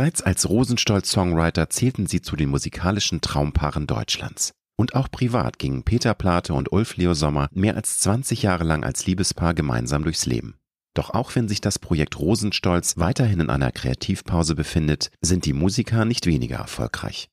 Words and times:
Bereits 0.00 0.22
als 0.22 0.48
Rosenstolz-Songwriter 0.48 1.68
zählten 1.68 2.06
sie 2.06 2.22
zu 2.22 2.34
den 2.34 2.48
musikalischen 2.48 3.20
Traumpaaren 3.20 3.86
Deutschlands. 3.86 4.54
Und 4.78 4.94
auch 4.94 5.10
privat 5.10 5.58
gingen 5.58 5.82
Peter 5.82 6.14
Plate 6.14 6.54
und 6.54 6.72
Ulf 6.72 6.96
Leo 6.96 7.12
Sommer 7.12 7.48
mehr 7.52 7.76
als 7.76 7.98
20 7.98 8.42
Jahre 8.42 8.64
lang 8.64 8.82
als 8.82 9.04
Liebespaar 9.04 9.52
gemeinsam 9.52 10.02
durchs 10.02 10.24
Leben. 10.24 10.54
Doch 10.94 11.10
auch 11.10 11.34
wenn 11.34 11.48
sich 11.48 11.60
das 11.60 11.78
Projekt 11.78 12.18
Rosenstolz 12.18 12.96
weiterhin 12.96 13.40
in 13.40 13.50
einer 13.50 13.72
Kreativpause 13.72 14.54
befindet, 14.54 15.10
sind 15.20 15.44
die 15.44 15.52
Musiker 15.52 16.06
nicht 16.06 16.24
weniger 16.24 16.56
erfolgreich. 16.56 17.28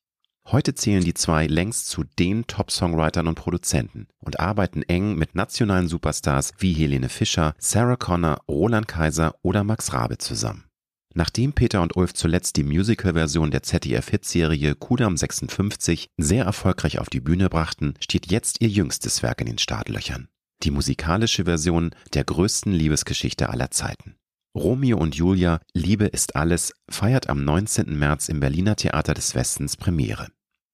Heute 0.46 0.74
zählen 0.74 1.02
die 1.02 1.14
zwei 1.14 1.46
längst 1.46 1.88
zu 1.88 2.04
den 2.18 2.46
Top-Songwritern 2.48 3.28
und 3.28 3.36
Produzenten 3.36 4.08
und 4.18 4.40
arbeiten 4.40 4.82
eng 4.82 5.14
mit 5.14 5.34
nationalen 5.34 5.88
Superstars 5.88 6.52
wie 6.58 6.74
Helene 6.74 7.08
Fischer, 7.08 7.54
Sarah 7.56 7.96
Connor, 7.96 8.42
Roland 8.46 8.88
Kaiser 8.88 9.36
oder 9.40 9.64
Max 9.64 9.94
Rabe 9.94 10.18
zusammen. 10.18 10.67
Nachdem 11.14 11.52
Peter 11.52 11.82
und 11.82 11.96
Ulf 11.96 12.14
zuletzt 12.14 12.56
die 12.56 12.64
Musical-Version 12.64 13.50
der 13.50 13.62
ZDF-Hitserie 13.62 14.74
Kudam 14.74 15.16
56 15.16 16.08
sehr 16.16 16.44
erfolgreich 16.44 16.98
auf 16.98 17.08
die 17.08 17.20
Bühne 17.20 17.48
brachten, 17.48 17.94
steht 18.00 18.30
jetzt 18.30 18.60
ihr 18.60 18.68
jüngstes 18.68 19.22
Werk 19.22 19.40
in 19.40 19.46
den 19.46 19.58
Startlöchern 19.58 20.28
die 20.62 20.70
musikalische 20.70 21.44
Version 21.44 21.90
der 22.14 22.24
größten 22.24 22.72
Liebesgeschichte 22.72 23.48
aller 23.50 23.70
Zeiten. 23.70 24.16
Romeo 24.54 24.98
und 24.98 25.14
Julia, 25.14 25.60
Liebe 25.72 26.06
ist 26.06 26.34
alles, 26.34 26.72
feiert 26.90 27.28
am 27.28 27.44
19. 27.44 27.96
März 27.96 28.28
im 28.28 28.40
Berliner 28.40 28.76
Theater 28.76 29.14
des 29.14 29.34
Westens 29.34 29.76
Premiere. 29.76 30.28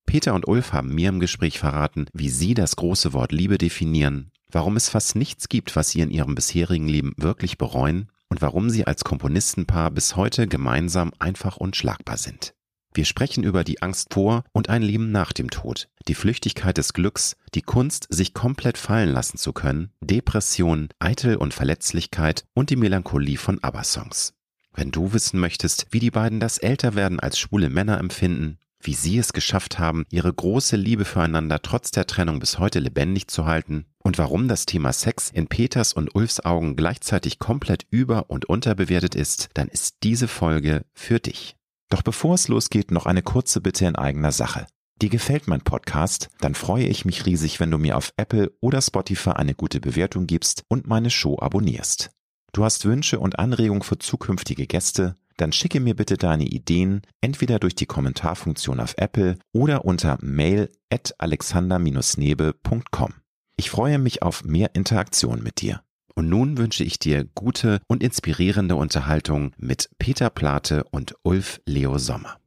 Peter 0.06 0.34
und 0.34 0.46
Ulf 0.48 0.72
haben 0.72 0.94
mir 0.94 1.08
im 1.08 1.20
Gespräch 1.20 1.58
verraten, 1.58 2.06
wie 2.12 2.28
sie 2.28 2.54
das 2.54 2.76
große 2.76 3.12
Wort 3.12 3.32
Liebe 3.32 3.58
definieren, 3.58 4.30
warum 4.50 4.76
es 4.76 4.88
fast 4.88 5.16
nichts 5.16 5.48
gibt, 5.48 5.76
was 5.76 5.90
sie 5.90 6.00
in 6.00 6.10
ihrem 6.10 6.34
bisherigen 6.34 6.88
Leben 6.88 7.12
wirklich 7.16 7.58
bereuen 7.58 8.08
und 8.28 8.42
warum 8.42 8.70
sie 8.70 8.86
als 8.86 9.04
Komponistenpaar 9.04 9.90
bis 9.90 10.16
heute 10.16 10.46
gemeinsam 10.46 11.12
einfach 11.18 11.56
unschlagbar 11.56 12.16
sind. 12.16 12.54
Wir 12.96 13.04
sprechen 13.04 13.42
über 13.42 13.64
die 13.64 13.82
Angst 13.82 14.14
vor 14.14 14.44
und 14.52 14.68
ein 14.68 14.82
Leben 14.82 15.10
nach 15.10 15.32
dem 15.32 15.50
Tod, 15.50 15.88
die 16.06 16.14
Flüchtigkeit 16.14 16.78
des 16.78 16.92
Glücks, 16.92 17.36
die 17.54 17.62
Kunst, 17.62 18.06
sich 18.08 18.34
komplett 18.34 18.78
fallen 18.78 19.10
lassen 19.10 19.36
zu 19.36 19.52
können, 19.52 19.90
Depression, 20.00 20.88
Eitel 21.00 21.34
und 21.36 21.52
Verletzlichkeit 21.52 22.44
und 22.54 22.70
die 22.70 22.76
Melancholie 22.76 23.36
von 23.36 23.58
ABBA-Songs. 23.62 24.34
Wenn 24.72 24.92
du 24.92 25.12
wissen 25.12 25.40
möchtest, 25.40 25.88
wie 25.90 25.98
die 25.98 26.12
beiden 26.12 26.38
das 26.38 26.58
Älterwerden 26.58 27.18
als 27.18 27.36
schwule 27.36 27.68
Männer 27.68 27.98
empfinden, 27.98 28.58
wie 28.80 28.94
sie 28.94 29.18
es 29.18 29.32
geschafft 29.32 29.80
haben, 29.80 30.04
ihre 30.10 30.32
große 30.32 30.76
Liebe 30.76 31.04
füreinander 31.04 31.62
trotz 31.62 31.90
der 31.90 32.06
Trennung 32.06 32.38
bis 32.38 32.60
heute 32.60 32.78
lebendig 32.78 33.26
zu 33.26 33.44
halten 33.44 33.86
und 34.04 34.18
warum 34.18 34.48
das 34.48 34.66
Thema 34.66 34.92
Sex 34.92 35.30
in 35.30 35.46
Peters 35.46 35.94
und 35.94 36.14
Ulfs 36.14 36.40
Augen 36.40 36.76
gleichzeitig 36.76 37.38
komplett 37.38 37.86
über- 37.90 38.28
und 38.28 38.44
unterbewertet 38.44 39.14
ist, 39.14 39.48
dann 39.54 39.68
ist 39.68 39.96
diese 40.02 40.28
Folge 40.28 40.84
für 40.92 41.18
dich. 41.18 41.56
Doch 41.88 42.02
bevor 42.02 42.34
es 42.34 42.48
losgeht, 42.48 42.90
noch 42.90 43.06
eine 43.06 43.22
kurze 43.22 43.62
Bitte 43.62 43.86
in 43.86 43.96
eigener 43.96 44.30
Sache. 44.30 44.66
Dir 45.00 45.08
gefällt 45.08 45.48
mein 45.48 45.62
Podcast? 45.62 46.28
Dann 46.38 46.54
freue 46.54 46.86
ich 46.86 47.04
mich 47.04 47.26
riesig, 47.26 47.60
wenn 47.60 47.70
du 47.70 47.78
mir 47.78 47.96
auf 47.96 48.12
Apple 48.16 48.52
oder 48.60 48.82
Spotify 48.82 49.30
eine 49.30 49.54
gute 49.54 49.80
Bewertung 49.80 50.26
gibst 50.26 50.64
und 50.68 50.86
meine 50.86 51.10
Show 51.10 51.38
abonnierst. 51.38 52.10
Du 52.52 52.64
hast 52.64 52.84
Wünsche 52.84 53.18
und 53.18 53.38
Anregungen 53.38 53.82
für 53.82 53.98
zukünftige 53.98 54.66
Gäste? 54.66 55.16
Dann 55.36 55.50
schicke 55.50 55.80
mir 55.80 55.96
bitte 55.96 56.16
deine 56.16 56.44
Ideen 56.44 57.02
entweder 57.20 57.58
durch 57.58 57.74
die 57.74 57.86
Kommentarfunktion 57.86 58.78
auf 58.78 58.94
Apple 58.98 59.38
oder 59.52 59.84
unter 59.84 60.18
mail 60.20 60.70
at 60.90 61.12
alexander-nebe.com. 61.18 63.14
Ich 63.56 63.70
freue 63.70 63.98
mich 63.98 64.22
auf 64.22 64.44
mehr 64.44 64.74
Interaktion 64.74 65.42
mit 65.42 65.60
dir. 65.60 65.82
Und 66.16 66.28
nun 66.28 66.58
wünsche 66.58 66.84
ich 66.84 66.98
dir 66.98 67.24
gute 67.34 67.80
und 67.86 68.02
inspirierende 68.02 68.76
Unterhaltung 68.76 69.52
mit 69.56 69.90
Peter 69.98 70.30
Plate 70.30 70.84
und 70.90 71.14
Ulf 71.22 71.60
Leo 71.66 71.98
Sommer. 71.98 72.38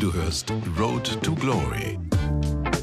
Du 0.00 0.12
hörst 0.12 0.52
Road 0.78 1.18
to 1.22 1.34
Glory. 1.34 1.98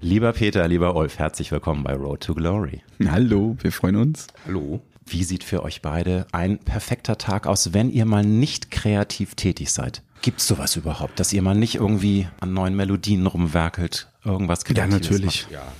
Lieber 0.00 0.32
Peter, 0.32 0.68
lieber 0.68 0.94
Ulf, 0.94 1.18
herzlich 1.18 1.50
willkommen 1.50 1.82
bei 1.82 1.92
Road 1.92 2.20
to 2.20 2.32
Glory. 2.32 2.82
Hallo, 3.04 3.56
wir 3.60 3.72
freuen 3.72 3.96
uns. 3.96 4.28
Hallo. 4.46 4.80
Wie 5.04 5.24
sieht 5.24 5.42
für 5.42 5.64
euch 5.64 5.82
beide 5.82 6.26
ein 6.30 6.58
perfekter 6.58 7.18
Tag 7.18 7.48
aus, 7.48 7.74
wenn 7.74 7.90
ihr 7.90 8.04
mal 8.04 8.24
nicht 8.24 8.70
kreativ 8.70 9.34
tätig 9.34 9.72
seid? 9.72 10.02
Gibt 10.22 10.38
es 10.38 10.46
sowas 10.46 10.76
überhaupt, 10.76 11.18
dass 11.18 11.32
ihr 11.32 11.42
mal 11.42 11.54
nicht 11.54 11.76
irgendwie 11.76 12.28
an 12.40 12.52
neuen 12.52 12.76
Melodien 12.76 13.26
rumwerkelt, 13.26 14.07
irgendwas 14.28 14.64
Kreatives 14.64 14.90
Ja, 14.90 14.98
natürlich. 14.98 15.46
Ja. 15.50 15.72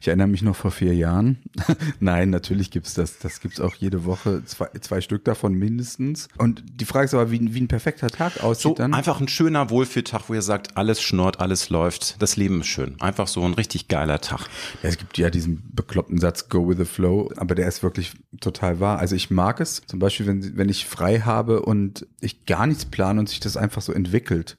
Ich 0.00 0.08
erinnere 0.08 0.28
mich 0.28 0.42
noch 0.42 0.56
vor 0.56 0.70
vier 0.70 0.94
Jahren. 0.94 1.38
Nein, 2.00 2.30
natürlich 2.30 2.70
gibt's 2.70 2.94
das. 2.94 3.18
Das 3.18 3.40
gibt's 3.40 3.60
auch 3.60 3.74
jede 3.74 4.04
Woche, 4.04 4.44
zwei, 4.44 4.68
zwei 4.80 5.00
Stück 5.00 5.24
davon 5.24 5.54
mindestens. 5.54 6.28
Und 6.38 6.62
die 6.66 6.84
Frage 6.84 7.06
ist 7.06 7.14
aber, 7.14 7.30
wie, 7.30 7.54
wie 7.54 7.60
ein 7.60 7.68
perfekter 7.68 8.08
Tag 8.08 8.42
aussieht 8.42 8.62
so 8.62 8.74
dann. 8.74 8.94
Einfach 8.94 9.20
ein 9.20 9.28
schöner 9.28 9.70
Wohlfühltag, 9.70 10.28
wo 10.28 10.34
ihr 10.34 10.42
sagt, 10.42 10.76
alles 10.76 11.02
schnurrt, 11.02 11.40
alles 11.40 11.70
läuft, 11.70 12.20
das 12.20 12.36
Leben 12.36 12.60
ist 12.60 12.68
schön. 12.68 13.00
Einfach 13.00 13.28
so 13.28 13.44
ein 13.44 13.54
richtig 13.54 13.88
geiler 13.88 14.20
Tag. 14.20 14.48
Ja, 14.82 14.88
es 14.88 14.98
gibt 14.98 15.18
ja 15.18 15.30
diesen 15.30 15.62
bekloppten 15.72 16.18
Satz, 16.18 16.48
go 16.48 16.68
with 16.68 16.78
the 16.78 16.84
flow, 16.84 17.30
aber 17.36 17.54
der 17.54 17.68
ist 17.68 17.82
wirklich 17.82 18.12
total 18.40 18.80
wahr. 18.80 18.98
Also 18.98 19.14
ich 19.16 19.30
mag 19.30 19.60
es, 19.60 19.82
zum 19.86 19.98
Beispiel, 19.98 20.26
wenn, 20.26 20.56
wenn 20.56 20.68
ich 20.68 20.86
frei 20.86 21.20
habe 21.20 21.62
und 21.62 22.06
ich 22.20 22.46
gar 22.46 22.66
nichts 22.66 22.84
plane 22.84 23.20
und 23.20 23.28
sich 23.28 23.40
das 23.40 23.56
einfach 23.56 23.82
so 23.82 23.92
entwickelt 23.92 24.56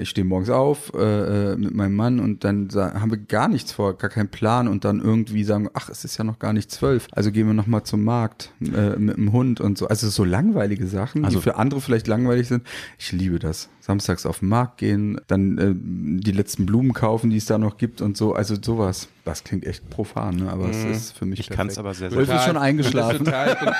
ich 0.00 0.10
stehe 0.10 0.24
morgens 0.24 0.50
auf 0.50 0.92
äh, 0.94 1.52
äh, 1.52 1.56
mit 1.56 1.74
meinem 1.74 1.96
Mann 1.96 2.20
und 2.20 2.44
dann 2.44 2.68
haben 2.74 3.10
wir 3.10 3.18
gar 3.18 3.48
nichts 3.48 3.72
vor, 3.72 3.96
gar 3.96 4.10
keinen 4.10 4.28
Plan 4.28 4.68
und 4.68 4.84
dann 4.84 5.00
irgendwie 5.00 5.44
sagen, 5.44 5.68
ach, 5.74 5.88
es 5.88 6.04
ist 6.04 6.16
ja 6.18 6.24
noch 6.24 6.38
gar 6.38 6.52
nicht 6.52 6.70
zwölf, 6.70 7.08
also 7.12 7.32
gehen 7.32 7.46
wir 7.46 7.54
noch 7.54 7.66
mal 7.66 7.84
zum 7.84 8.04
Markt 8.04 8.52
äh, 8.60 8.96
mit 8.96 9.16
dem 9.16 9.32
Hund 9.32 9.60
und 9.60 9.78
so. 9.78 9.88
Also 9.88 10.08
so 10.08 10.24
langweilige 10.24 10.86
Sachen, 10.86 11.24
also, 11.24 11.38
die 11.38 11.42
für 11.42 11.56
andere 11.56 11.80
vielleicht 11.80 12.06
langweilig 12.06 12.48
sind. 12.48 12.66
Ich 12.98 13.12
liebe 13.12 13.38
das. 13.38 13.68
Samstags 13.82 14.26
auf 14.26 14.38
den 14.38 14.48
Markt 14.48 14.78
gehen, 14.78 15.20
dann 15.26 15.58
äh, 15.58 15.74
die 15.74 16.30
letzten 16.30 16.66
Blumen 16.66 16.92
kaufen, 16.92 17.30
die 17.30 17.36
es 17.36 17.46
da 17.46 17.58
noch 17.58 17.78
gibt 17.78 18.00
und 18.00 18.16
so. 18.16 18.32
Also 18.32 18.54
sowas. 18.62 19.08
Das 19.24 19.42
klingt 19.42 19.66
echt 19.66 19.90
profan, 19.90 20.36
ne? 20.36 20.52
aber 20.52 20.68
mm. 20.68 20.70
es 20.70 20.84
mhm. 20.84 20.92
ist 20.92 21.18
für 21.18 21.26
mich 21.26 21.40
Ich 21.40 21.50
kann 21.50 21.66
es 21.66 21.78
aber 21.78 21.92
sehr, 21.92 22.10
sehr 22.10 22.18
Ulf 22.18 22.32
ist 22.32 22.44
schon 22.44 22.56
eingeschlafen. 22.56 23.18
Total, 23.24 23.48
also 23.56 23.72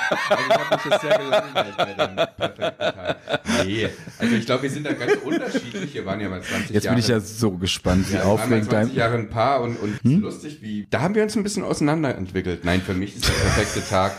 ich 0.48 0.54
habe 0.56 0.74
mich 0.74 0.84
jetzt 0.90 1.00
sehr 1.02 1.18
gelangweilt 1.18 1.76
bei 1.76 1.94
dem 1.94 2.16
perfekten. 2.36 3.64
Nee, 3.64 3.88
also 4.18 4.34
ich 4.34 4.46
glaube, 4.46 4.62
wir 4.64 4.70
sind 4.70 4.86
da 4.86 4.92
ganz 4.92 5.12
unterschiedlich. 5.24 5.94
Wir 5.94 6.04
waren 6.04 6.20
ja 6.20 6.28
mal 6.28 6.42
20 6.42 6.70
Jetzt 6.70 6.84
Jahre. 6.84 6.98
Jetzt 6.98 7.06
bin 7.06 7.16
ich 7.16 7.20
ja 7.20 7.20
so 7.20 7.52
gespannt, 7.52 8.10
wie 8.10 8.16
ja, 8.16 8.24
aufregend 8.24 8.72
dein... 8.72 8.86
20 8.86 8.96
Jahre 8.96 9.18
ein 9.18 9.30
Paar 9.30 9.62
und, 9.62 9.76
und 9.76 10.02
hm? 10.02 10.20
lustig, 10.20 10.62
wie... 10.62 10.88
Da 10.90 11.00
haben 11.00 11.14
wir 11.14 11.22
uns 11.22 11.36
ein 11.36 11.44
bisschen 11.44 11.62
auseinanderentwickelt. 11.62 12.64
Nein, 12.64 12.82
für 12.82 12.94
mich 12.94 13.14
ist 13.14 13.28
der 13.28 13.34
perfekte 13.34 13.88
Tag... 13.88 14.12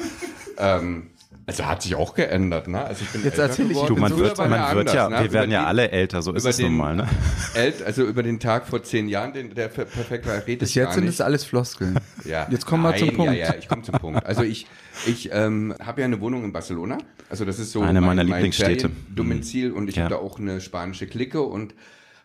Ähm, 0.58 1.10
also 1.46 1.66
hat 1.66 1.82
sich 1.82 1.96
auch 1.96 2.14
geändert, 2.14 2.68
ne? 2.68 2.84
Also 2.84 3.04
ich 3.04 3.10
bin 3.12 3.24
Jetzt 3.24 3.38
erzähl 3.38 3.70
ich 3.70 3.78
du, 3.78 3.96
man 3.96 4.18
wird, 4.18 4.38
man 4.38 4.50
wird 4.50 4.62
anders, 4.62 4.94
ja, 4.94 5.10
ne? 5.10 5.20
wir 5.22 5.34
werden 5.34 5.52
ja 5.52 5.66
alle 5.66 5.92
älter, 5.92 6.22
so 6.22 6.32
ist 6.34 6.46
es 6.46 6.60
nun 6.60 6.78
mal, 6.78 6.96
ne? 6.96 7.10
Ält, 7.54 7.84
also 7.84 8.04
über 8.04 8.24
den 8.24 8.40
Tag 8.40 8.66
vor 8.66 8.82
zehn 8.84 9.10
Jahren, 9.10 9.34
den, 9.34 9.54
der 9.54 9.68
perfekt 9.68 10.26
war, 10.26 10.36
redet 10.36 10.60
Bis 10.60 10.74
jetzt 10.76 10.94
sind 10.94 11.08
es 11.08 11.20
alles 11.20 11.44
Floskeln. 11.44 12.00
Ja. 12.24 12.48
Jetzt 12.50 12.66
kommen 12.66 12.84
wir 12.84 12.96
zum 12.96 13.14
Punkt. 13.14 13.34
Ja, 13.34 13.48
ja, 13.48 13.56
ich 13.60 13.68
komme 13.68 13.82
zum 13.82 13.96
Punkt. 13.96 14.26
Also 14.26 14.44
ich, 14.44 14.68
ich 15.06 15.30
ähm, 15.34 15.76
habe 15.84 16.02
ja 16.02 16.06
eine 16.06 16.22
Wohnung 16.22 16.46
in 16.46 16.54
Barcelona. 16.54 16.98
Also 17.30 17.44
das 17.44 17.60
ist 17.60 17.72
so 17.72 17.82
eine 17.82 18.00
meiner 18.00 18.24
mein 18.24 18.28
Lieblingsstädte. 18.28 18.90
Domizil 19.14 19.72
und 19.72 19.90
ich 19.90 19.96
ja. 19.96 20.04
habe 20.04 20.16
da 20.16 20.22
auch 20.22 20.40
eine 20.40 20.62
spanische 20.62 21.08
Clique 21.08 21.42
und 21.42 21.74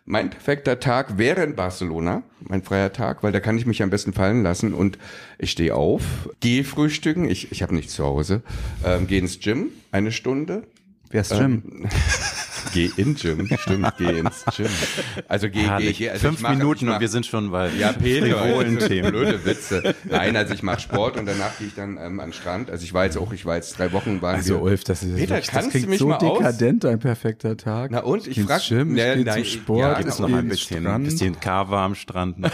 mein 0.09 0.31
perfekter 0.31 0.79
Tag 0.79 1.19
wäre 1.19 1.43
in 1.43 1.55
Barcelona, 1.55 2.23
mein 2.39 2.63
freier 2.63 2.91
Tag, 2.91 3.21
weil 3.21 3.31
da 3.31 3.39
kann 3.39 3.59
ich 3.59 3.67
mich 3.67 3.83
am 3.83 3.91
besten 3.91 4.11
fallen 4.11 4.41
lassen 4.41 4.73
und 4.73 4.97
ich 5.37 5.51
stehe 5.51 5.75
auf, 5.75 6.01
gehe 6.39 6.63
frühstücken, 6.63 7.29
ich, 7.29 7.51
ich 7.51 7.61
habe 7.61 7.75
nichts 7.75 7.93
zu 7.93 8.03
Hause, 8.03 8.41
ähm, 8.83 9.05
gehe 9.05 9.19
ins 9.19 9.39
Gym, 9.39 9.67
eine 9.91 10.11
Stunde. 10.11 10.63
Wer 11.11 11.21
ist 11.21 11.37
Gym? 11.37 11.87
Geh 12.73 12.91
in 12.97 13.15
Gym, 13.15 13.49
stimmt, 13.59 13.97
geh 13.97 14.19
ins 14.19 14.45
Gym. 14.55 14.67
Also 15.27 15.49
geh, 15.49 15.61
Herrlich. 15.61 15.97
geh, 15.97 16.05
geh. 16.05 16.09
Also 16.11 16.27
Fünf 16.27 16.41
mach, 16.41 16.51
Minuten 16.51 16.85
mach, 16.85 16.95
und 16.95 17.01
wir 17.01 17.07
sind 17.07 17.25
schon 17.25 17.51
bei 17.51 17.69
ja, 17.69 17.91
Peter, 17.93 18.37
frivolen 18.37 18.79
Themen. 18.79 19.11
Blöde 19.11 19.45
Witze. 19.45 19.95
Nein, 20.03 20.35
also 20.35 20.53
ich 20.53 20.63
mache 20.63 20.81
Sport 20.81 21.17
und 21.17 21.25
danach 21.25 21.57
gehe 21.57 21.67
ich 21.67 21.75
dann 21.75 21.97
ähm, 21.97 22.19
an 22.19 22.27
den 22.29 22.33
Strand. 22.33 22.69
Also 22.69 22.83
ich 22.83 22.93
war 22.93 23.05
jetzt 23.05 23.17
auch, 23.17 23.33
ich 23.33 23.45
war 23.45 23.55
jetzt 23.55 23.77
drei 23.77 23.91
Wochen 23.91 24.21
waren 24.21 24.35
Also 24.35 24.55
wir, 24.55 24.61
Ulf, 24.61 24.83
das 24.83 25.03
ist 25.03 25.15
Peter, 25.15 25.35
wirklich, 25.35 25.47
kannst 25.47 25.67
das 25.67 25.71
klingt 25.71 25.89
mich 25.89 25.99
so 25.99 26.07
mal 26.07 26.17
dekadent, 26.17 26.85
aus? 26.85 26.91
ein 26.91 26.99
perfekter 26.99 27.57
Tag. 27.57 27.91
Na 27.91 27.99
und? 27.99 28.27
Ich 28.27 28.41
frage 28.41 28.63
Gym, 28.67 28.95
ich 28.95 29.25
ne, 29.25 29.33
zum 29.33 29.45
Sport, 29.45 29.79
ja, 29.79 29.93
gibt 30.01 30.19
noch 30.19 30.33
ein 30.33 30.47
bisschen, 30.47 30.87
ein 30.87 31.03
bisschen 31.03 31.39
Kava 31.39 31.85
am 31.85 31.95
Strand. 31.95 32.37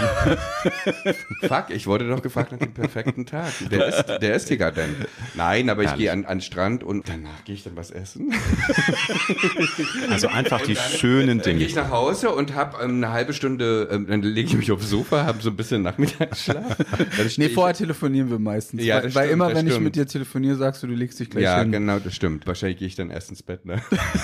Fuck, 1.42 1.66
ich 1.70 1.88
wurde 1.88 2.08
doch 2.08 2.22
gefragt 2.22 2.52
nach 2.52 2.60
dem 2.60 2.74
perfekten 2.74 3.26
Tag. 3.26 3.52
Der 3.72 3.88
ist, 3.88 4.06
der 4.22 4.36
ist 4.36 4.50
dekadent. 4.50 4.96
Nein, 5.34 5.70
aber 5.70 5.84
ich 5.84 5.96
gehe 5.96 6.12
an, 6.12 6.26
an 6.26 6.38
den 6.38 6.42
Strand 6.42 6.84
und 6.84 7.08
danach 7.10 7.44
gehe 7.44 7.56
ich 7.56 7.64
dann 7.64 7.76
was 7.76 7.92
essen. 7.92 8.34
Also 10.12 10.28
einfach 10.28 10.62
die 10.62 10.74
dann, 10.74 10.84
schönen 10.84 11.40
Dinge. 11.40 11.42
Dann 11.42 11.58
gehe 11.58 11.68
ich 11.68 11.76
nach 11.76 11.90
Hause 11.90 12.32
und 12.32 12.56
habe 12.56 12.84
ähm, 12.84 13.04
eine 13.04 13.12
halbe 13.12 13.34
Stunde, 13.34 13.90
ähm, 13.92 14.08
dann 14.08 14.22
lege 14.22 14.50
ich 14.50 14.56
mich 14.56 14.72
aufs 14.72 14.90
Sofa, 14.90 15.26
habe 15.26 15.42
so 15.42 15.50
ein 15.50 15.56
bisschen 15.56 15.82
Nachmittagsschlaf. 15.82 16.78
nee, 17.38 17.50
vorher 17.50 17.76
telefonieren 17.76 18.30
wir 18.30 18.40
meistens. 18.40 18.84
Ja, 18.84 19.04
weil, 19.04 19.16
weil 19.16 19.30
immer, 19.30 19.48
wenn 19.50 19.58
stimmt. 19.58 19.72
ich 19.72 19.80
mit 19.80 19.96
dir 19.96 20.06
telefoniere, 20.06 20.56
sagst 20.56 20.84
du, 20.84 20.88
du 20.88 20.94
legst 20.94 21.20
dich 21.20 21.30
gleich 21.30 21.44
ja, 21.44 21.60
hin. 21.60 21.72
Ja, 21.72 21.80
genau, 21.80 22.00
das 22.00 22.16
stimmt. 22.16 22.48
Wahrscheinlich 22.48 22.80
gehe 22.80 22.88
ich 22.88 22.96
dann 22.96 23.10
erst 23.10 23.30
ins 23.30 23.44
Bett. 23.44 23.66
Ne? 23.66 23.82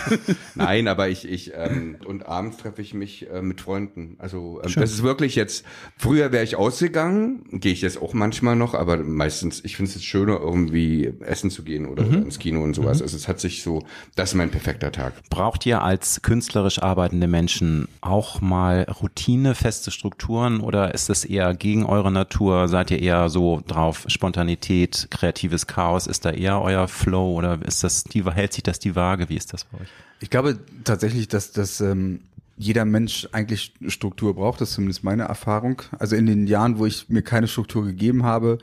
Nein, 0.55 0.87
aber 0.87 1.09
ich, 1.09 1.27
ich 1.27 1.51
ähm, 1.55 1.97
und 2.05 2.25
abends 2.25 2.57
treffe 2.57 2.81
ich 2.81 2.93
mich 2.93 3.29
äh, 3.29 3.41
mit 3.41 3.61
Freunden. 3.61 4.15
Also 4.19 4.61
ähm, 4.63 4.71
das 4.75 4.91
ist 4.91 5.03
wirklich 5.03 5.35
jetzt, 5.35 5.65
früher 5.97 6.31
wäre 6.31 6.43
ich 6.43 6.55
ausgegangen, 6.55 7.43
gehe 7.51 7.73
ich 7.73 7.81
jetzt 7.81 8.01
auch 8.01 8.13
manchmal 8.13 8.55
noch, 8.55 8.73
aber 8.73 8.97
meistens, 8.97 9.63
ich 9.63 9.77
finde 9.77 9.91
es 9.91 10.03
schöner, 10.03 10.39
irgendwie 10.39 11.13
essen 11.21 11.49
zu 11.49 11.63
gehen 11.63 11.85
oder 11.85 12.03
mhm. 12.03 12.23
ins 12.23 12.39
Kino 12.39 12.63
und 12.63 12.73
sowas. 12.73 12.99
Mhm. 12.99 13.03
Also 13.03 13.17
es 13.17 13.27
hat 13.27 13.39
sich 13.39 13.63
so, 13.63 13.83
das 14.15 14.31
ist 14.31 14.35
mein 14.35 14.49
perfekter 14.49 14.91
Tag. 14.91 15.13
Braucht 15.29 15.65
ihr 15.65 15.70
als 15.79 16.21
künstlerisch 16.21 16.81
arbeitende 16.81 17.27
Menschen 17.27 17.87
auch 18.01 18.41
mal 18.41 18.85
Routine, 19.01 19.55
feste 19.55 19.91
Strukturen 19.91 20.59
oder 20.59 20.93
ist 20.93 21.09
das 21.09 21.23
eher 21.23 21.53
gegen 21.53 21.85
eure 21.85 22.11
Natur? 22.11 22.67
Seid 22.67 22.91
ihr 22.91 22.99
eher 22.99 23.29
so 23.29 23.61
drauf, 23.65 24.03
Spontanität, 24.07 25.07
kreatives 25.09 25.67
Chaos? 25.67 26.07
Ist 26.07 26.25
da 26.25 26.31
eher 26.31 26.61
euer 26.61 26.87
Flow 26.87 27.33
oder 27.35 27.59
ist 27.65 27.83
das 27.83 28.03
die, 28.03 28.23
hält 28.25 28.53
sich 28.53 28.63
das 28.63 28.79
die 28.79 28.95
Waage? 28.95 29.29
Wie 29.29 29.37
ist 29.37 29.53
das 29.53 29.63
bei 29.63 29.79
euch? 29.79 29.89
Ich 30.19 30.29
glaube 30.29 30.59
tatsächlich, 30.83 31.27
dass 31.27 31.51
das 31.51 31.81
ähm, 31.81 32.19
jeder 32.57 32.85
Mensch 32.85 33.27
eigentlich 33.31 33.73
Struktur 33.87 34.35
braucht, 34.35 34.61
das 34.61 34.69
ist 34.69 34.75
zumindest 34.75 35.03
meine 35.03 35.23
Erfahrung. 35.23 35.81
Also 35.97 36.15
in 36.15 36.25
den 36.25 36.47
Jahren, 36.47 36.77
wo 36.77 36.85
ich 36.85 37.09
mir 37.09 37.21
keine 37.21 37.47
Struktur 37.47 37.83
gegeben 37.85 38.23
habe, 38.23 38.59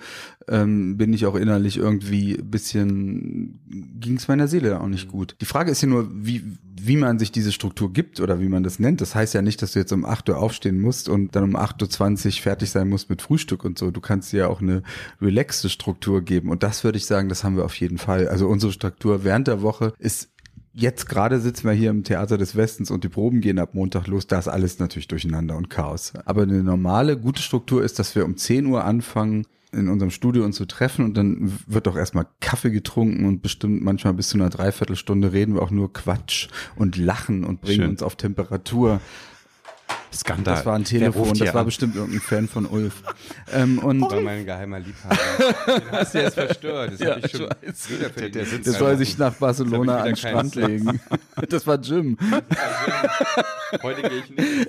ähm, 0.48 0.96
bin 0.96 1.12
ich 1.12 1.26
auch 1.26 1.34
innerlich 1.34 1.76
irgendwie 1.76 2.36
bisschen, 2.36 3.60
ging 3.98 4.16
es 4.16 4.28
meiner 4.28 4.48
Seele 4.48 4.80
auch 4.80 4.86
nicht 4.86 5.08
gut. 5.08 5.36
Die 5.40 5.46
Frage 5.46 5.70
ist 5.70 5.82
ja 5.82 5.88
nur, 5.88 6.08
wie, 6.12 6.42
wie 6.80 6.96
man 6.96 7.18
sich 7.18 7.32
diese 7.32 7.52
Struktur 7.52 7.92
gibt 7.92 8.20
oder 8.20 8.40
wie 8.40 8.48
man 8.48 8.62
das 8.62 8.78
nennt. 8.78 9.00
Das 9.00 9.14
heißt 9.14 9.34
ja 9.34 9.42
nicht, 9.42 9.62
dass 9.62 9.72
du 9.72 9.80
jetzt 9.80 9.92
um 9.92 10.04
8 10.04 10.28
Uhr 10.28 10.38
aufstehen 10.38 10.80
musst 10.80 11.08
und 11.08 11.34
dann 11.34 11.44
um 11.44 11.56
8.20 11.56 12.26
Uhr 12.26 12.32
fertig 12.42 12.70
sein 12.70 12.88
musst 12.88 13.10
mit 13.10 13.22
Frühstück 13.22 13.64
und 13.64 13.78
so. 13.78 13.90
Du 13.90 14.00
kannst 14.00 14.32
dir 14.32 14.38
ja 14.38 14.48
auch 14.48 14.60
eine 14.60 14.82
relaxte 15.20 15.68
Struktur 15.68 16.22
geben. 16.22 16.50
Und 16.50 16.62
das 16.62 16.84
würde 16.84 16.98
ich 16.98 17.06
sagen, 17.06 17.28
das 17.28 17.44
haben 17.44 17.56
wir 17.56 17.64
auf 17.64 17.74
jeden 17.74 17.98
Fall. 17.98 18.28
Also 18.28 18.46
unsere 18.46 18.72
Struktur 18.72 19.24
während 19.24 19.48
der 19.48 19.62
Woche 19.62 19.92
ist 19.98 20.30
jetzt 20.78 21.08
gerade 21.08 21.40
sitzen 21.40 21.66
wir 21.66 21.74
hier 21.74 21.90
im 21.90 22.04
Theater 22.04 22.38
des 22.38 22.56
Westens 22.56 22.90
und 22.90 23.04
die 23.04 23.08
Proben 23.08 23.40
gehen 23.40 23.58
ab 23.58 23.74
Montag 23.74 24.06
los. 24.06 24.26
Da 24.26 24.38
ist 24.38 24.48
alles 24.48 24.78
natürlich 24.78 25.08
durcheinander 25.08 25.56
und 25.56 25.70
Chaos. 25.70 26.12
Aber 26.24 26.42
eine 26.42 26.62
normale, 26.62 27.18
gute 27.18 27.42
Struktur 27.42 27.82
ist, 27.82 27.98
dass 27.98 28.14
wir 28.14 28.24
um 28.24 28.36
10 28.36 28.66
Uhr 28.66 28.84
anfangen, 28.84 29.46
in 29.72 29.88
unserem 29.88 30.10
Studio 30.10 30.44
uns 30.44 30.56
zu 30.56 30.64
treffen 30.64 31.04
und 31.04 31.14
dann 31.14 31.52
wird 31.66 31.86
doch 31.86 31.96
erstmal 31.96 32.26
Kaffee 32.40 32.70
getrunken 32.70 33.26
und 33.26 33.42
bestimmt 33.42 33.82
manchmal 33.82 34.14
bis 34.14 34.30
zu 34.30 34.38
einer 34.38 34.48
Dreiviertelstunde 34.48 35.32
reden 35.32 35.54
wir 35.54 35.62
auch 35.62 35.70
nur 35.70 35.92
Quatsch 35.92 36.48
und 36.76 36.96
lachen 36.96 37.44
und 37.44 37.60
bringen 37.60 37.82
Schön. 37.82 37.90
uns 37.90 38.02
auf 38.02 38.16
Temperatur. 38.16 39.02
Skandal. 40.12 40.54
Das 40.54 40.66
war 40.66 40.74
ein 40.74 40.84
Telefon, 40.84 41.36
das 41.38 41.52
war 41.52 41.60
an? 41.60 41.66
bestimmt 41.66 41.96
irgendein 41.96 42.20
Fan 42.20 42.48
von 42.48 42.66
Ulf. 42.66 43.02
Ähm, 43.52 43.78
und 43.78 44.00
das 44.00 44.10
war 44.12 44.20
mein 44.20 44.44
geheimer 44.46 44.80
Liebhaber. 44.80 45.16
Den 45.66 45.90
hast 45.92 46.14
du 46.14 46.22
jetzt 46.22 46.34
verstört. 46.34 46.92
Das 46.92 47.00
ja, 47.00 47.16
ich 47.16 47.30
schon 47.30 47.48
ich 47.62 47.90
wieder 47.90 48.08
der, 48.08 48.28
der 48.28 48.44
der 48.44 48.72
soll 48.72 48.96
sich 48.96 49.18
nach 49.18 49.34
Barcelona 49.34 49.98
an 49.98 50.06
den 50.06 50.16
Strand 50.16 50.54
legen. 50.54 51.00
Das 51.48 51.66
war 51.66 51.78
Jim. 51.78 52.18
Heute 53.82 54.02
gehe 54.02 54.18
ich 54.18 54.30
nicht 54.30 54.68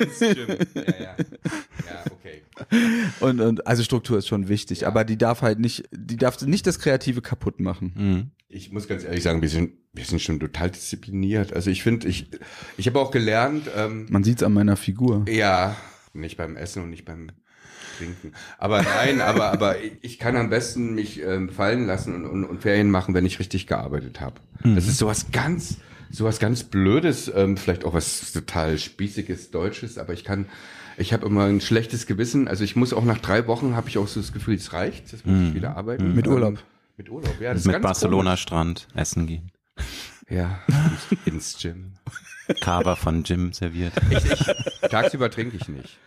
ins 0.00 0.18
Gym. 0.18 0.48
Ja, 0.74 0.82
ja. 0.82 0.98
Ja, 0.98 2.02
okay. 2.06 2.17
Und, 3.20 3.40
und 3.40 3.66
also 3.66 3.82
Struktur 3.82 4.18
ist 4.18 4.26
schon 4.26 4.48
wichtig, 4.48 4.80
ja. 4.80 4.88
aber 4.88 5.04
die 5.04 5.16
darf 5.16 5.42
halt 5.42 5.58
nicht, 5.60 5.88
die 5.92 6.16
darf 6.16 6.40
nicht 6.42 6.66
das 6.66 6.78
Kreative 6.78 7.22
kaputt 7.22 7.60
machen. 7.60 7.92
Mhm. 7.96 8.30
Ich 8.48 8.72
muss 8.72 8.88
ganz 8.88 9.04
ehrlich 9.04 9.22
sagen, 9.22 9.42
wir 9.42 9.48
sind, 9.48 9.72
wir 9.92 10.04
sind 10.04 10.20
schon 10.20 10.40
total 10.40 10.70
diszipliniert. 10.70 11.52
Also 11.52 11.70
ich 11.70 11.82
finde, 11.82 12.08
ich, 12.08 12.30
ich 12.76 12.86
habe 12.86 12.98
auch 12.98 13.10
gelernt. 13.10 13.68
Ähm, 13.76 14.06
Man 14.10 14.24
sieht 14.24 14.38
es 14.38 14.42
an 14.42 14.54
meiner 14.54 14.76
Figur. 14.76 15.24
Ja, 15.28 15.76
nicht 16.14 16.36
beim 16.36 16.56
Essen 16.56 16.82
und 16.82 16.90
nicht 16.90 17.04
beim 17.04 17.30
Trinken. 17.98 18.32
Aber 18.56 18.82
nein, 18.82 19.20
aber, 19.20 19.52
aber 19.52 19.76
ich 20.02 20.18
kann 20.18 20.36
am 20.36 20.50
besten 20.50 20.94
mich 20.94 21.22
ähm, 21.22 21.50
fallen 21.50 21.86
lassen 21.86 22.14
und, 22.14 22.26
und, 22.26 22.44
und 22.44 22.62
Ferien 22.62 22.90
machen, 22.90 23.14
wenn 23.14 23.26
ich 23.26 23.38
richtig 23.38 23.66
gearbeitet 23.66 24.20
habe. 24.20 24.40
Mhm. 24.62 24.74
Das 24.74 24.86
ist 24.86 24.98
sowas 24.98 25.26
ganz, 25.32 25.78
sowas 26.10 26.38
ganz 26.38 26.64
Blödes, 26.64 27.30
ähm, 27.34 27.56
vielleicht 27.56 27.84
auch 27.84 27.94
was 27.94 28.32
total 28.32 28.78
spießiges 28.78 29.50
Deutsches, 29.50 29.98
aber 29.98 30.12
ich 30.12 30.24
kann, 30.24 30.46
ich 30.96 31.12
habe 31.12 31.26
immer 31.26 31.44
ein 31.44 31.60
schlechtes 31.60 32.06
Gewissen. 32.06 32.48
Also 32.48 32.64
ich 32.64 32.76
muss 32.76 32.92
auch 32.92 33.04
nach 33.04 33.18
drei 33.18 33.46
Wochen 33.46 33.76
habe 33.76 33.88
ich 33.88 33.98
auch 33.98 34.08
so 34.08 34.20
das 34.20 34.32
Gefühl, 34.32 34.54
es 34.54 34.72
reicht, 34.72 35.12
jetzt 35.12 35.26
muss 35.26 35.36
mhm. 35.36 35.48
ich 35.48 35.54
wieder 35.54 35.76
arbeiten. 35.76 36.14
Mit 36.14 36.26
Urlaub. 36.26 36.58
Mit 36.96 37.10
Urlaub, 37.10 37.40
ja. 37.40 37.54
Das 37.54 37.64
mit 37.64 37.80
Barcelona 37.80 38.30
komisch. 38.30 38.42
Strand 38.42 38.88
essen 38.94 39.26
gehen. 39.26 39.52
Ja, 40.28 40.60
ins 41.24 41.58
Gym. 41.60 41.92
Kava 42.60 42.96
von 42.96 43.22
Jim 43.24 43.52
serviert. 43.52 43.92
Ich, 44.10 44.24
ich, 44.24 44.88
tagsüber 44.88 45.30
trinke 45.30 45.56
ich 45.56 45.68
nicht. 45.68 45.98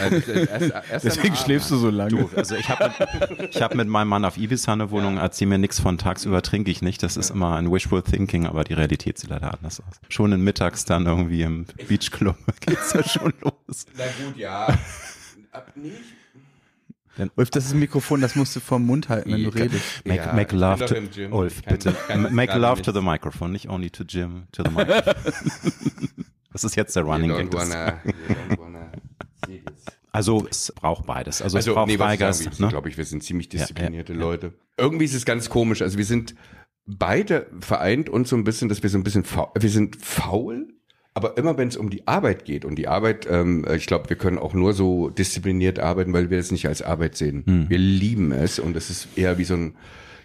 Also, 0.00 0.32
erst, 0.32 0.74
erst 0.90 1.04
Deswegen 1.04 1.36
schläfst 1.36 1.70
du 1.70 1.76
so 1.76 1.90
lange. 1.90 2.10
Du, 2.10 2.30
also 2.36 2.56
ich 2.56 2.68
habe 2.68 2.92
mit, 3.38 3.60
hab 3.60 3.74
mit 3.74 3.88
meinem 3.88 4.08
Mann 4.08 4.24
auf 4.24 4.36
Ibiza 4.36 4.72
eine 4.72 4.90
Wohnung, 4.90 5.16
ja. 5.16 5.22
erzähl 5.22 5.46
mir 5.46 5.58
nichts 5.58 5.80
von 5.80 5.98
tagsüber 5.98 6.42
trinke 6.42 6.70
ich 6.70 6.82
nicht. 6.82 7.02
Das 7.02 7.16
ist 7.16 7.30
immer 7.30 7.56
ein 7.56 7.70
wishful 7.70 8.02
thinking, 8.02 8.46
aber 8.46 8.64
die 8.64 8.74
Realität 8.74 9.18
sieht 9.18 9.30
leider 9.30 9.54
anders 9.54 9.80
aus. 9.80 10.00
Schon 10.08 10.32
in 10.32 10.42
mittags 10.42 10.84
dann 10.84 11.06
irgendwie 11.06 11.42
im 11.42 11.66
Beachclub 11.88 12.36
geht's 12.60 12.92
ja 12.92 13.02
schon 13.02 13.32
los. 13.40 13.86
Na 13.96 14.04
gut, 14.04 14.36
ja. 14.36 14.76
Nee, 15.76 15.92
denn 17.18 17.30
Ulf, 17.36 17.50
das 17.50 17.66
ist 17.66 17.72
ein 17.72 17.80
Mikrofon, 17.80 18.20
das 18.20 18.34
musst 18.34 18.56
du 18.56 18.60
vom 18.60 18.84
Mund 18.84 19.08
halten, 19.08 19.32
wenn 19.32 19.44
du 19.44 19.50
redest. 19.50 20.04
Make, 20.04 20.24
ja, 20.24 20.32
make 20.32 20.56
love 20.56 20.84
to 20.84 20.94
Ulf, 21.30 21.62
kann, 21.62 21.72
bitte. 21.72 21.92
Kann 22.08 22.34
make 22.34 22.56
love 22.56 22.82
to 22.82 22.92
the 22.92 23.00
microphone, 23.00 23.52
nicht 23.52 23.68
only 23.68 23.90
to 23.90 24.04
Jim, 24.04 24.48
to 24.52 24.62
the 24.64 24.70
microphone. 24.70 25.14
das 26.52 26.64
ist 26.64 26.76
jetzt 26.76 26.96
der 26.96 27.04
Running 27.04 27.30
Gag. 27.30 27.50
Also 30.10 30.46
es 30.48 30.72
braucht 30.72 31.06
beides. 31.06 31.42
Also, 31.42 31.56
also 31.56 31.70
es 31.70 31.74
braucht 31.74 31.88
nee, 31.88 31.96
Freigeist. 31.96 32.46
Ich 32.46 32.58
ne? 32.60 32.68
glaube 32.68 32.88
ich, 32.88 32.96
wir 32.96 33.04
sind 33.04 33.24
ziemlich 33.24 33.48
disziplinierte 33.48 34.12
ja, 34.12 34.18
ja, 34.18 34.24
Leute. 34.24 34.52
Irgendwie 34.76 35.04
ist 35.04 35.14
es 35.14 35.24
ganz 35.24 35.50
komisch. 35.50 35.82
Also 35.82 35.98
wir 35.98 36.04
sind 36.04 36.36
beide 36.86 37.46
vereint 37.60 38.08
uns 38.08 38.28
so 38.28 38.36
ein 38.36 38.44
bisschen, 38.44 38.68
dass 38.68 38.82
wir 38.82 38.90
so 38.90 38.98
ein 38.98 39.04
bisschen 39.04 39.24
faul, 39.24 39.48
wir 39.58 39.70
sind 39.70 39.96
faul, 39.96 40.68
aber 41.14 41.38
immer 41.38 41.56
wenn 41.56 41.68
es 41.68 41.76
um 41.76 41.90
die 41.90 42.06
Arbeit 42.08 42.44
geht 42.44 42.64
und 42.64 42.74
die 42.76 42.88
Arbeit, 42.88 43.26
ähm, 43.30 43.64
ich 43.74 43.86
glaube, 43.86 44.10
wir 44.10 44.16
können 44.16 44.38
auch 44.38 44.52
nur 44.52 44.72
so 44.72 45.10
diszipliniert 45.10 45.78
arbeiten, 45.78 46.12
weil 46.12 46.28
wir 46.28 46.38
es 46.38 46.50
nicht 46.50 46.66
als 46.66 46.82
Arbeit 46.82 47.16
sehen. 47.16 47.44
Hm. 47.46 47.70
Wir 47.70 47.78
lieben 47.78 48.32
es 48.32 48.58
und 48.58 48.76
es 48.76 48.90
ist 48.90 49.16
eher 49.16 49.38
wie 49.38 49.44
so 49.44 49.54
ein 49.54 49.76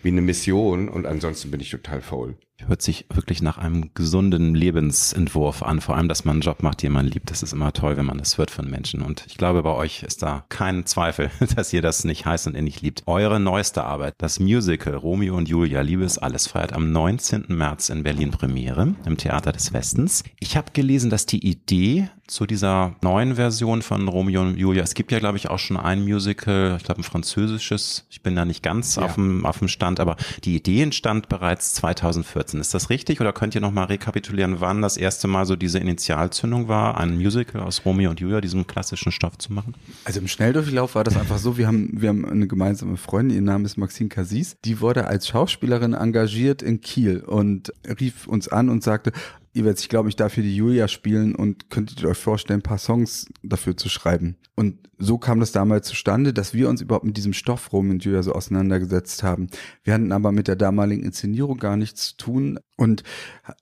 wie 0.02 0.10
eine 0.10 0.22
Mission 0.22 0.88
und 0.90 1.06
ansonsten 1.06 1.52
bin 1.52 1.60
ich 1.60 1.70
total 1.70 2.02
faul. 2.02 2.36
Hört 2.68 2.82
sich 2.82 3.06
wirklich 3.14 3.42
nach 3.42 3.58
einem 3.58 3.92
gesunden 3.94 4.54
Lebensentwurf 4.56 5.64
an, 5.64 5.82
vor 5.82 5.96
allem, 5.96 6.08
dass 6.08 6.26
man 6.26 6.36
einen 6.36 6.42
Job 6.42 6.62
macht, 6.64 6.84
den 6.84 6.92
man 6.92 7.06
liebt. 7.06 7.32
Das 7.32 7.44
ist 7.44 7.54
immer 7.54 7.74
toll, 7.74 7.98
wenn 7.98 8.06
man 8.06 8.18
das 8.18 8.38
hört 8.38 8.52
von 8.52 8.70
Menschen. 8.70 9.02
Und 9.02 9.26
ich 9.28 9.38
glaube, 9.38 9.64
bei 9.64 9.74
euch 9.74 10.04
ist 10.04 10.22
da 10.24 10.46
kein 10.50 10.86
Zweifel, 10.86 11.32
dass 11.56 11.74
ihr 11.74 11.82
das 11.82 12.04
nicht 12.04 12.26
heiß 12.26 12.48
und 12.48 12.56
innig 12.56 12.82
liebt. 12.82 13.04
Eure 13.06 13.40
neueste 13.40 13.84
Arbeit, 13.84 14.16
das 14.18 14.40
Musical 14.40 14.96
Romeo 14.96 15.36
und 15.36 15.48
Julia, 15.48 15.82
Liebe 15.82 16.04
ist 16.04 16.18
alles, 16.18 16.48
feiert 16.48 16.74
am 16.74 16.92
19. 16.92 17.46
März 17.48 17.90
in 17.90 18.04
Berlin 18.04 18.32
Premiere 18.32 18.96
im 19.06 19.18
Theater 19.18 19.52
des 19.52 19.74
Westens. 19.74 20.24
Ich 20.40 20.58
habe 20.58 20.72
gelesen, 20.74 21.10
dass 21.10 21.26
die 21.26 21.46
Idee 21.46 22.10
zu 22.30 22.46
dieser 22.46 22.96
neuen 23.02 23.36
Version 23.36 23.82
von 23.82 24.08
Romeo 24.08 24.42
und 24.42 24.58
Julia. 24.58 24.84
Es 24.84 24.94
gibt 24.94 25.12
ja, 25.12 25.20
glaube 25.20 25.38
ich, 25.38 25.50
auch 25.50 25.60
schon 25.60 25.78
ein 25.78 26.04
Musical, 26.04 26.76
ich 26.78 26.84
glaube 26.84 27.02
ein 27.02 27.04
französisches. 27.04 28.06
Ich 28.10 28.22
bin 28.22 28.36
da 28.36 28.46
nicht 28.46 28.64
ganz 28.64 28.96
ja. 28.96 29.04
auf, 29.04 29.16
dem, 29.16 29.46
auf 29.46 29.60
dem 29.60 29.68
Stand, 29.68 30.00
aber 30.00 30.16
die 30.44 30.56
Idee 30.56 30.84
entstand 30.84 31.30
bereits 31.30 31.74
2014. 31.74 32.49
Ist 32.58 32.74
das 32.74 32.90
richtig 32.90 33.22
oder 33.22 33.34
könnt 33.34 33.54
ihr 33.54 33.62
nochmal 33.62 33.86
rekapitulieren, 33.86 34.62
wann 34.62 34.82
das 34.82 34.98
erste 34.98 35.28
Mal 35.28 35.46
so 35.46 35.56
diese 35.56 35.78
Initialzündung 35.78 36.68
war, 36.68 36.98
ein 36.98 37.18
Musical 37.18 37.62
aus 37.62 37.86
Romeo 37.86 38.10
und 38.10 38.20
Julia, 38.20 38.42
diesem 38.42 38.66
klassischen 38.66 39.12
Stoff 39.12 39.38
zu 39.38 39.54
machen? 39.54 39.76
Also 40.06 40.20
im 40.20 40.28
Schnelldurchlauf 40.28 40.96
war 40.96 41.04
das 41.04 41.18
einfach 41.18 41.38
so, 41.38 41.58
wir 41.58 41.68
haben, 41.68 41.90
wir 42.02 42.10
haben 42.10 42.26
eine 42.26 42.48
gemeinsame 42.48 42.98
Freundin, 42.98 43.36
ihr 43.36 43.44
Name 43.44 43.66
ist 43.66 43.78
Maxine 43.78 44.10
Cassis, 44.10 44.56
die 44.66 44.82
wurde 44.82 45.06
als 45.08 45.28
Schauspielerin 45.28 45.94
engagiert 45.94 46.62
in 46.62 46.82
Kiel 46.82 47.20
und 47.20 47.74
rief 48.00 48.26
uns 48.28 48.48
an 48.48 48.70
und 48.70 48.84
sagte, 48.84 49.12
Iwetz, 49.54 49.82
ich 49.82 49.90
glaube, 49.90 50.10
ich 50.10 50.16
darf 50.16 50.36
hier 50.36 50.44
die 50.44 50.56
Julia 50.56 50.88
spielen 50.88 51.36
und 51.36 51.70
könntet 51.70 52.02
ihr 52.02 52.10
euch 52.10 52.18
vorstellen, 52.18 52.60
ein 52.60 52.64
paar 52.64 52.78
Songs 52.78 53.28
dafür 53.42 53.76
zu 53.76 53.90
schreiben. 53.90 54.38
Und 54.56 54.90
so 54.98 55.18
kam 55.18 55.40
das 55.40 55.54
damals 55.54 55.88
zustande, 55.88 56.34
dass 56.34 56.54
wir 56.54 56.68
uns 56.70 56.82
überhaupt 56.82 57.06
mit 57.06 57.16
diesem 57.16 57.34
Stoff 57.34 57.72
rum 57.72 57.90
in 57.92 58.00
Julia 58.00 58.22
so 58.22 58.34
auseinandergesetzt 58.34 59.24
haben. 59.24 59.48
Wir 59.84 59.94
hatten 59.94 60.12
aber 60.12 60.32
mit 60.32 60.50
der 60.50 60.58
damaligen 60.58 61.04
Inszenierung 61.04 61.58
gar 61.58 61.78
nichts 61.78 62.10
zu 62.10 62.18
tun. 62.18 62.60
Und 62.76 63.04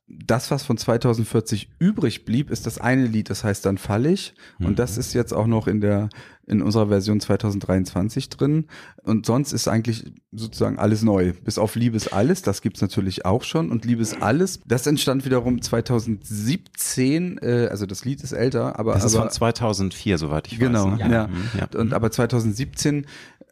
das, 0.08 0.50
was 0.50 0.64
von 0.64 0.78
2040 0.78 1.70
übrig 1.80 2.26
blieb, 2.26 2.50
ist 2.50 2.66
das 2.66 2.80
eine 2.80 3.06
Lied, 3.06 3.30
das 3.30 3.44
heißt 3.44 3.66
dann 3.66 3.78
fall 3.78 4.08
ich. 4.08 4.34
Und 4.60 4.80
das 4.80 4.96
mhm. 4.96 5.00
ist 5.02 5.14
jetzt 5.14 5.34
auch 5.34 5.48
noch 5.48 5.68
in 5.68 5.82
der 5.82 6.10
in 6.48 6.62
unserer 6.62 6.88
Version 6.88 7.20
2023 7.20 8.30
drin. 8.30 8.68
Und 9.04 9.26
sonst 9.26 9.52
ist 9.52 9.68
eigentlich 9.68 10.06
sozusagen 10.32 10.80
alles 10.80 11.04
neu. 11.04 11.34
Bis 11.44 11.58
auf 11.58 11.76
Liebes 11.76 12.12
alles, 12.12 12.42
das 12.42 12.62
gibt's 12.62 12.82
natürlich 12.82 13.26
auch 13.26 13.44
schon. 13.44 13.70
Und 13.70 13.84
Liebes 13.84 14.22
alles, 14.22 14.62
das 14.66 14.88
entstand 14.88 15.26
wiederum 15.26 15.62
2017, 15.62 17.38
äh, 17.40 17.68
also 17.70 17.86
das 17.86 18.06
Lied 18.06 18.24
ist 18.24 18.32
älter, 18.32 18.80
aber. 18.80 18.94
Das 18.94 19.04
ist 19.04 19.16
aber, 19.16 19.26
von 19.26 19.32
2004, 19.32 20.18
soweit 20.18 20.48
ich 20.48 20.58
genau, 20.58 20.92
weiß. 20.92 20.98
Genau, 21.00 21.10
ne? 21.10 21.14
ja. 21.14 21.30
ja. 21.60 21.80
Und 21.80 21.94
aber 21.94 22.12
2017 22.12 23.06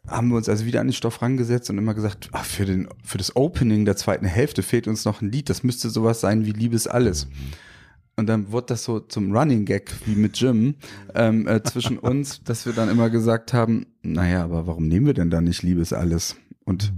haben 0.08 0.28
wir 0.28 0.36
uns 0.36 0.48
also 0.48 0.64
wieder 0.64 0.80
an 0.80 0.86
den 0.86 0.92
Stoff 0.92 1.20
rangesetzt 1.20 1.68
und 1.68 1.78
immer 1.78 1.92
gesagt, 1.92 2.30
ach, 2.32 2.44
für, 2.44 2.64
den, 2.64 2.88
für 3.02 3.18
das 3.18 3.36
Opening 3.36 3.84
der 3.84 3.96
zweiten 3.96 4.24
Hälfte 4.24 4.62
fehlt 4.62 4.88
uns 4.88 5.04
noch 5.04 5.20
ein 5.20 5.30
Lied. 5.30 5.50
Das 5.50 5.62
müsste 5.64 5.90
sowas 5.90 6.20
sein 6.20 6.46
wie 6.46 6.52
Liebes 6.52 6.86
alles. 6.86 7.26
Und 8.18 8.28
dann 8.28 8.50
wurde 8.50 8.68
das 8.68 8.84
so 8.84 9.00
zum 9.00 9.36
Running 9.36 9.66
Gag 9.66 9.92
wie 10.06 10.14
mit 10.14 10.38
Jim 10.38 10.76
ähm, 11.14 11.46
äh, 11.46 11.62
zwischen 11.62 11.98
uns, 12.00 12.42
dass 12.42 12.64
wir 12.64 12.72
dann 12.72 12.88
immer 12.88 13.10
gesagt 13.10 13.52
haben, 13.52 13.86
naja, 14.02 14.42
aber 14.42 14.66
warum 14.66 14.88
nehmen 14.88 15.06
wir 15.06 15.14
denn 15.14 15.28
da 15.28 15.42
nicht 15.42 15.62
Liebes 15.62 15.92
alles? 15.92 16.36
Und 16.64 16.94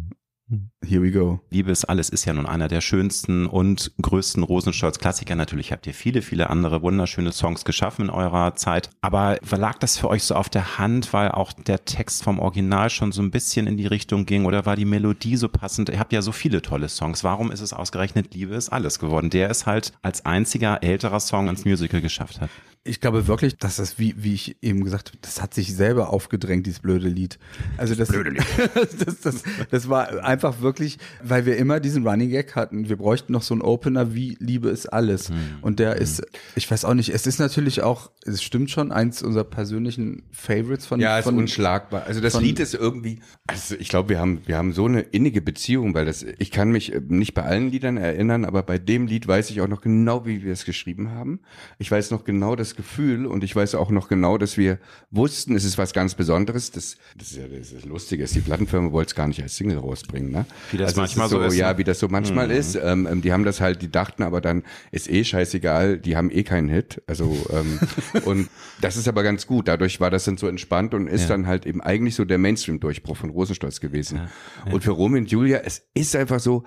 Here 0.82 1.02
we 1.02 1.10
go. 1.10 1.40
Liebe 1.50 1.70
ist 1.70 1.84
alles 1.84 2.08
ist 2.08 2.24
ja 2.24 2.32
nun 2.32 2.46
einer 2.46 2.68
der 2.68 2.80
schönsten 2.80 3.46
und 3.46 3.92
größten 4.00 4.42
Rosenstolz-Klassiker. 4.42 5.36
Natürlich 5.36 5.72
habt 5.72 5.86
ihr 5.86 5.92
viele, 5.92 6.22
viele 6.22 6.48
andere 6.48 6.80
wunderschöne 6.80 7.32
Songs 7.32 7.66
geschaffen 7.66 8.06
in 8.06 8.10
eurer 8.10 8.54
Zeit. 8.54 8.88
Aber 9.02 9.38
lag 9.50 9.78
das 9.78 9.98
für 9.98 10.08
euch 10.08 10.24
so 10.24 10.34
auf 10.34 10.48
der 10.48 10.78
Hand, 10.78 11.12
weil 11.12 11.32
auch 11.32 11.52
der 11.52 11.84
Text 11.84 12.22
vom 12.22 12.38
Original 12.38 12.88
schon 12.88 13.12
so 13.12 13.20
ein 13.20 13.30
bisschen 13.30 13.66
in 13.66 13.76
die 13.76 13.86
Richtung 13.86 14.24
ging 14.24 14.46
oder 14.46 14.64
war 14.64 14.76
die 14.76 14.86
Melodie 14.86 15.36
so 15.36 15.48
passend? 15.48 15.90
Ihr 15.90 15.98
habt 15.98 16.14
ja 16.14 16.22
so 16.22 16.32
viele 16.32 16.62
tolle 16.62 16.88
Songs. 16.88 17.24
Warum 17.24 17.50
ist 17.50 17.60
es 17.60 17.74
ausgerechnet 17.74 18.34
Liebe 18.34 18.54
ist 18.54 18.70
alles 18.70 18.98
geworden? 18.98 19.28
Der 19.28 19.50
es 19.50 19.66
halt 19.66 19.92
als 20.00 20.24
einziger 20.24 20.82
älterer 20.82 21.20
Song 21.20 21.48
ins 21.48 21.66
Musical 21.66 22.00
geschafft 22.00 22.40
hat. 22.40 22.50
Ich 22.84 23.00
glaube 23.00 23.26
wirklich, 23.26 23.56
dass 23.56 23.76
das, 23.76 23.98
wie, 23.98 24.14
wie 24.16 24.34
ich 24.34 24.56
eben 24.62 24.84
gesagt 24.84 25.08
habe, 25.08 25.18
das 25.20 25.42
hat 25.42 25.54
sich 25.54 25.74
selber 25.74 26.10
aufgedrängt, 26.10 26.66
dieses 26.66 26.80
blöde 26.80 27.08
Lied. 27.08 27.38
Also 27.76 27.94
das, 27.94 28.08
das 28.08 28.16
blöde 28.16 28.30
Lied. 28.30 28.44
das, 29.06 29.20
das, 29.20 29.42
das 29.70 29.88
war 29.88 30.24
einfach 30.24 30.60
wirklich, 30.60 30.98
weil 31.22 31.46
wir 31.46 31.56
immer 31.56 31.80
diesen 31.80 32.06
Running 32.06 32.30
Gag 32.30 32.56
hatten. 32.56 32.88
Wir 32.88 32.96
bräuchten 32.96 33.32
noch 33.32 33.42
so 33.42 33.54
einen 33.54 33.62
Opener 33.62 34.14
wie 34.14 34.36
Liebe 34.40 34.68
ist 34.68 34.86
alles. 34.86 35.28
Hm. 35.28 35.36
Und 35.60 35.78
der 35.78 35.94
hm. 35.94 36.02
ist, 36.02 36.22
ich 36.56 36.70
weiß 36.70 36.84
auch 36.84 36.94
nicht, 36.94 37.10
es 37.10 37.26
ist 37.26 37.38
natürlich 37.38 37.82
auch, 37.82 38.10
es 38.24 38.42
stimmt 38.42 38.70
schon, 38.70 38.92
eins 38.92 39.22
unserer 39.22 39.44
persönlichen 39.44 40.22
Favorites 40.30 40.86
von 40.86 41.00
Ja, 41.00 41.20
von, 41.22 41.34
ist 41.34 41.40
unschlagbar. 41.40 42.04
Also 42.06 42.20
das 42.20 42.40
Lied 42.40 42.60
ist 42.60 42.74
irgendwie, 42.74 43.20
also 43.46 43.74
ich 43.78 43.88
glaube, 43.88 44.08
wir 44.10 44.18
haben, 44.18 44.40
wir 44.46 44.56
haben 44.56 44.72
so 44.72 44.86
eine 44.86 45.00
innige 45.00 45.42
Beziehung, 45.42 45.94
weil 45.94 46.06
das, 46.06 46.24
ich 46.38 46.50
kann 46.50 46.70
mich 46.70 46.92
nicht 47.08 47.34
bei 47.34 47.42
allen 47.42 47.70
Liedern 47.70 47.96
erinnern, 47.96 48.44
aber 48.44 48.62
bei 48.62 48.78
dem 48.78 49.06
Lied 49.06 49.26
weiß 49.26 49.50
ich 49.50 49.60
auch 49.60 49.68
noch 49.68 49.80
genau, 49.80 50.26
wie 50.26 50.42
wir 50.42 50.52
es 50.52 50.64
geschrieben 50.64 51.10
haben. 51.10 51.40
Ich 51.78 51.90
weiß 51.90 52.10
noch 52.10 52.24
genau 52.24 52.56
das 52.68 52.76
Gefühl 52.76 53.26
und 53.26 53.44
ich 53.44 53.54
weiß 53.54 53.74
auch 53.74 53.90
noch 53.90 54.08
genau, 54.08 54.38
dass 54.38 54.56
wir 54.56 54.78
wussten, 55.10 55.54
es 55.54 55.64
ist 55.64 55.78
was 55.78 55.92
ganz 55.92 56.14
Besonderes. 56.14 56.70
Das, 56.70 56.96
das 57.16 57.30
ist 57.30 57.36
ja 57.36 57.48
das 57.48 57.72
ist 57.72 57.84
Lustige, 57.84 58.22
ist 58.24 58.34
die 58.34 58.40
Plattenfirma 58.40 58.92
wollte 58.92 59.10
es 59.10 59.14
gar 59.14 59.26
nicht 59.26 59.42
als 59.42 59.56
Single 59.56 59.78
rausbringen, 59.78 60.30
ne? 60.30 60.46
Wie 60.70 60.76
das 60.76 60.88
also 60.90 61.00
manchmal 61.00 61.28
so, 61.28 61.40
ist. 61.40 61.56
Ja, 61.56 61.72
ne? 61.72 61.78
wie 61.78 61.84
das 61.84 61.98
so 61.98 62.08
manchmal 62.08 62.48
mhm. 62.48 62.54
ist. 62.54 62.74
Ähm, 62.76 63.08
ähm, 63.10 63.22
die 63.22 63.32
haben 63.32 63.44
das 63.44 63.60
halt, 63.60 63.82
die 63.82 63.90
dachten 63.90 64.22
aber 64.22 64.40
dann, 64.40 64.62
ist 64.90 65.10
eh 65.10 65.24
scheißegal, 65.24 65.98
die 65.98 66.16
haben 66.16 66.30
eh 66.30 66.42
keinen 66.42 66.68
Hit. 66.68 67.02
Also 67.06 67.36
ähm, 67.50 67.80
und 68.24 68.48
das 68.80 68.96
ist 68.96 69.08
aber 69.08 69.22
ganz 69.22 69.46
gut. 69.46 69.68
Dadurch 69.68 70.00
war 70.00 70.10
das 70.10 70.24
dann 70.24 70.36
so 70.36 70.46
entspannt 70.46 70.94
und 70.94 71.06
ist 71.06 71.22
ja. 71.22 71.28
dann 71.28 71.46
halt 71.46 71.66
eben 71.66 71.80
eigentlich 71.80 72.14
so 72.14 72.24
der 72.24 72.38
Mainstream-Durchbruch 72.38 73.16
von 73.16 73.30
Rosenstolz 73.30 73.80
gewesen. 73.80 74.18
Ja. 74.18 74.28
Ja. 74.66 74.72
Und 74.72 74.84
für 74.84 74.90
Romeo 74.90 75.18
und 75.18 75.30
Julia, 75.30 75.58
es 75.64 75.88
ist 75.94 76.14
einfach 76.14 76.40
so, 76.40 76.64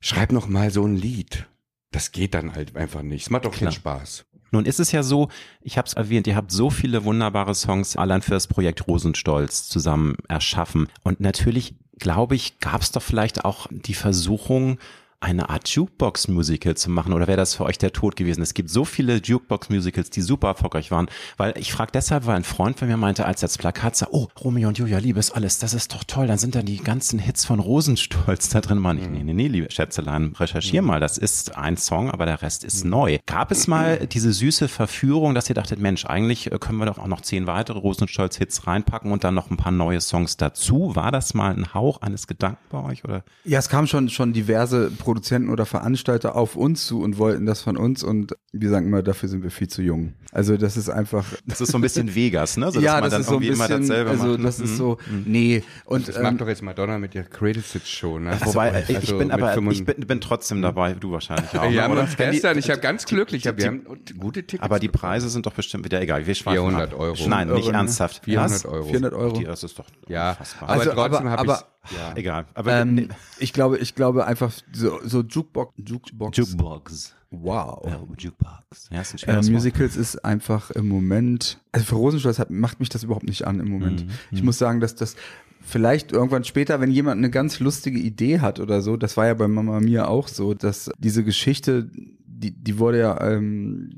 schreib 0.00 0.32
noch 0.32 0.48
mal 0.48 0.70
so 0.70 0.86
ein 0.86 0.96
Lied. 0.96 1.46
Das 1.90 2.10
geht 2.10 2.34
dann 2.34 2.54
halt 2.54 2.74
einfach 2.76 3.02
nicht. 3.02 3.24
Es 3.24 3.30
macht 3.30 3.46
auch 3.46 3.54
keinen 3.54 3.72
Spaß. 3.72 4.24
Nun 4.52 4.66
ist 4.66 4.78
es 4.78 4.92
ja 4.92 5.02
so, 5.02 5.28
ich 5.62 5.78
habe 5.78 5.88
es 5.88 5.94
erwähnt, 5.94 6.26
ihr 6.26 6.36
habt 6.36 6.52
so 6.52 6.70
viele 6.70 7.04
wunderbare 7.04 7.54
Songs 7.54 7.96
allein 7.96 8.22
für 8.22 8.32
das 8.32 8.46
Projekt 8.46 8.86
Rosenstolz 8.86 9.68
zusammen 9.68 10.16
erschaffen. 10.28 10.88
Und 11.02 11.20
natürlich, 11.20 11.74
glaube 11.98 12.36
ich, 12.36 12.60
gab 12.60 12.82
es 12.82 12.92
doch 12.92 13.02
vielleicht 13.02 13.44
auch 13.44 13.66
die 13.70 13.94
Versuchung, 13.94 14.78
eine 15.22 15.48
Art 15.50 15.68
Jukebox-Musical 15.68 16.76
zu 16.76 16.90
machen 16.90 17.12
oder 17.12 17.28
wäre 17.28 17.36
das 17.36 17.54
für 17.54 17.64
euch 17.64 17.78
der 17.78 17.92
Tod 17.92 18.16
gewesen? 18.16 18.42
Es 18.42 18.54
gibt 18.54 18.70
so 18.70 18.84
viele 18.84 19.16
Jukebox-Musicals, 19.16 20.10
die 20.10 20.20
super 20.20 20.48
erfolgreich 20.48 20.90
waren, 20.90 21.06
weil 21.36 21.54
ich 21.56 21.72
frage 21.72 21.92
deshalb, 21.94 22.26
weil 22.26 22.36
ein 22.36 22.44
Freund 22.44 22.78
von 22.78 22.88
mir 22.88 22.96
meinte, 22.96 23.24
als 23.24 23.42
er 23.42 23.48
das 23.48 23.58
Plakat 23.58 23.96
sah, 23.96 24.08
oh, 24.10 24.28
Romeo 24.42 24.68
und 24.68 24.78
Julia, 24.78 24.98
Liebe 24.98 25.20
ist 25.20 25.30
alles, 25.30 25.58
das 25.58 25.74
ist 25.74 25.94
doch 25.94 26.02
toll, 26.04 26.26
dann 26.26 26.38
sind 26.38 26.56
dann 26.56 26.66
die 26.66 26.78
ganzen 26.78 27.20
Hits 27.20 27.44
von 27.44 27.60
Rosenstolz 27.60 28.48
da 28.48 28.60
drin. 28.60 28.78
Man, 28.78 28.98
ich, 28.98 29.08
nee, 29.08 29.22
nee, 29.22 29.32
nee, 29.32 29.48
liebe 29.48 29.70
Schätzelein, 29.70 30.34
recherchier 30.38 30.82
mhm. 30.82 30.88
mal, 30.88 31.00
das 31.00 31.18
ist 31.18 31.56
ein 31.56 31.76
Song, 31.76 32.10
aber 32.10 32.26
der 32.26 32.42
Rest 32.42 32.64
ist 32.64 32.84
mhm. 32.84 32.90
neu. 32.90 33.18
Gab 33.26 33.52
es 33.52 33.68
mal 33.68 34.08
diese 34.08 34.32
süße 34.32 34.66
Verführung, 34.66 35.34
dass 35.34 35.48
ihr 35.48 35.54
dachtet, 35.54 35.78
Mensch, 35.78 36.04
eigentlich 36.04 36.50
äh, 36.50 36.58
können 36.58 36.78
wir 36.78 36.86
doch 36.86 36.98
auch 36.98 37.06
noch 37.06 37.20
zehn 37.20 37.46
weitere 37.46 37.78
Rosenstolz-Hits 37.78 38.66
reinpacken 38.66 39.12
und 39.12 39.22
dann 39.22 39.34
noch 39.34 39.50
ein 39.50 39.56
paar 39.56 39.72
neue 39.72 40.00
Songs 40.00 40.36
dazu? 40.36 40.96
War 40.96 41.12
das 41.12 41.32
mal 41.32 41.54
ein 41.54 41.74
Hauch 41.74 42.02
eines 42.02 42.26
Gedanken 42.26 42.62
bei 42.70 42.82
euch 42.82 43.04
oder? 43.04 43.22
Ja, 43.44 43.60
es 43.60 43.68
kam 43.68 43.86
schon, 43.86 44.08
schon 44.08 44.32
diverse 44.32 44.90
Pro 44.90 45.11
Produzenten 45.12 45.50
oder 45.50 45.66
Veranstalter 45.66 46.36
auf 46.36 46.56
uns 46.56 46.86
zu 46.86 47.02
und 47.02 47.18
wollten 47.18 47.44
das 47.44 47.60
von 47.60 47.76
uns 47.76 48.02
und 48.02 48.34
wir 48.50 48.70
sagen 48.70 48.86
immer, 48.86 49.02
dafür 49.02 49.28
sind 49.28 49.42
wir 49.42 49.50
viel 49.50 49.68
zu 49.68 49.82
jung. 49.82 50.14
Also 50.32 50.56
das 50.56 50.78
ist 50.78 50.88
einfach. 50.88 51.26
Das 51.44 51.60
ist 51.60 51.72
so 51.72 51.78
ein 51.78 51.82
bisschen 51.82 52.14
Vegas, 52.14 52.56
ne? 52.56 52.70
So, 52.70 52.80
ja, 52.80 53.00
das 53.02 53.12
ist 53.12 53.26
so 53.26 53.34
ein 53.34 53.40
bisschen, 53.40 53.90
also 53.90 54.38
das 54.38 54.58
ist 54.58 54.70
mhm. 54.70 54.76
so, 54.76 54.98
mhm. 55.10 55.24
nee. 55.26 55.62
Und 55.84 56.08
das 56.08 56.16
ähm, 56.16 56.22
macht 56.22 56.40
doch 56.40 56.48
jetzt 56.48 56.62
Madonna 56.62 56.96
mit 56.96 57.14
ihrer 57.14 57.24
Credit 57.24 57.64
Show, 57.84 58.18
ne? 58.18 58.30
Also, 58.30 58.46
Wobei, 58.46 58.84
ich, 58.88 58.96
also 58.96 59.18
bin 59.18 59.30
aber, 59.30 59.54
ich 59.70 59.84
bin, 59.84 60.06
bin, 60.06 60.20
trotzdem 60.22 60.62
dabei, 60.62 60.94
du 60.94 61.12
wahrscheinlich 61.12 61.50
auch. 61.58 61.70
Ja, 61.70 61.88
ne? 61.88 62.00
uns 62.00 62.16
gestern, 62.16 62.56
ich 62.56 62.70
habe 62.70 62.80
ganz 62.80 63.04
glücklich, 63.04 63.44
wir 63.44 63.66
haben 63.66 63.84
gute 64.18 64.44
Tickets. 64.44 64.62
Aber 64.62 64.78
die 64.78 64.88
Preise 64.88 65.28
sind 65.28 65.44
doch 65.44 65.52
bestimmt 65.52 65.84
wieder 65.84 66.00
egal. 66.00 66.26
Wir 66.26 66.34
400 66.34 66.94
Euro. 66.94 67.16
Nein, 67.28 67.48
nicht 67.48 67.66
Euro, 67.66 67.72
ernsthaft. 67.72 68.24
400 68.24 68.64
Euro. 68.64 68.84
400 68.84 69.12
Euro. 69.12 69.40
das 69.42 69.62
ist 69.62 69.78
doch 69.78 69.86
ja, 70.08 70.30
unfassbar. 70.30 70.68
Aber 70.70 70.80
also, 70.80 70.92
trotzdem 70.92 71.28
habe 71.28 71.46
ich 71.46 71.71
ja. 71.90 72.14
Egal. 72.14 72.46
Aber 72.54 72.80
ähm, 72.80 73.08
ich 73.38 73.52
glaube, 73.52 73.78
ich 73.78 73.94
glaube 73.94 74.26
einfach 74.26 74.52
so, 74.72 75.00
so 75.04 75.22
Jukebox, 75.22 75.72
Jukebox. 75.76 76.36
Jukebox. 76.36 77.14
Wow. 77.30 77.82
Ja, 77.86 78.00
Jukebox. 78.18 78.88
Ja, 78.90 79.00
ist 79.00 79.28
ein 79.28 79.42
äh, 79.42 79.50
Musicals 79.50 79.96
ist 79.96 80.24
einfach 80.24 80.70
im 80.70 80.86
Moment, 80.86 81.60
also 81.72 81.86
für 81.86 81.94
Rosenstolz 81.94 82.38
hat, 82.38 82.50
macht 82.50 82.78
mich 82.78 82.90
das 82.90 83.04
überhaupt 83.04 83.26
nicht 83.26 83.46
an 83.46 83.58
im 83.58 83.70
Moment. 83.70 84.06
Mhm. 84.06 84.12
Ich 84.30 84.40
mhm. 84.40 84.46
muss 84.46 84.58
sagen, 84.58 84.80
dass 84.80 84.94
das 84.94 85.16
vielleicht 85.60 86.12
irgendwann 86.12 86.44
später, 86.44 86.80
wenn 86.80 86.90
jemand 86.90 87.18
eine 87.18 87.30
ganz 87.30 87.58
lustige 87.58 87.98
Idee 87.98 88.40
hat 88.40 88.60
oder 88.60 88.82
so, 88.82 88.96
das 88.96 89.16
war 89.16 89.26
ja 89.26 89.34
bei 89.34 89.48
Mama 89.48 89.80
Mia 89.80 90.06
auch 90.06 90.28
so, 90.28 90.54
dass 90.54 90.90
diese 90.98 91.24
Geschichte, 91.24 91.90
die, 92.26 92.50
die 92.50 92.78
wurde 92.78 92.98
ja, 92.98 93.20
ähm, 93.28 93.90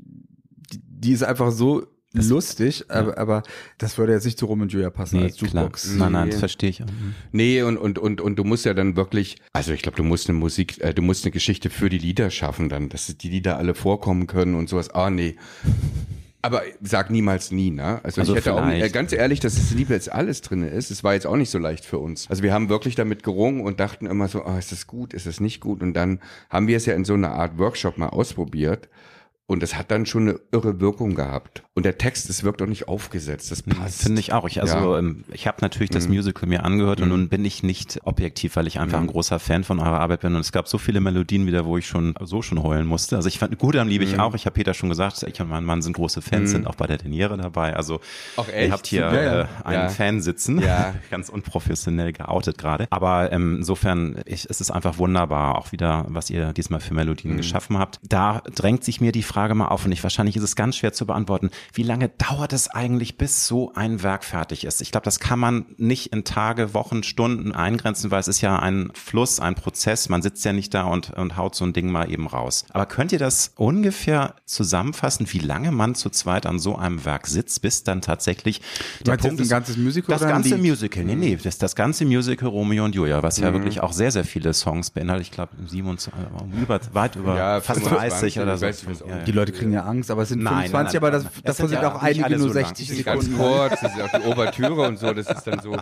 die, 0.71 0.79
die 0.81 1.11
ist 1.11 1.23
einfach 1.23 1.51
so 1.51 1.85
das 2.15 2.29
lustig, 2.29 2.85
ja. 2.89 2.95
aber, 2.95 3.17
aber 3.17 3.43
das 3.77 3.97
würde 3.97 4.13
jetzt 4.13 4.25
nicht 4.25 4.37
zu 4.37 4.45
Rom 4.45 4.61
und 4.61 4.71
Julia 4.71 4.89
passen 4.89 5.17
nee, 5.17 5.25
als 5.25 5.39
Jukebox. 5.39 5.95
Klar. 5.95 5.97
Nein, 5.97 6.11
nein, 6.11 6.29
das 6.31 6.39
verstehe 6.39 6.69
ich 6.69 6.83
auch. 6.83 6.87
Nee, 7.31 7.61
und, 7.61 7.77
und, 7.77 7.99
und, 7.99 8.21
und 8.21 8.35
du 8.37 8.43
musst 8.43 8.65
ja 8.65 8.73
dann 8.73 8.95
wirklich, 8.95 9.37
also 9.53 9.73
ich 9.73 9.81
glaube, 9.81 9.97
du 9.97 10.03
musst 10.03 10.29
eine 10.29 10.37
Musik, 10.37 10.81
äh, 10.81 10.93
du 10.93 11.01
musst 11.01 11.25
eine 11.25 11.31
Geschichte 11.31 11.69
für 11.69 11.89
die 11.89 11.97
Lieder 11.97 12.29
schaffen 12.29 12.69
dann, 12.69 12.89
dass 12.89 13.15
die 13.17 13.29
Lieder 13.29 13.57
alle 13.57 13.75
vorkommen 13.75 14.27
können 14.27 14.55
und 14.55 14.69
sowas. 14.69 14.89
Ah, 14.89 15.09
nee. 15.09 15.35
Aber 16.45 16.61
sag 16.79 17.09
niemals 17.09 17.51
nie, 17.51 17.71
ne? 17.71 17.99
Also, 18.03 18.21
also 18.21 18.33
ich 18.33 18.45
hätte 18.45 18.55
vielleicht. 18.55 18.83
auch, 18.83 18.87
äh, 18.87 18.89
ganz 18.91 19.13
ehrlich, 19.13 19.39
dass 19.39 19.57
es 19.57 19.71
Liebe 19.71 19.93
jetzt 19.93 20.11
alles 20.11 20.41
drin 20.41 20.61
ist, 20.61 20.91
es 20.91 21.03
war 21.03 21.15
jetzt 21.15 21.25
auch 21.25 21.37
nicht 21.37 21.49
so 21.49 21.57
leicht 21.57 21.83
für 21.85 21.97
uns. 21.97 22.29
Also 22.29 22.43
wir 22.43 22.53
haben 22.53 22.69
wirklich 22.69 22.93
damit 22.93 23.23
gerungen 23.23 23.61
und 23.61 23.79
dachten 23.79 24.05
immer 24.05 24.27
so, 24.27 24.45
oh, 24.45 24.55
ist 24.55 24.71
das 24.71 24.85
gut, 24.85 25.15
ist 25.15 25.25
das 25.25 25.39
nicht 25.39 25.59
gut? 25.59 25.81
Und 25.81 25.95
dann 25.95 26.19
haben 26.51 26.67
wir 26.67 26.77
es 26.77 26.85
ja 26.85 26.93
in 26.93 27.03
so 27.03 27.15
einer 27.15 27.31
Art 27.31 27.57
Workshop 27.57 27.97
mal 27.97 28.09
ausprobiert 28.09 28.89
und 29.47 29.63
es 29.63 29.75
hat 29.75 29.89
dann 29.89 30.05
schon 30.05 30.29
eine 30.29 30.39
irre 30.51 30.79
Wirkung 30.79 31.15
gehabt. 31.15 31.63
Und 31.77 31.83
der 31.83 31.97
Text, 31.97 32.29
es 32.29 32.45
wirkt 32.45 32.61
auch 32.61 32.67
nicht 32.67 32.87
aufgesetzt. 32.87 33.51
Das 33.51 33.61
passt. 33.61 34.03
Finde 34.03 34.21
ich 34.21 34.31
auch. 34.31 34.47
Ich, 34.47 34.61
also, 34.61 34.93
ja. 34.93 34.99
Ähm, 34.99 35.25
ich 35.33 35.45
habe 35.45 35.57
natürlich 35.59 35.89
das 35.89 36.07
mhm. 36.07 36.13
Musical 36.13 36.47
mir 36.47 36.63
angehört 36.63 36.99
mhm. 36.99 37.03
und 37.03 37.09
nun 37.09 37.27
bin 37.27 37.43
ich 37.43 37.63
nicht 37.63 37.99
objektiv, 38.05 38.55
weil 38.55 38.65
ich 38.65 38.79
einfach 38.79 38.99
mhm. 38.99 39.07
ein 39.07 39.11
großer 39.11 39.39
Fan 39.39 39.65
von 39.65 39.81
eurer 39.81 39.99
Arbeit 39.99 40.21
bin. 40.21 40.35
Und 40.35 40.39
es 40.39 40.53
gab 40.53 40.69
so 40.69 40.77
viele 40.77 41.01
Melodien 41.01 41.45
wieder, 41.47 41.65
wo 41.65 41.77
ich 41.77 41.85
schon 41.85 42.15
so 42.21 42.41
schon 42.41 42.63
heulen 42.63 42.87
musste. 42.87 43.17
Also 43.17 43.27
ich 43.27 43.39
fand 43.39 43.59
gut 43.59 43.75
am 43.75 43.89
liebe 43.89 44.05
ich 44.05 44.13
mhm. 44.13 44.21
auch. 44.21 44.35
Ich 44.35 44.45
habe 44.45 44.53
Peter 44.53 44.73
schon 44.73 44.87
gesagt, 44.87 45.21
ich 45.23 45.41
und 45.41 45.49
mein 45.49 45.65
Mann 45.65 45.81
sind 45.81 45.97
große 45.97 46.21
Fans, 46.21 46.43
mhm. 46.43 46.53
sind 46.53 46.67
auch 46.67 46.75
bei 46.75 46.87
der 46.87 46.97
Teniere 46.97 47.35
dabei. 47.35 47.75
Also 47.75 47.99
auch 48.37 48.47
echt? 48.47 48.67
ihr 48.67 48.71
habt 48.71 48.87
hier 48.87 49.01
ja, 49.01 49.41
äh, 49.41 49.47
einen 49.65 49.83
ja. 49.83 49.89
Fan 49.89 50.21
sitzen. 50.21 50.61
Ja. 50.61 50.95
Ganz 51.11 51.27
unprofessionell 51.27 52.13
geoutet 52.13 52.57
gerade. 52.57 52.87
Aber 52.89 53.33
ähm, 53.33 53.57
insofern 53.57 54.21
ich, 54.25 54.49
es 54.49 54.61
ist 54.61 54.71
einfach 54.71 54.97
wunderbar, 54.97 55.57
auch 55.57 55.73
wieder, 55.73 56.05
was 56.07 56.29
ihr 56.29 56.53
diesmal 56.53 56.79
für 56.79 56.93
Melodien 56.93 57.33
mhm. 57.33 57.37
geschaffen 57.37 57.77
habt. 57.77 57.99
Da 58.01 58.43
drängt 58.55 58.85
sich 58.85 59.01
mir 59.01 59.11
die 59.11 59.23
Frage 59.23 59.55
mal 59.55 59.67
auf 59.67 59.83
und 59.83 59.91
ich 59.91 60.01
wahrscheinlich 60.03 60.37
ist 60.37 60.43
es 60.43 60.55
ganz 60.55 60.77
schwer 60.77 60.93
zu 60.93 61.05
beantworten. 61.05 61.49
Wie 61.73 61.83
lange 61.83 62.09
dauert 62.09 62.53
es 62.53 62.67
eigentlich, 62.67 63.17
bis 63.17 63.47
so 63.47 63.73
ein 63.73 64.03
Werk 64.03 64.23
fertig 64.23 64.65
ist? 64.65 64.81
Ich 64.81 64.91
glaube, 64.91 65.05
das 65.05 65.19
kann 65.19 65.39
man 65.39 65.65
nicht 65.77 66.13
in 66.13 66.23
Tage, 66.23 66.73
Wochen, 66.73 67.03
Stunden 67.03 67.51
eingrenzen, 67.51 68.11
weil 68.11 68.19
es 68.19 68.27
ist 68.27 68.41
ja 68.41 68.59
ein 68.59 68.91
Fluss, 68.93 69.39
ein 69.39 69.55
Prozess. 69.55 70.09
Man 70.09 70.21
sitzt 70.21 70.43
ja 70.45 70.53
nicht 70.53 70.73
da 70.73 70.83
und, 70.83 71.11
und 71.11 71.37
haut 71.37 71.55
so 71.55 71.65
ein 71.65 71.73
Ding 71.73 71.91
mal 71.91 72.11
eben 72.11 72.27
raus. 72.27 72.65
Aber 72.71 72.85
könnt 72.85 73.11
ihr 73.11 73.19
das 73.19 73.51
ungefähr 73.55 74.35
zusammenfassen, 74.45 75.31
wie 75.31 75.39
lange 75.39 75.71
man 75.71 75.95
zu 75.95 76.09
zweit 76.09 76.45
an 76.45 76.59
so 76.59 76.75
einem 76.75 77.05
Werk 77.05 77.27
sitzt, 77.27 77.61
bis 77.61 77.83
dann 77.83 78.01
tatsächlich 78.01 78.61
der 79.05 79.17
Punkt 79.17 79.39
ist, 79.39 79.47
ein 79.47 79.49
ganzes 79.49 79.77
Musical? 79.77 80.17
Das 80.17 80.27
ganze 80.27 80.57
Musical, 80.57 81.03
nee, 81.03 81.15
nee, 81.15 81.37
das, 81.41 81.57
das 81.57 81.75
ganze 81.75 82.05
Musical 82.05 82.49
Romeo 82.49 82.85
und 82.85 82.95
Julia, 82.95 83.23
was 83.23 83.37
ja 83.37 83.49
mhm. 83.49 83.55
wirklich 83.55 83.81
auch 83.81 83.93
sehr, 83.93 84.11
sehr 84.11 84.25
viele 84.25 84.53
Songs 84.53 84.89
beinhaltet. 84.89 85.27
Ich 85.27 85.31
glaube, 85.31 85.53
27, 85.65 86.13
über, 86.61 86.79
weit 86.93 87.15
über 87.15 87.37
ja, 87.37 87.61
fast 87.61 87.85
30 87.85 88.39
oder 88.39 88.57
so. 88.57 88.67
Die 89.25 89.31
Leute 89.31 89.51
kriegen 89.51 89.71
ja 89.71 89.83
Angst, 89.83 90.11
aber 90.11 90.23
es 90.23 90.29
sind 90.29 90.43
nein, 90.43 90.69
25, 90.69 91.01
nein, 91.01 91.11
nein, 91.11 91.21
aber 91.21 91.39
das, 91.43 91.54
davon 91.57 91.69
sind, 91.69 91.81
ja 91.81 91.93
auch 91.93 92.01
einige 92.01 92.37
nur 92.37 92.51
60 92.51 92.87
Sekunden. 92.87 93.37
Ganz 93.37 93.37
kurz, 93.37 93.81
das 93.81 93.95
ist 93.95 94.01
auch 94.01 94.19
die 94.19 94.27
Ouvertüre 94.27 94.87
und 94.87 94.99
so, 94.99 95.13
das 95.13 95.29
ist 95.29 95.43
dann 95.43 95.59
so, 95.61 95.77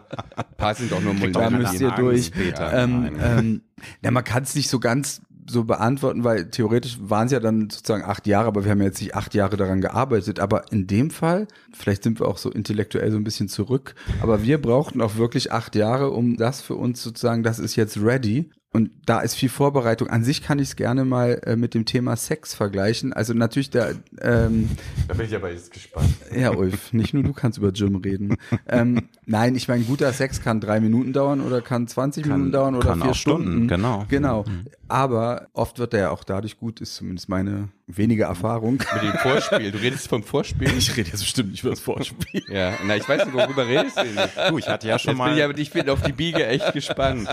passen 0.58 0.90
doch 0.90 1.02
nur 1.02 1.14
Da 1.32 1.50
müsst 1.50 1.80
ihr 1.82 1.92
durch. 1.92 2.32
Ähm, 2.60 3.12
ähm, 3.22 3.62
ja, 4.04 4.12
man 4.12 4.24
kann 4.24 4.44
es 4.44 4.56
nicht 4.56 4.70
so 4.70 4.80
ganz 4.80 5.22
so 5.50 5.64
beantworten, 5.64 6.24
weil 6.24 6.50
theoretisch 6.50 6.98
waren 7.02 7.26
es 7.26 7.32
ja 7.32 7.40
dann 7.40 7.70
sozusagen 7.70 8.04
acht 8.04 8.28
Jahre, 8.28 8.48
aber 8.48 8.64
wir 8.64 8.72
haben 8.72 8.80
ja 8.80 8.86
jetzt 8.86 9.02
nicht 9.02 9.16
acht 9.16 9.34
Jahre 9.34 9.58
daran 9.58 9.82
gearbeitet. 9.82 10.40
Aber 10.40 10.72
in 10.72 10.88
dem 10.88 11.10
Fall, 11.10 11.48
vielleicht 11.74 12.04
sind 12.04 12.20
wir 12.20 12.28
auch 12.28 12.38
so 12.38 12.50
intellektuell 12.50 13.12
so 13.12 13.18
ein 13.18 13.24
bisschen 13.24 13.50
zurück, 13.50 13.96
aber 14.22 14.44
wir 14.44 14.62
brauchten 14.62 15.02
auch 15.02 15.18
wirklich 15.18 15.52
acht 15.52 15.76
Jahre, 15.76 16.12
um 16.12 16.38
das 16.38 16.62
für 16.62 16.76
uns 16.76 17.02
sozusagen, 17.02 17.44
das 17.44 17.60
ist 17.60 17.76
jetzt 17.76 17.98
ready. 18.02 18.50
Und 18.74 18.90
da 19.06 19.20
ist 19.20 19.36
viel 19.36 19.50
Vorbereitung. 19.50 20.10
An 20.10 20.24
sich 20.24 20.42
kann 20.42 20.58
ich 20.58 20.70
es 20.70 20.76
gerne 20.76 21.06
mal 21.06 21.40
äh, 21.46 21.56
mit 21.56 21.76
dem 21.76 21.86
Thema 21.86 22.16
Sex 22.16 22.56
vergleichen. 22.56 23.14
Also 23.14 23.36
natürlich 23.36 23.70
der. 23.70 23.94
Ähm, 24.20 24.72
da 25.08 25.14
bin 25.14 25.28
ich 25.28 25.36
aber 25.36 25.52
jetzt 25.52 25.72
gespannt. 25.72 26.10
Ja, 26.36 26.56
Ulf, 26.56 26.92
nicht 26.92 27.14
nur 27.14 27.22
du 27.22 27.34
kannst 27.34 27.60
über 27.60 27.70
Jim 27.70 27.98
reden. 27.98 28.36
ähm, 28.68 29.10
nein, 29.28 29.54
ich 29.56 29.68
meine, 29.68 29.84
guter 29.84 30.12
Sex 30.12 30.42
kann 30.42 30.60
drei 30.60 30.80
Minuten 30.80 31.14
dauern 31.14 31.42
oder 31.42 31.62
kann 31.62 31.88
20 31.88 32.24
kann, 32.24 32.32
Minuten 32.32 32.52
dauern 32.52 32.74
oder 32.74 32.96
vier 32.96 33.14
Stunden. 33.14 33.44
Stunden. 33.44 33.68
Genau. 33.68 34.06
Genau. 34.10 34.44
Mhm. 34.48 34.66
Aber 34.88 35.48
oft 35.54 35.78
wird 35.78 35.94
er 35.94 36.00
ja 36.00 36.10
auch 36.10 36.24
dadurch 36.24 36.58
gut, 36.58 36.82
ist 36.82 36.96
zumindest 36.96 37.30
meine 37.30 37.70
wenige 37.86 38.24
Erfahrung. 38.24 38.82
Mit 38.94 39.04
dem 39.04 39.14
Vorspiel. 39.20 39.72
Du 39.72 39.78
redest 39.78 40.08
vom 40.08 40.24
Vorspiel? 40.24 40.72
Ich 40.78 40.96
rede 40.98 41.12
jetzt 41.12 41.22
bestimmt 41.22 41.52
nicht 41.52 41.62
über 41.62 41.72
das 41.72 41.80
Vorspiel. 41.80 42.44
ja, 42.50 42.74
na, 42.86 42.96
ich 42.96 43.08
weiß 43.08 43.26
nicht, 43.26 43.36
worüber 43.36 43.68
redest 43.68 43.98
du. 43.98 44.50
Du, 44.50 44.58
ich 44.58 44.68
hatte 44.68 44.88
ja 44.88 44.98
schon 44.98 45.12
jetzt 45.12 45.18
mal. 45.20 45.36
Bin 45.36 45.58
ich, 45.58 45.68
ich 45.68 45.72
bin 45.74 45.90
auf 45.90 46.02
die 46.02 46.12
Biege 46.14 46.48
echt 46.48 46.74
gespannt. 46.74 47.28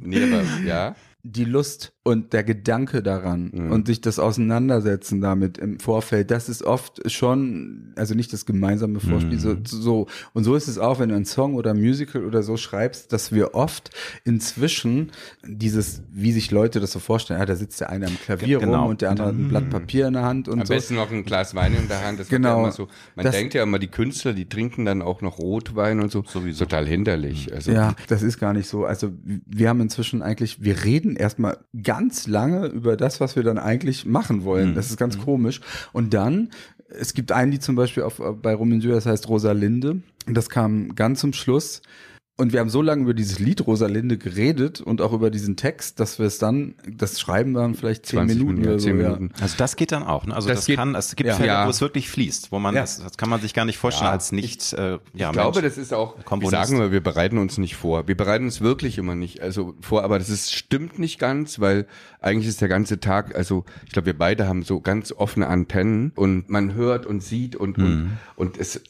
Nee, 0.00 0.22
aber 0.24 0.42
ja 0.66 0.94
die 1.22 1.44
Lust 1.44 1.92
und 2.02 2.32
der 2.32 2.44
Gedanke 2.44 3.02
daran 3.02 3.50
mhm. 3.52 3.70
und 3.70 3.86
sich 3.86 4.00
das 4.00 4.18
Auseinandersetzen 4.18 5.20
damit 5.20 5.58
im 5.58 5.78
Vorfeld, 5.78 6.30
das 6.30 6.48
ist 6.48 6.62
oft 6.62 7.10
schon, 7.10 7.92
also 7.96 8.14
nicht 8.14 8.32
das 8.32 8.46
gemeinsame 8.46 9.00
Vorspiel, 9.00 9.36
mhm. 9.36 9.38
so, 9.38 9.56
so. 9.64 10.06
Und 10.32 10.44
so 10.44 10.54
ist 10.54 10.66
es 10.66 10.78
auch, 10.78 10.98
wenn 10.98 11.10
du 11.10 11.14
einen 11.14 11.26
Song 11.26 11.54
oder 11.54 11.70
ein 11.70 11.80
Musical 11.80 12.24
oder 12.24 12.42
so 12.42 12.56
schreibst, 12.56 13.12
dass 13.12 13.32
wir 13.32 13.54
oft 13.54 13.90
inzwischen 14.24 15.12
dieses, 15.46 16.02
wie 16.10 16.32
sich 16.32 16.50
Leute 16.50 16.80
das 16.80 16.92
so 16.92 16.98
vorstellen, 16.98 17.38
ja, 17.38 17.46
da 17.46 17.56
sitzt 17.56 17.80
der 17.80 17.90
eine 17.90 18.06
am 18.06 18.16
Klavier 18.24 18.58
genau. 18.58 18.82
rum 18.82 18.90
und 18.90 19.02
der 19.02 19.10
andere 19.10 19.28
hat 19.28 19.34
ein 19.34 19.48
Blatt 19.48 19.64
mhm. 19.64 19.70
Papier 19.70 20.06
in 20.06 20.14
der 20.14 20.22
Hand 20.22 20.48
und 20.48 20.60
am 20.60 20.66
so. 20.66 20.72
Am 20.72 20.76
besten 20.78 20.94
noch 20.94 21.10
ein 21.10 21.24
Glas 21.24 21.54
Wein 21.54 21.74
in 21.74 21.88
der 21.88 22.04
Hand. 22.04 22.20
Das 22.20 22.28
genau. 22.28 22.64
Ja 22.64 22.72
so, 22.72 22.88
man 23.14 23.24
das, 23.24 23.34
denkt 23.34 23.54
ja 23.54 23.62
immer, 23.62 23.78
die 23.78 23.88
Künstler, 23.88 24.32
die 24.32 24.48
trinken 24.48 24.84
dann 24.84 25.02
auch 25.02 25.20
noch 25.20 25.38
Rotwein 25.38 26.00
und 26.00 26.10
so. 26.10 26.24
Sowieso. 26.26 26.64
Total 26.64 26.86
hinderlich. 26.86 27.52
Also. 27.52 27.72
Ja, 27.72 27.94
das 28.08 28.22
ist 28.22 28.38
gar 28.38 28.52
nicht 28.52 28.68
so. 28.68 28.84
Also 28.84 29.12
wir 29.24 29.68
haben 29.68 29.80
inzwischen 29.80 30.22
eigentlich, 30.22 30.62
wir 30.62 30.84
reden 30.84 31.09
erstmal 31.16 31.58
ganz 31.82 32.26
lange 32.26 32.66
über 32.66 32.96
das, 32.96 33.20
was 33.20 33.36
wir 33.36 33.42
dann 33.42 33.58
eigentlich 33.58 34.06
machen 34.06 34.44
wollen. 34.44 34.70
Mhm. 34.70 34.74
Das 34.74 34.90
ist 34.90 34.96
ganz 34.96 35.16
mhm. 35.16 35.22
komisch. 35.22 35.60
Und 35.92 36.14
dann, 36.14 36.50
es 36.88 37.14
gibt 37.14 37.32
ein 37.32 37.50
Lied 37.50 37.62
zum 37.62 37.76
Beispiel 37.76 38.02
auf, 38.02 38.20
bei 38.42 38.54
Roman 38.54 38.80
das 38.80 39.06
heißt 39.06 39.28
Rosalinde. 39.28 40.02
Und 40.26 40.36
das 40.36 40.50
kam 40.50 40.94
ganz 40.94 41.20
zum 41.20 41.32
Schluss. 41.32 41.82
Und 42.40 42.54
wir 42.54 42.60
haben 42.60 42.70
so 42.70 42.80
lange 42.80 43.02
über 43.02 43.12
dieses 43.12 43.38
Lied 43.38 43.66
Rosalinde 43.66 44.16
geredet 44.16 44.80
und 44.80 45.02
auch 45.02 45.12
über 45.12 45.30
diesen 45.30 45.56
Text, 45.56 46.00
dass 46.00 46.18
wir 46.18 46.24
es 46.24 46.38
dann, 46.38 46.74
das 46.90 47.20
schreiben 47.20 47.52
dann 47.52 47.74
vielleicht 47.74 48.06
zehn 48.06 48.24
Minuten, 48.24 48.54
Minuten 48.54 48.66
oder 48.66 48.78
so. 48.78 48.88
Minuten. 48.88 49.30
Ja. 49.36 49.42
Also 49.42 49.56
das 49.58 49.76
geht 49.76 49.92
dann 49.92 50.02
auch. 50.04 50.24
Ne? 50.24 50.34
Also 50.34 50.48
das, 50.48 50.60
das 50.60 50.66
geht, 50.66 50.76
kann, 50.76 50.94
es 50.94 51.14
gibt 51.16 51.28
ja. 51.28 51.34
Fälle, 51.34 51.66
wo 51.66 51.68
es 51.68 51.82
wirklich 51.82 52.08
fließt, 52.08 52.50
wo 52.50 52.58
man, 52.58 52.74
ja. 52.74 52.80
das, 52.80 53.02
das 53.02 53.18
kann 53.18 53.28
man 53.28 53.42
sich 53.42 53.52
gar 53.52 53.66
nicht 53.66 53.76
vorstellen 53.76 54.10
als 54.10 54.32
nicht. 54.32 54.72
Äh, 54.72 55.00
ja, 55.12 55.28
ich 55.28 55.32
glaube, 55.32 55.60
das 55.60 55.76
ist 55.76 55.92
auch. 55.92 56.16
Komponist. 56.24 56.52
Wir 56.52 56.66
sagen 56.66 56.80
wir, 56.80 56.92
wir 56.92 57.02
bereiten 57.02 57.36
uns 57.36 57.58
nicht 57.58 57.76
vor. 57.76 58.08
Wir 58.08 58.16
bereiten 58.16 58.46
uns 58.46 58.62
wirklich 58.62 58.96
immer 58.96 59.14
nicht, 59.14 59.42
also 59.42 59.74
vor. 59.82 60.02
Aber 60.02 60.18
das 60.18 60.30
ist 60.30 60.54
stimmt 60.54 60.98
nicht 60.98 61.18
ganz, 61.18 61.60
weil 61.60 61.86
eigentlich 62.20 62.48
ist 62.48 62.62
der 62.62 62.68
ganze 62.68 63.00
Tag. 63.00 63.34
Also 63.34 63.66
ich 63.84 63.92
glaube, 63.92 64.06
wir 64.06 64.16
beide 64.16 64.48
haben 64.48 64.62
so 64.62 64.80
ganz 64.80 65.12
offene 65.12 65.46
Antennen 65.46 66.12
und 66.16 66.48
man 66.48 66.72
hört 66.72 67.04
und 67.04 67.22
sieht 67.22 67.54
und 67.54 67.76
mhm. 67.76 68.12
und, 68.36 68.48
und 68.48 68.58
es. 68.58 68.80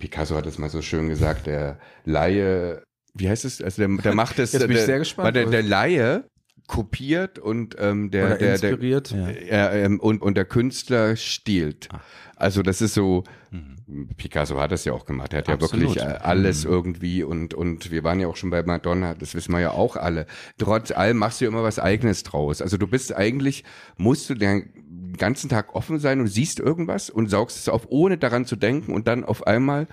Picasso 0.00 0.34
hat 0.34 0.46
es 0.46 0.58
mal 0.58 0.70
so 0.70 0.82
schön 0.82 1.08
gesagt. 1.08 1.46
Der 1.46 1.78
Laie 2.04 2.82
wie 3.16 3.28
heißt 3.28 3.44
es? 3.44 3.62
Also 3.62 3.86
der, 3.86 3.96
der 4.02 4.14
macht 4.14 4.38
es. 4.38 4.52
Jetzt 4.52 4.66
bin 4.66 4.76
ich 4.76 4.82
sehr 4.82 4.98
gespannt. 4.98 5.26
Weil 5.26 5.32
der, 5.32 5.46
der 5.46 5.62
Laie 5.62 6.24
kopiert 6.66 7.38
und 7.38 7.76
ähm, 7.78 8.10
der, 8.10 8.26
Oder 8.26 8.38
der, 8.38 8.52
inspiriert. 8.52 9.12
der 9.12 9.72
äh, 9.72 9.84
ähm, 9.84 10.00
und, 10.00 10.20
und 10.22 10.36
der 10.36 10.44
Künstler 10.44 11.16
stiehlt. 11.16 11.88
Ah. 11.92 12.00
Also 12.34 12.62
das 12.62 12.82
ist 12.82 12.94
so, 12.94 13.24
mhm. 13.50 14.08
Picasso 14.16 14.60
hat 14.60 14.72
das 14.72 14.84
ja 14.84 14.92
auch 14.92 15.06
gemacht. 15.06 15.32
Er 15.32 15.38
hat 15.38 15.48
Absolut. 15.48 15.96
ja 15.96 16.02
wirklich 16.02 16.02
äh, 16.02 16.18
alles 16.18 16.64
mhm. 16.64 16.70
irgendwie 16.70 17.22
und 17.22 17.54
und 17.54 17.90
wir 17.90 18.04
waren 18.04 18.20
ja 18.20 18.26
auch 18.26 18.36
schon 18.36 18.50
bei 18.50 18.62
Madonna, 18.62 19.14
das 19.14 19.34
wissen 19.34 19.52
wir 19.52 19.60
ja 19.60 19.70
auch 19.70 19.96
alle. 19.96 20.26
Trotz 20.58 20.90
allem 20.90 21.18
machst 21.18 21.40
du 21.40 21.44
ja 21.44 21.50
immer 21.50 21.62
was 21.62 21.78
eigenes 21.78 22.24
draus. 22.24 22.60
Also 22.60 22.76
du 22.76 22.86
bist 22.86 23.14
eigentlich, 23.14 23.64
musst 23.96 24.28
du 24.28 24.34
den 24.34 25.14
ganzen 25.16 25.48
Tag 25.48 25.74
offen 25.74 25.98
sein 25.98 26.20
und 26.20 26.26
siehst 26.26 26.60
irgendwas 26.60 27.10
und 27.10 27.30
saugst 27.30 27.56
es 27.58 27.68
auf, 27.68 27.86
ohne 27.88 28.18
daran 28.18 28.44
zu 28.44 28.56
denken 28.56 28.92
und 28.92 29.08
dann 29.08 29.24
auf 29.24 29.46
einmal 29.46 29.86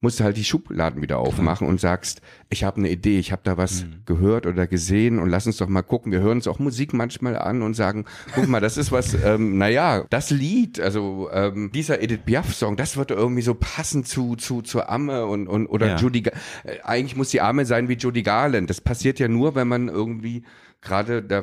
musst 0.00 0.20
du 0.20 0.24
halt 0.24 0.36
die 0.36 0.44
Schubladen 0.44 1.02
wieder 1.02 1.18
aufmachen 1.18 1.66
und 1.66 1.80
sagst, 1.80 2.22
ich 2.50 2.62
habe 2.62 2.76
eine 2.76 2.88
Idee, 2.88 3.18
ich 3.18 3.32
habe 3.32 3.42
da 3.44 3.56
was 3.56 3.84
mhm. 3.84 4.02
gehört 4.06 4.46
oder 4.46 4.68
gesehen 4.68 5.18
und 5.18 5.28
lass 5.28 5.46
uns 5.46 5.56
doch 5.56 5.66
mal 5.66 5.82
gucken. 5.82 6.12
Wir 6.12 6.20
hören 6.20 6.38
uns 6.38 6.46
auch 6.46 6.60
Musik 6.60 6.94
manchmal 6.94 7.36
an 7.36 7.62
und 7.62 7.74
sagen, 7.74 8.04
guck 8.34 8.46
mal, 8.46 8.60
das 8.60 8.76
ist 8.76 8.92
was, 8.92 9.14
ähm, 9.24 9.58
naja, 9.58 10.04
das 10.10 10.30
Lied, 10.30 10.78
also 10.80 11.28
ähm, 11.32 11.72
dieser 11.74 12.00
Edith 12.00 12.20
Piaf-Song, 12.24 12.76
das 12.76 12.96
wird 12.96 13.10
irgendwie 13.10 13.42
so 13.42 13.54
passen 13.54 14.04
zu 14.04 14.36
zu 14.36 14.62
zur 14.62 14.88
Amme 14.88 15.26
und 15.26 15.48
und 15.48 15.66
oder 15.66 15.88
ja. 15.88 15.96
Judy. 15.96 16.22
Äh, 16.64 16.80
eigentlich 16.84 17.16
muss 17.16 17.30
die 17.30 17.40
Amme 17.40 17.66
sein 17.66 17.88
wie 17.88 17.94
Judy 17.94 18.22
Garland. 18.22 18.70
Das 18.70 18.80
passiert 18.80 19.18
ja 19.18 19.26
nur, 19.26 19.56
wenn 19.56 19.66
man 19.66 19.88
irgendwie 19.88 20.44
gerade 20.80 21.22
da, 21.22 21.42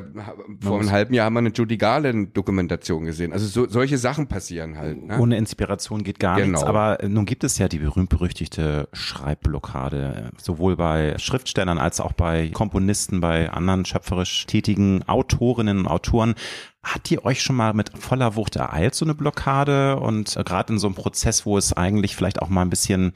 vor 0.60 0.80
einem 0.80 0.90
halben 0.90 1.14
Jahr 1.14 1.26
haben 1.26 1.34
wir 1.34 1.40
eine 1.40 1.52
Judy 1.52 1.76
Garland-Dokumentation 1.76 3.04
gesehen. 3.04 3.32
Also 3.32 3.46
so, 3.46 3.68
solche 3.68 3.98
Sachen 3.98 4.28
passieren 4.28 4.78
halt. 4.78 5.02
Ne? 5.02 5.18
Ohne 5.18 5.36
Inspiration 5.36 6.04
geht 6.04 6.18
gar 6.18 6.36
genau. 6.36 6.52
nichts. 6.52 6.64
Aber 6.64 7.02
äh, 7.02 7.08
nun 7.08 7.26
gibt 7.26 7.44
es 7.44 7.58
ja 7.58 7.68
die 7.68 7.78
berühmt-berüchtigte 7.78 8.88
Schreibblockade, 8.92 10.30
sowohl 10.40 10.76
bei 10.76 11.18
Schriftstellern 11.18 11.78
als 11.78 12.00
auch 12.00 12.12
bei 12.12 12.48
Komponisten, 12.48 13.20
bei 13.20 13.50
anderen 13.50 13.84
schöpferisch 13.84 14.46
tätigen 14.46 15.02
Autorinnen 15.06 15.80
und 15.80 15.86
Autoren. 15.86 16.34
Hat 16.82 17.10
die 17.10 17.22
euch 17.24 17.42
schon 17.42 17.56
mal 17.56 17.74
mit 17.74 17.90
voller 17.98 18.36
Wucht 18.36 18.56
ereilt, 18.56 18.94
so 18.94 19.04
eine 19.04 19.14
Blockade? 19.14 19.96
Und 19.96 20.36
äh, 20.36 20.44
gerade 20.44 20.72
in 20.72 20.78
so 20.78 20.86
einem 20.86 20.94
Prozess, 20.94 21.44
wo 21.44 21.58
es 21.58 21.74
eigentlich 21.74 22.16
vielleicht 22.16 22.40
auch 22.40 22.48
mal 22.48 22.62
ein 22.62 22.70
bisschen, 22.70 23.12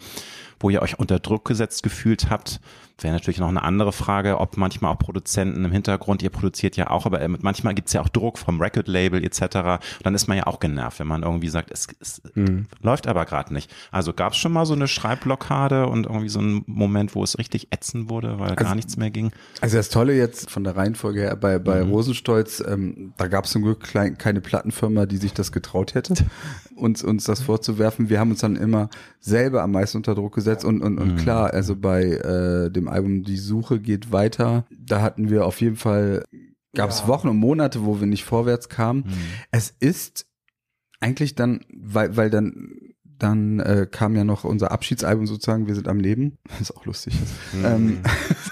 wo 0.59 0.69
ihr 0.69 0.83
euch 0.83 0.99
unter 0.99 1.19
Druck 1.19 1.47
gesetzt 1.47 1.83
gefühlt 1.83 2.29
habt, 2.29 2.61
Wäre 3.03 3.15
natürlich 3.15 3.41
noch 3.41 3.49
eine 3.49 3.63
andere 3.63 3.93
Frage, 3.93 4.39
ob 4.39 4.57
manchmal 4.57 4.93
auch 4.93 4.99
Produzenten 4.99 5.65
im 5.65 5.73
Hintergrund, 5.73 6.23
ihr 6.23 6.31
produziert 6.31 6.77
ja 6.77 6.91
auch, 6.91 7.07
aber 7.07 7.21
äh, 7.21 7.29
manchmal 7.29 7.75
gibt 7.75 7.89
es 7.89 7.95
ja 7.95 8.01
auch 8.03 8.09
Druck 8.09 8.39
vom 8.39 8.61
Record-Label 8.61 9.25
etc. 9.25 9.81
dann 10.03 10.15
ist 10.15 10.29
man 10.29 10.37
ja 10.37 10.47
auch 10.47 10.61
genervt, 10.61 11.01
wenn 11.01 11.07
man 11.07 11.23
irgendwie 11.23 11.49
sagt, 11.49 11.71
es, 11.71 11.89
es 12.01 12.23
mhm. 12.35 12.67
läuft 12.83 13.07
aber 13.07 13.25
gerade 13.25 13.53
nicht. 13.55 13.73
Also 13.91 14.13
gab 14.13 14.33
es 14.33 14.39
schon 14.39 14.53
mal 14.53 14.67
so 14.67 14.75
eine 14.75 14.89
Schreibblockade 14.89 15.87
und 15.87 16.07
irgendwie 16.07 16.29
so 16.29 16.41
einen 16.41 16.63
Moment, 16.67 17.15
wo 17.15 17.25
es 17.25 17.39
richtig 17.39 17.69
ätzen 17.71 18.11
wurde, 18.11 18.39
weil 18.39 18.51
also, 18.51 18.65
gar 18.65 18.75
nichts 18.75 18.97
mehr 18.97 19.11
ging? 19.11 19.33
Also 19.61 19.77
das 19.77 19.89
Tolle 19.89 20.15
jetzt 20.15 20.51
von 20.51 20.65
der 20.65 20.77
Reihenfolge 20.77 21.21
her 21.21 21.37
bei, 21.37 21.59
bei 21.59 21.85
mhm. 21.85 21.91
Rosenstolz, 21.91 22.63
ähm, 22.67 23.13
da 23.17 23.29
gab 23.29 23.45
es 23.45 23.53
zum 23.53 23.63
Glück 23.63 23.81
klein, 23.81 24.19
keine 24.19 24.41
Plattenfirma, 24.41 25.07
die 25.07 25.17
sich 25.17 25.33
das 25.33 25.53
getraut 25.53 25.95
hätte, 25.95 26.15
uns, 26.77 27.03
uns 27.03 27.25
das 27.25 27.41
vorzuwerfen. 27.41 28.09
Wir 28.09 28.21
haben 28.21 28.31
uns 28.31 28.41
dann 28.41 28.57
immer 28.57 28.91
selber 29.21 29.63
am 29.63 29.73
meisten 29.73 29.99
unter 29.99 30.15
Druck 30.15 30.35
gesetzt 30.35 30.65
und, 30.65 30.83
und, 30.83 30.99
und 30.99 31.13
mhm. 31.13 31.17
klar, 31.17 31.53
also 31.53 31.77
bei 31.77 32.05
äh, 32.05 32.71
dem 32.71 32.89
Album 32.91 33.23
Die 33.23 33.37
Suche 33.37 33.81
geht 33.81 34.13
weiter. 34.13 34.67
Da 34.71 35.03
hatten 35.03 35.31
wir 35.31 35.47
auf 35.47 35.61
jeden 35.61 35.77
Fall, 35.77 36.25
gab 36.75 36.91
es 36.91 37.01
ja. 37.01 37.09
Wochen 37.09 37.29
und 37.29 37.37
Monate, 37.37 37.85
wo 37.85 38.01
wir 38.01 38.07
nicht 38.07 38.25
vorwärts 38.25 38.69
kamen. 38.69 39.05
Mhm. 39.07 39.13
Es 39.51 39.75
ist 39.79 40.27
eigentlich 41.01 41.35
dann, 41.35 41.61
weil, 41.73 42.17
weil 42.17 42.31
dann 42.31 42.91
dann 43.23 43.61
äh, 43.61 43.87
kam 43.91 44.17
ja 44.17 44.25
noch 44.25 44.45
unser 44.45 44.73
Abschiedsalbum 44.73 45.27
sozusagen, 45.27 45.67
Wir 45.67 45.75
sind 45.75 45.89
am 45.89 46.01
Leben. 46.01 46.39
Das 46.49 46.61
ist 46.63 46.77
auch 46.77 46.85
lustig. 46.87 47.15
Mhm. 47.53 47.65
Ähm, 47.65 48.01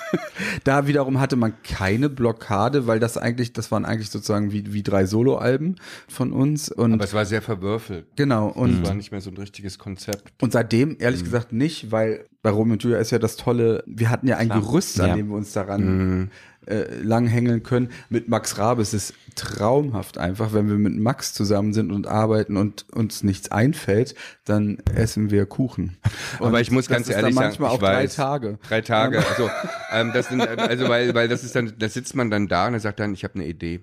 da 0.65 0.87
wiederum 0.87 1.21
hatte 1.21 1.37
man 1.37 1.55
keine 1.63 2.09
Blockade, 2.09 2.87
weil 2.87 3.01
das 3.01 3.17
eigentlich, 3.17 3.53
das 3.53 3.71
waren 3.73 3.85
eigentlich 3.85 4.11
sozusagen 4.11 4.53
wie, 4.53 4.73
wie 4.73 4.83
drei 4.83 5.07
Soloalben 5.07 5.77
von 6.07 6.33
uns. 6.33 6.71
Und 6.71 6.95
Aber 6.95 7.05
es 7.05 7.15
war 7.15 7.25
sehr 7.25 7.43
verwürfelt. 7.43 8.07
Genau. 8.17 8.49
Und 8.49 8.83
es 8.83 8.89
war 8.89 8.95
nicht 8.95 9.11
mehr 9.11 9.21
so 9.21 9.31
ein 9.31 9.37
richtiges 9.37 9.79
Konzept. 9.79 10.33
Und 10.41 10.53
seitdem, 10.53 10.97
ehrlich 10.99 11.21
mhm. 11.21 11.25
gesagt, 11.25 11.53
nicht, 11.53 11.91
weil 11.91 12.27
bei 12.51 12.57
Romeo 12.57 12.75
und 12.75 12.83
Julia 12.83 12.99
ist 12.99 13.11
ja 13.11 13.19
das 13.19 13.37
Tolle, 13.37 13.83
wir 13.87 14.11
hatten 14.11 14.27
ja 14.27 14.37
ein 14.37 14.49
Klar. 14.49 14.61
Gerüst, 14.61 15.01
an 15.01 15.09
ja. 15.11 15.17
dem 15.17 15.29
wir 15.29 15.37
uns 15.37 15.53
daran 15.53 15.85
mhm 15.85 16.31
äh, 16.69 17.01
langhängeln 17.03 17.63
können. 17.63 17.91
Mit 18.11 18.29
Max 18.29 18.59
Rabe 18.59 18.83
ist 18.83 18.93
es 18.93 19.15
traumhaft 19.35 20.19
einfach, 20.19 20.53
wenn 20.53 20.69
wir 20.69 20.77
mit 20.77 20.97
Max 20.97 21.33
zusammen 21.33 21.73
sind 21.73 21.91
und 21.91 22.07
arbeiten 22.07 22.57
und 22.57 22.87
uns 22.93 23.23
nichts 23.23 23.51
einfällt, 23.51 24.15
dann 24.45 24.79
essen 24.95 25.31
wir 25.31 25.47
Kuchen. 25.47 25.97
Und 26.39 26.49
Aber 26.49 26.61
ich 26.61 26.71
muss 26.71 26.89
ganz 26.89 27.09
ehrlich 27.09 27.35
sagen, 27.35 27.47
manchmal 27.47 27.71
auch 27.71 27.81
weiß, 27.81 28.17
drei 28.17 28.23
Tage. 28.23 28.59
Drei 28.69 28.81
Tage. 28.81 29.19
Also, 29.27 29.51
ähm, 29.93 30.13
das 30.13 30.29
sind, 30.29 30.41
also 30.41 30.89
weil, 30.89 31.15
weil 31.15 31.29
das 31.29 31.45
ist 31.45 31.55
dann, 31.55 31.75
da 31.79 31.89
sitzt 31.89 32.15
man 32.15 32.31
dann 32.31 32.49
da 32.49 32.67
und 32.67 32.75
er 32.75 32.81
sagt 32.81 33.01
dann, 33.01 33.15
ich 33.15 33.25
habe 33.25 33.35
eine 33.37 33.47
Idee. 33.47 33.81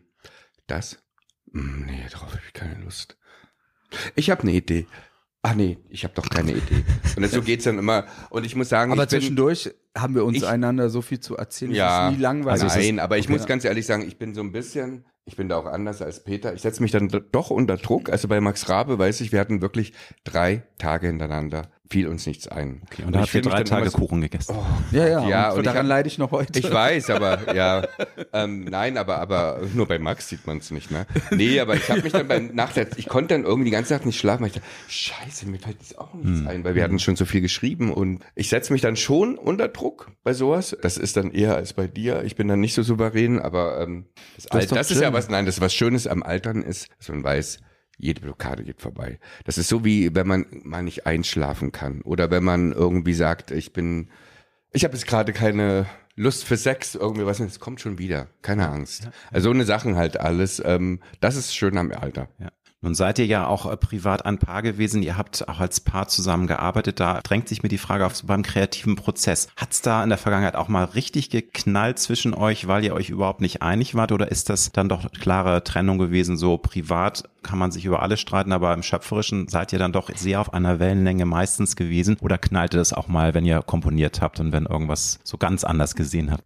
Das? 0.67 0.97
Hm, 1.51 1.85
nee, 1.87 2.05
darauf 2.11 2.29
habe 2.29 2.41
ich 2.45 2.53
keine 2.53 2.83
Lust. 2.83 3.17
Ich 4.15 4.29
habe 4.29 4.43
eine 4.43 4.51
Idee. 4.51 4.87
Ach 5.47 5.53
nee, 5.53 5.77
ich 5.89 6.03
habe 6.03 6.15
doch 6.15 6.27
keine 6.27 6.53
Idee. 6.53 6.83
Und 7.15 7.29
so 7.29 7.39
geht's 7.43 7.65
dann 7.65 7.77
immer. 7.77 8.05
Und 8.31 8.47
ich 8.47 8.55
muss 8.55 8.67
sagen, 8.67 8.91
aber 8.91 9.07
zwischendurch 9.07 9.69
haben 9.95 10.15
wir 10.15 10.25
uns 10.25 10.37
ich, 10.37 10.47
einander 10.47 10.89
so 10.89 11.03
viel 11.03 11.19
zu 11.19 11.37
erzählen. 11.37 11.71
Ja, 11.71 12.09
nie 12.09 12.17
langweilig. 12.17 12.63
Also 12.63 12.79
nein, 12.79 12.97
aber 12.97 13.19
ich 13.19 13.25
okay. 13.25 13.33
muss 13.33 13.45
ganz 13.45 13.63
ehrlich 13.63 13.85
sagen, 13.85 14.07
ich 14.07 14.17
bin 14.17 14.33
so 14.33 14.41
ein 14.41 14.51
bisschen, 14.51 15.05
ich 15.23 15.35
bin 15.35 15.47
da 15.47 15.57
auch 15.57 15.67
anders 15.67 16.01
als 16.01 16.23
Peter. 16.23 16.55
Ich 16.55 16.63
setze 16.63 16.81
mich 16.81 16.91
dann 16.91 17.09
doch 17.31 17.51
unter 17.51 17.77
Druck. 17.77 18.09
Also 18.09 18.27
bei 18.27 18.41
Max 18.41 18.69
Rabe 18.69 18.97
weiß 18.97 19.21
ich, 19.21 19.31
wir 19.31 19.39
hatten 19.39 19.61
wirklich 19.61 19.93
drei 20.23 20.63
Tage 20.79 21.05
hintereinander 21.05 21.69
fiel 21.89 22.07
uns 22.07 22.25
nichts 22.25 22.47
ein. 22.47 22.81
Okay, 22.85 23.01
und, 23.01 23.07
und 23.07 23.13
da 23.13 23.21
habt 23.21 23.33
ihr 23.33 23.41
drei 23.41 23.63
Tage 23.63 23.89
so, 23.89 23.97
Kuchen 23.97 24.21
gegessen. 24.21 24.55
Oh, 24.57 24.65
ja, 24.91 25.07
ja, 25.07 25.27
ja 25.27 25.51
und, 25.51 25.59
und 25.59 25.65
daran 25.65 25.79
hab, 25.79 25.87
leide 25.87 26.07
ich 26.07 26.17
noch 26.17 26.31
heute. 26.31 26.57
Ich 26.59 26.71
weiß, 26.71 27.09
aber 27.11 27.53
ja, 27.55 27.87
ähm, 28.33 28.65
nein, 28.65 28.97
aber 28.97 29.19
aber 29.19 29.61
nur 29.73 29.87
bei 29.87 29.99
Max 29.99 30.29
sieht 30.29 30.47
man 30.47 30.57
es 30.57 30.71
nicht, 30.71 30.91
ne? 30.91 31.05
Nee, 31.31 31.59
aber 31.59 31.75
ich 31.75 31.89
habe 31.89 32.01
mich 32.01 32.13
dann 32.13 32.27
beim 32.27 32.55
Nacht, 32.55 32.77
ich 32.97 33.07
konnte 33.07 33.35
dann 33.35 33.43
irgendwie 33.43 33.65
die 33.65 33.71
ganze 33.71 33.93
Nacht 33.93 34.05
nicht 34.05 34.19
schlafen, 34.19 34.41
weil 34.41 34.49
ich 34.49 34.55
dachte, 34.55 34.67
scheiße, 34.87 35.47
mir 35.47 35.59
fällt 35.59 35.77
jetzt 35.79 35.97
auch 35.97 36.13
nichts 36.13 36.39
hm. 36.39 36.47
ein, 36.47 36.63
weil 36.63 36.75
wir 36.75 36.83
hatten 36.83 36.99
schon 36.99 37.15
so 37.15 37.25
viel 37.25 37.41
geschrieben 37.41 37.93
und 37.93 38.23
ich 38.35 38.49
setze 38.49 38.73
mich 38.73 38.81
dann 38.81 38.95
schon 38.95 39.37
unter 39.37 39.67
Druck 39.67 40.11
bei 40.23 40.33
sowas. 40.33 40.75
Das 40.81 40.97
ist 40.97 41.17
dann 41.17 41.31
eher 41.31 41.55
als 41.55 41.73
bei 41.73 41.87
dir. 41.87 42.23
Ich 42.23 42.35
bin 42.35 42.47
dann 42.47 42.59
nicht 42.59 42.73
so 42.73 42.83
souverän, 42.83 43.39
aber 43.39 43.81
ähm, 43.81 44.05
das, 44.35 44.45
das, 44.45 44.63
ist, 44.65 44.71
das 44.71 44.91
ist 44.91 45.01
ja 45.01 45.13
was, 45.13 45.29
nein, 45.29 45.45
das 45.45 45.61
was 45.61 45.73
Schönes 45.73 46.07
am 46.07 46.23
Altern 46.23 46.61
ist, 46.61 46.89
dass 46.97 47.09
man 47.09 47.23
weiß, 47.23 47.59
jede 47.97 48.21
Blockade 48.21 48.63
geht 48.63 48.81
vorbei. 48.81 49.19
Das 49.45 49.57
ist 49.57 49.67
so 49.67 49.85
wie, 49.85 50.13
wenn 50.15 50.27
man 50.27 50.45
mal 50.63 50.83
nicht 50.83 51.05
einschlafen 51.05 51.71
kann 51.71 52.01
oder 52.01 52.31
wenn 52.31 52.43
man 52.43 52.71
irgendwie 52.71 53.13
sagt, 53.13 53.51
ich 53.51 53.73
bin, 53.73 54.09
ich 54.71 54.83
habe 54.83 54.93
jetzt 54.93 55.07
gerade 55.07 55.33
keine 55.33 55.85
Lust 56.15 56.45
für 56.45 56.57
Sex, 56.57 56.95
irgendwie 56.95 57.25
was, 57.25 57.39
es 57.39 57.59
kommt 57.59 57.81
schon 57.81 57.97
wieder, 57.97 58.27
keine 58.41 58.69
Angst. 58.69 59.09
Also 59.31 59.49
so 59.49 59.53
eine 59.53 59.65
Sachen 59.65 59.95
halt 59.97 60.19
alles. 60.19 60.61
Ähm, 60.63 61.01
das 61.19 61.35
ist 61.35 61.55
schön 61.55 61.77
am 61.77 61.91
Alter. 61.91 62.29
Ja. 62.39 62.51
Nun 62.81 62.93
seid 62.93 63.17
ihr 63.17 63.25
ja 63.25 63.47
auch 63.47 63.71
äh, 63.71 63.77
privat 63.77 64.25
ein 64.25 64.37
Paar 64.37 64.61
gewesen. 64.61 65.01
Ihr 65.01 65.17
habt 65.17 65.47
auch 65.47 65.59
als 65.59 65.79
Paar 65.79 66.07
zusammengearbeitet. 66.07 66.99
Da 66.99 67.21
drängt 67.21 67.47
sich 67.49 67.63
mir 67.63 67.69
die 67.69 67.77
Frage 67.77 68.05
auf 68.05 68.21
beim 68.23 68.43
kreativen 68.43 68.95
Prozess. 68.95 69.47
Hat's 69.55 69.81
da 69.81 70.03
in 70.03 70.09
der 70.09 70.17
Vergangenheit 70.17 70.55
auch 70.55 70.67
mal 70.67 70.83
richtig 70.83 71.29
geknallt 71.29 71.97
zwischen 71.99 72.33
euch, 72.33 72.67
weil 72.67 72.83
ihr 72.83 72.93
euch 72.93 73.09
überhaupt 73.09 73.41
nicht 73.41 73.61
einig 73.61 73.95
wart? 73.95 74.11
Oder 74.11 74.29
ist 74.31 74.49
das 74.49 74.71
dann 74.71 74.89
doch 74.89 75.11
klare 75.11 75.63
Trennung 75.63 75.97
gewesen? 75.97 76.37
So 76.37 76.57
privat 76.57 77.23
kann 77.45 77.59
man 77.59 77.71
sich 77.71 77.85
über 77.85 78.01
alles 78.01 78.19
streiten, 78.19 78.51
aber 78.51 78.73
im 78.73 78.81
Schöpferischen 78.81 79.47
seid 79.47 79.71
ihr 79.71 79.79
dann 79.79 79.91
doch 79.91 80.09
sehr 80.15 80.41
auf 80.41 80.53
einer 80.53 80.79
Wellenlänge 80.79 81.25
meistens 81.25 81.75
gewesen. 81.75 82.17
Oder 82.21 82.37
knallte 82.37 82.77
das 82.77 82.91
auch 82.91 83.07
mal, 83.07 83.33
wenn 83.33 83.45
ihr 83.45 83.61
komponiert 83.61 84.21
habt 84.21 84.39
und 84.39 84.51
wenn 84.51 84.65
irgendwas 84.65 85.19
so 85.23 85.37
ganz 85.37 85.63
anders 85.63 85.95
gesehen 85.95 86.31
habt? 86.31 86.43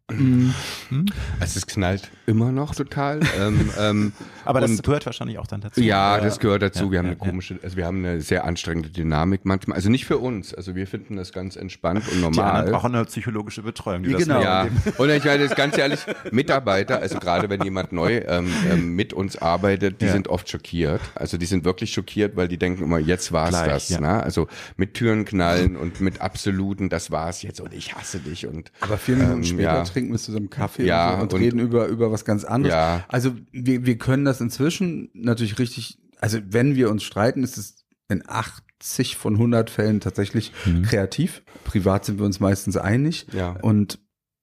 Also 1.39 1.57
es 1.57 1.67
knallt 1.67 2.11
immer 2.25 2.51
noch 2.51 2.75
total. 2.75 3.21
ähm, 3.39 3.71
ähm, 3.79 4.13
aber 4.45 4.59
das 4.59 4.81
gehört 4.81 5.05
wahrscheinlich 5.05 5.39
auch 5.39 5.47
dann 5.47 5.61
dazu. 5.61 5.81
Ja, 5.81 6.19
das 6.29 6.39
gehört 6.39 6.61
dazu. 6.61 6.85
Ja, 6.85 6.91
wir 6.91 6.99
haben 6.99 7.05
ja, 7.05 7.11
eine 7.11 7.17
komische, 7.17 7.59
also 7.61 7.77
wir 7.77 7.85
haben 7.85 7.97
eine 7.97 8.21
sehr 8.21 8.45
anstrengende 8.45 8.89
Dynamik 8.89 9.41
manchmal. 9.43 9.75
Also 9.75 9.89
nicht 9.89 10.05
für 10.05 10.17
uns. 10.17 10.53
Also 10.53 10.75
wir 10.75 10.87
finden 10.87 11.15
das 11.15 11.33
ganz 11.33 11.55
entspannt 11.55 12.03
und 12.11 12.21
normal. 12.21 12.65
Die 12.65 12.71
brauchen 12.71 12.95
eine 12.95 13.05
psychologische 13.05 13.61
Betreuung. 13.61 14.03
Die 14.03 14.13
genau. 14.13 14.41
Ja. 14.41 14.67
Und 14.97 15.09
ich 15.09 15.23
meine, 15.23 15.47
das 15.47 15.55
ganz 15.55 15.77
ehrlich, 15.77 15.99
Mitarbeiter, 16.31 16.99
also 16.99 17.19
gerade 17.19 17.49
wenn 17.49 17.61
jemand 17.61 17.91
neu 17.91 18.21
ähm, 18.27 18.51
ähm, 18.71 18.95
mit 18.95 19.13
uns 19.13 19.37
arbeitet, 19.37 20.01
die 20.01 20.05
ja. 20.05 20.13
sind 20.13 20.27
oft 20.27 20.49
schockiert. 20.49 21.01
Also 21.15 21.37
die 21.37 21.45
sind 21.45 21.65
wirklich 21.65 21.91
schockiert, 21.91 22.35
weil 22.35 22.47
die 22.47 22.57
denken 22.57 22.83
immer, 22.83 22.99
jetzt 22.99 23.31
war's 23.31 23.49
Gleich, 23.49 23.67
das. 23.67 23.89
Ja. 23.89 23.99
Ne? 24.01 24.23
Also 24.23 24.47
mit 24.77 24.93
Türen 24.93 25.25
knallen 25.25 25.75
und 25.75 26.01
mit 26.01 26.21
absoluten, 26.21 26.89
das 26.89 27.11
war's 27.11 27.41
jetzt 27.41 27.61
und 27.61 27.73
ich 27.73 27.95
hasse 27.95 28.19
dich. 28.19 28.47
Und, 28.47 28.71
Aber 28.81 28.97
vier 28.97 29.15
Minuten 29.15 29.37
ähm, 29.37 29.43
später 29.43 29.83
trinken 29.83 30.11
wir 30.11 30.19
zusammen 30.19 30.49
Kaffee 30.49 30.85
ja, 30.85 31.13
und, 31.13 31.17
so 31.17 31.23
und, 31.23 31.33
und, 31.33 31.41
reden 31.41 31.59
über, 31.59 31.87
über 31.87 32.11
was 32.11 32.25
ganz 32.25 32.43
anderes. 32.43 32.73
Ja. 32.73 33.05
Also 33.07 33.33
wir, 33.51 33.85
wir 33.85 33.97
können 33.97 34.25
das 34.25 34.41
inzwischen 34.41 35.09
natürlich 35.13 35.59
richtig 35.59 35.97
also 36.19 36.39
wenn 36.47 36.75
wir 36.75 36.89
uns 36.89 37.03
streiten, 37.03 37.43
ist 37.43 37.57
es 37.57 37.85
in 38.09 38.23
80 38.27 39.17
von 39.17 39.33
100 39.35 39.69
Fällen 39.69 39.99
tatsächlich 39.99 40.51
mhm. 40.65 40.83
kreativ. 40.83 41.43
Privat 41.63 42.05
sind 42.05 42.19
wir 42.19 42.25
uns 42.25 42.39
meistens 42.39 42.77
einig. 42.77 43.27
Ja. 43.33 43.51
Und 43.61 43.99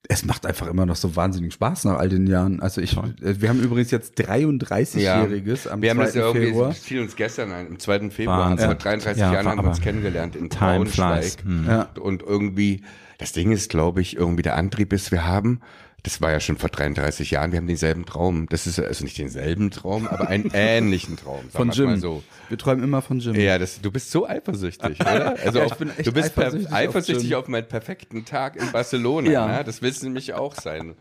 es 0.09 0.25
macht 0.25 0.47
einfach 0.47 0.69
immer 0.69 0.87
noch 0.87 0.97
so 0.97 1.17
wahnsinnig 1.17 1.53
Spaß 1.55 1.85
nach 1.85 1.99
all 1.99 2.09
den 2.09 2.27
Jahren. 2.27 2.61
Also 2.61 2.81
ich. 2.81 2.97
Äh, 2.97 3.41
wir 3.41 3.49
haben 3.49 3.61
übrigens 3.61 3.91
jetzt 3.91 4.19
33-Jähriges 4.21 5.65
ja. 5.67 5.73
am 5.73 5.83
wir 5.83 5.91
2. 5.93 5.97
haben 5.97 5.99
das 5.99 6.15
ja 6.15 6.33
Februar. 6.33 6.69
Das 6.69 6.79
fiel 6.79 7.01
uns 7.01 7.17
gestern 7.17 7.53
ein, 7.53 7.67
am 7.67 7.79
2. 7.79 8.11
Februar, 8.11 8.51
Wahnsinn. 8.51 8.67
vor 8.67 8.75
33 8.77 9.21
ja, 9.21 9.33
Jahren 9.33 9.47
haben 9.47 9.63
wir 9.63 9.69
uns 9.69 9.81
kennengelernt 9.81 10.37
in 10.37 10.49
Braunschweig. 10.49 11.43
Hm. 11.43 11.67
Ja. 11.67 11.91
Und 12.01 12.23
irgendwie, 12.23 12.83
das 13.19 13.33
Ding 13.33 13.53
ist, 13.53 13.69
glaube 13.69 14.01
ich, 14.01 14.17
irgendwie 14.17 14.43
der 14.43 14.57
Antrieb 14.57 14.93
ist, 14.93 15.11
wir 15.11 15.27
haben 15.27 15.61
das 16.03 16.21
war 16.21 16.31
ja 16.31 16.39
schon 16.39 16.57
vor 16.57 16.69
33 16.69 17.33
Jahren, 17.33 17.51
wir 17.51 17.59
haben 17.59 17.67
denselben 17.67 18.07
Traum. 18.07 18.47
Das 18.49 18.67
ist 18.67 18.79
also 18.79 19.05
nicht 19.05 19.19
denselben 19.19 19.71
Traum, 19.71 20.07
aber 20.07 20.29
einen 20.29 20.51
ähnlichen 20.55 21.17
Traum. 21.17 21.51
Von 21.51 21.71
Jim. 21.71 21.99
So. 21.99 22.23
Wir 22.49 22.59
träumen 22.59 22.85
immer 22.85 23.03
von 23.03 23.19
Jim. 23.19 23.35
Ja, 23.35 23.59
das, 23.59 23.81
du 23.81 23.91
bist 23.91 24.11
so 24.11 24.27
eifersüchtig, 24.27 25.01
oder? 25.01 25.37
Also 25.45 25.59
ja, 25.59 25.65
auf, 25.65 25.77
du 25.79 26.13
bist 26.13 26.39
eifersüchtig, 26.39 26.73
eifersüchtig 26.73 27.35
auf, 27.35 27.45
auf, 27.45 27.49
meinen 27.49 27.67
perfekten 27.67 28.25
Tag 28.25 28.57
in 28.57 28.71
Barcelona. 28.71 29.31
Ja. 29.31 29.47
Ne? 29.47 29.65
Das 29.65 29.83
willst 29.83 30.03
du 30.03 30.07
nämlich 30.07 30.35
auch 30.35 30.55
sein. 30.55 30.95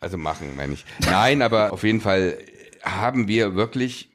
Also 0.00 0.18
machen, 0.18 0.54
meine 0.56 0.74
ich. 0.74 0.84
Nein, 1.00 1.40
aber 1.40 1.72
auf 1.72 1.82
jeden 1.82 2.00
Fall 2.00 2.36
haben 2.82 3.28
wir 3.28 3.54
wirklich 3.54 4.10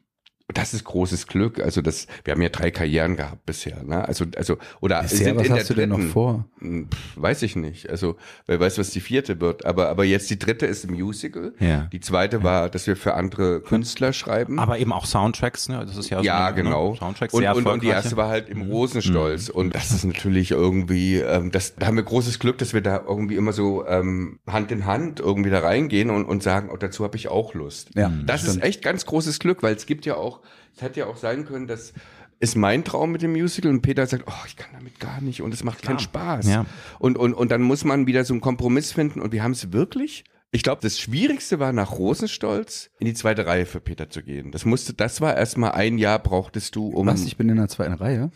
das 0.54 0.74
ist 0.74 0.84
großes 0.84 1.28
Glück. 1.28 1.60
Also 1.60 1.82
das, 1.82 2.08
wir 2.24 2.34
haben 2.34 2.42
ja 2.42 2.50
drei 2.50 2.72
Karrieren 2.72 3.16
gehabt 3.16 3.46
bisher. 3.46 3.84
Ne? 3.84 4.08
Also 4.08 4.26
also 4.36 4.58
oder 4.80 5.02
bisher, 5.02 5.18
sind 5.18 5.38
was 5.38 5.48
in 5.48 5.54
hast 5.54 5.58
der 5.60 5.68
du 5.68 5.74
dritten, 5.82 5.96
denn 5.96 6.06
noch 6.08 6.14
vor? 6.14 6.46
Hm, 6.60 6.88
pff, 6.90 7.22
weiß 7.22 7.42
ich 7.44 7.56
nicht. 7.56 7.90
Also 7.90 8.16
wer 8.46 8.60
weiß, 8.60 8.78
was 8.78 8.92
die 8.92 9.02
vierte 9.02 9.42
wird. 9.42 9.66
Aber 9.66 9.90
aber 9.90 10.04
jetzt 10.04 10.30
die 10.30 10.40
dritte 10.40 10.66
ist 10.66 10.88
ein 10.88 10.94
Musical. 10.94 11.54
Ja. 11.60 11.88
Die 11.92 12.00
zweite 12.00 12.38
ja. 12.38 12.44
war, 12.44 12.70
dass 12.70 12.88
wir 12.88 12.96
für 12.96 13.14
andere 13.14 13.62
Künstler 13.62 14.14
schreiben. 14.14 14.60
Aber 14.60 14.80
eben 14.80 14.94
auch 14.94 15.06
Soundtracks. 15.06 15.70
Ne? 15.70 15.84
Das 15.86 15.98
ist 15.98 16.10
ja 16.10 16.22
ja 16.22 16.50
so, 16.50 16.56
ne, 16.56 16.64
genau. 16.64 16.92
Ne? 16.92 16.98
Soundtracks 16.98 17.34
und, 17.34 17.46
und, 17.46 17.68
und 17.68 17.84
die 17.84 17.88
erste 17.88 18.18
war 18.18 18.30
halt 18.30 18.50
im 18.50 18.66
mhm. 18.66 18.72
Rosenstolz. 18.72 19.50
Mhm. 19.50 19.56
Und 19.56 19.76
das 19.76 19.92
ist 19.92 20.04
natürlich 20.04 20.52
irgendwie, 20.52 21.18
ähm, 21.18 21.52
das 21.52 21.76
da 21.76 21.88
haben 21.88 21.96
wir 21.96 22.04
großes 22.04 22.40
Glück, 22.40 22.58
dass 22.58 22.74
wir 22.74 22.82
da 22.82 23.04
irgendwie 23.08 23.36
immer 23.36 23.54
so 23.54 23.86
ähm, 23.88 24.40
Hand 24.48 24.72
in 24.72 24.86
Hand 24.86 25.20
irgendwie 25.20 25.50
da 25.50 25.60
reingehen 25.60 26.10
und 26.10 26.26
und 26.26 26.44
sagen, 26.44 26.70
oh, 26.72 26.78
dazu 26.78 27.04
habe 27.04 27.18
ich 27.18 27.28
auch 27.28 27.54
Lust. 27.54 27.92
Ja, 27.96 28.12
das 28.26 28.42
stimmt. 28.42 28.58
ist 28.58 28.64
echt 28.64 28.82
ganz 28.82 29.06
großes 29.06 29.40
Glück, 29.40 29.64
weil 29.64 29.76
es 29.76 29.86
gibt 29.86 30.06
ja 30.06 30.16
auch 30.16 30.41
es 30.76 30.82
hätte 30.82 31.02
ja 31.02 31.06
auch 31.08 31.18
sein 31.18 31.46
können, 31.46 31.68
dass 31.68 31.94
ist 32.40 32.56
mein 32.56 32.84
Traum 32.84 33.12
mit 33.12 33.22
dem 33.22 33.34
Musical 33.34 33.70
und 33.70 33.82
Peter 33.82 34.08
sagt, 34.08 34.24
oh, 34.28 34.46
ich 34.48 34.56
kann 34.56 34.72
damit 34.74 35.00
gar 35.00 35.22
nicht 35.22 35.44
und 35.44 35.54
es 35.54 35.64
macht 35.64 35.84
Klar. 35.84 35.94
keinen 35.94 36.00
Spaß. 36.00 36.48
Ja. 36.48 36.66
Und, 36.98 37.16
und, 37.16 37.36
und 37.36 37.52
dann 37.52 37.62
muss 37.62 37.84
man 37.84 38.08
wieder 38.08 38.26
so 38.26 38.34
einen 38.34 38.42
Kompromiss 38.42 38.92
finden 38.92 39.22
und 39.22 39.32
wir 39.32 39.44
haben 39.44 39.52
es 39.52 39.72
wirklich 39.72 40.24
ich 40.54 40.64
glaube, 40.64 40.82
das 40.82 41.00
Schwierigste 41.00 41.60
war 41.60 41.72
nach 41.72 41.98
Rosenstolz 41.98 42.90
in 43.00 43.06
die 43.06 43.14
zweite 43.14 43.46
Reihe 43.46 43.66
für 43.66 43.80
Peter 43.80 44.10
zu 44.10 44.22
gehen. 44.22 44.52
Das 44.52 44.66
musste, 44.66 44.94
das 44.94 45.22
war 45.22 45.38
erstmal 45.38 45.72
ein 45.72 45.98
Jahr 45.98 46.20
brauchtest 46.20 46.76
du, 46.76 46.88
um. 46.90 47.08
Was? 47.08 47.24
Ich 47.24 47.38
bin 47.38 47.48
in 47.48 47.56
der 47.56 47.70
zweiten 47.70 47.94
Reihe? 47.94 48.32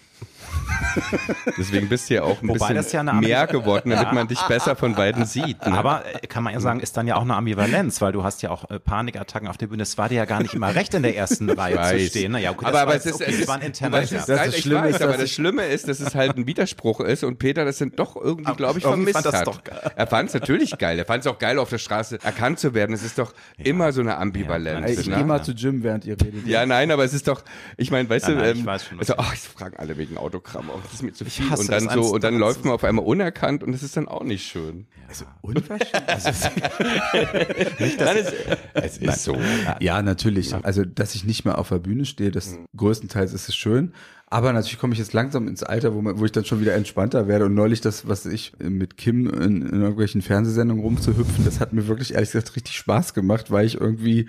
Deswegen 1.57 1.89
bist 1.89 2.09
du 2.09 2.15
ja 2.15 2.23
auch 2.23 2.41
ein 2.41 2.49
Wobei 2.49 2.73
bisschen 2.73 3.07
ja 3.07 3.13
mehr 3.13 3.47
geworden, 3.47 3.89
damit 3.89 4.13
man 4.13 4.27
dich 4.27 4.41
besser 4.47 4.75
von 4.75 4.95
beiden 4.95 5.25
sieht. 5.25 5.65
Ne? 5.65 5.77
Aber 5.77 6.03
äh, 6.05 6.27
kann 6.27 6.43
man 6.43 6.53
ja 6.53 6.59
sagen, 6.59 6.79
ist 6.79 6.95
dann 6.97 7.07
ja 7.07 7.15
auch 7.15 7.21
eine 7.21 7.35
Ambivalenz, 7.35 8.01
weil 8.01 8.11
du 8.11 8.23
hast 8.23 8.41
ja 8.41 8.51
auch 8.51 8.69
äh, 8.69 8.79
Panikattacken 8.79 9.47
auf 9.47 9.57
der 9.57 9.67
Bühne. 9.67 9.83
Es 9.83 9.97
war 9.97 10.09
dir 10.09 10.15
ja 10.15 10.25
gar 10.25 10.41
nicht 10.41 10.53
immer 10.53 10.73
recht, 10.73 10.93
in 10.93 11.03
der 11.03 11.15
ersten 11.15 11.49
Reihe 11.49 11.99
zu 11.99 12.09
stehen. 12.09 12.33
Ne? 12.33 12.41
Ja, 12.41 12.51
okay, 12.51 12.65
aber, 12.65 12.81
aber 12.81 12.95
es 12.95 13.05
ist, 13.05 13.15
okay, 13.15 13.25
es 13.27 13.39
ist, 13.39 13.47
war 13.47 13.55
ein 13.55 13.61
interner 13.61 14.01
das, 14.01 14.11
ist, 14.11 14.29
das, 14.29 14.45
das 14.45 14.59
Schlimme 14.59 14.83
weiß, 14.83 14.95
ist, 14.95 15.01
aber 15.01 15.17
das 15.17 15.31
Schlimme 15.31 15.65
ist, 15.65 15.87
dass 15.87 15.99
es 15.99 16.15
halt 16.15 16.37
ein 16.37 16.47
Widerspruch 16.47 17.01
ist 17.01 17.23
und 17.23 17.39
Peter 17.39 17.65
das 17.65 17.77
sind 17.77 17.99
doch 17.99 18.15
irgendwie, 18.15 18.53
glaube 18.53 18.79
ich, 18.79 18.85
vermisst 18.85 19.21
fand 19.21 19.35
hat. 19.35 19.47
Doch 19.47 19.63
geil. 19.63 19.91
Er 19.95 20.07
fand 20.07 20.29
es 20.29 20.33
natürlich 20.33 20.77
geil. 20.77 20.97
Er 20.97 21.05
fand 21.05 21.21
es 21.21 21.27
auch 21.27 21.39
geil, 21.39 21.59
auf 21.59 21.69
der 21.69 21.77
Straße 21.77 22.19
erkannt 22.23 22.59
zu 22.59 22.73
werden. 22.73 22.93
Es 22.93 23.03
ist 23.03 23.17
doch 23.17 23.33
ja. 23.57 23.65
immer 23.65 23.91
so 23.91 24.01
eine 24.01 24.17
Ambivalenz. 24.17 24.93
Ja, 24.93 24.99
ich 24.99 25.07
ne? 25.07 25.15
gehe 25.15 25.25
mal 25.25 25.43
zu 25.43 25.51
Jim, 25.51 25.83
während 25.83 26.05
ihr 26.05 26.19
redet. 26.19 26.47
Ja, 26.47 26.65
nein, 26.65 26.91
aber 26.91 27.03
es 27.03 27.13
ist 27.13 27.27
doch, 27.27 27.43
ich 27.77 27.91
meine, 27.91 28.09
weißt 28.09 28.27
du, 28.27 28.31
ähm, 28.33 28.67
also, 28.67 29.13
oh, 29.17 29.23
ich 29.33 29.39
frage 29.39 29.79
alle 29.79 29.97
wegen 29.97 30.17
Autogramm. 30.35 30.69
Oh, 30.69 30.79
das 30.83 30.93
ist 30.93 31.03
mir 31.03 31.13
zu 31.13 31.25
viel. 31.25 31.45
Und 31.51 31.69
dann 31.69 31.89
so, 31.89 32.13
und 32.13 32.23
dann 32.23 32.37
läuft 32.37 32.65
man 32.65 32.73
auf 32.73 32.83
einmal 32.83 33.05
unerkannt 33.05 33.63
und 33.63 33.71
das 33.71 33.83
ist 33.83 33.95
dann 33.95 34.07
auch 34.07 34.23
nicht 34.23 34.45
schön. 34.45 34.87
Also 35.07 35.25
unverschämt. 35.41 36.07
Also, 36.07 36.29
nicht, 37.79 38.01
dass, 38.01 38.33
es 38.73 38.97
ist 38.97 39.23
so. 39.23 39.37
Ja, 39.79 40.01
natürlich. 40.01 40.53
Also, 40.53 40.83
dass 40.83 41.15
ich 41.15 41.23
nicht 41.23 41.45
mehr 41.45 41.57
auf 41.57 41.69
der 41.69 41.79
Bühne 41.79 42.05
stehe, 42.05 42.31
das 42.31 42.51
mhm. 42.51 42.65
größtenteils 42.75 43.33
ist 43.33 43.49
es 43.49 43.55
schön. 43.55 43.93
Aber 44.27 44.51
natürlich 44.51 44.79
komme 44.79 44.93
ich 44.93 44.99
jetzt 44.99 45.13
langsam 45.13 45.47
ins 45.47 45.63
Alter, 45.63 45.93
wo, 45.93 46.01
man, 46.01 46.19
wo 46.19 46.25
ich 46.25 46.31
dann 46.31 46.45
schon 46.45 46.59
wieder 46.59 46.73
entspannter 46.73 47.27
werde. 47.27 47.45
Und 47.45 47.53
neulich 47.53 47.79
das, 47.79 48.07
was 48.07 48.25
ich 48.25 48.53
mit 48.59 48.97
Kim 48.97 49.29
in, 49.29 49.61
in 49.61 49.81
irgendwelchen 49.81 50.21
Fernsehsendungen 50.21 50.83
rumzuhüpfen, 50.83 51.45
das 51.45 51.59
hat 51.59 51.73
mir 51.73 51.87
wirklich 51.87 52.15
ehrlich 52.15 52.31
gesagt 52.31 52.55
richtig 52.55 52.75
Spaß 52.75 53.13
gemacht, 53.13 53.51
weil 53.51 53.65
ich 53.65 53.79
irgendwie 53.79 54.27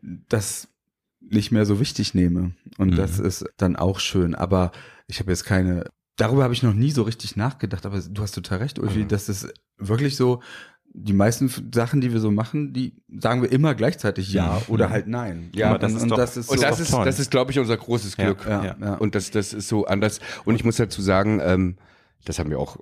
das 0.00 0.68
nicht 1.20 1.52
mehr 1.52 1.64
so 1.64 1.80
wichtig 1.80 2.14
nehme. 2.14 2.52
Und 2.76 2.90
mhm. 2.90 2.96
das 2.96 3.18
ist 3.18 3.46
dann 3.56 3.76
auch 3.76 3.98
schön. 3.98 4.34
Aber 4.34 4.72
ich 5.10 5.20
habe 5.20 5.30
jetzt 5.30 5.44
keine 5.44 5.84
darüber 6.20 6.44
habe 6.44 6.54
ich 6.54 6.62
noch 6.62 6.74
nie 6.74 6.90
so 6.90 7.02
richtig 7.02 7.36
nachgedacht, 7.36 7.86
aber 7.86 8.00
du 8.00 8.22
hast 8.22 8.32
total 8.32 8.58
recht, 8.58 8.78
Ulfi, 8.78 9.00
mhm. 9.00 9.08
dass 9.08 9.28
es 9.28 9.48
wirklich 9.78 10.16
so, 10.16 10.42
die 10.92 11.12
meisten 11.12 11.48
Sachen, 11.72 12.00
die 12.00 12.12
wir 12.12 12.20
so 12.20 12.30
machen, 12.30 12.72
die 12.72 12.94
sagen 13.20 13.42
wir 13.42 13.52
immer 13.52 13.74
gleichzeitig 13.74 14.32
ja 14.32 14.54
mhm. 14.54 14.74
oder 14.74 14.90
halt 14.90 15.06
nein. 15.06 15.50
Ja, 15.54 15.78
das 15.78 15.94
und, 15.94 16.02
und, 16.02 16.18
das 16.18 16.36
ist, 16.36 16.50
und 16.50 16.60
das 16.62 16.80
ist, 16.80 16.92
das 16.92 17.20
ist, 17.20 17.30
glaube 17.30 17.52
ich, 17.52 17.58
unser 17.58 17.76
großes 17.76 18.16
Glück. 18.16 18.44
Ja, 18.44 18.64
ja, 18.64 18.76
ja. 18.80 18.94
Und 18.94 19.14
das, 19.14 19.30
das 19.30 19.52
ist 19.52 19.68
so 19.68 19.86
anders. 19.86 20.18
Und 20.44 20.56
ich 20.56 20.64
muss 20.64 20.76
dazu 20.76 21.00
sagen, 21.00 21.40
ähm, 21.42 21.76
das 22.24 22.38
haben 22.38 22.50
wir 22.50 22.58
auch 22.58 22.78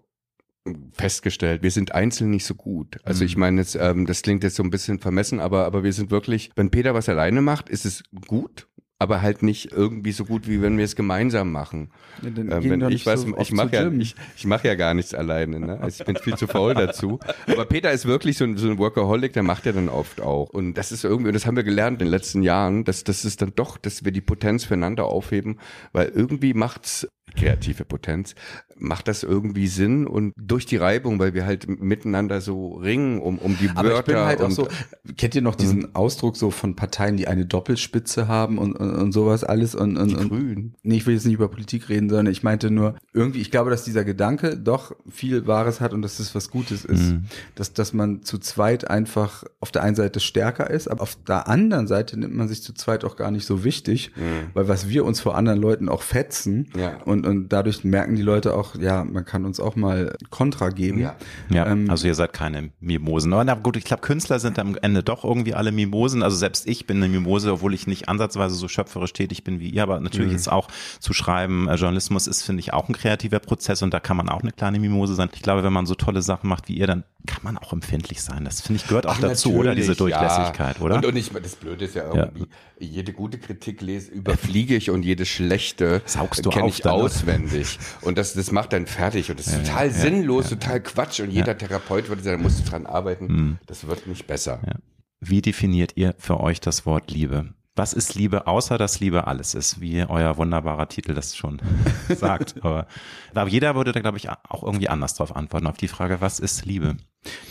festgestellt, 0.93 1.63
wir 1.63 1.71
sind 1.71 1.95
einzeln 1.95 2.31
nicht 2.31 2.45
so 2.45 2.55
gut. 2.55 2.99
Also 3.05 3.25
ich 3.25 3.37
mhm. 3.37 3.41
meine, 3.41 3.61
jetzt, 3.61 3.77
ähm, 3.79 4.07
das 4.07 4.23
klingt 4.23 4.43
jetzt 4.43 4.57
so 4.57 4.63
ein 4.63 4.71
bisschen 4.71 4.99
vermessen, 4.99 5.39
aber, 5.39 5.67
aber 5.67 5.85
wir 5.85 5.93
sind 5.93 6.11
wirklich, 6.11 6.51
wenn 6.57 6.71
Peter 6.71 6.95
was 6.95 7.11
alleine 7.11 7.43
macht, 7.43 7.69
ist 7.69 7.85
es 7.85 8.03
gut 8.27 8.69
aber 9.01 9.23
halt 9.23 9.43
nicht 9.43 9.71
irgendwie 9.71 10.11
so 10.11 10.25
gut, 10.25 10.49
wie 10.49 10.61
wenn 10.61 10.77
wir 10.77 10.85
es 10.85 10.97
gemeinsam 10.97 11.53
machen. 11.53 11.91
Ja, 12.21 12.29
ähm, 12.29 12.71
wenn 12.71 12.91
ich 12.91 13.07
weiß, 13.07 13.23
so 13.23 13.39
ich 13.39 13.53
mache 13.53 13.73
ja, 13.73 13.89
ich, 13.93 14.17
ich 14.37 14.45
mache 14.45 14.67
ja 14.67 14.75
gar 14.75 14.93
nichts 14.95 15.15
alleine. 15.15 15.61
Ne? 15.61 15.81
Also 15.81 16.01
ich 16.01 16.07
bin 16.07 16.17
viel 16.17 16.37
zu 16.37 16.49
faul 16.49 16.75
dazu. 16.75 17.21
Aber 17.47 17.65
Peter 17.65 17.93
ist 17.93 18.07
wirklich 18.07 18.37
so 18.37 18.45
ein, 18.45 18.57
so 18.57 18.69
ein 18.69 18.79
Workaholic, 18.79 19.33
der 19.33 19.45
macht 19.45 19.67
ja 19.67 19.73
dann 19.73 19.89
oft 19.89 20.21
auch. 20.21 20.49
Und 20.51 20.75
das 20.75 20.91
ist 20.91 21.05
irgendwie, 21.05 21.29
und 21.29 21.35
das 21.35 21.47
haben 21.47 21.57
wir 21.57 21.63
gelernt 21.63 22.01
in 22.01 22.07
den 22.07 22.11
letzten 22.11 22.43
Jahren, 22.43 22.83
dass 22.85 23.05
das 23.05 23.25
ist 23.25 23.41
dann 23.41 23.53
doch, 23.55 23.79
dass 23.79 24.05
wir 24.05 24.11
die 24.11 24.21
Potenz 24.21 24.65
füreinander 24.65 25.05
aufheben, 25.05 25.61
weil 25.93 26.09
irgendwie 26.09 26.53
macht's 26.53 27.07
kreative 27.37 27.85
Potenz, 27.85 28.35
macht 28.79 29.09
das 29.09 29.23
irgendwie 29.23 29.67
Sinn 29.67 30.07
und 30.07 30.33
durch 30.37 30.65
die 30.67 30.77
Reibung, 30.77 31.19
weil 31.19 31.35
wir 31.35 31.45
halt 31.47 31.69
miteinander 31.81 32.41
so 32.41 32.75
ringen 32.75 33.19
um, 33.21 33.39
um 33.39 33.57
die 33.59 33.69
Aber 33.75 33.89
Wörter. 33.91 33.99
ich 34.01 34.05
bin 34.07 34.17
halt 34.17 34.41
auch 34.41 34.51
so, 34.51 34.69
kennt 35.17 35.35
ihr 35.35 35.43
noch 35.43 35.57
diesen 35.57 35.95
Ausdruck 35.97 36.37
so 36.37 36.51
von 36.51 36.77
Parteien, 36.77 37.17
die 37.17 37.27
eine 37.27 37.45
Doppelspitze 37.47 38.29
haben 38.29 38.59
und, 38.59 38.75
und, 38.75 38.91
und 38.95 39.13
sowas 39.13 39.43
alles 39.45 39.75
und, 39.75 39.97
und, 39.97 40.09
die 40.11 40.17
und 40.17 40.29
Grünen. 40.29 40.75
Nee, 40.83 40.97
ich 40.97 41.07
will 41.07 41.15
jetzt 41.15 41.25
nicht 41.25 41.35
über 41.35 41.49
Politik 41.49 41.89
reden, 41.89 42.09
sondern 42.09 42.33
ich 42.33 42.43
meinte 42.43 42.71
nur, 42.71 42.95
irgendwie, 43.13 43.41
ich 43.41 43.51
glaube, 43.51 43.71
dass 43.71 43.85
dieser 43.85 44.05
Gedanke 44.05 44.57
doch 44.57 44.93
viel 45.11 45.47
Wahres 45.47 45.81
hat 45.81 45.93
und 45.93 46.03
dass 46.03 46.21
es 46.21 46.35
was 46.35 46.51
Gutes 46.51 46.85
ist. 46.85 47.11
Mhm. 47.13 47.25
Dass, 47.57 47.73
dass 47.73 47.93
man 47.93 48.23
zu 48.23 48.39
zweit 48.39 48.89
einfach 48.89 49.45
auf 49.61 49.73
der 49.73 49.83
einen 49.83 49.97
Seite 49.97 50.21
stärker 50.21 50.71
ist, 50.71 50.89
aber 50.89 51.03
auf 51.03 51.17
der 51.27 51.49
anderen 51.49 51.87
Seite 51.89 52.19
nimmt 52.19 52.35
man 52.35 52.47
sich 52.49 52.63
zu 52.63 52.73
zweit 52.75 53.05
auch 53.05 53.17
gar 53.17 53.31
nicht 53.33 53.45
so 53.47 53.65
wichtig, 53.65 54.13
weil 54.55 54.69
was 54.69 54.89
wir 54.89 55.05
uns 55.05 55.21
vor 55.21 55.37
anderen 55.37 55.61
Leuten 55.61 55.89
auch 55.89 56.03
fetzen 56.03 56.71
Ja. 56.77 57.03
und, 57.03 57.18
und 57.27 57.49
dadurch 57.49 57.85
merken 57.85 58.17
die 58.17 58.23
Leute 58.23 58.55
auch, 58.55 58.75
ja, 58.75 59.05
man 59.05 59.25
kann 59.25 59.45
uns 59.45 59.61
auch 59.61 59.77
mal 59.77 60.17
Kontra 60.31 60.71
geben. 60.71 61.01
Ja. 61.01 61.17
Ja, 61.51 61.67
Ähm, 61.67 61.91
also 61.91 62.07
ihr 62.07 62.15
seid 62.15 62.33
keine 62.33 62.71
Mimosen. 62.81 63.33
Aber 63.33 63.45
na 63.45 63.55
gut, 63.55 63.77
ich 63.77 63.85
glaube, 63.85 64.03
Künstler 64.03 64.39
sind 64.39 64.59
am 64.59 64.77
Ende 64.81 65.03
doch 65.03 65.25
irgendwie 65.25 65.55
alle 65.55 65.73
Mimosen. 65.73 66.23
Also 66.23 66.37
selbst 66.37 66.67
ich 66.67 66.87
bin 66.87 66.99
eine 66.99 67.09
Mimose, 67.09 67.53
obwohl 67.53 67.75
ich 67.75 67.87
nicht 67.87 68.09
ansatzweise 68.09 68.55
so 68.55 68.69
schöpferisch 68.69 69.13
tätig 69.13 69.45
bin 69.45 69.61
wie 69.61 69.71
ihr. 69.71 69.83
Aber 69.83 70.01
natürlich 70.01 70.33
ist 70.33 70.51
auch 70.51 70.69
zu 71.01 71.13
schreiben, 71.13 71.69
äh, 71.69 71.75
Journalismus 71.75 72.27
ist, 72.27 72.43
finde 72.43 72.61
ich, 72.61 72.73
auch 72.73 72.89
ein 72.89 72.95
kreativer 72.95 73.39
Prozess 73.39 73.83
und 73.83 73.93
da 73.93 74.01
kann 74.01 74.17
man 74.17 74.29
auch 74.29 74.43
eine 74.43 74.53
kleine 74.53 74.79
Mimose 74.79 75.15
sein. 75.15 75.29
Ich 75.35 75.43
glaube, 75.43 75.65
wenn 75.65 75.73
man 75.73 75.87
so 75.87 75.95
tolle 75.95 76.23
Sachen 76.23 76.49
macht 76.49 76.69
wie 76.69 76.77
ihr, 76.79 76.87
dann 76.87 77.05
kann 77.27 77.43
man 77.43 77.59
auch 77.59 77.73
empfindlich 77.73 78.23
sein. 78.23 78.45
Das 78.45 78.61
finde 78.61 78.81
ich 78.81 78.89
gehört 78.89 79.07
auch 79.07 79.17
Ach, 79.17 79.21
dazu, 79.21 79.55
oder? 79.55 79.75
Diese 79.75 79.95
Durchlässigkeit, 79.95 80.79
ja. 80.79 80.83
oder? 80.83 80.97
Und, 80.97 81.07
und 81.07 81.17
ich, 81.17 81.31
das 81.31 81.57
Blöde 81.57 81.85
ist 81.85 81.95
ja 81.95 82.13
irgendwie, 82.13 82.47
jede 82.79 83.13
gute 83.13 83.39
Kritik 83.39 83.83
lese, 83.83 84.11
überfliege 84.11 84.77
ich 84.77 84.91
und 84.91 85.03
jede 85.03 85.27
schlechte 85.27 86.03
Saugst 86.07 86.45
du 86.45 86.51
auf 86.51 86.79
ich 86.79 86.85
oder? 86.85 87.08
Auswendig. 87.17 87.79
Und 88.03 88.19
das, 88.19 88.35
das 88.35 88.53
macht 88.53 88.73
dann 88.73 88.87
fertig 88.87 89.31
und 89.31 89.39
das 89.39 89.49
ist 89.49 89.67
total 89.67 89.91
sinnlos, 89.91 90.49
total 90.49 90.81
Quatsch. 90.81 91.21
Und 91.21 91.31
jeder 91.31 91.57
Therapeut 91.57 92.09
würde 92.09 92.23
sagen, 92.23 92.39
da 92.39 92.43
musst 92.43 92.65
du 92.67 92.71
dran 92.71 92.87
arbeiten. 92.87 93.59
Das 93.67 93.87
wird 93.87 94.07
nicht 94.07 94.27
besser. 94.27 94.61
Ja. 94.67 94.75
Wie 95.21 95.43
definiert 95.43 95.93
ihr 95.97 96.15
für 96.19 96.41
euch 96.41 96.61
das 96.61 96.87
Wort 96.87 97.11
Liebe? 97.11 97.55
Was 97.75 97.93
ist 97.93 98.17
Liebe, 98.17 98.49
außer 98.49 98.77
dass 98.77 98.99
Liebe 98.99 99.29
alles 99.29 99.55
ist, 99.55 99.81
wie 99.81 100.05
euer 100.05 100.37
wunderbarer 100.37 100.89
Titel 100.89 101.15
das 101.15 101.37
schon 101.37 101.61
sagt. 102.09 102.57
Aber, 102.63 102.87
aber 103.35 103.49
jeder 103.49 103.77
würde 103.77 103.93
da, 103.93 104.01
glaube 104.01 104.17
ich, 104.19 104.29
auch 104.29 104.65
irgendwie 104.65 104.89
anders 104.89 105.15
drauf 105.15 105.35
antworten, 105.37 105.69
auf 105.69 105.77
die 105.77 105.87
Frage, 105.87 106.21
was 106.21 106.41
ist 106.41 106.65
Liebe? 106.67 106.97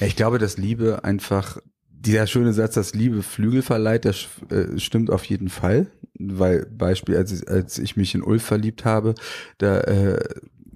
Ja, 0.02 0.08
ich 0.08 0.18
glaube, 0.18 0.38
dass 0.38 0.58
Liebe 0.58 1.06
einfach, 1.06 1.60
dieser 1.90 2.28
schöne 2.28 2.52
Satz, 2.52 2.74
dass 2.76 2.94
Liebe 2.94 3.24
Flügel 3.24 3.62
verleiht, 3.62 4.06
sch- 4.06 4.28
äh, 4.54 4.78
stimmt 4.80 5.10
auf 5.12 5.24
jeden 5.24 5.48
Fall. 5.50 5.88
Weil, 6.20 6.66
Beispiel, 6.66 7.16
als 7.18 7.32
ich, 7.32 7.48
als 7.48 7.78
ich 7.78 7.96
mich 7.98 8.16
in 8.16 8.24
Ulf 8.24 8.44
verliebt 8.44 8.86
habe, 8.86 9.16
da 9.58 9.80
äh, 9.82 10.20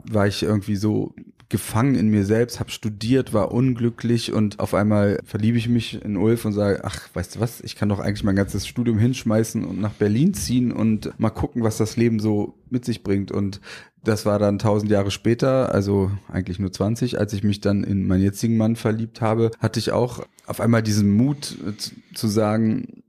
war 0.10 0.28
ich 0.28 0.44
irgendwie 0.44 0.76
so 0.76 1.14
gefangen 1.50 1.96
in 1.96 2.08
mir 2.08 2.24
selbst, 2.26 2.62
habe 2.62 2.72
studiert, 2.72 3.34
war 3.34 3.52
unglücklich 3.52 4.32
und 4.32 4.60
auf 4.62 4.74
einmal 4.74 5.20
verliebe 5.26 5.58
ich 5.58 5.68
mich 5.68 6.02
in 6.04 6.16
Ulf 6.16 6.46
und 6.46 6.54
sage, 6.54 6.80
ach, 6.86 7.10
weißt 7.14 7.36
du 7.36 7.40
was, 7.42 7.60
ich 7.60 7.76
kann 7.76 7.90
doch 7.90 8.00
eigentlich 8.00 8.24
mein 8.24 8.38
ganzes 8.38 8.66
Studium 8.66 8.98
hinschmeißen 8.98 9.66
und 9.66 9.82
nach 9.82 9.92
Berlin 9.92 10.34
ziehen 10.34 10.72
und 10.72 11.12
mal 11.20 11.30
gucken, 11.30 11.62
was 11.64 11.76
das 11.78 11.98
Leben 11.98 12.20
so 12.20 12.54
mit 12.70 12.86
sich 12.86 13.04
bringt. 13.04 13.34
Und 13.34 13.60
das 14.02 14.26
war 14.26 14.40
dann 14.40 14.60
tausend 14.60 14.90
Jahre 14.92 15.12
später, 15.12 15.74
also 15.74 16.10
eigentlich 16.30 16.58
nur 16.58 16.72
20, 16.72 17.20
als 17.20 17.34
ich 17.34 17.44
mich 17.44 17.60
dann 17.60 17.84
in 17.84 18.08
meinen 18.08 18.24
jetzigen 18.24 18.56
Mann 18.56 18.78
verliebt 18.78 19.20
habe, 19.20 19.52
hatte 19.60 19.78
ich 19.80 19.92
auch 19.92 20.26
auf 20.46 20.62
einmal 20.62 20.82
diesen 20.82 21.12
Mut 21.12 21.58
äh, 21.68 21.76
zu- 21.76 21.92
zu 22.14 22.28
sagen, 22.30 23.01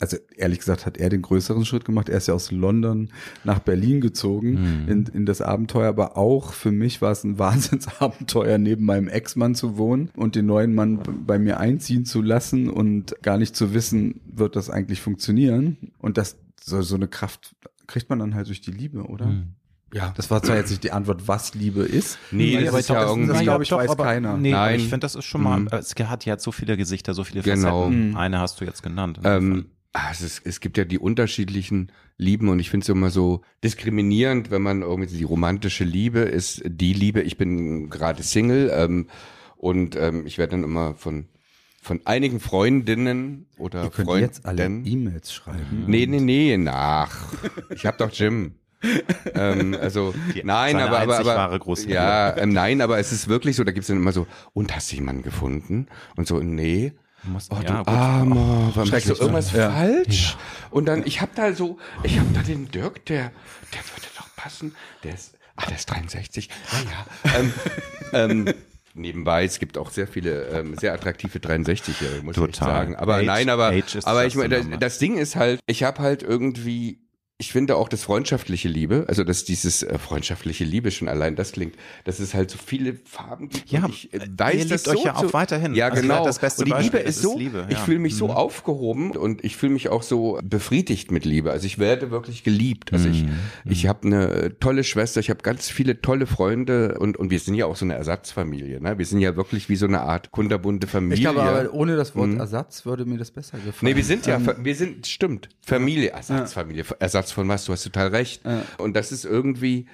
also 0.00 0.16
ehrlich 0.36 0.58
gesagt 0.60 0.86
hat 0.86 0.96
er 0.96 1.08
den 1.08 1.22
größeren 1.22 1.64
Schritt 1.64 1.84
gemacht. 1.84 2.08
Er 2.08 2.18
ist 2.18 2.28
ja 2.28 2.34
aus 2.34 2.50
London 2.50 3.08
nach 3.44 3.58
Berlin 3.58 4.00
gezogen 4.00 4.86
in, 4.88 5.06
in 5.06 5.26
das 5.26 5.40
Abenteuer, 5.42 5.88
aber 5.88 6.16
auch 6.16 6.52
für 6.52 6.70
mich 6.72 7.00
war 7.02 7.12
es 7.12 7.24
ein 7.24 7.38
Wahnsinnsabenteuer, 7.38 8.58
neben 8.58 8.84
meinem 8.84 9.08
Ex-Mann 9.08 9.54
zu 9.54 9.76
wohnen 9.76 10.10
und 10.16 10.34
den 10.36 10.46
neuen 10.46 10.74
Mann 10.74 11.00
bei 11.26 11.38
mir 11.38 11.58
einziehen 11.60 12.04
zu 12.04 12.22
lassen 12.22 12.68
und 12.70 13.14
gar 13.22 13.38
nicht 13.38 13.56
zu 13.56 13.74
wissen, 13.74 14.20
wird 14.30 14.56
das 14.56 14.70
eigentlich 14.70 15.00
funktionieren. 15.00 15.92
Und 15.98 16.18
das 16.18 16.36
so, 16.62 16.82
so 16.82 16.94
eine 16.96 17.08
Kraft 17.08 17.54
kriegt 17.86 18.10
man 18.10 18.18
dann 18.18 18.34
halt 18.34 18.48
durch 18.48 18.60
die 18.60 18.70
Liebe, 18.72 19.04
oder? 19.04 19.32
Ja. 19.94 20.12
Das 20.16 20.30
war 20.30 20.42
zwar 20.42 20.56
jetzt 20.56 20.68
nicht 20.68 20.84
die 20.84 20.92
Antwort, 20.92 21.28
was 21.28 21.54
Liebe 21.54 21.80
ist. 21.80 22.18
Nee, 22.30 22.62
das 22.62 22.74
ist 22.80 22.88
ja 22.90 23.08
irgendwie- 23.08 23.32
das 23.32 23.40
glaube 23.40 23.62
ich, 23.62 23.70
doch, 23.70 23.78
weiß 23.78 23.96
keiner. 23.96 24.36
Nee, 24.36 24.50
Nein. 24.52 24.76
ich 24.76 24.82
finde, 24.82 24.98
das 25.00 25.14
ist 25.14 25.24
schon 25.24 25.42
mal, 25.42 25.60
Mhm. 25.60 25.68
es 25.72 25.94
hat 25.98 26.26
ja 26.26 26.38
so 26.38 26.52
viele 26.52 26.76
Gesichter, 26.76 27.14
so 27.14 27.24
viele 27.24 27.40
Genau. 27.42 27.84
Facetten. 27.84 28.14
Eine 28.14 28.38
hast 28.38 28.60
du 28.60 28.66
jetzt 28.66 28.82
genannt. 28.82 29.20
Ähm, 29.24 29.66
es, 30.10 30.20
ist, 30.20 30.42
es 30.44 30.60
gibt 30.60 30.78
ja 30.78 30.84
die 30.84 30.98
unterschiedlichen 30.98 31.90
Lieben 32.16 32.48
und 32.48 32.58
ich 32.60 32.70
finde 32.70 32.84
es 32.84 32.88
immer 32.88 33.10
so 33.10 33.42
diskriminierend, 33.64 34.50
wenn 34.50 34.62
man 34.62 34.82
irgendwie 34.82 35.16
die 35.16 35.24
romantische 35.24 35.84
Liebe 35.84 36.20
ist 36.20 36.62
die 36.66 36.92
Liebe. 36.92 37.22
Ich 37.22 37.36
bin 37.36 37.90
gerade 37.90 38.22
Single 38.22 38.70
ähm, 38.74 39.08
und 39.56 39.96
ähm, 39.96 40.26
ich 40.26 40.38
werde 40.38 40.52
dann 40.52 40.64
immer 40.64 40.94
von 40.94 41.26
von 41.80 42.00
einigen 42.04 42.38
Freundinnen 42.40 43.46
oder 43.56 43.84
Ihr 43.84 43.90
könnt 43.90 44.08
Freunden. 44.08 44.24
jetzt 44.26 44.44
alle 44.44 44.66
E-Mails 44.66 45.32
schreiben. 45.32 45.84
Nee, 45.86 46.06
nee, 46.06 46.20
nee, 46.20 46.56
nach. 46.58 47.32
Ich 47.70 47.86
habe 47.86 47.96
doch 47.96 48.10
Jim. 48.12 48.56
ähm, 49.34 49.76
also 49.80 50.12
Die- 50.34 50.42
nein, 50.44 50.76
aber 50.76 50.98
aber 51.00 51.18
aber 51.18 51.60
ja, 51.86 52.36
ähm, 52.36 52.52
nein, 52.52 52.80
aber 52.80 52.98
es 52.98 53.12
ist 53.12 53.28
wirklich 53.28 53.56
so. 53.56 53.64
Da 53.64 53.72
gibt's 53.72 53.88
dann 53.88 53.96
immer 53.96 54.12
so. 54.12 54.26
Und 54.52 54.74
hast 54.74 54.92
du 54.92 54.96
jemanden 54.96 55.22
gefunden? 55.22 55.86
Und 56.16 56.26
so 56.26 56.40
nee. 56.40 56.92
Musst- 57.24 57.50
Oh, 57.52 57.56
ja, 57.62 57.82
du. 57.82 57.90
Armer, 57.90 58.70
war 58.74 58.86
machst 58.86 59.08
du 59.08 59.14
irgendwas? 59.14 59.52
Ja. 59.52 59.70
falsch? 59.70 60.36
Und 60.70 60.86
dann, 60.86 61.04
ich 61.06 61.20
habe 61.20 61.32
da 61.34 61.52
so, 61.52 61.78
ich 62.02 62.18
habe 62.18 62.28
da 62.32 62.42
den 62.42 62.70
Dirk, 62.70 63.04
der, 63.06 63.32
der 63.72 63.80
würde 63.94 64.06
doch 64.16 64.28
passen. 64.36 64.74
Der 65.04 65.14
ist, 65.14 65.34
ah, 65.56 65.66
der 65.66 65.76
ist 65.76 65.86
63. 65.86 66.48
Ja, 66.72 67.30
ja. 67.32 67.38
ähm, 67.38 67.52
ähm, 68.46 68.54
nebenbei, 68.94 69.44
es 69.44 69.58
gibt 69.58 69.76
auch 69.78 69.90
sehr 69.90 70.06
viele 70.06 70.44
ähm, 70.48 70.76
sehr 70.78 70.92
attraktive 70.94 71.38
63-Jährige, 71.38 72.22
muss 72.22 72.36
ich 72.36 72.42
Total. 72.42 72.68
sagen. 72.68 72.96
Aber 72.96 73.16
Age- 73.16 73.26
nein, 73.26 73.48
aber, 73.50 73.72
aber 74.04 74.26
ich 74.26 74.34
meine, 74.36 74.62
das, 74.62 74.78
das 74.78 74.98
Ding 74.98 75.18
ist 75.18 75.36
halt, 75.36 75.60
ich 75.66 75.82
habe 75.82 76.00
halt 76.00 76.22
irgendwie 76.22 77.00
ich 77.40 77.52
finde 77.52 77.76
auch 77.76 77.88
das 77.88 78.02
freundschaftliche 78.02 78.68
Liebe, 78.68 79.04
also 79.06 79.22
dass 79.22 79.44
dieses 79.44 79.84
äh, 79.84 79.96
freundschaftliche 79.96 80.64
Liebe 80.64 80.90
schon 80.90 81.06
allein 81.08 81.36
das 81.36 81.52
klingt, 81.52 81.76
dass 82.02 82.18
es 82.18 82.34
halt 82.34 82.50
so 82.50 82.58
viele 82.58 82.94
Farben 83.04 83.48
gibt. 83.48 83.70
Ja, 83.70 83.84
und 83.84 83.90
ich 83.90 84.12
äh, 84.12 84.16
äh, 84.16 84.20
weiß 84.36 84.54
ihr 84.56 84.66
das 84.68 84.86
liebt 84.86 84.96
euch 84.96 85.02
so 85.02 85.06
ja 85.06 85.14
auch 85.16 85.32
weiterhin. 85.32 85.72
Ja, 85.76 85.86
Also 85.86 86.02
genau. 86.02 86.24
das 86.24 86.40
beste 86.40 86.62
und 86.62 86.66
die 86.66 86.70
Beispiel, 86.72 86.98
Liebe 86.98 87.08
ist 87.08 87.16
ist 87.18 87.22
so, 87.22 87.38
Liebe, 87.38 87.66
ich 87.68 87.76
ja. 87.78 87.84
fühle 87.84 88.00
mich 88.00 88.16
so 88.16 88.26
Mhm. 88.26 88.32
aufgehoben 88.32 89.10
und 89.12 89.44
ich 89.44 89.56
fühle 89.56 89.72
mich 89.72 89.88
auch 89.88 90.02
so 90.02 90.40
befriedigt 90.42 91.12
mit 91.12 91.24
Liebe. 91.24 91.52
Also 91.52 91.66
ich 91.66 91.78
werde 91.78 92.10
wirklich 92.10 92.42
geliebt. 92.42 92.92
Also 92.92 93.08
ich, 93.08 93.22
Mhm. 93.22 93.30
ich 93.70 93.86
habe 93.86 94.06
eine 94.08 94.58
tolle 94.58 94.82
Schwester, 94.82 95.20
ich 95.20 95.30
habe 95.30 95.42
ganz 95.42 95.68
viele 95.70 96.00
tolle 96.02 96.26
Freunde 96.26 96.98
und 96.98 97.16
und 97.16 97.30
wir 97.30 97.38
sind 97.38 97.54
ja 97.54 97.66
auch 97.66 97.76
so 97.76 97.84
eine 97.84 97.94
Ersatzfamilie. 97.94 98.80
Ne? 98.80 98.98
Wir 98.98 99.06
sind 99.06 99.20
ja 99.20 99.36
wirklich 99.36 99.68
wie 99.68 99.76
so 99.76 99.86
eine 99.86 100.00
Art 100.00 100.32
kunterbunte 100.32 100.88
Familie. 100.88 101.14
Ich 101.14 101.20
glaube, 101.20 101.42
aber 101.42 101.72
ohne 101.72 101.94
das 101.96 102.16
Wort 102.16 102.30
Mhm. 102.30 102.40
Ersatz 102.40 102.84
würde 102.84 103.04
mir 103.04 103.16
das 103.18 103.30
besser 103.30 103.58
gefallen. 103.58 103.92
Nee, 103.92 103.94
wir 103.96 104.04
sind 104.04 104.26
ja, 104.26 104.34
Ähm, 104.38 104.48
wir 104.64 104.74
sind, 104.74 105.06
stimmt, 105.06 105.48
Familie, 105.64 106.10
Ersatzfamilie, 106.10 106.84
Ersatz 106.98 107.27
von 107.32 107.48
was, 107.48 107.64
du 107.64 107.72
hast 107.72 107.82
total 107.82 108.08
recht. 108.08 108.42
Und 108.78 108.94
das 108.94 109.12
ist 109.12 109.24
irgendwie, 109.24 109.86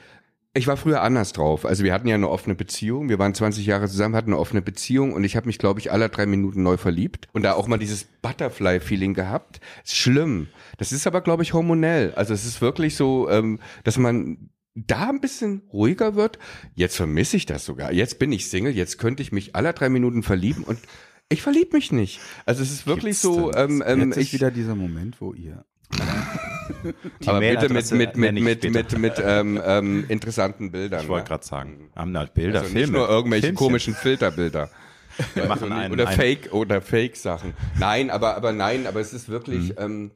ich 0.57 0.69
war 0.69 0.77
früher 0.77 1.03
anders 1.03 1.33
drauf. 1.33 1.67
Also 1.67 1.83
wir 1.83 1.93
hatten 1.93 2.07
ja 2.07 2.15
eine 2.15 2.29
offene 2.29 2.55
Beziehung, 2.55 3.09
wir 3.09 3.19
waren 3.19 3.35
20 3.35 3.67
Jahre 3.67 3.89
zusammen, 3.89 4.15
hatten 4.15 4.31
eine 4.31 4.39
offene 4.39 4.63
Beziehung 4.63 5.13
und 5.13 5.25
ich 5.25 5.35
habe 5.35 5.47
mich, 5.47 5.59
glaube 5.59 5.81
ich, 5.81 5.91
alle 5.91 6.09
drei 6.09 6.27
Minuten 6.27 6.63
neu 6.63 6.77
verliebt 6.77 7.29
und 7.33 7.43
da 7.43 7.55
auch 7.55 7.67
mal 7.67 7.79
dieses 7.79 8.05
Butterfly-Feeling 8.23 9.15
gehabt. 9.15 9.61
Ist 9.85 9.97
schlimm. 9.97 10.47
Das 10.79 10.93
ist 10.93 11.09
aber, 11.09 11.23
glaube 11.23 11.43
ich, 11.43 11.55
hormonell. 11.55 12.15
Also 12.15 12.33
es 12.33 12.45
ist 12.45 12.61
wirklich 12.61 12.95
so, 12.95 13.29
ähm, 13.29 13.59
dass 13.83 13.99
man 13.99 14.51
da 14.77 15.09
ein 15.09 15.21
bisschen 15.21 15.63
ruhiger 15.73 16.15
wird. 16.15 16.39
Jetzt 16.75 16.97
vermisse 16.97 17.37
ich 17.37 17.47
das 17.47 17.65
sogar. 17.65 17.93
Jetzt 17.93 18.21
bin 18.21 18.31
ich 18.31 18.49
Single, 18.49 18.75
jetzt 18.75 18.99
könnte 18.99 19.25
ich 19.25 19.33
mich 19.33 19.57
alle 19.57 19.73
drei 19.73 19.89
Minuten 19.89 20.23
verlieben 20.23 20.63
und 20.63 20.79
ich 21.29 21.43
verlieb 21.43 21.73
mich 21.73 21.91
nicht. 21.91 22.21
Also 22.47 22.63
es 22.63 22.71
ist 22.71 22.87
wirklich 22.87 23.21
Gibt's 23.21 23.23
so, 23.23 23.53
ähm, 23.55 23.83
ähm, 23.85 24.11
Jetzt 24.11 24.19
ist 24.19 24.23
ich, 24.27 24.33
wieder 24.35 24.53
dieser 24.53 24.77
Moment, 24.77 25.21
wo 25.21 25.33
ihr 25.33 25.65
aber 27.27 27.41
bitte 27.41 27.69
mit, 27.73 27.91
mit, 27.93 28.17
mit, 28.17 28.41
mit, 28.41 28.71
mit, 28.73 28.99
mit 28.99 29.15
ähm, 29.25 29.61
ähm, 29.65 30.05
interessanten 30.09 30.71
Bildern. 30.71 31.03
Ich 31.03 31.09
wollte 31.09 31.25
ne? 31.25 31.29
gerade 31.29 31.47
sagen, 31.47 31.91
haben 31.97 32.13
da 32.15 32.25
Bilder, 32.25 32.61
also 32.61 32.71
Filme. 32.73 32.81
nicht 32.87 32.93
nur 32.93 33.09
irgendwelche 33.09 33.47
Filmchen. 33.49 33.57
komischen 33.67 33.95
Filterbilder. 33.95 34.71
Wir 35.35 35.45
machen 35.47 35.71
Also, 35.73 35.75
einen, 35.75 35.93
oder 35.93 36.09
einen, 36.09 36.17
Fake 36.17 36.53
oder 36.53 36.81
Fake 36.81 37.17
Sachen. 37.17 37.55
Nein, 37.79 38.11
aber 38.11 38.37
aber 38.37 38.53
nein, 38.53 38.87
aber 38.87 39.01
es 39.01 39.13
ist 39.13 39.29
wirklich 39.29 39.71
Mhm. 39.71 39.75
ähm, 39.79 40.11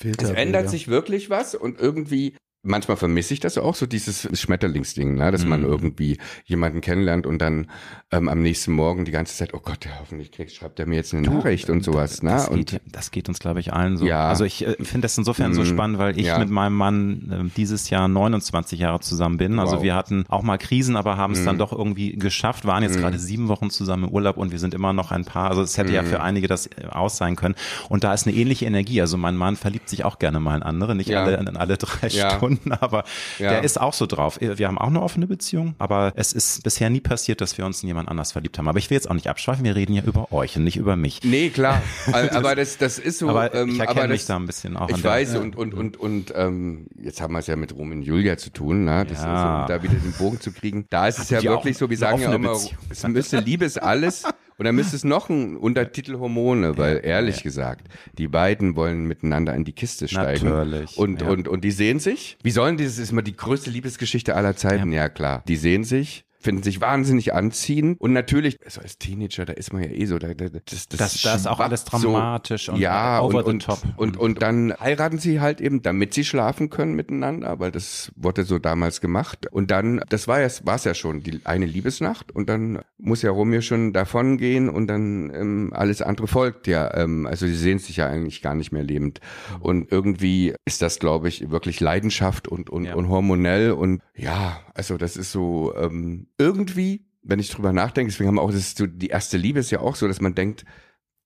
es 0.00 0.30
ändert 0.30 0.70
sich 0.70 0.88
wirklich 0.88 1.28
was 1.28 1.54
und 1.54 1.78
irgendwie 1.80 2.34
manchmal 2.62 2.96
vermisse 2.96 3.32
ich 3.34 3.40
das 3.40 3.56
auch 3.56 3.74
so 3.74 3.86
dieses 3.86 4.28
Schmetterlingsding, 4.38 5.14
ne, 5.14 5.30
dass 5.30 5.44
man 5.46 5.60
Mhm. 5.60 5.66
irgendwie 5.68 6.18
jemanden 6.44 6.80
kennenlernt 6.80 7.26
und 7.26 7.38
dann 7.40 7.70
ähm, 8.10 8.28
am 8.28 8.42
nächsten 8.42 8.72
Morgen 8.72 9.04
die 9.04 9.10
ganze 9.12 9.36
Zeit, 9.36 9.54
oh 9.54 9.60
Gott, 9.62 9.84
der 9.84 10.00
hoffentlich 10.00 10.32
kriegt, 10.32 10.50
schreibt 10.52 10.80
er 10.80 10.86
mir 10.86 10.96
jetzt 10.96 11.14
eine 11.14 11.28
Nachricht 11.28 11.70
und 11.70 11.84
sowas, 11.84 12.22
ne? 12.22 12.30
Das 12.30 12.48
Und 12.48 12.70
geht, 12.70 12.80
das 12.90 13.10
geht 13.10 13.28
uns, 13.28 13.38
glaube 13.38 13.60
ich, 13.60 13.72
allen 13.72 13.96
so. 13.96 14.06
Ja. 14.06 14.28
Also 14.28 14.44
ich 14.44 14.66
äh, 14.66 14.76
finde 14.82 15.02
das 15.02 15.16
insofern 15.18 15.54
so 15.54 15.60
Mhm. 15.62 15.66
spannend, 15.66 15.98
weil 15.98 16.18
ich 16.18 16.26
Ja. 16.26 16.38
mit 16.38 16.50
meinem 16.50 16.74
Mann 16.74 17.30
äh, 17.48 17.56
dieses 17.56 17.90
Jahr 17.90 18.08
29 18.08 18.80
Jahre 18.80 19.00
zusammen 19.00 19.36
bin. 19.36 19.58
Also 19.58 19.76
Wow. 19.76 19.82
wir 19.82 19.94
hatten 19.94 20.24
auch 20.28 20.42
mal 20.42 20.58
Krisen, 20.58 20.96
aber 20.96 21.16
haben 21.16 21.34
es 21.34 21.44
dann 21.44 21.58
doch 21.58 21.72
irgendwie 21.72 22.12
geschafft, 22.16 22.64
waren 22.66 22.82
jetzt 22.82 22.98
gerade 22.98 23.18
sieben 23.18 23.48
Wochen 23.48 23.70
zusammen 23.70 24.04
im 24.04 24.10
Urlaub 24.10 24.36
und 24.36 24.50
wir 24.52 24.58
sind 24.58 24.74
immer 24.74 24.92
noch 24.92 25.10
ein 25.12 25.24
Paar. 25.24 25.50
Also 25.50 25.62
es 25.62 25.76
hätte 25.78 25.92
ja 25.92 26.02
für 26.02 26.22
einige 26.22 26.48
das 26.48 26.66
äh, 26.66 26.86
aus 26.90 27.16
sein 27.18 27.36
können. 27.36 27.54
Und 27.88 28.04
da 28.04 28.12
ist 28.14 28.26
eine 28.26 28.34
ähnliche 28.36 28.64
Energie. 28.66 29.00
Also 29.00 29.16
mein 29.16 29.36
Mann 29.36 29.56
verliebt 29.56 29.88
sich 29.88 30.04
auch 30.04 30.18
gerne 30.18 30.40
mal 30.40 30.56
in 30.56 30.62
andere, 30.62 30.94
nicht 30.96 31.08
Ja. 31.08 31.24
alle, 31.24 31.36
in 31.36 31.56
alle 31.56 31.76
drei. 31.76 32.08
Stunden. 32.08 32.47
Gefunden, 32.48 32.72
aber 32.80 33.04
ja. 33.38 33.50
der 33.50 33.64
ist 33.64 33.80
auch 33.80 33.92
so 33.92 34.06
drauf. 34.06 34.38
Wir 34.40 34.66
haben 34.66 34.78
auch 34.78 34.88
eine 34.88 35.02
offene 35.02 35.26
Beziehung, 35.26 35.74
aber 35.78 36.12
es 36.16 36.32
ist 36.32 36.62
bisher 36.62 36.90
nie 36.90 37.00
passiert, 37.00 37.40
dass 37.40 37.58
wir 37.58 37.66
uns 37.66 37.82
in 37.82 37.88
jemand 37.88 38.08
anders 38.08 38.32
verliebt 38.32 38.58
haben. 38.58 38.68
Aber 38.68 38.78
ich 38.78 38.90
will 38.90 38.96
jetzt 38.96 39.08
auch 39.08 39.14
nicht 39.14 39.28
abschweifen, 39.28 39.64
wir 39.64 39.76
reden 39.76 39.92
ja 39.92 40.02
über 40.02 40.32
euch 40.32 40.56
und 40.56 40.64
nicht 40.64 40.76
über 40.76 40.96
mich. 40.96 41.20
Nee, 41.24 41.50
klar. 41.50 41.82
aber 42.32 42.54
das, 42.54 42.78
das 42.78 42.98
ist 42.98 43.18
so. 43.18 43.28
Aber 43.28 43.54
ähm, 43.54 43.70
ich 43.70 43.80
erkenne 43.80 44.08
mich 44.08 44.26
da 44.26 44.36
ein 44.36 44.46
bisschen 44.46 44.76
auch. 44.76 44.88
Ich 44.88 45.02
weiß, 45.02 45.32
der, 45.32 45.42
und, 45.42 45.56
und, 45.56 45.74
und, 45.74 45.96
und 45.96 46.32
ähm, 46.34 46.86
jetzt 47.00 47.20
haben 47.20 47.32
wir 47.32 47.40
es 47.40 47.46
ja 47.46 47.56
mit 47.56 47.76
Roman 47.76 48.02
Julia 48.02 48.36
zu 48.36 48.50
tun, 48.50 48.84
ne? 48.84 49.04
Das 49.06 49.18
ja. 49.22 49.24
ist, 49.24 49.62
um 49.62 49.68
da 49.68 49.82
wieder 49.82 49.94
den 49.94 50.12
Bogen 50.12 50.40
zu 50.40 50.52
kriegen. 50.52 50.86
Da 50.90 51.08
ist 51.08 51.18
es 51.18 51.30
ja 51.30 51.42
wirklich 51.42 51.76
so, 51.76 51.90
wir 51.90 51.96
sagen 51.96 52.20
ja 52.20 52.32
immer, 52.32 52.52
Beziehung. 52.52 52.78
es 52.90 53.06
müsste 53.06 53.40
Liebe 53.40 53.64
ist 53.64 53.80
alles. 53.82 54.24
Und 54.58 54.64
dann 54.64 54.74
müsste 54.74 54.96
es 54.96 55.04
noch 55.04 55.28
ein 55.28 55.56
Untertitel 55.56 56.18
Hormone, 56.18 56.76
weil 56.76 56.96
ja, 56.96 57.02
ehrlich 57.02 57.36
ja. 57.36 57.42
gesagt, 57.42 57.86
die 58.18 58.26
beiden 58.26 58.74
wollen 58.74 59.04
miteinander 59.04 59.54
in 59.54 59.64
die 59.64 59.72
Kiste 59.72 60.08
steigen. 60.08 60.48
Natürlich. 60.48 60.98
Und, 60.98 61.22
ja. 61.22 61.28
und, 61.28 61.46
und 61.46 61.62
die 61.62 61.70
sehen 61.70 62.00
sich. 62.00 62.36
Wie 62.42 62.50
sollen 62.50 62.76
die, 62.76 62.84
das 62.84 62.98
ist 62.98 63.12
immer 63.12 63.22
die 63.22 63.36
größte 63.36 63.70
Liebesgeschichte 63.70 64.34
aller 64.34 64.56
Zeiten. 64.56 64.92
Ja, 64.92 65.08
klar. 65.08 65.44
Die 65.46 65.56
sehen 65.56 65.84
sich 65.84 66.24
finden 66.48 66.62
sich 66.62 66.80
wahnsinnig 66.80 67.34
anziehen 67.34 67.94
und 67.98 68.14
natürlich, 68.14 68.58
so 68.66 68.80
als 68.80 68.96
Teenager, 68.96 69.44
da 69.44 69.52
ist 69.52 69.74
man 69.74 69.82
ja 69.82 69.90
eh 69.90 70.06
so, 70.06 70.18
da, 70.18 70.32
da, 70.32 70.48
das, 70.48 70.62
das, 70.64 70.88
das, 70.88 71.20
das 71.20 71.40
ist 71.40 71.46
auch 71.46 71.60
alles 71.60 71.84
dramatisch 71.84 72.66
so, 72.66 72.72
und 72.72 72.78
ja, 72.78 73.20
over 73.20 73.44
und, 73.44 73.62
the 73.62 73.66
top. 73.66 73.82
Und, 73.98 74.16
und, 74.16 74.16
und 74.16 74.42
dann 74.42 74.72
heiraten 74.80 75.18
sie 75.18 75.42
halt 75.42 75.60
eben, 75.60 75.82
damit 75.82 76.14
sie 76.14 76.24
schlafen 76.24 76.70
können 76.70 76.94
miteinander, 76.94 77.60
weil 77.60 77.70
das 77.70 78.12
wurde 78.16 78.44
so 78.44 78.58
damals 78.58 79.02
gemacht. 79.02 79.46
Und 79.52 79.70
dann, 79.70 80.00
das 80.08 80.26
war 80.26 80.40
ja, 80.40 80.48
war's 80.64 80.84
ja 80.84 80.94
schon, 80.94 81.22
die 81.22 81.42
eine 81.44 81.66
Liebesnacht 81.66 82.32
und 82.32 82.48
dann 82.48 82.80
muss 82.96 83.20
ja 83.20 83.30
Romeo 83.30 83.60
schon 83.60 83.92
davon 83.92 84.38
gehen 84.38 84.70
und 84.70 84.86
dann 84.86 85.30
ähm, 85.34 85.72
alles 85.74 86.00
andere 86.00 86.28
folgt 86.28 86.66
ja. 86.66 86.94
Ähm, 86.94 87.26
also 87.26 87.46
sie 87.46 87.56
sehen 87.56 87.78
sich 87.78 87.96
ja 87.96 88.06
eigentlich 88.06 88.40
gar 88.40 88.54
nicht 88.54 88.72
mehr 88.72 88.82
lebend. 88.82 89.20
Und 89.60 89.92
irgendwie 89.92 90.54
ist 90.64 90.80
das, 90.80 90.98
glaube 90.98 91.28
ich, 91.28 91.50
wirklich 91.50 91.80
Leidenschaft 91.80 92.48
und, 92.48 92.70
und, 92.70 92.84
ja. 92.84 92.94
und 92.94 93.10
hormonell 93.10 93.72
und 93.72 94.00
ja, 94.18 94.60
also 94.74 94.96
das 94.98 95.16
ist 95.16 95.32
so, 95.32 95.74
ähm, 95.76 96.26
irgendwie, 96.38 97.06
wenn 97.22 97.38
ich 97.38 97.50
drüber 97.50 97.72
nachdenke, 97.72 98.10
deswegen 98.10 98.28
haben 98.28 98.36
wir 98.36 98.42
auch, 98.42 98.50
das 98.50 98.60
ist 98.60 98.78
so, 98.78 98.86
die 98.86 99.08
erste 99.08 99.36
Liebe 99.36 99.60
ist 99.60 99.70
ja 99.70 99.80
auch 99.80 99.96
so, 99.96 100.08
dass 100.08 100.20
man 100.20 100.34
denkt, 100.34 100.64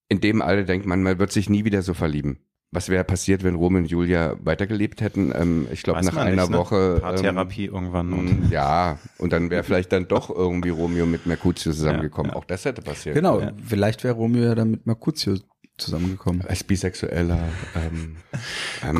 in 0.09 0.21
dem 0.21 0.43
Alter 0.43 0.65
denkt 0.65 0.87
man, 0.87 1.03
man 1.03 1.19
wird 1.19 1.33
sich 1.33 1.49
nie 1.49 1.65
wieder 1.65 1.83
so 1.83 1.95
verlieben. 1.95 2.39
Was 2.75 2.89
wäre 2.89 3.05
passiert, 3.05 3.45
wenn 3.45 3.55
Romeo 3.55 3.81
und 3.81 3.91
Julia 3.91 4.37
weitergelebt 4.41 5.03
hätten? 5.03 5.31
Ähm, 5.35 5.69
ich 5.71 5.83
glaube, 5.83 6.03
nach 6.03 6.17
einer 6.17 6.43
nicht, 6.43 6.51
ne? 6.51 6.57
Woche. 6.57 6.99
Paartherapie 7.01 7.67
ähm, 7.67 7.75
irgendwann. 7.75 8.13
Und 8.15 8.49
ja, 8.51 8.99
und 9.19 9.33
dann 9.33 9.51
wäre 9.51 9.63
vielleicht 9.63 9.93
dann 9.93 10.09
doch 10.09 10.31
irgendwie 10.31 10.71
Romeo 10.71 11.05
mit 11.05 11.27
Mercutio 11.27 11.73
zusammengekommen. 11.73 12.31
Ja, 12.31 12.35
ja. 12.35 12.41
Auch 12.41 12.45
das 12.47 12.65
hätte 12.65 12.81
passiert. 12.81 13.15
Genau, 13.15 13.41
ja. 13.41 13.53
vielleicht 13.63 14.05
wäre 14.05 14.15
Romeo 14.15 14.45
ja 14.45 14.55
dann 14.55 14.71
mit 14.71 14.87
Mercutio 14.87 15.37
zusammengekommen. 15.77 16.43
Als 16.43 16.65
bisexueller 16.65 17.41
ähm, 17.75 18.17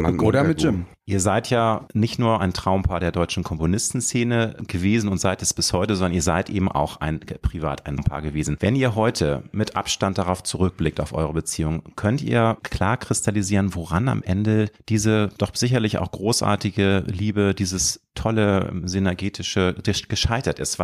Mann 0.03 0.21
oder 0.21 0.45
mit 0.45 0.63
Jim. 0.63 0.87
Ihr 1.05 1.19
seid 1.19 1.51
ja 1.51 1.89
nicht 1.95 2.21
nur 2.21 2.41
ein 2.41 2.53
Traumpaar 2.53 3.01
der 3.01 3.11
deutschen 3.11 3.43
Komponistenszene 3.43 4.55
gewesen 4.69 5.09
und 5.09 5.19
seid 5.19 5.43
es 5.43 5.53
bis 5.53 5.73
heute, 5.73 5.97
sondern 5.97 6.15
ihr 6.15 6.23
seid 6.23 6.49
eben 6.49 6.71
auch 6.71 7.01
ein 7.01 7.19
privat 7.19 7.87
ein 7.87 7.97
Paar 7.97 8.23
gewesen. 8.23 8.57
Wenn 8.61 8.77
ihr 8.77 8.95
heute 8.95 9.43
mit 9.51 9.75
Abstand 9.75 10.19
darauf 10.19 10.45
zurückblickt 10.45 11.01
auf 11.01 11.13
eure 11.13 11.33
Beziehung, 11.33 11.83
könnt 11.97 12.23
ihr 12.23 12.57
klar 12.63 12.97
kristallisieren, 12.99 13.75
woran 13.75 14.09
am 14.09 14.23
Ende 14.23 14.71
diese 14.89 15.31
doch 15.39 15.57
sicherlich 15.57 15.99
auch 15.99 16.13
großartige 16.13 17.05
Liebe, 17.09 17.53
dieses 17.53 18.07
tolle 18.15 18.73
synergetische 18.85 19.75
gescheitert 20.09 20.61
ist? 20.61 20.79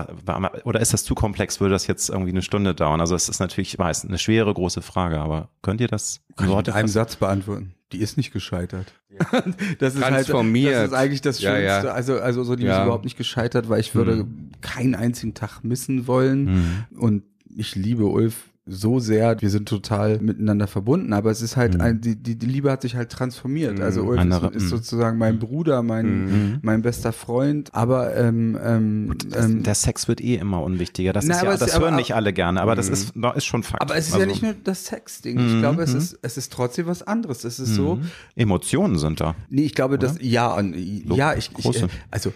Oder 0.64 0.80
ist 0.80 0.94
das 0.94 1.04
zu 1.04 1.14
komplex? 1.14 1.60
Würde 1.60 1.74
das 1.74 1.86
jetzt 1.86 2.08
irgendwie 2.08 2.30
eine 2.30 2.42
Stunde 2.42 2.74
dauern? 2.74 3.00
Also 3.00 3.14
es 3.14 3.28
ist 3.28 3.38
natürlich, 3.38 3.74
ich 3.74 3.78
weiß, 3.78 4.04
eine 4.04 4.18
schwere 4.18 4.52
große 4.52 4.82
Frage, 4.82 5.20
aber 5.20 5.50
könnt 5.62 5.80
ihr 5.80 5.88
das 5.88 6.22
Kann 6.38 6.50
ich 6.50 6.56
mit 6.56 6.68
einem 6.70 6.88
Satz 6.88 7.16
beantworten? 7.16 7.74
Die 7.92 7.98
ist 7.98 8.16
nicht 8.16 8.32
gescheitert. 8.32 8.92
Ja. 9.10 9.18
das 9.78 9.94
ist 9.94 10.04
halt, 10.04 10.28
das 10.28 10.28
ist 10.28 10.92
eigentlich 10.92 11.20
das 11.20 11.40
Schönste. 11.40 11.62
Ja, 11.62 11.82
ja. 11.84 11.90
Also, 11.90 12.20
also 12.20 12.44
so, 12.44 12.54
die 12.54 12.64
ist 12.64 12.74
überhaupt 12.74 13.04
nicht 13.04 13.16
gescheitert, 13.16 13.68
weil 13.68 13.80
ich 13.80 13.94
würde 13.94 14.24
mhm. 14.24 14.50
keinen 14.60 14.94
einzigen 14.94 15.34
Tag 15.34 15.64
missen 15.64 16.06
wollen. 16.06 16.44
Mhm. 16.44 16.98
Und 16.98 17.22
ich 17.56 17.74
liebe 17.74 18.06
Ulf 18.06 18.50
so 18.68 19.00
sehr, 19.00 19.40
wir 19.40 19.50
sind 19.50 19.68
total 19.68 20.18
miteinander 20.20 20.66
verbunden, 20.66 21.12
aber 21.12 21.30
es 21.30 21.42
ist 21.42 21.56
halt, 21.56 21.74
mhm. 21.74 21.80
ein, 21.80 22.00
die, 22.00 22.16
die, 22.16 22.36
die 22.36 22.46
Liebe 22.46 22.70
hat 22.70 22.82
sich 22.82 22.96
halt 22.96 23.10
transformiert. 23.10 23.78
Mhm. 23.78 23.84
Also 23.84 24.02
Ulf 24.02 24.20
Andere, 24.20 24.48
ist, 24.48 24.56
ist, 24.56 24.62
mhm. 24.64 24.68
sozusagen 24.68 25.18
mein 25.18 25.38
Bruder, 25.38 25.82
mein, 25.82 26.24
mhm. 26.24 26.58
mein 26.62 26.82
bester 26.82 27.12
Freund, 27.12 27.74
aber 27.74 28.14
ähm, 28.16 28.58
ähm, 28.62 29.14
das, 29.28 29.46
ähm, 29.46 29.62
der 29.62 29.74
Sex 29.74 30.08
wird 30.08 30.20
eh 30.20 30.36
immer 30.36 30.62
unwichtiger. 30.62 31.12
Das, 31.12 31.24
na, 31.24 31.36
ist 31.36 31.42
ja, 31.42 31.56
das 31.56 31.74
hören 31.74 31.88
aber, 31.88 31.96
nicht 31.96 32.14
alle 32.14 32.32
gerne, 32.32 32.60
aber 32.60 32.74
das 32.74 32.88
ist, 32.88 33.14
ist 33.34 33.44
schon 33.44 33.62
Fakt. 33.62 33.82
Aber 33.82 33.96
es 33.96 34.08
ist 34.08 34.14
also, 34.14 34.24
ja 34.24 34.30
nicht 34.30 34.42
nur 34.42 34.54
das 34.64 34.86
Sex-Ding. 34.86 35.38
Ich 35.38 35.58
glaube, 35.60 35.82
es 35.82 35.94
ist, 35.94 36.18
es 36.22 36.36
ist 36.36 36.52
trotzdem 36.52 36.86
was 36.86 37.02
anderes. 37.02 37.44
Es 37.44 37.58
ist 37.58 37.74
so. 37.74 37.98
Emotionen 38.36 38.98
sind 38.98 39.20
da. 39.20 39.34
Nee, 39.48 39.62
ich 39.62 39.74
glaube, 39.74 39.98
dass, 39.98 40.16
ja, 40.20 40.60
ja, 40.60 41.34
ich, 41.34 41.50
ich 41.56 41.84
also 42.10 42.32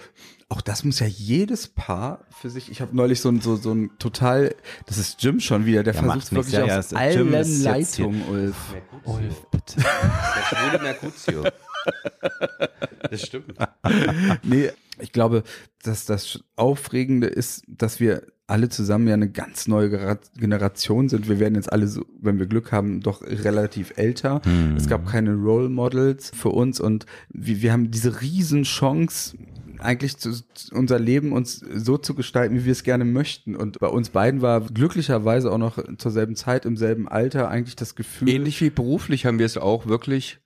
auch 0.53 0.61
das 0.61 0.85
muss 0.85 1.01
ja 1.01 1.07
jedes 1.07 1.67
Paar 1.67 2.27
für 2.31 2.51
sich. 2.51 2.71
Ich 2.71 2.83
habe 2.83 2.95
neulich 2.95 3.23
so 3.23 3.31
ein, 3.31 3.41
so, 3.41 3.57
so 3.57 3.73
ein 3.73 3.91
total, 3.99 4.55
das 4.85 4.99
ist 4.99 5.23
Jim 5.23 5.41
schon 5.41 5.65
wieder, 5.65 5.83
der 5.83 5.95
ja, 5.95 6.03
versucht 6.03 6.33
wirklich 6.33 6.53
ja, 6.53 6.79
aus 6.79 6.91
ja, 6.91 6.99
allen 6.99 7.63
Leitungen, 7.63 8.23
Ulf. 8.29 8.57
Ulf, 9.05 9.47
bitte. 9.51 9.77
Der 9.79 10.57
schwule 10.57 10.83
Mercutio. 10.83 11.45
Das 13.11 13.23
stimmt. 13.23 13.55
nee, 14.43 14.71
ich 15.01 15.13
glaube, 15.13 15.43
dass 15.83 16.05
das 16.05 16.41
Aufregende 16.55 17.29
ist, 17.29 17.65
dass 17.67 17.99
wir 17.99 18.27
alle 18.47 18.69
zusammen 18.69 19.09
ja 19.09 19.15
eine 19.15 19.31
ganz 19.31 19.67
neue 19.67 20.19
Generation 20.37 21.09
sind. 21.09 21.29
Wir 21.29 21.41
werden 21.41 21.55
jetzt 21.55 21.73
alle, 21.73 21.89
so, 21.89 22.05
wenn 22.21 22.39
wir 22.39 22.47
Glück 22.47 22.71
haben, 22.71 23.01
doch 23.01 23.23
relativ 23.23 23.95
älter. 23.97 24.43
Hm. 24.45 24.77
Es 24.77 24.89
gab 24.89 25.07
keine 25.07 25.35
Role 25.35 25.71
Models 25.71 26.31
für 26.35 26.51
uns 26.51 26.79
und 26.79 27.07
wir, 27.31 27.63
wir 27.63 27.73
haben 27.73 27.91
diese 27.91 28.21
riesen 28.21 28.65
Chance, 28.65 29.39
eigentlich 29.83 30.17
zu, 30.17 30.33
unser 30.73 30.99
Leben 30.99 31.33
uns 31.33 31.59
so 31.59 31.99
zu 31.99 32.15
gestalten, 32.15 32.55
wie 32.55 32.65
wir 32.65 32.73
es 32.73 32.85
gerne 32.85 33.05
möchten. 33.05 33.57
Und 33.57 33.79
bei 33.79 33.89
uns 33.89 34.11
beiden 34.11 34.43
war 34.43 34.61
glücklicherweise 34.61 35.51
auch 35.51 35.59
noch 35.59 35.79
zur 35.99 36.11
selben 36.11 36.37
Zeit, 36.37 36.65
im 36.65 36.77
selben 36.77 37.09
Alter 37.09 37.49
eigentlich 37.49 37.77
das 37.77 37.95
Gefühl. 37.95 38.29
Ähnlich 38.29 38.61
wie 38.61 38.71
beruflich 38.71 39.27
haben 39.27 39.39
wir 39.39 39.47
es 39.47 39.57
auch 39.57 39.87
wirklich 39.87 40.39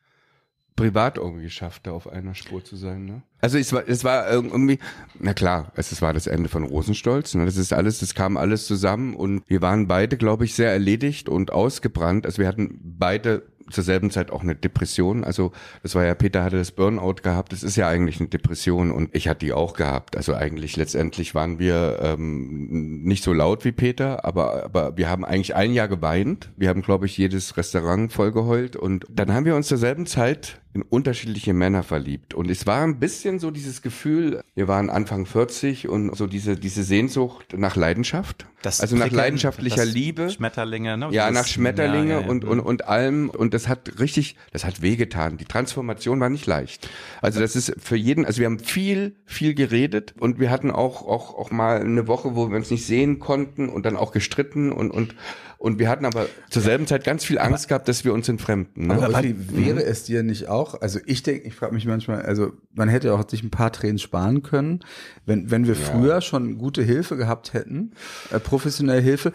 privat 0.77 1.17
irgendwie 1.17 1.45
geschafft, 1.45 1.87
da 1.87 1.93
auf 1.93 2.07
einer 2.07 2.35
Spur 2.35 2.63
zu 2.63 2.77
sein. 2.77 3.07
Ne? 3.07 3.23
Also 3.41 3.57
es 3.57 3.73
war, 3.73 3.89
es 3.89 4.05
war 4.05 4.31
irgendwie, 4.31 4.79
na 5.19 5.33
klar, 5.33 5.73
es, 5.75 6.01
war 6.03 6.13
das 6.13 6.27
Ende 6.27 6.51
von 6.51 6.65
Rosenstolz. 6.65 7.35
Ne? 7.35 7.47
Das 7.47 7.57
ist 7.57 7.73
alles, 7.73 7.99
das 8.01 8.15
kam 8.15 8.37
alles 8.37 8.67
zusammen 8.67 9.17
und 9.17 9.43
wir 9.49 9.63
waren 9.63 9.89
beide, 9.89 10.19
glaube 10.19 10.45
ich, 10.45 10.55
sehr 10.55 10.71
erledigt 10.71 11.29
und 11.31 11.51
ausgebrannt. 11.51 12.27
Also 12.27 12.39
wir 12.39 12.47
hatten 12.47 12.79
beide 12.83 13.43
zur 13.71 13.85
selben 13.85 14.11
Zeit 14.11 14.31
auch 14.31 14.43
eine 14.43 14.55
Depression. 14.55 15.25
Also 15.25 15.53
das 15.83 15.95
war 15.95 16.05
ja, 16.05 16.15
Peter 16.15 16.45
hatte 16.45 16.57
das 16.57 16.73
Burnout 16.73 17.17
gehabt. 17.23 17.53
Das 17.53 17.63
ist 17.63 17.77
ja 17.77 17.89
eigentlich 17.89 18.21
eine 18.21 18.29
Depression 18.29 18.91
und 18.91 19.15
ich 19.15 19.29
hatte 19.29 19.47
die 19.47 19.53
auch 19.53 19.75
gehabt. 19.75 20.17
Also 20.17 20.35
eigentlich 20.35 20.77
letztendlich 20.77 21.35
waren 21.35 21.59
wir 21.59 21.99
ähm, 22.03 23.03
nicht 23.03 23.25
so 23.25 23.33
laut 23.33 23.65
wie 23.65 23.73
Peter, 23.73 24.25
aber, 24.25 24.65
aber 24.65 24.97
wir 24.97 25.09
haben 25.09 25.25
eigentlich 25.25 25.55
ein 25.55 25.73
Jahr 25.73 25.89
geweint. 25.89 26.51
Wir 26.57 26.69
haben, 26.69 26.83
glaube 26.83 27.07
ich, 27.07 27.17
jedes 27.19 27.57
Restaurant 27.57 28.13
vollgeheult 28.13 28.77
und 28.77 29.07
dann 29.11 29.33
haben 29.33 29.45
wir 29.45 29.57
uns 29.57 29.69
zur 29.69 29.79
selben 29.79 30.07
Zeit 30.07 30.61
in 30.77 30.83
unterschiedliche 30.83 31.55
Männer 31.55 31.83
verliebt. 31.83 32.35
Und 32.35 32.51
es 32.51 32.67
war 32.67 32.83
ein 32.83 32.99
bisschen 32.99 33.39
so 33.39 33.51
dieses 33.51 33.81
Gefühl, 33.81 34.43
wir 34.55 34.69
waren 34.69 34.91
Anfang 34.91 35.25
40 35.25 35.89
und 35.89 36.15
so 36.15 36.27
diese, 36.27 36.57
diese 36.57 36.83
Sehnsucht 36.83 37.55
nach 37.57 37.77
Leidenschaft. 37.77 38.47
Das 38.61 38.81
also 38.81 38.97
nach 38.97 39.11
leidenschaftlicher 39.11 39.85
Liebe. 39.85 40.29
Schmetterlinge, 40.29 40.99
ne? 40.99 41.09
Ja, 41.13 41.31
nach 41.31 41.47
Schmetterlinge 41.47 42.11
ja, 42.11 42.21
ja, 42.21 42.27
ja. 42.27 42.29
Und, 42.29 42.45
und, 42.45 42.61
und 42.61 42.89
allem. 42.89 43.31
Und 43.31 43.55
das 43.55 43.69
hat 43.69 44.01
richtig, 44.01 44.37
das 44.53 44.65
hat 44.65 44.83
wehgetan. 44.83 45.39
Die 45.39 45.45
Transformation 45.45 46.21
war 46.21 46.29
nicht 46.29 46.47
leicht. 46.47 46.91
Also 47.23 47.41
das 47.41 47.57
ist 47.57 47.75
für 47.79 47.97
jeden, 47.97 48.27
also 48.27 48.41
wir 48.41 48.47
haben 48.47 48.59
viel, 48.59 49.15
viel 49.25 49.55
geredet 49.55 50.15
und 50.19 50.39
wir 50.41 50.51
hatten 50.51 50.71
auch, 50.71 51.07
auch, 51.07 51.39
auch 51.39 51.51
mal 51.51 51.81
eine 51.81 52.07
Woche, 52.07 52.35
wo 52.35 52.51
wir 52.51 52.57
uns 52.57 52.71
nicht 52.71 52.85
sehen 52.85 53.19
konnten 53.19 53.71
und 53.71 53.87
dann 53.87 53.97
auch 53.97 54.13
gestritten 54.13 54.73
und, 54.73 54.91
und, 54.91 55.15
und 55.59 55.79
wir 55.79 55.89
hatten 55.89 56.05
aber 56.05 56.27
zur 56.51 56.63
selben 56.63 56.87
Zeit 56.87 57.05
ganz 57.05 57.25
viel 57.25 57.39
Angst 57.39 57.65
aber, 57.65 57.69
gehabt, 57.69 57.89
dass 57.89 58.05
wir 58.05 58.13
uns 58.13 58.29
entfremden. 58.29 58.89
Ne? 58.89 58.95
Aber, 58.95 59.07
aber 59.07 59.23
wäre 59.23 59.83
es 59.85 60.05
dir 60.05 60.23
nicht 60.23 60.49
auch, 60.49 60.81
also 60.81 60.99
ich 61.07 61.23
denke, 61.23 61.47
ich 61.47 61.55
frage 61.55 61.75
mich 61.75 61.87
manchmal, 61.87 62.23
also 62.23 62.53
man 62.75 62.89
hätte 62.89 63.15
auch 63.15 63.29
sich 63.29 63.43
ein 63.43 63.51
paar 63.51 63.73
Tränen 63.73 63.99
sparen 63.99 64.43
können, 64.43 64.81
wenn, 65.25 65.51
wenn 65.51 65.67
wir 65.67 65.75
ja. 65.75 65.81
früher 65.81 66.21
schon 66.21 66.59
gute 66.59 66.83
Hilfe 66.83 67.17
gehabt 67.17 67.55
hätten, 67.55 67.93
äh, 68.31 68.39
professionelle 68.39 69.01
Hilfe. 69.01 69.33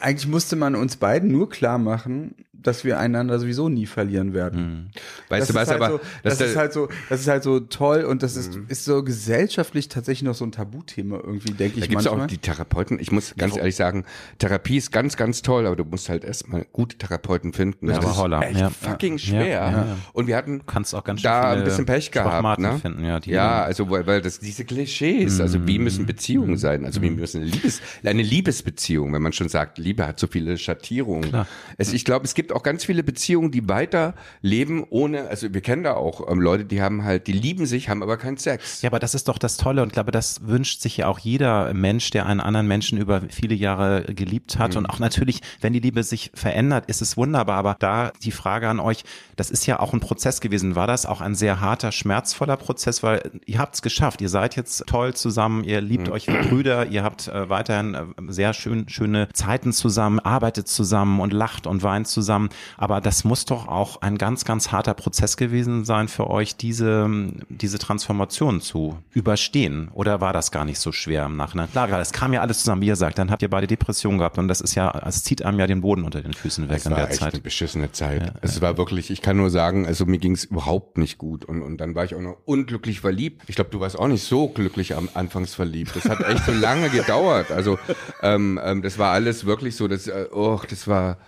Eigentlich 0.00 0.28
musste 0.28 0.56
man 0.56 0.74
uns 0.74 0.96
beiden 0.96 1.30
nur 1.30 1.48
klar 1.48 1.78
machen, 1.78 2.34
dass 2.62 2.84
wir 2.84 2.98
einander 2.98 3.38
sowieso 3.38 3.68
nie 3.68 3.86
verlieren 3.86 4.34
werden. 4.34 4.60
Mhm. 4.60 4.90
Weißt 5.28 5.42
das 5.42 5.48
du 5.48 5.54
was, 5.54 5.68
halt 5.68 5.82
aber 5.82 5.92
so, 5.92 6.00
das, 6.22 6.38
das 6.38 6.50
ist 6.50 6.56
halt 6.56 6.72
so, 6.72 6.88
das 7.08 7.20
ist 7.20 7.28
halt 7.28 7.42
so 7.42 7.60
toll 7.60 8.04
und 8.04 8.22
das 8.22 8.36
ist, 8.36 8.56
mhm. 8.56 8.66
ist 8.68 8.84
so 8.84 9.02
gesellschaftlich 9.02 9.88
tatsächlich 9.88 10.22
noch 10.22 10.34
so 10.34 10.44
ein 10.44 10.52
Tabuthema 10.52 11.16
irgendwie, 11.16 11.52
denke 11.52 11.78
ich 11.78 11.84
da 11.84 11.86
gibt's 11.86 12.04
manchmal. 12.04 12.24
auch 12.24 12.26
die 12.28 12.38
Therapeuten. 12.38 12.98
Ich 13.00 13.12
muss 13.12 13.34
ganz 13.36 13.56
ehrlich 13.56 13.76
sagen, 13.76 14.04
Therapie 14.38 14.76
ist 14.76 14.92
ganz, 14.92 15.16
ganz 15.16 15.42
toll, 15.42 15.66
aber 15.66 15.76
du 15.76 15.84
musst 15.84 16.08
halt 16.08 16.24
erstmal 16.24 16.66
gute 16.72 16.96
Therapeuten 16.96 17.52
finden. 17.52 17.88
Ja, 17.88 17.98
das 17.98 18.16
ist 18.16 18.32
echt 18.42 18.60
ja. 18.60 18.70
fucking 18.70 19.18
schwer. 19.18 19.48
Ja, 19.48 19.70
ja, 19.70 19.96
und 20.12 20.26
wir 20.26 20.36
hatten 20.36 20.64
kannst 20.66 20.94
auch 20.94 21.04
ganz 21.04 21.22
da 21.22 21.52
ein 21.52 21.64
bisschen 21.64 21.86
Pech 21.86 22.10
gehabt. 22.10 22.60
Ne? 22.60 22.78
Finden, 22.78 23.04
ja, 23.04 23.20
ja, 23.24 23.62
also 23.62 23.90
weil, 23.90 24.06
weil 24.06 24.20
das 24.20 24.38
diese 24.38 24.64
Klischees, 24.64 25.36
mhm. 25.36 25.40
also 25.40 25.66
wie 25.66 25.78
mhm. 25.78 25.84
müssen 25.84 26.06
Beziehungen 26.06 26.56
sein, 26.56 26.84
also 26.84 27.02
wie 27.02 27.10
mhm. 27.10 27.16
müssen 27.16 27.42
Liebes, 27.42 27.80
eine 28.04 28.22
Liebesbeziehung, 28.22 29.12
wenn 29.12 29.22
man 29.22 29.32
schon 29.32 29.48
sagt, 29.48 29.78
Liebe 29.78 30.06
hat 30.06 30.18
so 30.18 30.26
viele 30.26 30.56
Schattierungen. 30.58 31.46
Es, 31.78 31.92
ich 31.92 32.04
glaube, 32.04 32.24
es 32.24 32.34
gibt 32.34 32.51
gibt 32.52 32.60
auch 32.60 32.62
ganz 32.62 32.84
viele 32.84 33.02
Beziehungen, 33.02 33.50
die 33.50 33.68
weiter 33.68 34.14
leben 34.42 34.84
ohne, 34.90 35.28
also 35.28 35.52
wir 35.52 35.60
kennen 35.60 35.84
da 35.84 35.94
auch 35.94 36.30
ähm, 36.30 36.40
Leute, 36.40 36.64
die 36.64 36.82
haben 36.82 37.04
halt, 37.04 37.26
die 37.26 37.32
lieben 37.32 37.66
sich, 37.66 37.88
haben 37.88 38.02
aber 38.02 38.16
keinen 38.18 38.36
Sex. 38.36 38.82
Ja, 38.82 38.90
aber 38.90 38.98
das 38.98 39.14
ist 39.14 39.28
doch 39.28 39.38
das 39.38 39.56
Tolle 39.56 39.82
und 39.82 39.88
ich 39.88 39.94
glaube, 39.94 40.12
das 40.12 40.46
wünscht 40.46 40.80
sich 40.80 40.98
ja 40.98 41.06
auch 41.06 41.18
jeder 41.18 41.72
Mensch, 41.72 42.10
der 42.10 42.26
einen 42.26 42.40
anderen 42.40 42.68
Menschen 42.68 42.98
über 42.98 43.22
viele 43.30 43.54
Jahre 43.54 44.04
geliebt 44.04 44.58
hat. 44.58 44.72
Mhm. 44.72 44.78
Und 44.78 44.86
auch 44.86 44.98
natürlich, 44.98 45.40
wenn 45.60 45.72
die 45.72 45.80
Liebe 45.80 46.02
sich 46.02 46.30
verändert, 46.34 46.86
ist 46.86 47.00
es 47.00 47.16
wunderbar. 47.16 47.56
Aber 47.56 47.76
da 47.78 48.12
die 48.22 48.32
Frage 48.32 48.68
an 48.68 48.80
euch, 48.80 49.04
das 49.36 49.50
ist 49.50 49.66
ja 49.66 49.80
auch 49.80 49.92
ein 49.92 50.00
Prozess 50.00 50.40
gewesen. 50.40 50.76
War 50.76 50.86
das 50.86 51.06
auch 51.06 51.20
ein 51.20 51.34
sehr 51.34 51.60
harter, 51.60 51.92
schmerzvoller 51.92 52.56
Prozess? 52.56 53.02
Weil 53.02 53.30
ihr 53.46 53.58
habt 53.58 53.76
es 53.76 53.82
geschafft. 53.82 54.20
Ihr 54.20 54.28
seid 54.28 54.56
jetzt 54.56 54.86
toll 54.86 55.14
zusammen. 55.14 55.64
Ihr 55.64 55.80
liebt 55.80 56.08
mhm. 56.08 56.12
euch 56.12 56.28
wie 56.28 56.48
Brüder. 56.48 56.86
Ihr 56.86 57.02
habt 57.02 57.28
äh, 57.28 57.48
weiterhin 57.48 57.94
äh, 57.94 58.04
sehr 58.28 58.52
schön, 58.52 58.88
schöne 58.88 59.28
Zeiten 59.32 59.72
zusammen, 59.72 60.20
arbeitet 60.20 60.68
zusammen 60.68 61.20
und 61.20 61.32
lacht 61.32 61.66
und 61.66 61.82
weint 61.82 62.08
zusammen. 62.08 62.41
Aber 62.76 63.00
das 63.00 63.24
muss 63.24 63.44
doch 63.44 63.68
auch 63.68 64.02
ein 64.02 64.18
ganz, 64.18 64.44
ganz 64.44 64.72
harter 64.72 64.94
Prozess 64.94 65.36
gewesen 65.36 65.84
sein 65.84 66.08
für 66.08 66.28
euch, 66.30 66.56
diese, 66.56 67.08
diese 67.48 67.78
Transformation 67.78 68.60
zu 68.60 68.98
überstehen. 69.12 69.90
Oder 69.92 70.20
war 70.20 70.32
das 70.32 70.50
gar 70.50 70.64
nicht 70.64 70.78
so 70.78 70.92
schwer 70.92 71.26
im 71.26 71.36
Nachhinein? 71.36 71.70
Klar, 71.70 71.88
das 71.88 72.12
kam 72.12 72.32
ja 72.32 72.40
alles 72.40 72.58
zusammen, 72.58 72.82
wie 72.82 72.86
ihr 72.86 72.96
sagt. 72.96 73.18
Dann 73.18 73.30
habt 73.30 73.42
ihr 73.42 73.50
beide 73.50 73.66
Depressionen 73.66 74.18
gehabt 74.18 74.38
und 74.38 74.48
das 74.48 74.60
ist 74.60 74.74
ja, 74.74 74.90
es 75.06 75.22
zieht 75.22 75.44
einem 75.44 75.58
ja 75.58 75.66
den 75.66 75.80
Boden 75.80 76.04
unter 76.04 76.22
den 76.22 76.32
Füßen 76.32 76.68
weg 76.68 76.78
das 76.78 76.86
in 76.86 76.94
der 76.94 77.10
echt 77.10 77.20
Zeit. 77.20 77.34
Eine 77.34 77.42
beschissene 77.42 77.92
Zeit. 77.92 78.26
Ja, 78.26 78.32
es 78.40 78.56
ja. 78.56 78.62
war 78.62 78.76
wirklich, 78.76 79.10
ich 79.10 79.22
kann 79.22 79.36
nur 79.36 79.50
sagen, 79.50 79.86
also 79.86 80.06
mir 80.06 80.18
ging 80.18 80.32
es 80.32 80.44
überhaupt 80.44 80.98
nicht 80.98 81.18
gut 81.18 81.44
und, 81.44 81.62
und 81.62 81.78
dann 81.78 81.94
war 81.94 82.04
ich 82.04 82.14
auch 82.14 82.20
noch 82.20 82.36
unglücklich 82.44 83.00
verliebt. 83.00 83.42
Ich 83.46 83.56
glaube, 83.56 83.70
du 83.70 83.80
warst 83.80 83.98
auch 83.98 84.08
nicht 84.08 84.24
so 84.24 84.48
glücklich 84.48 84.94
am 84.94 85.08
Anfangs 85.14 85.54
verliebt. 85.54 85.96
Das 85.96 86.04
hat 86.04 86.20
echt 86.20 86.44
so 86.44 86.52
lange 86.62 86.88
gedauert. 86.90 87.50
Also 87.50 87.78
ähm, 88.22 88.60
ähm, 88.62 88.82
das 88.82 88.98
war 88.98 89.12
alles 89.12 89.44
wirklich 89.46 89.76
so, 89.76 89.88
das, 89.88 90.06
äh, 90.06 90.26
oh, 90.32 90.60
das 90.68 90.88
war 90.88 91.18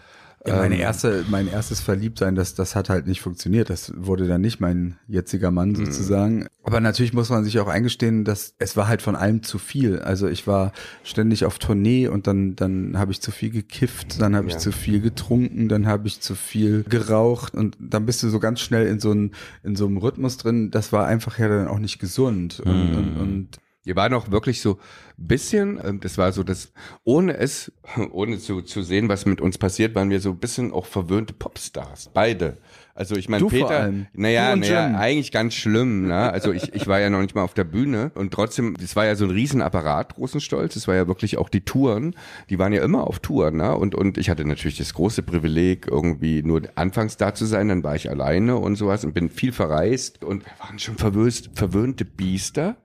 ja, 0.47 0.57
meine 0.57 0.75
ähm, 0.75 0.81
erste, 0.83 1.25
mein 1.31 1.49
erstes 1.49 1.81
Verliebtsein, 1.81 2.35
das, 2.35 2.55
das 2.55 2.77
hat 2.77 2.91
halt 2.91 3.07
nicht 3.07 3.23
funktioniert. 3.23 3.71
Das 3.71 3.93
wurde 3.97 4.29
dann 4.29 4.43
nicht 4.43 4.61
mein 4.61 4.97
jetziger 5.09 5.51
Mann 5.51 5.71
mhm. 5.71 5.77
sozusagen. 5.77 6.47
Aber 6.63 6.81
natürlich 6.81 7.15
muss 7.15 7.31
man 7.31 7.45
sich 7.45 7.59
auch 7.61 7.69
eingestehen, 7.69 8.25
dass 8.25 8.55
es 8.59 8.77
war 8.77 8.87
halt 8.87 9.01
von 9.01 9.17
allem 9.17 9.43
zu 9.43 9.59
viel. 9.59 10.01
Also 10.01 10.29
ich 10.29 10.47
war 10.47 10.73
ständig 11.03 11.47
auf 11.47 11.59
Tournee 11.59 12.09
und 12.09 12.27
dann, 12.27 12.57
dann 12.57 12.99
habe 12.99 13.11
ich 13.11 13.23
zu 13.23 13.31
viel 13.31 13.51
gekifft, 13.51 14.21
dann 14.21 14.37
habe 14.37 14.49
ja. 14.49 14.55
ich 14.55 14.61
zu 14.61 14.71
viel 14.71 15.01
getrunken, 15.01 15.69
dann 15.69 15.87
habe 15.87 16.07
ich 16.09 16.21
zu 16.21 16.35
viel 16.35 16.85
geraucht 16.85 17.55
und 17.55 17.79
dann 17.81 18.05
bist 18.05 18.23
du 18.23 18.29
so 18.29 18.39
ganz 18.39 18.61
schnell 18.61 18.87
in 18.87 19.01
so, 19.01 19.13
ein, 19.13 19.31
in 19.63 19.77
so 19.77 19.87
einem 19.87 19.97
Rhythmus 19.97 20.37
drin. 20.37 20.71
Das 20.71 20.93
war 20.93 21.07
einfach 21.07 21.39
ja 21.39 21.49
dann 21.49 21.69
auch 21.69 21.79
nicht 21.79 21.99
gesund. 21.99 22.61
Und, 22.61 22.91
mhm. 22.91 22.97
und, 22.97 23.17
und 23.17 23.49
wir 23.85 23.97
waren 23.97 24.15
auch 24.15 24.31
wirklich 24.31 24.61
so 24.61 24.79
bisschen, 25.17 25.81
ähm, 25.85 26.01
das 26.01 26.19
war 26.19 26.33
so 26.33 26.43
das, 26.43 26.73
ohne 27.05 27.37
es, 27.37 27.73
ohne 28.11 28.39
zu, 28.39 28.63
zu 28.63 28.83
sehen, 28.83 29.09
was 29.09 29.27
mit 29.27 29.41
uns 29.41 29.59
passiert, 29.59 29.95
waren 29.95 30.11
wir 30.11 30.21
so 30.21 30.31
ein 30.31 30.39
bisschen 30.39 30.73
auch 30.73 30.87
verwöhnte 30.87 31.33
Popstars. 31.33 32.11
Beide. 32.13 32.59
Also 32.97 33.17
ich 33.17 33.29
meine, 33.29 33.45
Peter, 33.47 33.93
naja, 34.13 34.55
naja, 34.55 34.97
eigentlich 34.97 35.33
ganz 35.33 35.55
schlimm. 35.55 36.07
Ne? 36.07 36.31
Also 36.33 36.53
ich, 36.53 36.75
ich 36.75 36.87
war 36.87 37.01
ja 37.01 37.11
noch 37.11 37.23
nicht 37.23 37.35
mal 37.35 37.43
auf 37.43 37.55
der 37.55 37.65
Bühne 37.65 38.13
und 38.15 38.33
trotzdem, 38.33 38.77
das 38.79 38.95
war 38.95 39.05
ja 39.05 39.17
so 39.17 39.25
ein 39.25 39.33
Riesenapparat, 39.33 40.15
großen 40.15 40.41
Stolz. 40.41 40.77
Es 40.77 40.87
war 40.87 40.95
ja 40.95 41.09
wirklich 41.09 41.37
auch 41.37 41.49
die 41.49 41.63
Touren, 41.63 42.15
die 42.51 42.61
waren 42.61 42.73
ja 42.73 42.85
immer 42.85 43.09
auf 43.09 43.19
Touren. 43.19 43.57
Ne? 43.57 43.77
Und, 43.77 43.97
und 43.97 44.17
ich 44.17 44.31
hatte 44.31 44.45
natürlich 44.45 44.79
das 44.79 44.95
große 44.95 45.25
Privileg, 45.25 45.89
irgendwie 45.91 46.45
nur 46.45 46.63
anfangs 46.77 47.17
da 47.17 47.35
zu 47.35 47.47
sein, 47.47 47.69
dann 47.69 47.83
war 47.83 47.97
ich 47.97 48.11
alleine 48.11 48.59
und 48.59 48.77
sowas 48.77 49.05
und 49.05 49.13
bin 49.13 49.29
viel 49.29 49.51
verreist 49.51 50.23
und 50.23 50.47
wir 50.47 50.53
waren 50.61 50.79
schon 50.79 50.97
verwöst, 50.97 51.51
verwöhnte 51.55 52.05
Biester, 52.05 52.77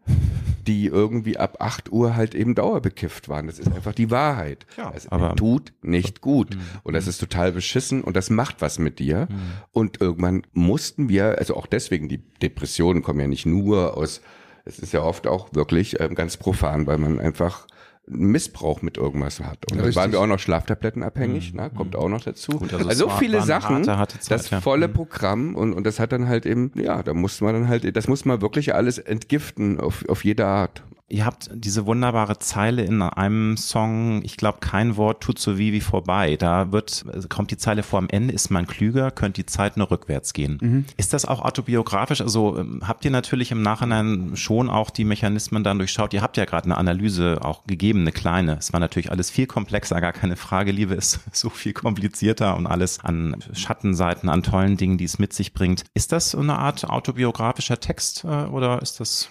die 0.69 0.85
irgendwie 0.85 1.37
ab 1.37 1.57
acht 1.59 1.91
Uhr 1.91 2.15
halt 2.15 2.35
eben 2.35 2.53
dauerbekifft 2.53 3.27
waren. 3.27 3.47
Das 3.47 3.57
ist 3.57 3.73
einfach 3.73 3.95
die 3.95 4.11
Wahrheit. 4.11 4.67
Ja, 4.77 4.93
es 4.95 5.07
aber 5.07 5.35
tut 5.35 5.73
nicht 5.81 6.21
gut. 6.21 6.55
Mhm. 6.55 6.61
Und 6.83 6.93
das 6.93 7.07
ist 7.07 7.17
total 7.17 7.51
beschissen 7.51 8.03
und 8.03 8.15
das 8.15 8.29
macht 8.29 8.61
was 8.61 8.77
mit 8.77 8.99
dir. 8.99 9.27
Mhm. 9.31 9.35
Und 9.71 9.99
irgendwann 9.99 10.43
mussten 10.53 11.09
wir, 11.09 11.39
also 11.39 11.55
auch 11.55 11.65
deswegen, 11.65 12.07
die 12.07 12.19
Depressionen 12.19 13.01
kommen 13.01 13.19
ja 13.19 13.25
nicht 13.25 13.47
nur 13.47 13.97
aus, 13.97 14.21
es 14.63 14.77
ist 14.77 14.93
ja 14.93 15.01
oft 15.01 15.25
auch 15.25 15.55
wirklich 15.55 15.99
ähm, 15.99 16.13
ganz 16.13 16.37
profan, 16.37 16.85
weil 16.85 16.99
man 16.99 17.19
einfach 17.19 17.65
Missbrauch 18.09 18.81
mit 18.81 18.97
irgendwas 18.97 19.39
hat. 19.39 19.71
Und 19.71 19.79
dann 19.79 19.95
waren 19.95 20.11
wir 20.11 20.19
auch 20.19 20.27
noch 20.27 20.39
Schlaftabletten 20.39 21.03
abhängig, 21.03 21.53
mhm. 21.53 21.59
ne? 21.59 21.71
kommt 21.75 21.95
auch 21.95 22.09
noch 22.09 22.21
dazu. 22.21 22.53
Gut, 22.53 22.73
also, 22.73 22.89
also 22.89 23.09
so 23.09 23.15
viele 23.17 23.41
Sachen, 23.41 23.77
harte, 23.77 23.97
harte 23.97 24.19
Zeit, 24.19 24.39
das 24.39 24.49
ja. 24.49 24.61
volle 24.61 24.87
mhm. 24.87 24.93
Programm 24.93 25.55
und, 25.55 25.73
und 25.73 25.85
das 25.85 25.99
hat 25.99 26.11
dann 26.11 26.27
halt 26.27 26.45
eben, 26.45 26.71
ja, 26.75 27.03
da 27.03 27.13
muss 27.13 27.39
man 27.41 27.53
dann 27.53 27.67
halt, 27.67 27.95
das 27.95 28.07
muss 28.07 28.25
man 28.25 28.41
wirklich 28.41 28.73
alles 28.73 28.97
entgiften 28.97 29.79
auf, 29.79 30.07
auf 30.09 30.25
jede 30.25 30.45
Art. 30.45 30.83
Ihr 31.09 31.25
habt 31.25 31.49
diese 31.53 31.85
wunderbare 31.85 32.37
Zeile 32.37 32.83
in 32.83 33.01
einem 33.01 33.57
Song, 33.57 34.21
ich 34.23 34.37
glaube, 34.37 34.59
kein 34.61 34.95
Wort 34.95 35.21
tut 35.21 35.39
so 35.39 35.57
wie 35.57 35.73
wie 35.73 35.81
vorbei. 35.81 36.35
Da 36.35 36.71
wird, 36.71 37.03
kommt 37.29 37.49
die 37.49 37.57
Zeile 37.57 37.81
vor, 37.81 37.97
am 37.97 38.09
Ende 38.09 38.33
ist 38.33 38.51
man 38.51 38.67
klüger, 38.67 39.09
könnte 39.09 39.41
die 39.41 39.45
Zeit 39.47 39.75
nur 39.75 39.89
rückwärts 39.89 40.33
gehen. 40.33 40.59
Mhm. 40.61 40.85
Ist 40.97 41.13
das 41.13 41.25
auch 41.25 41.41
autobiografisch? 41.41 42.21
Also 42.21 42.57
ähm, 42.57 42.81
habt 42.87 43.05
ihr 43.05 43.11
natürlich 43.11 43.51
im 43.51 43.63
Nachhinein 43.63 44.35
schon 44.35 44.69
auch 44.69 44.91
die 44.91 45.03
Mechanismen 45.03 45.63
dann 45.63 45.79
durchschaut? 45.79 46.13
Ihr 46.13 46.21
habt 46.21 46.37
ja 46.37 46.45
gerade 46.45 46.65
eine 46.65 46.77
Analyse 46.77 47.39
auch 47.41 47.63
gegeben, 47.65 48.01
eine 48.01 48.11
kleine. 48.11 48.57
Es 48.57 48.71
war 48.71 48.79
natürlich 48.79 49.11
alles 49.11 49.31
viel 49.31 49.47
komplexer, 49.47 49.99
gar 50.01 50.13
keine 50.13 50.35
Frage. 50.35 50.71
Liebe 50.71 50.93
ist 50.93 51.19
so 51.33 51.49
viel 51.49 51.73
komplizierter 51.73 52.55
und 52.55 52.67
alles 52.67 52.99
an 52.99 53.35
Schattenseiten, 53.53 54.29
an 54.29 54.43
tollen 54.43 54.77
Dingen, 54.77 54.99
die 54.99 55.05
es 55.05 55.17
mit 55.17 55.33
sich 55.33 55.53
bringt. 55.53 55.85
Ist 55.95 56.11
das 56.11 56.35
eine 56.35 56.59
Art 56.59 56.87
autobiografischer 56.87 57.79
Text 57.79 58.23
äh, 58.25 58.27
oder 58.45 58.81
ist 58.81 58.99
das 58.99 59.29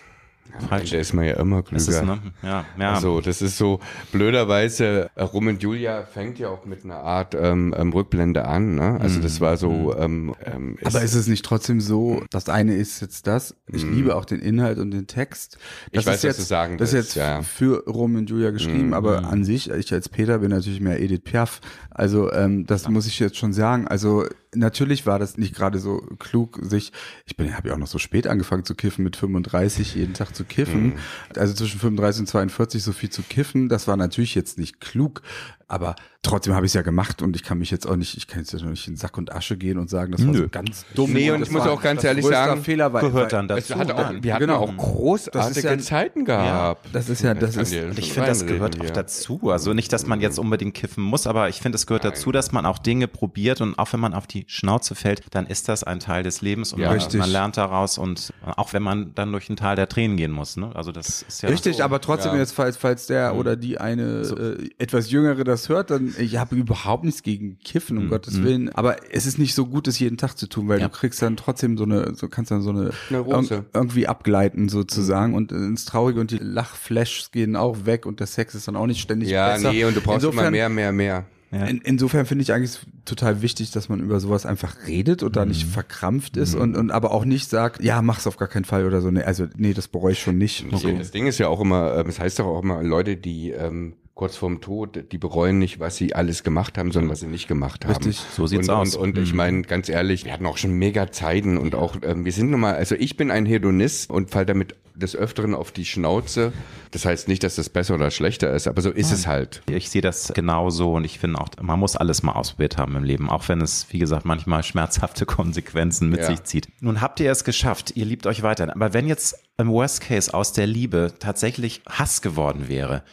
Falsch. 0.69 0.91
Da 0.91 0.99
ist 0.99 1.13
man 1.13 1.25
ja 1.25 1.35
immer 1.35 1.63
klüger. 1.63 1.89
Ist, 1.89 2.03
ne? 2.05 2.19
ja, 2.43 2.65
ja. 2.79 2.95
Also 2.95 3.21
das 3.21 3.43
ist 3.43 3.59
so 3.59 3.81
blöderweise, 4.13 5.11
äh, 5.15 5.23
Rum 5.23 5.47
und 5.47 5.63
Julia 5.63 6.05
fängt 6.05 6.39
ja 6.39 6.49
auch 6.49 6.65
mit 6.65 6.85
einer 6.85 7.01
Art 7.01 7.35
ähm, 7.35 7.75
ähm, 7.77 7.93
Rückblende 7.93 8.45
an. 8.45 8.75
Ne? 8.75 8.99
Also 9.01 9.21
das 9.21 9.41
war 9.41 9.57
so. 9.57 9.71
Mhm. 9.71 9.95
Ähm, 9.99 10.35
ähm, 10.45 10.77
ist 10.79 10.87
Aber 10.87 11.05
ist 11.05 11.15
es 11.15 11.27
nicht 11.27 11.45
trotzdem 11.45 11.81
so, 11.81 12.23
das 12.31 12.49
eine 12.49 12.75
ist 12.75 13.01
jetzt 13.01 13.27
das, 13.27 13.55
ich 13.71 13.85
mm. 13.85 13.93
liebe 13.93 14.17
auch 14.17 14.25
den 14.25 14.41
Inhalt 14.41 14.79
und 14.79 14.91
den 14.91 15.07
Text. 15.07 15.59
Das 15.93 16.03
ich 16.03 16.07
weiß, 16.07 16.17
ist 16.17 16.23
jetzt, 16.23 16.39
was 16.39 16.45
du 16.45 16.49
sagen 16.49 16.79
Das 16.79 16.93
ist 16.93 16.95
jetzt 16.95 17.15
ja. 17.17 17.43
für 17.43 17.85
Rum 17.87 18.17
und 18.17 18.31
Julia 18.31 18.51
geschrieben, 18.51 18.91
mm. 18.91 18.95
aber 18.95 19.25
an 19.25 19.45
sich, 19.45 19.71
ich 19.71 19.93
als 19.93 20.09
Peter 20.09 20.39
bin 20.39 20.51
natürlich 20.51 20.81
mehr 20.81 21.01
Edith 21.01 21.23
Piaf. 21.25 21.61
Also 21.91 22.33
ähm, 22.33 22.67
das 22.67 22.85
ja. 22.85 22.91
muss 22.91 23.07
ich 23.07 23.19
jetzt 23.19 23.37
schon 23.37 23.53
sagen. 23.53 23.89
Also 23.89 24.25
natürlich 24.55 25.07
war 25.07 25.19
das 25.19 25.37
nicht 25.37 25.55
gerade 25.55 25.79
so 25.79 25.99
klug, 26.19 26.59
sich, 26.63 26.93
ich 27.27 27.37
bin, 27.37 27.57
habe 27.57 27.69
ja 27.69 27.75
auch 27.75 27.79
noch 27.79 27.87
so 27.87 27.99
spät 27.99 28.27
angefangen 28.27 28.65
zu 28.65 28.75
kiffen, 28.75 29.05
mit 29.05 29.17
35 29.17 29.95
jeden 29.95 30.15
Tag 30.15 30.35
zu 30.35 30.45
kiffen. 30.45 30.87
Mhm. 30.87 30.93
Also 31.37 31.55
zwischen 31.55 31.81
35 31.81 32.21
und 32.21 32.27
42 32.27 32.83
so 32.83 32.93
viel 32.93 33.11
zu 33.11 33.23
kiffen, 33.23 33.69
das 33.69 33.89
war 33.89 33.97
natürlich 33.97 34.35
jetzt 34.35 34.59
nicht 34.59 34.81
klug. 34.81 35.23
Aber 35.67 35.97
trotzdem 36.23 36.55
habe 36.55 36.67
ich 36.67 36.71
es 36.71 36.75
ja 36.75 36.83
gemacht 36.83 37.23
und 37.23 37.37
ich 37.37 37.43
kann 37.43 37.59
mich 37.59 37.71
jetzt 37.71 37.87
auch 37.87 37.97
nicht, 37.97 38.17
ich 38.17 38.27
kann 38.27 38.41
jetzt 38.41 38.53
nicht 38.53 38.89
in 38.89 38.97
Sack 38.97 39.17
und 39.17 39.33
Asche 39.33 39.57
gehen 39.57 39.79
und 39.79 39.89
sagen, 39.89 40.13
das 40.13 40.25
war 40.25 40.33
Nö. 40.33 40.39
so 40.39 40.49
ganz 40.49 40.85
dumm. 40.95 41.13
Nee, 41.13 41.31
und, 41.31 41.43
ich 41.43 41.51
muss 41.51 41.63
auch 41.63 41.81
ganz 41.81 42.03
ehrlich 42.03 42.27
sagen, 42.27 42.63
Fehler 42.63 42.93
war, 42.93 43.03
gehört 43.03 43.33
dann 43.33 43.47
dazu. 43.47 43.75
Auch, 43.75 44.13
wir 44.21 44.35
hatten 44.35 44.47
genau. 44.47 44.59
auch 44.59 44.77
großartige 44.77 45.69
ja, 45.69 45.79
Zeiten 45.79 46.25
gehabt. 46.25 46.87
Ja, 46.87 46.91
das 46.93 47.09
ist 47.09 47.23
ja, 47.23 47.35
das, 47.35 47.55
das 47.55 47.73
ist, 47.73 47.99
ich 47.99 48.13
finde, 48.13 48.29
das 48.29 48.47
gehört 48.47 48.81
auch 48.81 48.91
dazu. 48.91 49.51
Also 49.51 49.73
nicht, 49.75 49.93
dass 49.93 50.07
man 50.07 50.21
jetzt 50.21 50.39
unbedingt 50.39 50.75
kiffen 50.75 51.05
muss, 51.05 51.27
aber 51.27 51.49
ich 51.49 51.61
finde, 51.61 51.77
es 51.77 51.87
gehört 51.87 52.05
Nein. 52.05 52.13
dazu, 52.15 52.33
dass 52.33 52.53
man 52.53 52.67
auch 52.67 52.79
Dinge 52.79 53.07
probiert 53.07 53.61
und 53.61 53.79
auch 53.79 53.93
wenn 53.93 54.01
man 54.01 54.13
auf 54.13 54.27
die 54.27 54.45
Schnauze 54.49 54.95
fällt, 54.95 55.23
dann 55.31 55.47
ist 55.47 55.69
das 55.69 55.85
ein 55.85 56.01
Teil 56.01 56.25
des 56.25 56.43
Lebens 56.43 56.73
und 56.73 56.81
ja, 56.81 56.93
man, 56.93 57.01
man, 57.17 57.31
lernt 57.31 57.57
daraus 57.57 57.97
und 57.97 58.33
auch 58.43 58.73
wenn 58.73 58.83
man 58.83 59.15
dann 59.15 59.31
durch 59.31 59.49
ein 59.49 59.57
Tal 59.57 59.77
der 59.77 59.89
Tränen 59.89 60.17
gehen 60.17 60.33
muss. 60.33 60.57
Ne? 60.57 60.71
Also 60.75 60.91
das 60.93 61.23
ist 61.23 61.43
ja 61.43 61.49
richtig, 61.49 61.77
so. 61.77 61.83
aber 61.85 62.01
trotzdem 62.01 62.37
jetzt, 62.37 62.53
falls, 62.53 62.77
falls 62.77 63.07
der 63.07 63.33
mhm. 63.33 63.39
oder 63.39 63.57
die 63.57 63.79
eine 63.79 64.25
so. 64.25 64.37
äh, 64.37 64.69
etwas 64.79 65.11
Jüngere 65.11 65.45
das 65.45 65.69
hört, 65.69 65.91
dann 65.91 66.08
ich 66.19 66.37
habe 66.37 66.57
überhaupt 66.57 67.05
nichts 67.05 67.23
gegen 67.23 67.59
Kiffen, 67.59 67.99
um 67.99 68.05
mhm. 68.05 68.09
Gottes 68.11 68.43
Willen. 68.43 68.69
Aber 68.71 68.97
es 69.13 69.27
ist 69.27 69.39
nicht 69.39 69.55
so 69.55 69.67
gut, 69.67 69.89
es 69.89 69.99
jeden 69.99 70.17
Tag 70.17 70.35
zu 70.35 70.49
tun, 70.49 70.69
weil 70.69 70.81
ja. 70.81 70.89
du 70.89 70.93
kriegst 70.93 71.21
dann 71.21 71.37
trotzdem 71.37 71.77
so 71.77 71.85
eine, 71.85 72.15
so 72.15 72.29
kannst 72.29 72.51
dann 72.51 72.63
so 72.63 72.71
eine, 72.71 72.91
eine 73.11 73.65
irgendwie 73.75 74.07
abgleiten 74.07 74.69
sozusagen 74.69 75.33
mhm. 75.33 75.37
und 75.39 75.53
ins 75.53 75.85
Traurige 75.85 76.21
und 76.21 76.31
die 76.31 76.39
Lachflashs 76.39 77.31
gehen 77.31 77.57
auch 77.57 77.87
weg 77.87 78.07
und 78.07 78.21
der 78.21 78.27
Sex 78.27 78.55
ist 78.55 78.69
dann 78.69 78.77
auch 78.77 78.87
nicht 78.87 79.01
ständig 79.01 79.31
ja, 79.31 79.53
besser. 79.53 79.71
Ja, 79.71 79.73
nee, 79.73 79.85
und 79.85 79.97
du 79.97 80.01
brauchst 80.01 80.25
Insofern, 80.25 80.55
immer 80.55 80.69
mehr, 80.69 80.69
mehr, 80.69 80.93
mehr. 80.93 81.27
Ja. 81.51 81.65
In, 81.65 81.81
insofern 81.81 82.27
finde 82.27 82.43
ich 82.43 82.53
eigentlich 82.53 82.79
total 83.07 83.41
wichtig, 83.41 83.71
dass 83.71 83.89
man 83.89 84.01
über 84.01 84.21
sowas 84.21 84.45
einfach 84.45 84.87
redet 84.87 85.23
und 85.23 85.31
mhm. 85.31 85.35
da 85.35 85.45
nicht 85.47 85.67
mhm. 85.67 85.71
verkrampft 85.71 86.37
ist 86.37 86.55
mhm. 86.55 86.61
und, 86.61 86.77
und 86.77 86.91
aber 86.91 87.13
auch 87.13 87.25
nicht 87.25 87.49
sagt, 87.49 87.83
ja, 87.83 88.03
mach's 88.03 88.27
auf 88.27 88.37
gar 88.37 88.49
keinen 88.49 88.65
Fall 88.65 88.85
oder 88.85 89.01
so. 89.01 89.11
Nee, 89.11 89.23
also, 89.23 89.47
nee, 89.57 89.73
das 89.73 89.89
bereue 89.89 90.13
ich 90.13 90.21
schon 90.21 90.37
nicht. 90.37 90.67
Okay. 90.71 90.97
Das 90.99 91.11
Ding 91.11 91.27
ist 91.27 91.39
ja 91.39 91.49
auch 91.49 91.61
immer, 91.61 91.95
ähm, 91.95 92.09
es 92.09 92.17
das 92.17 92.21
heißt 92.21 92.39
doch 92.39 92.47
auch 92.47 92.63
immer, 92.63 92.83
Leute, 92.83 93.17
die 93.17 93.51
ähm, 93.51 93.95
kurz 94.19 94.37
vorm 94.37 94.61
Tod, 94.61 95.13
die 95.13 95.17
bereuen 95.17 95.61
nicht, 95.61 95.79
was 95.79 95.97
sie 95.97 96.13
alles 96.13 96.43
gemacht 96.43 96.77
haben, 96.77 96.91
sondern 96.91 97.13
was 97.13 97.21
sie 97.21 97.29
nicht 97.29 97.47
gemacht 97.47 97.85
haben. 97.85 97.95
Richtig, 97.95 98.19
so 98.19 98.49
sieht's 98.49 98.69
und, 98.69 98.75
aus. 98.75 98.97
Und, 98.97 99.17
und 99.17 99.23
ich 99.23 99.31
mhm. 99.31 99.37
meine, 99.37 99.63
ganz 99.63 99.89
ehrlich, 99.89 100.25
wir 100.25 100.33
hatten 100.33 100.45
auch 100.45 100.57
schon 100.57 100.73
mega 100.73 101.13
Zeiten 101.13 101.57
und 101.57 101.77
auch, 101.77 101.95
ähm, 102.03 102.25
wir 102.25 102.33
sind 102.33 102.51
nun 102.51 102.59
mal, 102.59 102.75
also 102.75 102.97
ich 102.97 103.17
bin 103.17 103.31
ein 103.31 103.47
Hedonist 103.47 104.11
und 104.11 104.31
fall 104.31 104.45
damit 104.45 104.75
des 104.97 105.15
Öfteren 105.15 105.55
auf 105.55 105.71
die 105.71 105.85
Schnauze. 105.85 106.53
Das 106.91 107.05
heißt 107.05 107.29
nicht, 107.29 107.45
dass 107.45 107.55
das 107.55 107.69
besser 107.69 107.95
oder 107.95 108.11
schlechter 108.11 108.53
ist, 108.53 108.67
aber 108.67 108.83
so 108.83 108.91
ist 108.91 109.11
Nein. 109.11 109.15
es 109.15 109.27
halt. 109.29 109.63
Ich 109.71 109.89
sehe 109.89 110.03
das 110.03 110.33
genauso 110.35 110.95
und 110.95 111.05
ich 111.05 111.21
finde 111.21 111.41
auch, 111.41 111.51
man 111.61 111.79
muss 111.79 111.95
alles 111.95 112.25
mal 112.25 112.33
ausprobiert 112.33 112.77
haben 112.77 112.97
im 112.97 113.05
Leben, 113.05 113.31
auch 113.31 113.49
wenn 113.49 113.61
es, 113.61 113.87
wie 113.91 114.01
gesagt, 114.01 114.25
manchmal 114.25 114.65
schmerzhafte 114.65 115.27
Konsequenzen 115.27 116.11
mit 116.11 116.21
ja. 116.21 116.27
sich 116.27 116.43
zieht. 116.43 116.69
Nun 116.81 117.01
habt 117.01 117.21
ihr 117.21 117.31
es 117.31 117.45
geschafft, 117.45 117.93
ihr 117.95 118.05
liebt 118.05 118.27
euch 118.27 118.43
weiter. 118.43 118.69
Aber 118.75 118.93
wenn 118.93 119.07
jetzt 119.07 119.39
im 119.59 119.69
Worst 119.69 120.01
Case 120.01 120.35
aus 120.35 120.53
der 120.53 120.67
Liebe 120.67 121.15
tatsächlich 121.21 121.83
Hass 121.89 122.21
geworden 122.21 122.67
wäre, 122.67 123.05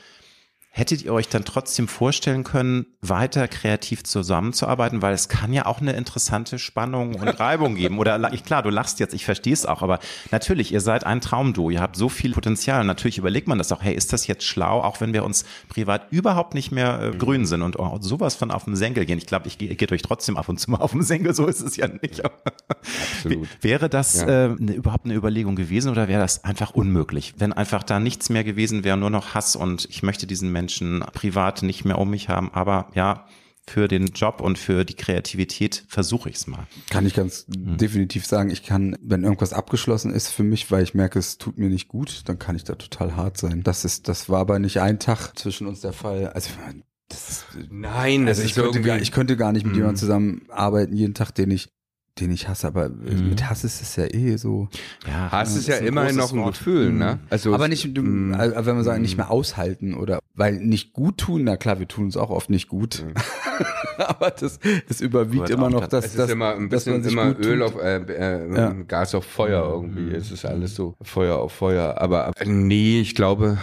Hättet 0.78 1.06
ihr 1.06 1.14
euch 1.14 1.30
dann 1.30 1.46
trotzdem 1.46 1.88
vorstellen 1.88 2.44
können, 2.44 2.86
weiter 3.00 3.48
kreativ 3.48 4.04
zusammenzuarbeiten? 4.04 5.02
Weil 5.02 5.14
es 5.14 5.30
kann 5.30 5.54
ja 5.54 5.68
auch 5.68 5.80
eine 5.80 5.94
interessante 5.94 6.60
Spannung 6.60 7.16
und 7.16 7.28
Reibung 7.40 7.76
geben. 7.76 7.98
Oder 7.98 8.34
ich, 8.34 8.44
klar, 8.44 8.62
du 8.62 8.70
lachst 8.70 9.00
jetzt, 9.00 9.14
ich 9.14 9.24
verstehe 9.24 9.54
es 9.54 9.66
auch, 9.66 9.82
aber 9.82 10.00
natürlich, 10.32 10.74
ihr 10.74 10.82
seid 10.82 11.06
ein 11.06 11.22
Traumduo, 11.22 11.70
ihr 11.70 11.80
habt 11.80 11.96
so 11.96 12.10
viel 12.10 12.34
Potenzial. 12.34 12.84
Natürlich 12.84 13.18
überlegt 13.18 13.48
man 13.48 13.58
das 13.58 13.72
auch, 13.72 13.82
hey, 13.82 13.96
ist 13.96 14.12
das 14.12 14.28
jetzt 14.28 14.44
schlau, 14.44 14.82
auch 14.82 15.00
wenn 15.00 15.14
wir 15.14 15.24
uns 15.24 15.46
privat 15.70 16.12
überhaupt 16.12 16.54
nicht 16.54 16.74
mehr 16.74 17.02
äh, 17.02 17.18
grün 17.18 17.46
sind 17.46 17.62
und 17.62 17.80
oh, 17.80 17.98
sowas 18.02 18.36
von 18.36 18.52
auf 18.52 18.66
den 18.66 18.76
Senkel 18.76 19.06
gehen. 19.06 19.18
Ich 19.18 19.28
glaube, 19.28 19.48
ich, 19.48 19.58
gehe 19.58 19.92
euch 19.94 20.02
trotzdem 20.02 20.36
ab 20.36 20.50
und 20.50 20.60
zu 20.60 20.72
mal 20.72 20.80
auf 20.80 20.92
den 20.92 21.04
Senkel, 21.04 21.34
so 21.34 21.46
ist 21.46 21.62
es 21.62 21.78
ja 21.78 21.88
nicht. 21.88 22.22
Absolut. 22.22 23.48
Wäre 23.62 23.88
das 23.88 24.20
ja. 24.20 24.48
äh, 24.48 24.56
ne, 24.60 24.74
überhaupt 24.74 25.06
eine 25.06 25.14
Überlegung 25.14 25.56
gewesen 25.56 25.90
oder 25.90 26.10
wäre 26.10 26.20
das 26.20 26.44
einfach 26.44 26.72
unmöglich? 26.72 27.34
Wenn 27.38 27.54
einfach 27.54 27.84
da 27.84 28.02
nichts 28.02 28.30
mehr 28.30 28.44
gewesen 28.44 28.84
wäre, 28.84 28.98
nur 28.98 29.10
noch 29.10 29.36
Hass 29.36 29.56
und 29.56 29.88
ich 29.90 30.04
möchte 30.04 30.28
diesen 30.28 30.52
Menschen 30.52 30.65
Menschen 30.66 31.02
privat 31.14 31.62
nicht 31.62 31.86
mehr 31.86 32.00
um 32.00 32.10
mich 32.10 32.28
haben. 32.28 32.52
Aber 32.52 32.90
ja, 32.96 33.28
für 33.68 33.88
den 33.88 34.08
Job 34.08 34.42
und 34.42 34.58
für 34.58 34.84
die 34.84 34.96
Kreativität 34.96 35.86
versuche 35.88 36.30
ich 36.30 36.36
es 36.38 36.48
mal. 36.48 36.68
Kann 36.90 37.06
ich 37.06 37.14
ganz 37.14 37.48
mhm. 37.48 37.78
definitiv 37.78 38.26
sagen, 38.26 38.50
ich 38.50 38.64
kann, 38.64 38.96
wenn 39.02 39.24
irgendwas 39.24 39.54
abgeschlossen 39.54 40.12
ist 40.12 40.30
für 40.30 40.44
mich, 40.44 40.70
weil 40.72 40.84
ich 40.84 40.94
merke, 40.94 41.20
es 41.20 41.38
tut 41.38 41.58
mir 41.58 41.70
nicht 41.70 41.88
gut, 41.88 42.24
dann 42.26 42.40
kann 42.40 42.56
ich 42.56 42.64
da 42.64 42.76
total 42.76 43.16
hart 43.16 43.38
sein. 43.38 43.64
Das 43.64 43.86
ist, 43.86 44.08
das 44.08 44.30
war 44.30 44.40
aber 44.40 44.60
nicht 44.60 44.82
ein 44.82 45.00
Tag 45.00 45.34
zwischen 45.38 45.68
uns 45.68 45.82
der 45.82 45.94
Fall. 45.94 46.30
Also 46.30 46.52
das 47.10 47.30
ist, 47.30 47.46
Nein, 47.70 48.28
also 48.28 48.42
ich, 48.42 48.56
könnte 48.56 48.82
gar, 48.82 49.00
ich 49.00 49.12
könnte 49.12 49.38
gar 49.38 49.52
nicht 49.52 49.64
mit 49.64 49.74
mhm. 49.74 49.80
jemandem 49.80 50.00
zusammenarbeiten, 50.00 50.96
jeden 50.96 51.14
Tag, 51.14 51.32
den 51.32 51.52
ich 51.52 51.70
den 52.20 52.32
ich 52.32 52.48
hasse, 52.48 52.68
aber 52.68 52.90
mhm. 52.90 53.30
mit 53.30 53.50
Hass 53.50 53.64
ist 53.64 53.82
es 53.82 53.96
ja 53.98 54.06
eh 54.06 54.38
so. 54.38 54.70
Ja, 55.06 55.32
Hass 55.32 55.56
ist 55.56 55.68
ja 55.68 55.78
immerhin 55.78 56.16
noch 56.16 56.32
ein 56.32 56.40
Wort. 56.40 56.58
Gefühl, 56.58 56.92
ne? 56.92 57.20
Mhm. 57.22 57.28
Also 57.30 57.54
aber 57.54 57.68
nicht, 57.68 57.98
mhm. 57.98 58.34
also 58.34 58.66
wenn 58.66 58.78
wir 58.78 58.84
sagen, 58.84 59.02
nicht 59.02 59.18
mehr 59.18 59.30
aushalten 59.30 59.94
oder 59.96 60.20
weil 60.34 60.54
nicht 60.54 60.94
gut 60.94 61.18
tun, 61.18 61.44
na 61.44 61.58
klar, 61.58 61.80
wir 61.80 61.88
tun 61.88 62.06
uns 62.06 62.18
auch 62.18 62.30
oft 62.30 62.50
nicht 62.50 62.70
gut. 62.70 63.04
Mhm. 63.06 63.14
aber 63.98 64.32
das, 64.32 64.60
das 64.88 65.02
überwiegt 65.02 65.50
immer 65.50 65.70
noch 65.70 65.88
das. 65.88 66.06
Es 66.06 66.16
ist 66.16 66.30
immer 66.30 66.56
ein 66.56 66.70
bisschen 66.70 67.04
immer 67.04 67.38
Öl 67.38 67.62
auf 67.62 67.76
äh, 67.76 67.98
äh, 67.98 68.56
ja. 68.56 68.72
Gas 68.88 69.14
auf 69.14 69.26
Feuer 69.26 69.70
irgendwie. 69.70 70.02
Mhm. 70.02 70.16
Es 70.16 70.32
ist 70.32 70.46
alles 70.46 70.76
so 70.76 70.96
Feuer 71.02 71.38
auf 71.38 71.52
Feuer. 71.52 71.96
Aber 71.98 72.32
äh, 72.38 72.46
nee, 72.46 73.02
ich 73.02 73.16
glaube, 73.16 73.58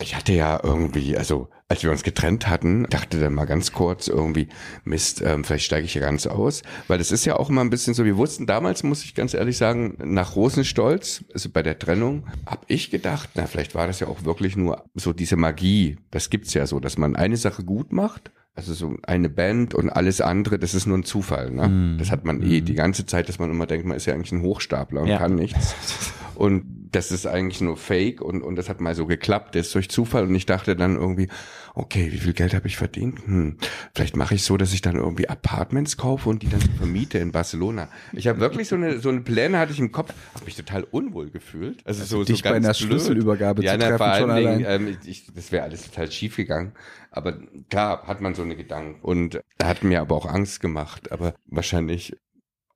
ich 0.00 0.16
hatte 0.16 0.32
ja 0.32 0.60
irgendwie, 0.62 1.16
also 1.16 1.48
als 1.68 1.84
wir 1.84 1.90
uns 1.90 2.02
getrennt 2.02 2.48
hatten, 2.48 2.84
dachte 2.90 3.20
dann 3.20 3.34
mal 3.34 3.44
ganz 3.44 3.72
kurz 3.72 4.08
irgendwie, 4.08 4.48
Mist, 4.84 5.22
ähm, 5.22 5.44
vielleicht 5.44 5.64
steige 5.64 5.84
ich 5.84 5.92
hier 5.92 6.02
ganz 6.02 6.26
aus. 6.26 6.62
Weil 6.88 6.98
das 6.98 7.12
ist 7.12 7.24
ja 7.24 7.36
auch 7.36 7.48
immer 7.48 7.60
ein 7.60 7.70
bisschen 7.70 7.94
so, 7.94 8.04
wir 8.04 8.16
wussten 8.16 8.46
damals, 8.46 8.82
muss 8.82 9.04
ich 9.04 9.14
ganz 9.14 9.34
ehrlich 9.34 9.56
sagen, 9.56 9.96
nach 10.02 10.34
Rosenstolz, 10.34 11.24
also 11.32 11.48
bei 11.50 11.62
der 11.62 11.78
Trennung, 11.78 12.26
habe 12.46 12.64
ich 12.66 12.90
gedacht, 12.90 13.30
na, 13.34 13.46
vielleicht 13.46 13.74
war 13.74 13.86
das 13.86 14.00
ja 14.00 14.08
auch 14.08 14.24
wirklich 14.24 14.56
nur 14.56 14.84
so 14.94 15.12
diese 15.12 15.36
Magie. 15.36 15.98
Das 16.10 16.30
gibt's 16.30 16.54
ja 16.54 16.66
so, 16.66 16.80
dass 16.80 16.98
man 16.98 17.14
eine 17.14 17.36
Sache 17.36 17.62
gut 17.62 17.92
macht 17.92 18.32
also 18.60 18.74
so 18.74 18.96
eine 19.04 19.30
Band 19.30 19.74
und 19.74 19.90
alles 19.90 20.20
andere, 20.20 20.58
das 20.58 20.74
ist 20.74 20.86
nur 20.86 20.98
ein 20.98 21.04
Zufall. 21.04 21.50
Ne? 21.50 21.68
Mm. 21.68 21.98
Das 21.98 22.10
hat 22.10 22.24
man 22.24 22.42
eh 22.42 22.60
mm. 22.60 22.64
die 22.64 22.74
ganze 22.74 23.06
Zeit, 23.06 23.28
dass 23.28 23.38
man 23.38 23.50
immer 23.50 23.66
denkt, 23.66 23.86
man 23.86 23.96
ist 23.96 24.06
ja 24.06 24.12
eigentlich 24.12 24.32
ein 24.32 24.42
Hochstapler 24.42 25.02
und 25.02 25.08
ja. 25.08 25.18
kann 25.18 25.34
nichts. 25.34 25.74
Und 26.40 26.88
das 26.90 27.12
ist 27.12 27.26
eigentlich 27.26 27.60
nur 27.60 27.76
Fake 27.76 28.22
und, 28.22 28.40
und 28.40 28.56
das 28.56 28.70
hat 28.70 28.80
mal 28.80 28.94
so 28.94 29.04
geklappt, 29.04 29.54
das 29.54 29.66
ist 29.66 29.74
durch 29.74 29.90
Zufall 29.90 30.24
und 30.24 30.34
ich 30.34 30.46
dachte 30.46 30.74
dann 30.74 30.96
irgendwie, 30.96 31.28
okay, 31.74 32.10
wie 32.10 32.16
viel 32.16 32.32
Geld 32.32 32.54
habe 32.54 32.66
ich 32.66 32.78
verdient? 32.78 33.18
Hm, 33.26 33.58
vielleicht 33.94 34.16
mache 34.16 34.36
ich 34.36 34.42
so, 34.42 34.56
dass 34.56 34.72
ich 34.72 34.80
dann 34.80 34.96
irgendwie 34.96 35.28
Apartments 35.28 35.98
kaufe 35.98 36.30
und 36.30 36.42
die 36.42 36.48
dann 36.48 36.62
vermiete 36.78 37.18
in 37.18 37.30
Barcelona. 37.30 37.90
Ich 38.14 38.26
habe 38.26 38.40
wirklich 38.40 38.68
so 38.68 38.76
eine, 38.76 39.00
so 39.00 39.10
eine 39.10 39.20
Pläne 39.20 39.58
hatte 39.58 39.72
ich 39.72 39.80
im 39.80 39.92
Kopf, 39.92 40.14
habe 40.34 40.46
mich 40.46 40.56
total 40.56 40.84
unwohl 40.84 41.28
gefühlt. 41.28 41.86
Also, 41.86 42.00
also 42.00 42.16
so, 42.20 42.24
dich 42.24 42.38
so 42.38 42.44
ganz 42.44 42.54
bei 42.54 42.56
einer 42.56 42.68
blöd. 42.68 42.76
Schlüsselübergabe 42.88 43.62
ja, 43.62 43.74
zu 43.74 43.78
treffen 43.80 43.92
na, 43.92 43.98
vor 43.98 44.06
allen 44.06 44.36
Dingen, 44.36 44.64
ähm, 44.66 44.96
ich, 45.04 45.26
das 45.34 45.52
wäre 45.52 45.64
alles 45.64 45.90
total 45.90 46.10
schief 46.10 46.36
gegangen. 46.36 46.72
Aber 47.10 47.38
klar 47.68 48.06
hat 48.06 48.22
man 48.22 48.34
so 48.34 48.40
eine 48.40 48.56
Gedanken 48.56 48.98
und 49.02 49.42
hat 49.62 49.84
mir 49.84 50.00
aber 50.00 50.16
auch 50.16 50.24
Angst 50.24 50.60
gemacht. 50.60 51.12
Aber 51.12 51.34
wahrscheinlich 51.44 52.16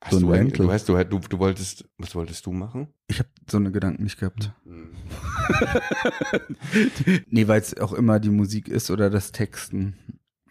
Hast 0.05 0.21
so 0.21 0.31
ein 0.31 0.51
du, 0.51 0.65
du, 0.65 0.71
hast, 0.71 0.87
du, 0.87 1.03
du, 1.03 1.19
du 1.19 1.39
wolltest, 1.39 1.87
was 1.97 2.15
wolltest 2.15 2.45
du 2.45 2.53
machen? 2.53 2.89
Ich 3.09 3.21
habe 3.21 3.31
so 3.51 3.57
eine 3.57 3.73
Gedanken 3.73 4.03
nicht 4.03 4.19
gehabt. 4.19 4.53
Mhm. 4.67 4.91
nee, 7.31 7.49
weil 7.49 7.63
es 7.63 7.79
auch 7.79 7.95
immer 7.95 8.21
die 8.21 8.29
Musik 8.29 8.69
ist 8.69 8.91
oder 8.91 9.09
das 9.09 9.33
Texten. 9.33 9.97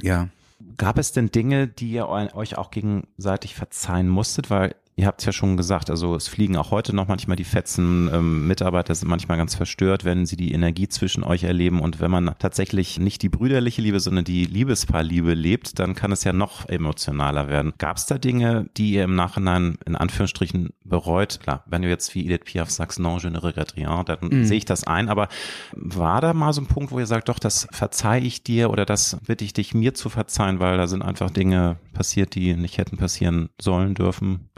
Ja. 0.01 0.30
Gab 0.78 0.97
es 0.97 1.12
denn 1.12 1.30
Dinge, 1.30 1.68
die 1.68 1.91
ihr 1.91 2.08
euch 2.10 2.58
auch 2.58 2.72
gegenseitig 2.72 3.54
verzeihen 3.54 4.10
musstet? 4.10 4.49
Weil 4.49 4.76
Ihr 4.96 5.08
habt 5.08 5.22
es 5.22 5.26
ja 5.26 5.32
schon 5.32 5.58
gesagt, 5.58 5.89
also 5.89 6.16
es 6.16 6.28
fliegen 6.28 6.56
auch 6.56 6.70
heute 6.70 6.96
noch 6.96 7.08
manchmal 7.08 7.36
die 7.36 7.44
Fetzen. 7.44 8.12
Ähm, 8.14 8.48
Mitarbeiter 8.48 8.94
sind 8.94 9.08
manchmal 9.08 9.38
ganz 9.38 9.56
verstört, 9.56 10.06
wenn 10.06 10.28
sie 10.28 10.36
die 10.36 10.52
Energie 10.52 10.88
zwischen 10.88 11.24
euch 11.24 11.44
erleben. 11.44 11.82
Und 11.82 12.00
wenn 12.00 12.12
man 12.12 12.36
tatsächlich 12.38 13.00
nicht 13.00 13.24
die 13.24 13.30
brüderliche 13.30 13.82
Liebe, 13.82 14.00
sondern 14.00 14.24
die 14.24 14.46
Liebespaarliebe 14.46 15.34
lebt, 15.34 15.80
dann 15.80 15.96
kann 15.96 16.12
es 16.12 16.24
ja 16.24 16.32
noch 16.32 16.70
emotionaler 16.70 17.48
werden. 17.48 17.74
Gab 17.80 17.98
es 17.98 18.06
da 18.06 18.20
Dinge, 18.20 18.70
die 18.78 18.94
ihr 18.94 19.06
im 19.06 19.16
Nachhinein 19.16 19.80
in 19.88 19.96
Anführungsstrichen 19.96 20.70
bereut? 20.86 21.39
Klar, 21.41 21.64
wenn 21.66 21.82
du 21.82 21.89
jetzt 21.89 22.14
wie 22.14 22.26
Edith 22.26 22.46
Piaf 22.46 22.70
sagst, 22.70 23.00
non, 23.00 23.18
je 23.18 23.32
ne 23.32 23.44
regrette 23.44 23.76
rien, 23.78 24.06
dann 24.06 24.20
mhm. 24.22 24.46
sehe 24.46 24.58
ich 24.58 24.66
das 24.66 24.86
ein. 24.86 25.10
Aber 25.10 25.28
war 25.72 26.22
da 26.22 26.34
mal 26.36 26.54
so 26.54 26.62
ein 26.62 26.68
Punkt, 26.68 26.91
wo 26.91 27.00
ihr 27.00 27.08
sagt, 27.08 27.30
doch, 27.30 27.39
das 27.39 27.68
verzeih 27.72 28.22
ich 28.22 28.44
dir 28.44 28.70
oder 28.70 28.86
das 28.86 29.18
bitte 29.26 29.44
ich 29.44 29.54
dich 29.54 29.74
mir 29.74 29.96
zu 29.96 30.10
verzeihen, 30.10 30.60
weil 30.60 30.78
da 30.78 30.86
sind 30.86 31.02
einfach 31.02 31.32
Dinge 31.32 31.78
passiert, 31.94 32.36
die 32.36 32.56
nicht 32.56 32.78
hätten 32.78 32.98
passieren 32.98 33.50
sollen 33.62 33.94
dürfen? 33.96 34.50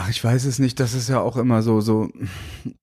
Ach, 0.00 0.08
ich 0.08 0.22
weiß 0.22 0.44
es 0.44 0.60
nicht. 0.60 0.78
Das 0.78 0.94
ist 0.94 1.08
ja 1.08 1.20
auch 1.20 1.36
immer 1.36 1.60
so, 1.60 1.80
so. 1.80 2.08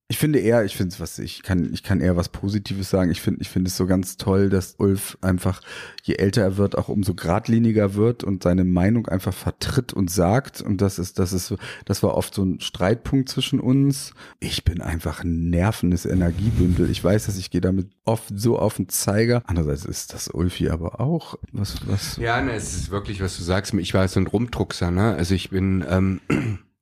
Ich 0.09 0.18
finde 0.18 0.39
eher, 0.39 0.66
ich 0.66 0.76
finde 0.76 0.93
es 0.93 0.99
was, 0.99 1.18
ich 1.18 1.43
kann, 1.43 1.72
ich 1.74 1.82
kann 1.82 2.01
eher 2.01 2.18
was 2.18 2.28
Positives 2.28 2.89
sagen. 2.89 3.09
Ich 3.09 3.22
finde, 3.22 3.41
ich 3.41 3.47
finde 3.47 3.70
es 3.70 3.78
so 3.78 3.88
ganz 3.88 4.18
toll, 4.18 4.49
dass 4.49 4.76
Ulf 4.80 5.18
einfach, 5.22 5.61
je 6.03 6.16
älter 6.16 6.41
er 6.41 6.57
wird, 6.57 6.78
auch 6.78 6.89
umso 6.89 7.13
geradliniger 7.13 7.95
wird 7.95 8.26
und 8.26 8.43
seine 8.43 8.66
Meinung 8.66 9.07
einfach 9.07 9.34
vertritt 9.34 9.93
und 9.93 10.11
sagt. 10.11 10.59
Und 10.61 10.82
das 10.82 10.99
ist, 10.99 11.18
das 11.18 11.32
ist, 11.32 11.55
das 11.86 12.03
war 12.03 12.16
oft 12.16 12.36
so 12.36 12.43
ein 12.43 12.59
Streitpunkt 12.59 13.30
zwischen 13.30 13.61
uns. 13.61 14.13
Ich 14.41 14.66
bin 14.66 14.82
einfach 14.82 15.24
ein 15.24 15.49
nervendes 15.49 16.05
Energiebündel. 16.05 16.89
Ich 16.89 17.01
weiß, 17.01 17.28
dass 17.28 17.38
ich 17.38 17.49
gehe 17.49 17.61
damit 17.61 17.88
oft 18.03 18.26
so 18.36 18.59
auf 18.59 18.76
den 18.76 18.89
Zeiger. 18.89 19.41
Andererseits 19.45 19.86
ist 19.86 20.13
das 20.13 20.28
Ulfi 20.28 20.68
aber 20.68 20.99
auch. 20.99 21.36
Was, 21.53 21.78
was? 21.88 22.18
Ja, 22.18 22.41
ne, 22.41 22.55
es 22.55 22.76
ist 22.76 22.91
wirklich, 22.91 23.22
was 23.22 23.38
du 23.38 23.43
sagst. 23.43 23.74
Ich 23.74 23.93
war 23.93 24.05
so 24.09 24.20
ein 24.20 24.28
Rumdruckser, 24.28 24.91
ne? 24.91 25.16
Also 25.16 25.34
ich 25.34 25.49
bin, 25.49 25.86
ähm, 25.89 26.20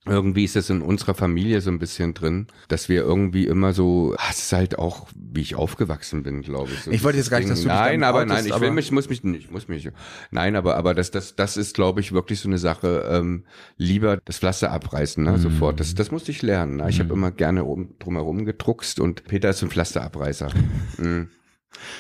irgendwie 0.06 0.44
ist 0.44 0.58
es 0.58 0.70
in 0.70 0.82
unserer 0.82 1.14
Familie 1.14 1.62
so 1.62 1.70
ein 1.70 1.80
bisschen 1.80 2.14
drin, 2.14 2.48
dass 2.68 2.90
wir 2.90 3.02
irgendwie 3.02 3.46
immer 3.46 3.72
so, 3.72 4.16
ach, 4.18 4.32
es 4.32 4.40
ist 4.40 4.54
halt 4.54 4.78
auch, 4.78 5.08
wie 5.16 5.42
ich 5.42 5.56
aufgewachsen 5.56 6.24
bin, 6.24 6.42
glaube 6.42 6.72
ich. 6.74 6.82
So 6.82 6.92
ich 6.92 7.04
wollte 7.04 7.18
jetzt 7.18 7.30
gar 7.30 7.40
nicht, 7.40 7.50
dass 7.50 7.62
du 7.62 7.70
Nein, 7.70 8.04
aber 8.04 8.26
nein, 8.26 8.46
ich 8.46 8.60
will 8.60 8.72
mich, 8.72 8.92
muss 8.92 9.10
mich 9.10 9.24
nicht, 9.24 9.46
ich 9.46 9.52
muss 9.52 9.70
mich, 9.70 9.90
nein, 10.32 10.58
aber, 10.58 10.76
aber 10.76 10.94
das, 10.94 11.12
das, 11.12 11.36
das 11.36 11.56
ist, 11.56 11.74
glaube 11.74 12.02
ich, 12.02 12.12
wirklich 12.12 12.42
so 12.42 12.50
eine 12.50 12.58
Sache, 12.58 13.08
ähm, 13.10 13.46
lieber 13.78 14.20
das 14.26 14.40
Pflaster 14.40 14.72
abreißen, 14.72 15.24
ne, 15.24 15.34
mm. 15.34 15.38
sofort. 15.38 15.80
Das, 15.80 15.96
das 15.96 16.12
musste 16.12 16.32
ich 16.32 16.42
lernen. 16.42 16.78
Ne? 16.78 16.90
Ich 16.90 17.00
mm. 17.00 17.04
habe 17.04 17.14
immer 17.14 17.32
gerne 17.32 17.64
um, 17.64 17.98
drumherum 18.00 18.44
gedruckst 18.44 19.00
und 19.00 19.24
Peter 19.24 19.50
ist 19.52 19.64
ein 19.64 19.70
Pflasterabreißer. 19.70 20.50
mm. 20.98 21.30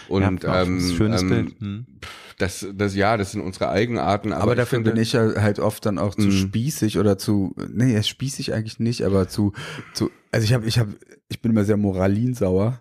Und 0.09 0.43
ja, 0.43 0.61
ähm, 0.61 0.79
schönes 0.79 1.21
ähm, 1.21 1.29
Bild. 1.29 1.59
Hm. 1.59 1.85
Das, 2.37 2.65
das 2.73 2.95
ja, 2.95 3.17
das 3.17 3.31
sind 3.31 3.41
unsere 3.41 3.69
Eigenarten. 3.69 4.33
Aber, 4.33 4.43
aber 4.43 4.55
dafür 4.55 4.77
finde, 4.77 4.91
bin 4.91 5.01
ich 5.01 5.13
ja 5.13 5.41
halt 5.41 5.59
oft 5.59 5.85
dann 5.85 5.99
auch 5.99 6.15
zu 6.15 6.25
hm. 6.25 6.31
spießig 6.31 6.97
oder 6.97 7.17
zu, 7.17 7.55
nee, 7.71 8.01
spießig 8.01 8.53
eigentlich 8.53 8.79
nicht, 8.79 9.03
aber 9.03 9.27
zu, 9.27 9.53
zu, 9.93 10.09
also 10.31 10.45
ich 10.45 10.53
habe, 10.53 10.65
ich 10.65 10.79
habe, 10.79 10.93
ich 11.29 11.41
bin 11.41 11.51
immer 11.51 11.63
sehr 11.63 11.77
moralinsauer 11.77 12.79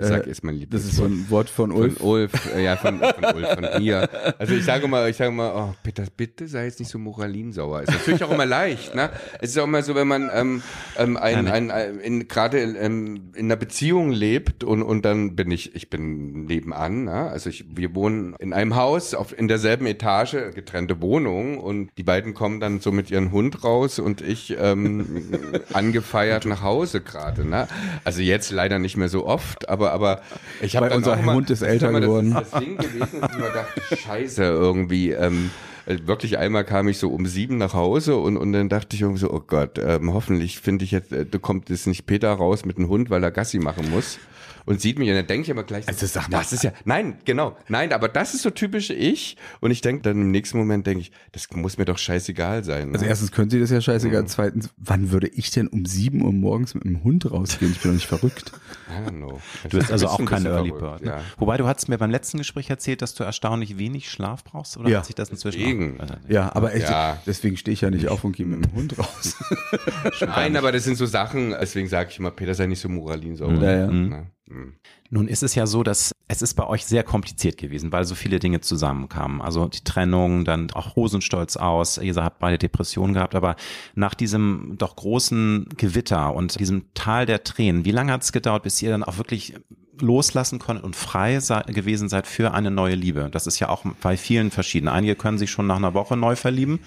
Sag 0.00 0.26
ist 0.26 0.42
mein 0.44 0.54
Lieblings. 0.54 0.84
Das 0.84 0.92
ist 0.92 0.96
so 0.96 1.04
ein 1.04 1.28
Wort 1.28 1.50
von 1.50 1.70
Ulf. 1.72 1.98
Von 1.98 2.06
Ulf, 2.06 2.54
äh, 2.54 2.64
ja, 2.64 2.76
von, 2.76 2.98
von 2.98 3.24
Ulf, 3.34 3.48
von 3.48 3.82
mir. 3.82 4.08
Also 4.38 4.54
ich 4.54 4.64
sage 4.64 4.88
mal, 4.88 5.08
ich 5.10 5.16
sage 5.16 5.30
mal, 5.30 5.52
oh, 5.54 5.74
bitte, 5.82 6.06
bitte 6.16 6.48
sei 6.48 6.64
jetzt 6.64 6.80
nicht 6.80 6.90
so 6.90 6.98
moralinsauer. 6.98 7.82
Ist 7.82 7.92
natürlich 7.92 8.24
auch 8.24 8.30
immer 8.30 8.46
leicht, 8.46 8.94
ne? 8.94 9.10
Es 9.40 9.50
ist 9.50 9.58
auch 9.58 9.64
immer 9.64 9.82
so, 9.82 9.94
wenn 9.94 10.08
man 10.08 10.30
ähm, 10.32 10.62
ähm, 10.98 11.16
ein, 11.16 11.48
ein, 11.48 11.70
ein, 11.70 11.98
in, 12.00 12.28
gerade 12.28 12.58
ähm, 12.60 13.32
in 13.34 13.46
einer 13.46 13.56
Beziehung 13.56 14.12
lebt 14.12 14.64
und, 14.64 14.82
und 14.82 15.04
dann 15.04 15.36
bin 15.36 15.50
ich, 15.50 15.74
ich 15.74 15.90
bin 15.90 16.44
nebenan, 16.44 17.04
ne? 17.04 17.30
Also 17.30 17.50
ich, 17.50 17.64
wir 17.76 17.94
wohnen 17.94 18.34
in 18.38 18.52
einem 18.52 18.76
Haus 18.76 19.14
auf, 19.14 19.36
in 19.36 19.48
derselben 19.48 19.86
Etage, 19.86 20.36
getrennte 20.54 21.02
Wohnung 21.02 21.58
und 21.58 21.90
die 21.98 22.02
beiden 22.02 22.34
kommen 22.34 22.60
dann 22.60 22.80
so 22.80 22.92
mit 22.92 23.10
ihrem 23.10 23.32
Hund 23.32 23.64
raus 23.64 23.98
und 23.98 24.20
ich 24.20 24.56
ähm, 24.58 25.26
angefeiert 25.72 26.46
nach 26.46 26.62
Hause 26.62 27.00
gerade, 27.00 27.46
ne? 27.46 27.68
Also 28.04 28.22
jetzt 28.22 28.50
leider 28.50 28.78
nicht 28.78 28.96
mehr 28.96 29.08
so 29.08 29.26
oft, 29.26 29.68
aber 29.68 29.81
aber, 29.90 29.92
aber 29.92 30.22
ich 30.60 30.76
habe 30.76 30.94
unser 30.94 31.22
Hund 31.24 31.50
ist 31.50 31.62
älter 31.62 31.90
mal, 31.90 32.00
geworden. 32.00 32.32
Das, 32.32 32.50
das 32.50 32.60
Ding 32.60 32.76
gewesen, 32.76 33.20
dass 33.20 33.30
ich 33.32 33.38
mir 33.38 33.50
dachte, 33.50 33.96
scheiße, 33.96 34.42
irgendwie, 34.42 35.10
ähm, 35.10 35.50
äh, 35.86 35.98
wirklich 36.04 36.38
einmal 36.38 36.64
kam 36.64 36.88
ich 36.88 36.98
so 36.98 37.10
um 37.10 37.26
sieben 37.26 37.58
nach 37.58 37.74
Hause 37.74 38.16
und, 38.16 38.36
und 38.36 38.52
dann 38.52 38.68
dachte 38.68 38.94
ich 38.94 39.02
irgendwie 39.02 39.20
so, 39.20 39.32
oh 39.32 39.42
Gott, 39.46 39.78
ähm, 39.78 40.12
hoffentlich 40.12 40.60
finde 40.60 40.84
ich 40.84 40.90
jetzt, 40.90 41.12
äh, 41.12 41.26
du 41.26 41.38
kommt 41.38 41.70
jetzt 41.70 41.86
nicht 41.86 42.06
Peter 42.06 42.32
raus 42.32 42.64
mit 42.64 42.78
dem 42.78 42.88
Hund, 42.88 43.10
weil 43.10 43.22
er 43.22 43.30
Gassi 43.30 43.58
machen 43.58 43.90
muss. 43.90 44.18
Und 44.66 44.80
sieht 44.80 44.98
mich 44.98 45.08
und 45.08 45.14
dann 45.16 45.26
denke 45.26 45.44
ich 45.46 45.50
aber 45.50 45.64
gleich, 45.64 45.86
Also 45.88 46.06
sag 46.06 46.28
mal. 46.30 46.38
das 46.38 46.52
ist 46.52 46.62
ja, 46.64 46.72
nein, 46.84 47.18
genau, 47.24 47.56
nein, 47.68 47.92
aber 47.92 48.08
das 48.08 48.34
ist 48.34 48.42
so 48.42 48.50
typisch 48.50 48.90
ich 48.90 49.36
und 49.60 49.70
ich 49.70 49.80
denke 49.80 50.02
dann 50.02 50.20
im 50.20 50.30
nächsten 50.30 50.58
Moment 50.58 50.86
denke 50.86 51.00
ich, 51.00 51.12
das 51.32 51.48
muss 51.54 51.78
mir 51.78 51.84
doch 51.84 51.98
scheißegal 51.98 52.64
sein. 52.64 52.88
Ne? 52.88 52.94
Also 52.94 53.06
erstens 53.06 53.32
können 53.32 53.50
sie 53.50 53.60
das 53.60 53.70
ja 53.70 53.76
Mhm. 53.76 53.82
scheißegal. 53.82 54.26
Zweitens, 54.26 54.70
wann 54.76 55.10
würde 55.10 55.28
ich 55.28 55.50
denn 55.50 55.66
um 55.68 55.84
7 55.86 56.22
Uhr 56.22 56.32
morgens 56.32 56.74
mit 56.74 56.84
dem 56.84 57.02
Hund 57.04 57.30
rausgehen? 57.30 57.72
Ich 57.72 57.80
bin 57.80 57.90
doch 57.90 57.94
nicht 57.94 58.06
verrückt. 58.06 58.52
I 58.88 59.08
don't 59.08 59.16
know. 59.16 59.40
Du 59.68 59.78
bist 59.78 59.90
also 59.90 60.08
auch 60.08 60.18
ein 60.18 60.26
kein 60.26 60.44
Early 60.46 60.68
verrückt, 60.68 60.80
Bird. 60.80 61.02
Ne? 61.04 61.10
Ja. 61.10 61.20
Wobei 61.38 61.56
du 61.56 61.66
hattest 61.66 61.88
mir 61.88 61.98
beim 61.98 62.10
letzten 62.10 62.38
Gespräch 62.38 62.68
erzählt, 62.70 63.02
dass 63.02 63.14
du 63.14 63.24
erstaunlich 63.24 63.78
wenig 63.78 64.10
Schlaf 64.10 64.44
brauchst, 64.44 64.76
oder 64.76 64.88
Ja. 64.90 64.98
hat 64.98 65.06
sich 65.06 65.14
das 65.14 65.30
inzwischen 65.30 65.58
Deswegen. 65.60 66.00
auch? 66.00 66.06
Ja, 66.28 66.54
aber 66.54 66.74
echt, 66.74 66.88
Ja. 66.88 67.18
deswegen 67.26 67.56
stehe 67.56 67.72
ich 67.72 67.80
ja 67.80 67.90
nicht 67.90 68.08
auf 68.08 68.22
und 68.24 68.36
gehe 68.36 68.46
mit 68.46 68.64
dem 68.64 68.72
Hund 68.74 68.98
raus. 68.98 69.36
Nein, 70.20 70.56
aber 70.56 70.72
das 70.72 70.84
sind 70.84 70.96
so 70.96 71.06
Sachen, 71.06 71.50
deswegen 71.58 71.88
sage 71.88 72.10
ich 72.12 72.18
immer, 72.18 72.30
Peter 72.30 72.54
sei 72.54 72.66
nicht 72.66 72.80
so 72.80 72.88
moralinsauer. 72.88 73.54
Ja, 73.54 73.72
ja. 73.78 73.86
Ne? 73.86 74.26
Mhm. 74.52 74.74
Nun 75.10 75.28
ist 75.28 75.42
es 75.42 75.54
ja 75.54 75.66
so, 75.66 75.82
dass 75.82 76.12
es 76.28 76.42
ist 76.42 76.54
bei 76.54 76.66
euch 76.66 76.86
sehr 76.86 77.02
kompliziert 77.02 77.58
gewesen, 77.58 77.92
weil 77.92 78.04
so 78.04 78.14
viele 78.14 78.38
Dinge 78.38 78.60
zusammenkamen. 78.60 79.42
Also 79.42 79.68
die 79.68 79.84
Trennung, 79.84 80.44
dann 80.44 80.70
auch 80.72 80.96
Hosenstolz 80.96 81.56
aus. 81.56 81.98
Ihr 81.98 82.14
habt 82.16 82.38
beide 82.38 82.58
Depressionen 82.58 83.14
gehabt, 83.14 83.34
aber 83.34 83.56
nach 83.94 84.14
diesem 84.14 84.76
doch 84.78 84.96
großen 84.96 85.68
Gewitter 85.76 86.34
und 86.34 86.58
diesem 86.58 86.86
Tal 86.94 87.26
der 87.26 87.44
Tränen, 87.44 87.84
wie 87.84 87.90
lange 87.90 88.12
hat 88.12 88.22
es 88.22 88.32
gedauert, 88.32 88.62
bis 88.62 88.80
ihr 88.80 88.90
dann 88.90 89.04
auch 89.04 89.18
wirklich 89.18 89.54
loslassen 90.00 90.58
konntet 90.58 90.84
und 90.84 90.96
frei 90.96 91.38
gewesen 91.66 92.08
seid 92.08 92.26
für 92.26 92.54
eine 92.54 92.70
neue 92.70 92.94
Liebe? 92.94 93.28
Das 93.30 93.46
ist 93.46 93.58
ja 93.58 93.68
auch 93.68 93.84
bei 94.00 94.16
vielen 94.16 94.50
verschieden. 94.50 94.88
Einige 94.88 95.14
können 95.14 95.38
sich 95.38 95.50
schon 95.50 95.66
nach 95.66 95.76
einer 95.76 95.94
Woche 95.94 96.16
neu 96.16 96.36
verlieben. 96.36 96.80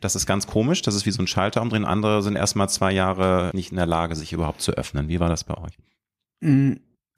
Das 0.00 0.16
ist 0.16 0.26
ganz 0.26 0.46
komisch. 0.46 0.82
Das 0.82 0.94
ist 0.94 1.06
wie 1.06 1.10
so 1.10 1.22
ein 1.22 1.26
Schalter 1.26 1.62
umdrehen. 1.62 1.84
Andere 1.84 2.22
sind 2.22 2.36
erst 2.36 2.56
mal 2.56 2.68
zwei 2.68 2.92
Jahre 2.92 3.50
nicht 3.54 3.70
in 3.70 3.76
der 3.76 3.86
Lage, 3.86 4.16
sich 4.16 4.32
überhaupt 4.32 4.60
zu 4.60 4.72
öffnen. 4.72 5.08
Wie 5.08 5.20
war 5.20 5.28
das 5.28 5.44
bei 5.44 5.56
euch? 5.56 5.78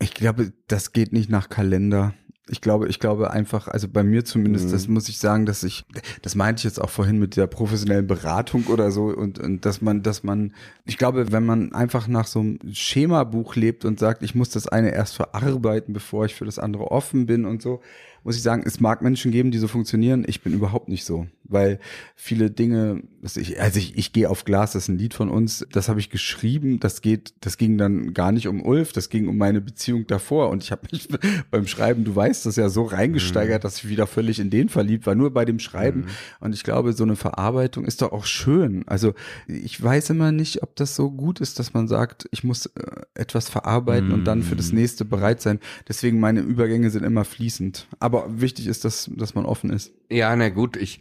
Ich 0.03 0.15
glaube, 0.15 0.53
das 0.67 0.93
geht 0.93 1.13
nicht 1.13 1.31
nach 1.31 1.49
Kalender. 1.49 2.13
Ich 2.49 2.61
glaube, 2.61 2.89
ich 2.89 2.99
glaube 2.99 3.31
einfach, 3.31 3.69
also 3.69 3.87
bei 3.87 4.03
mir 4.03 4.25
zumindest, 4.25 4.73
das 4.73 4.89
muss 4.89 5.09
ich 5.09 5.19
sagen, 5.19 5.47
dass 5.47 5.63
ich, 5.63 5.85
das 6.23 6.35
meinte 6.35 6.59
ich 6.61 6.65
jetzt 6.65 6.81
auch 6.81 6.91
vorhin 6.91 7.21
mit 7.21 7.37
der 7.37 7.47
professionellen 7.47 8.09
Beratung 8.09 8.67
oder 8.67 8.91
so 8.91 9.05
und, 9.05 9.39
und 9.39 9.65
dass 9.65 9.81
man, 9.81 10.03
dass 10.03 10.25
man, 10.25 10.53
ich 10.85 10.99
glaube, 10.99 11.31
wenn 11.31 11.47
man 11.47 11.73
einfach 11.73 12.09
nach 12.09 12.27
so 12.27 12.41
einem 12.41 12.59
Schemabuch 12.73 13.55
lebt 13.55 13.85
und 13.85 14.01
sagt, 14.01 14.25
ich 14.25 14.35
muss 14.35 14.51
das 14.51 14.67
eine 14.67 14.93
erst 14.93 15.15
verarbeiten, 15.15 15.95
bevor 15.95 16.25
ich 16.25 16.35
für 16.35 16.45
das 16.45 16.59
andere 16.59 16.91
offen 16.91 17.27
bin 17.27 17.45
und 17.45 17.63
so, 17.63 17.81
muss 18.25 18.37
ich 18.37 18.43
sagen, 18.43 18.62
es 18.64 18.81
mag 18.81 19.03
Menschen 19.03 19.33
geben, 19.33 19.51
die 19.51 19.59
so 19.59 19.68
funktionieren. 19.68 20.25
Ich 20.27 20.43
bin 20.43 20.53
überhaupt 20.53 20.89
nicht 20.89 21.05
so, 21.05 21.27
weil 21.45 21.79
viele 22.14 22.51
Dinge, 22.51 23.03
was 23.20 23.37
ich, 23.37 23.61
also 23.61 23.79
ich, 23.79 23.97
ich 23.97 24.12
gehe 24.12 24.31
auf 24.31 24.45
Glas, 24.45 24.73
das 24.73 24.85
ist 24.85 24.89
ein 24.89 24.99
Lied 24.99 25.14
von 25.14 25.29
uns, 25.29 25.66
das 25.73 25.89
habe 25.89 26.01
ich 26.01 26.11
geschrieben, 26.11 26.81
das 26.81 27.01
geht, 27.01 27.35
das 27.41 27.59
ging 27.59 27.79
dann 27.79 28.14
gar 28.14 28.33
nicht 28.33 28.49
um 28.49 28.64
Ulf, 28.64 28.93
das 28.93 29.09
ging 29.09 29.29
um 29.29 29.37
meine 29.37 29.61
Beziehung 29.61 30.07
davor 30.07 30.51
und 30.51 30.62
ich 30.62 30.70
habe 30.73 30.83
mich 30.91 31.09
beim 31.51 31.66
Schreiben, 31.66 32.05
du 32.05 32.14
weißt 32.14 32.47
das 32.47 32.57
ja 32.57 32.68
so 32.68 32.85
reingesteigert, 32.85 33.64
dass 33.64 33.79
ich 33.79 33.89
wieder 33.89 34.07
völlig 34.07 34.39
in 34.39 34.51
den 34.51 34.68
verliebt 34.68 35.07
war, 35.07 35.14
nur 35.14 35.33
bei 35.33 35.45
dem 35.45 35.59
Schreiben 35.59 36.07
und 36.41 36.55
ich 36.55 36.62
glaube, 36.62 36.93
so 36.93 37.05
eine 37.05 37.16
Verarbeitung 37.16 37.85
ist 37.85 38.03
doch 38.03 38.12
auch 38.12 38.25
schön. 38.25 38.85
Also 38.87 39.14
ich 39.47 39.83
weiß 39.83 40.11
immer 40.11 40.33
nicht, 40.33 40.62
ob 40.62 40.77
das 40.77 40.97
so 40.97 41.11
gut 41.11 41.41
ist, 41.41 41.59
dass 41.59 41.75
man 41.75 41.89
sagt, 41.89 42.29
ich 42.31 42.45
muss 42.45 42.66
äh, 42.66 42.70
etwas 43.14 43.49
verarbeiten 43.49 44.12
und 44.12 44.25
dann 44.25 44.43
für 44.43 44.57
das 44.57 44.73
nächste 44.73 45.05
bereit 45.05 45.41
sein. 45.41 45.59
Deswegen 45.89 46.20
meine 46.20 46.41
Übergänge 46.41 46.91
sind 46.91 47.05
immer 47.05 47.25
fließend. 47.25 47.87
Aber 47.99 48.12
wichtig 48.13 48.67
ist, 48.67 48.85
dass, 48.85 49.11
dass 49.15 49.35
man 49.35 49.47
offen 49.47 49.71
ist. 49.71 49.93
Ja, 50.11 50.35
na 50.37 50.49
gut, 50.49 50.77
ich, 50.77 51.01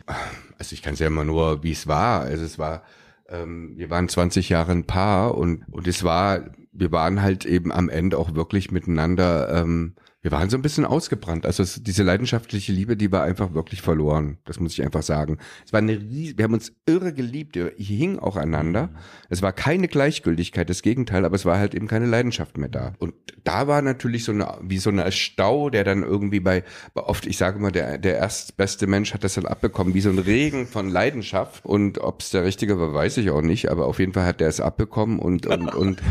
also 0.57 0.73
ich 0.73 0.81
kann 0.81 0.93
es 0.93 0.99
ja 0.99 1.07
immer 1.07 1.23
nur, 1.23 1.63
wie 1.63 1.71
es 1.71 1.87
war. 1.87 2.21
Also 2.21 2.43
es 2.43 2.57
war, 2.57 2.83
ähm, 3.29 3.73
wir 3.75 3.89
waren 3.89 4.09
20 4.09 4.49
Jahre 4.49 4.71
ein 4.71 4.85
Paar 4.85 5.35
und, 5.35 5.63
und 5.71 5.87
es 5.87 6.03
war, 6.03 6.41
wir 6.71 6.91
waren 6.91 7.21
halt 7.21 7.45
eben 7.45 7.71
am 7.71 7.89
Ende 7.89 8.17
auch 8.17 8.35
wirklich 8.35 8.71
miteinander, 8.71 9.61
ähm, 9.61 9.95
wir 10.21 10.31
waren 10.31 10.49
so 10.51 10.57
ein 10.57 10.61
bisschen 10.61 10.85
ausgebrannt. 10.85 11.47
Also 11.47 11.63
es, 11.63 11.81
diese 11.81 12.03
leidenschaftliche 12.03 12.71
Liebe, 12.71 12.95
die 12.95 13.11
war 13.11 13.23
einfach 13.23 13.53
wirklich 13.53 13.81
verloren. 13.81 14.37
Das 14.45 14.59
muss 14.59 14.73
ich 14.73 14.83
einfach 14.83 15.01
sagen. 15.01 15.39
Es 15.65 15.73
war 15.73 15.79
eine 15.79 15.93
ries 15.93 16.37
wir 16.37 16.43
haben 16.43 16.53
uns 16.53 16.73
irre 16.85 17.11
geliebt. 17.13 17.55
Wir 17.55 17.73
hingen 17.77 18.19
auch 18.19 18.35
aneinander. 18.35 18.89
Es 19.29 19.41
war 19.41 19.51
keine 19.51 19.87
Gleichgültigkeit, 19.87 20.69
das 20.69 20.83
Gegenteil, 20.83 21.25
aber 21.25 21.35
es 21.35 21.45
war 21.45 21.57
halt 21.57 21.73
eben 21.73 21.87
keine 21.87 22.05
Leidenschaft 22.05 22.57
mehr 22.57 22.69
da. 22.69 22.93
Und 22.99 23.15
da 23.43 23.67
war 23.67 23.81
natürlich 23.81 24.23
so 24.23 24.31
eine, 24.31 24.59
wie 24.61 24.77
so 24.77 24.91
eine 24.91 25.11
Stau, 25.11 25.71
der 25.71 25.83
dann 25.83 26.03
irgendwie 26.03 26.39
bei, 26.39 26.63
bei 26.93 27.01
oft, 27.01 27.25
ich 27.25 27.37
sage 27.37 27.59
mal, 27.59 27.71
der, 27.71 27.97
der 27.97 28.17
erstbeste 28.17 28.85
Mensch 28.85 29.15
hat 29.15 29.23
das 29.23 29.33
dann 29.33 29.47
abbekommen, 29.47 29.95
wie 29.95 30.01
so 30.01 30.09
ein 30.09 30.19
Regen 30.19 30.67
von 30.67 30.89
Leidenschaft. 30.89 31.65
Und 31.65 31.97
ob 31.97 32.21
es 32.21 32.29
der 32.29 32.43
richtige 32.43 32.79
war, 32.79 32.93
weiß 32.93 33.17
ich 33.17 33.31
auch 33.31 33.41
nicht, 33.41 33.71
aber 33.71 33.87
auf 33.87 33.97
jeden 33.97 34.13
Fall 34.13 34.25
hat 34.25 34.39
der 34.39 34.49
es 34.49 34.61
abbekommen 34.61 35.17
und, 35.17 35.47
und, 35.47 35.73
und 35.73 36.01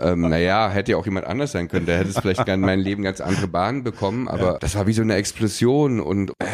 ähm, 0.00 0.22
naja, 0.22 0.70
hätte 0.70 0.92
ja 0.92 0.96
auch 0.98 1.04
jemand 1.04 1.26
anders 1.26 1.52
sein 1.52 1.68
können. 1.68 1.86
Der 1.86 1.98
hätte 1.98 2.10
es 2.10 2.18
vielleicht 2.18 2.44
gern 2.44 2.60
mein 2.60 2.80
Leben 2.80 3.04
ganz 3.04 3.20
andere 3.20 3.46
Bahn 3.60 3.82
bekommen, 3.82 4.26
aber 4.26 4.56
das 4.58 4.74
war 4.74 4.86
wie 4.86 4.94
so 4.94 5.02
eine 5.02 5.16
Explosion 5.16 6.00
und 6.00 6.30
äh, 6.38 6.46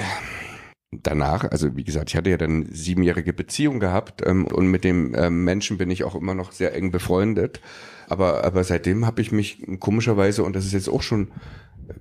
danach, 0.91 1.45
also 1.45 1.77
wie 1.77 1.85
gesagt, 1.85 2.11
ich 2.11 2.17
hatte 2.17 2.31
ja 2.31 2.37
dann 2.37 2.67
siebenjährige 2.73 3.33
Beziehung 3.33 3.79
gehabt 3.79 4.27
ähm, 4.27 4.45
und 4.45 4.67
mit 4.67 4.83
dem 4.83 5.15
ähm, 5.15 5.45
Menschen 5.45 5.79
bin 5.79 5.89
ich 5.89 6.03
auch 6.03 6.17
immer 6.17 6.35
noch 6.35 6.51
sehr 6.51 6.75
eng 6.75 6.91
befreundet. 6.91 7.61
Aber, 8.09 8.43
aber 8.43 8.65
seitdem 8.65 9.07
habe 9.07 9.21
ich 9.21 9.31
mich 9.31 9.65
komischerweise, 9.79 10.43
und 10.43 10.57
das 10.57 10.65
ist 10.65 10.73
jetzt 10.73 10.89
auch 10.89 11.03
schon, 11.03 11.29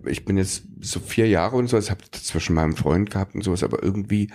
ich 0.05 0.25
bin 0.25 0.37
jetzt 0.37 0.63
so 0.81 0.99
vier 0.99 1.27
Jahre 1.27 1.55
und 1.55 1.67
so, 1.67 1.77
ich 1.77 1.91
habe 1.91 2.01
zwischen 2.11 2.55
meinem 2.55 2.75
Freund 2.75 3.11
gehabt 3.11 3.35
und 3.35 3.43
sowas, 3.43 3.61
aber 3.61 3.83
irgendwie, 3.83 4.31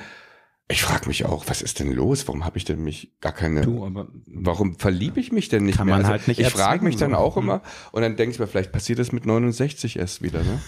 ich 0.70 0.82
frage 0.82 1.08
mich 1.08 1.24
auch, 1.24 1.44
was 1.48 1.62
ist 1.62 1.80
denn 1.80 1.92
los? 1.92 2.26
Warum 2.28 2.44
habe 2.44 2.58
ich 2.58 2.64
denn 2.64 2.82
mich 2.82 3.12
gar 3.20 3.32
keine, 3.32 3.62
Du, 3.62 3.84
aber 3.84 4.08
warum 4.26 4.76
verliebe 4.78 5.20
ich 5.20 5.32
mich 5.32 5.48
denn 5.48 5.64
nicht 5.64 5.78
Kann 5.78 5.86
mehr? 5.86 5.96
man 5.96 6.04
Also 6.04 6.12
halt 6.12 6.28
nicht 6.28 6.40
ich 6.40 6.48
frage 6.48 6.84
mich 6.84 6.96
dann 6.96 7.14
auch 7.14 7.36
immer 7.36 7.62
und 7.92 8.02
dann 8.02 8.16
denke 8.16 8.32
ich 8.34 8.38
mir, 8.38 8.46
vielleicht 8.46 8.72
passiert 8.72 8.98
das 8.98 9.12
mit 9.12 9.26
69 9.26 9.98
erst 9.98 10.22
wieder, 10.22 10.42
ne? 10.42 10.60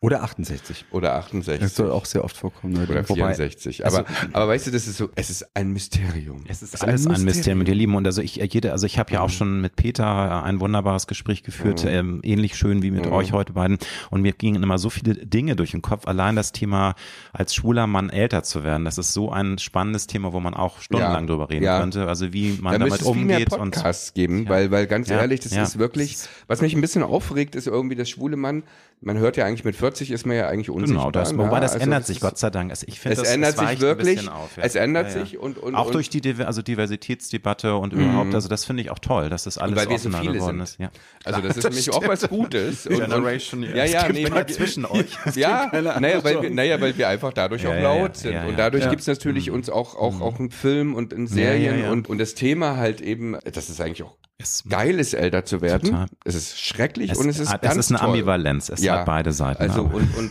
Oder 0.00 0.22
68. 0.22 0.84
Oder 0.92 1.14
68. 1.16 1.60
Das 1.60 1.74
soll 1.74 1.90
auch 1.90 2.04
sehr 2.04 2.22
oft 2.22 2.36
vorkommen. 2.36 2.76
Leute. 2.76 2.92
Oder 2.92 3.08
Wobei- 3.08 3.34
64. 3.34 3.84
also- 3.84 3.98
aber, 3.98 4.06
aber 4.32 4.48
weißt 4.48 4.68
du, 4.68 4.70
das 4.70 4.86
ist 4.86 4.96
so, 4.96 5.08
es 5.16 5.28
ist 5.28 5.44
ein 5.56 5.72
Mysterium. 5.72 6.44
Es 6.46 6.62
ist 6.62 6.80
alles 6.84 7.04
ein 7.08 7.24
Mysterium, 7.24 7.66
ihr 7.66 7.74
Lieben. 7.74 7.96
Und 7.96 8.06
also 8.06 8.22
ich, 8.22 8.36
jede, 8.36 8.70
also 8.70 8.86
ich 8.86 8.96
habe 9.00 9.12
ja 9.12 9.22
auch 9.22 9.28
schon 9.30 9.60
mit 9.60 9.74
Peter 9.74 10.44
ein 10.44 10.60
wunderbares 10.60 11.08
Gespräch 11.08 11.42
geführt, 11.42 11.84
ähm, 11.84 12.20
ähnlich 12.22 12.54
schön 12.56 12.80
wie 12.82 12.92
mit 12.92 13.08
euch 13.08 13.32
heute 13.32 13.54
beiden. 13.54 13.78
Und 14.10 14.22
mir 14.22 14.32
gingen 14.34 14.62
immer 14.62 14.78
so 14.78 14.88
viele 14.88 15.14
Dinge 15.26 15.56
durch 15.56 15.72
den 15.72 15.82
Kopf. 15.82 16.06
Allein 16.06 16.36
das 16.36 16.52
Thema, 16.52 16.94
als 17.32 17.52
schwuler 17.56 17.88
Mann 17.88 18.08
älter 18.08 18.44
zu 18.44 18.62
werden, 18.62 18.84
das 18.84 18.98
ist 18.98 19.12
so 19.12 19.32
ein 19.32 19.58
spannendes 19.58 20.06
Thema, 20.06 20.32
wo 20.32 20.38
man 20.38 20.54
auch 20.54 20.80
stundenlang 20.80 21.24
Ja. 21.24 21.26
drüber 21.26 21.50
reden 21.50 21.64
Ja. 21.64 21.80
könnte. 21.80 22.06
Also 22.06 22.32
wie 22.32 22.56
man 22.60 22.74
da 22.74 22.78
damit 22.86 23.00
es 23.00 23.06
viel 23.08 23.16
mehr 23.24 23.38
umgeht 23.38 23.52
und 23.52 23.72
Podcasts 23.72 24.14
geben, 24.14 24.44
Ja. 24.44 24.50
weil, 24.50 24.70
weil 24.70 24.86
ganz 24.86 25.08
Ja. 25.08 25.18
ehrlich, 25.18 25.40
das 25.40 25.54
Ja. 25.54 25.64
ist 25.64 25.76
wirklich, 25.80 26.18
was 26.46 26.60
mich 26.60 26.72
ein 26.76 26.80
bisschen 26.80 27.02
aufregt, 27.02 27.56
ist 27.56 27.66
irgendwie 27.66 27.96
das 27.96 28.08
schwule 28.08 28.36
Mann. 28.36 28.62
Man 29.00 29.16
hört 29.18 29.36
ja 29.36 29.44
eigentlich 29.46 29.64
mit 29.64 29.76
40 29.76 30.10
ist 30.10 30.26
man 30.26 30.36
ja 30.36 30.48
eigentlich 30.48 30.70
unsichtbar. 30.70 31.04
Genau, 31.06 31.10
das, 31.12 31.32
ne? 31.32 31.38
wobei 31.38 31.60
das 31.60 31.72
Also 31.74 31.84
ändert 31.84 32.00
das 32.00 32.06
sich, 32.08 32.20
Gott 32.20 32.36
sei 32.36 32.50
Dank. 32.50 32.70
Also 32.70 32.84
ich 32.88 32.98
finde, 32.98 33.16
Es 33.16 33.22
das, 33.22 33.32
ändert 33.32 33.56
das 33.56 33.68
sich 33.70 33.80
wirklich. 33.80 34.28
Auf, 34.28 34.56
ja. 34.56 34.62
Es 34.64 34.74
ändert 34.74 35.10
Ja, 35.12 35.18
ja. 35.18 35.24
sich 35.24 35.38
und, 35.38 35.56
und 35.58 35.74
auch 35.76 35.86
und, 35.86 35.94
durch 35.94 36.10
die 36.10 36.20
also 36.44 36.62
Diversitätsdebatte 36.62 37.76
und 37.76 37.92
überhaupt, 37.92 38.34
also 38.34 38.48
das 38.48 38.64
finde 38.64 38.82
ich 38.82 38.90
auch 38.90 38.98
toll, 38.98 39.30
dass 39.30 39.44
das 39.44 39.56
alles 39.56 39.76
weil 39.76 39.88
wir 39.88 39.98
so 40.00 40.10
viele 40.10 40.32
geworden 40.32 40.56
sind. 40.56 40.62
ist. 40.62 40.78
Ja. 40.80 40.90
Also 41.24 41.40
das 41.40 41.56
ist 41.58 41.64
nämlich 41.64 41.90
auch 41.92 42.06
was 42.08 42.28
Gutes. 42.28 42.86
Und, 42.88 42.96
Generation, 42.98 43.62
ja, 43.62 43.68
ja, 43.76 43.84
es 43.84 44.06
gibt 44.06 44.12
nee, 44.14 44.22
ja 44.28 44.34
weil- 44.34 44.46
zwischen 44.48 44.84
euch. 44.84 45.06
Ja, 45.36 45.70
naja 45.72 46.24
weil, 46.24 46.42
wir, 46.42 46.50
naja, 46.50 46.80
weil 46.80 46.96
wir 46.98 47.08
einfach 47.08 47.32
dadurch 47.32 47.62
Ja, 47.62 47.70
auch 47.70 47.74
ja, 47.74 47.80
laut 47.82 48.16
ja, 48.16 48.20
sind. 48.22 48.32
ja, 48.32 48.42
und 48.44 48.50
ja. 48.50 48.56
dadurch 48.56 48.84
Ja. 48.84 48.90
gibt's 48.90 49.06
natürlich 49.06 49.50
uns 49.52 49.70
auch, 49.70 49.94
auch, 49.94 50.20
auch 50.20 50.38
einen 50.40 50.50
Film 50.50 50.94
und 50.94 51.12
in 51.12 51.26
Serien 51.28 51.78
ja, 51.78 51.84
ja. 51.86 51.90
Und, 51.92 52.08
und 52.08 52.18
das 52.18 52.34
Thema 52.34 52.76
halt 52.76 53.00
eben, 53.00 53.36
das 53.52 53.70
ist 53.70 53.80
eigentlich 53.80 54.02
auch 54.02 54.16
Es, 54.40 54.62
geil 54.68 55.00
ist, 55.00 55.14
älter 55.14 55.44
zu 55.44 55.62
werden. 55.62 55.90
Total. 55.90 56.06
Es 56.24 56.36
ist 56.36 56.60
schrecklich 56.60 57.10
es, 57.10 57.18
und 57.18 57.28
es 57.28 57.40
ist 57.40 57.52
es 57.52 57.60
ganz 57.60 57.76
ist 57.76 57.90
eine 57.90 57.98
toll. 57.98 58.08
Ambivalenz, 58.10 58.68
es 58.68 58.88
hat 58.88 59.04
beide 59.04 59.32
Seiten. 59.32 59.60
Also 59.60 59.86
aber- 59.86 59.94
und, 59.94 60.16
und 60.16 60.30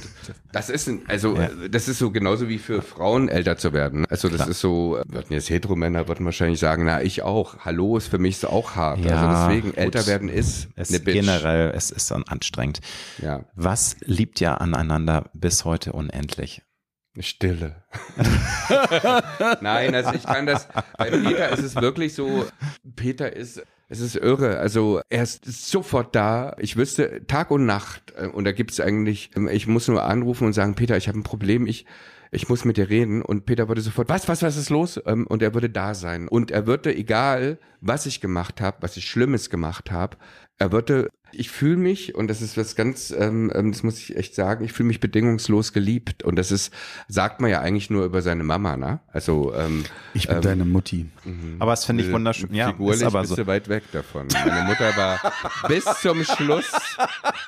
das 0.53 0.69
ist 0.69 0.87
ein, 0.87 1.01
also 1.09 1.35
Ja. 1.35 1.49
das 1.69 1.89
ist 1.89 1.99
so 1.99 2.09
genauso 2.09 2.47
wie 2.47 2.57
für 2.57 2.81
Frauen 2.81 3.27
älter 3.27 3.57
zu 3.57 3.73
werden. 3.73 4.05
Also 4.05 4.29
das 4.29 4.37
Klar. 4.37 4.49
ist 4.49 4.61
so, 4.61 4.97
würden 5.07 5.33
jetzt 5.33 5.49
Heteromänner 5.49 6.07
würden 6.07 6.25
wahrscheinlich 6.25 6.59
sagen, 6.59 6.85
na 6.85 7.01
ich 7.01 7.21
auch. 7.23 7.57
Hallo 7.65 7.97
ist 7.97 8.07
für 8.07 8.17
mich 8.17 8.37
so 8.37 8.47
auch 8.47 8.77
hart. 8.77 8.99
Ja, 9.03 9.27
also 9.27 9.49
deswegen 9.49 9.69
gut. 9.71 9.77
älter 9.77 10.07
werden 10.07 10.29
ist 10.29 10.69
es 10.77 10.87
eine 10.89 11.01
Bitch. 11.01 11.13
generell, 11.15 11.73
es 11.75 11.91
ist 11.91 12.09
dann 12.09 12.23
anstrengend. 12.23 12.79
Ja, 13.21 13.43
Was 13.55 13.97
liebt 14.05 14.39
ihr 14.39 14.61
aneinander 14.61 15.25
bis 15.33 15.65
heute 15.65 15.91
unendlich? 15.91 16.61
Stille. 17.19 17.83
Nein, 19.61 19.95
also 19.95 20.13
ich 20.13 20.23
kann 20.23 20.45
das. 20.45 20.67
Bei 20.97 21.09
Peter 21.09 21.49
ist 21.49 21.63
es 21.63 21.75
wirklich 21.75 22.13
so. 22.13 22.45
Peter 22.95 23.35
ist. 23.35 23.63
Es 23.89 23.99
ist 24.01 24.15
irre. 24.15 24.59
Also 24.59 25.01
er 25.09 25.23
ist 25.23 25.45
sofort 25.45 26.13
da. 26.15 26.55
Ich 26.59 26.75
wüsste 26.75 27.25
Tag 27.27 27.51
und 27.51 27.65
Nacht. 27.65 28.13
äh, 28.17 28.27
Und 28.27 28.43
da 28.45 28.51
gibt's 28.51 28.79
eigentlich. 28.79 29.31
ähm, 29.35 29.47
Ich 29.47 29.67
muss 29.67 29.87
nur 29.87 30.03
anrufen 30.03 30.45
und 30.45 30.53
sagen, 30.53 30.75
Peter, 30.75 30.97
ich 30.97 31.07
habe 31.07 31.17
ein 31.19 31.23
Problem. 31.23 31.65
Ich 31.67 31.85
ich 32.29 32.49
muss 32.49 32.65
mit 32.65 32.75
dir 32.75 32.89
reden. 32.89 33.21
Und 33.21 33.45
Peter 33.45 33.69
würde 33.69 33.79
sofort, 33.81 34.09
was, 34.09 34.27
was, 34.27 34.41
was 34.43 34.57
ist 34.57 34.69
los? 34.69 34.99
Ähm, 35.05 35.25
Und 35.27 35.41
er 35.41 35.53
würde 35.53 35.69
da 35.69 35.93
sein. 35.95 36.27
Und 36.27 36.51
er 36.51 36.67
würde, 36.67 36.93
egal 36.93 37.57
was 37.79 38.05
ich 38.05 38.19
gemacht 38.19 38.59
habe, 38.59 38.77
was 38.81 38.97
ich 38.97 39.05
Schlimmes 39.09 39.49
gemacht 39.49 39.91
habe, 39.91 40.17
er 40.59 40.71
würde, 40.71 41.09
ich 41.33 41.51
fühle 41.51 41.75
mich, 41.77 42.15
und 42.15 42.29
das 42.29 42.41
ist 42.41 42.57
was 42.57 42.75
ganz, 42.75 43.11
ähm, 43.11 43.51
ähm, 43.53 43.71
das 43.73 43.83
muss 43.83 43.99
ich 43.99 44.15
echt 44.15 44.33
sagen, 44.33 44.63
ich 44.63 44.71
fühle 44.73 44.87
mich 44.87 44.99
bedingungslos 45.01 45.73
geliebt. 45.73 46.23
Und 46.23 46.37
das 46.37 46.51
ist, 46.51 46.73
sagt 47.09 47.41
man 47.41 47.51
ja 47.51 47.59
eigentlich 47.59 47.89
nur 47.89 48.05
über 48.05 48.21
seine 48.21 48.43
Mama, 48.43 48.77
ne? 48.77 49.01
Also, 49.11 49.53
ähm, 49.53 49.83
Ich 50.13 50.27
bin 50.29 50.41
deine 50.41 50.63
Mutti. 50.65 51.05
Aber 51.59 51.71
das 51.73 51.83
finde 51.85 52.05
ich 52.05 52.11
wunderschön. 52.11 52.53
Ja, 52.53 52.69
Figurlich 52.71 53.01
ist 53.01 53.07
aber 53.07 53.19
bist 53.21 53.31
so. 53.31 53.35
du 53.35 53.45
weit 53.45 53.67
weg 53.67 53.83
davon. 53.91 54.27
Meine 54.33 54.63
Mutter 54.63 54.95
war 54.95 55.19
bis 55.67 55.83
zum 56.01 56.23
Schluss, 56.23 56.71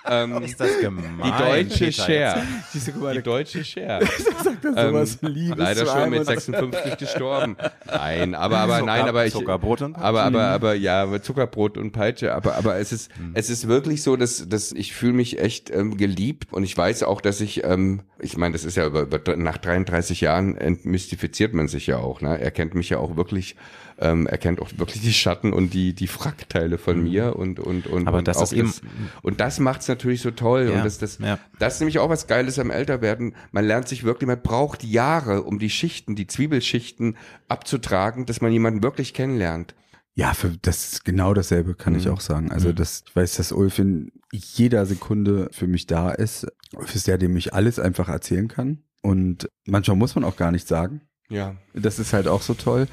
ähm, 0.05 0.43
Ist 0.43 0.60
das 0.60 0.78
gemein? 0.82 1.14
die 1.24 1.32
deutsche 1.70 2.05
Peter, 2.05 2.43
Die 3.14 3.22
deutsche 3.24 3.64
Share. 3.64 4.05
sagt 4.43 4.66
er 4.66 4.74
sowas 4.89 5.18
Liebes 5.22 5.57
leider 5.57 5.86
schon 5.86 6.10
mit 6.10 6.20
und- 6.20 6.26
56 6.28 6.97
gestorben. 6.97 7.55
Nein, 7.86 8.36
aber 8.36 8.57
aber 8.60 8.74
Zucker- 8.80 8.86
nein, 8.86 9.07
aber 9.07 9.26
ich 9.26 9.32
Zuckerbrot 9.34 9.82
und 9.84 9.93
Peitsche. 9.93 10.05
aber 10.05 10.24
aber 10.24 10.43
aber 10.47 10.74
ja, 10.74 11.22
Zuckerbrot 11.22 11.78
und 11.78 11.91
Peitsche, 11.91 12.36
aber 12.36 12.55
aber 12.55 12.76
es 12.78 12.91
ist 12.91 12.99
Mhm. 13.18 13.32
es 13.36 13.50
ist 13.50 13.68
wirklich 13.70 14.04
so, 14.04 14.18
dass 14.18 14.50
dass 14.50 14.74
ich 14.74 14.93
fühle 14.93 15.14
mich 15.14 15.39
echt 15.39 15.70
ähm, 15.70 15.95
geliebt 15.95 16.52
und 16.52 16.64
ich 16.64 16.76
weiß 16.76 17.04
auch, 17.04 17.22
dass 17.22 17.39
ich 17.39 17.64
ähm, 17.64 18.02
ich 18.20 18.36
meine, 18.36 18.52
das 18.52 18.66
ist 18.66 18.76
ja 18.76 18.86
über, 18.86 19.04
über 19.04 19.38
nach 19.38 19.58
33 19.58 20.20
Jahren 20.20 20.58
entmystifiziert 20.58 21.54
man 21.54 21.68
sich 21.70 21.88
ja 21.88 21.97
auch, 22.00 22.20
ne? 22.22 22.39
Er 22.39 22.52
kennt 22.52 22.74
mich 22.76 22.89
ja 22.89 22.97
auch 22.97 23.16
wirklich 23.16 23.56
ähm, 24.02 24.28
er 24.28 24.38
kennt 24.38 24.62
auch 24.62 24.70
wirklich 24.78 25.02
die 25.02 25.14
Schatten 25.14 25.52
und 25.54 25.74
die 25.74 25.93
die 25.93 26.08
Frackteile 26.08 26.78
von 26.78 27.02
mir 27.04 27.36
und 27.36 27.60
und 27.60 27.88
und 27.88 28.02
Mhm. 28.02 28.08
Aber 28.08 28.18
und 28.20 28.28
das 28.28 28.38
auch 28.38 28.43
ist 28.43 28.54
eben- 28.54 28.74
und 29.22 29.39
das 29.39 29.60
macht's 29.60 29.88
natürlich 29.88 30.22
so 30.22 30.32
toll 30.32 30.70
Ja, 30.72 30.78
und 30.78 30.86
das 30.86 30.97
das 30.97 31.20
ja. 31.20 31.38
das 31.60 31.76
ist 31.76 31.80
nämlich 31.82 32.00
auch 32.00 32.10
was 32.10 32.28
Geiles 32.28 32.60
am 32.60 32.72
Älterwerden. 32.72 33.36
Man 33.52 33.66
lernt 33.66 33.88
sich 33.88 34.04
wirklich, 34.04 34.28
man 34.28 34.41
braucht 34.41 34.84
Jahre, 34.84 35.43
um 35.43 35.60
die 35.60 35.70
Schichten, 35.70 36.16
die 36.16 36.28
Zwiebelschichten 36.28 37.18
abzutragen, 37.50 38.26
dass 38.26 38.41
man 38.41 38.52
jemanden 38.52 38.84
wirklich 38.84 39.14
kennenlernt. 39.14 39.76
Ja, 40.20 40.34
für, 40.34 40.49
das 40.61 40.91
ist 40.91 41.05
genau 41.05 41.34
dasselbe, 41.34 41.76
kann 41.76 41.95
ich 41.95 42.09
auch 42.09 42.20
sagen. 42.20 42.51
Also 42.51 42.74
das, 42.74 43.03
ich 43.07 43.15
weiß, 43.15 43.38
dass 43.38 43.53
Ulf 43.53 43.80
in 43.80 44.11
jeder 44.34 44.86
Sekunde 44.86 45.47
für 45.53 45.65
mich 45.65 45.88
da 45.88 46.11
ist. 46.11 46.45
Ulf 46.76 46.93
ist 46.93 47.07
der, 47.07 47.17
dem 47.17 47.38
ich 47.38 47.53
alles 47.53 47.80
einfach 47.80 48.09
erzählen 48.09 48.49
kann. 48.49 48.84
Und 49.01 49.47
manchmal 49.65 49.95
muss 49.95 50.15
man 50.15 50.26
auch 50.26 50.36
gar 50.36 50.51
nichts 50.51 50.67
sagen. 50.67 51.03
Ja. 51.30 51.55
Das 51.82 51.99
ist 51.99 52.13
halt 52.13 52.27
auch 52.27 52.41
so 52.41 52.53
toll. 52.53 52.88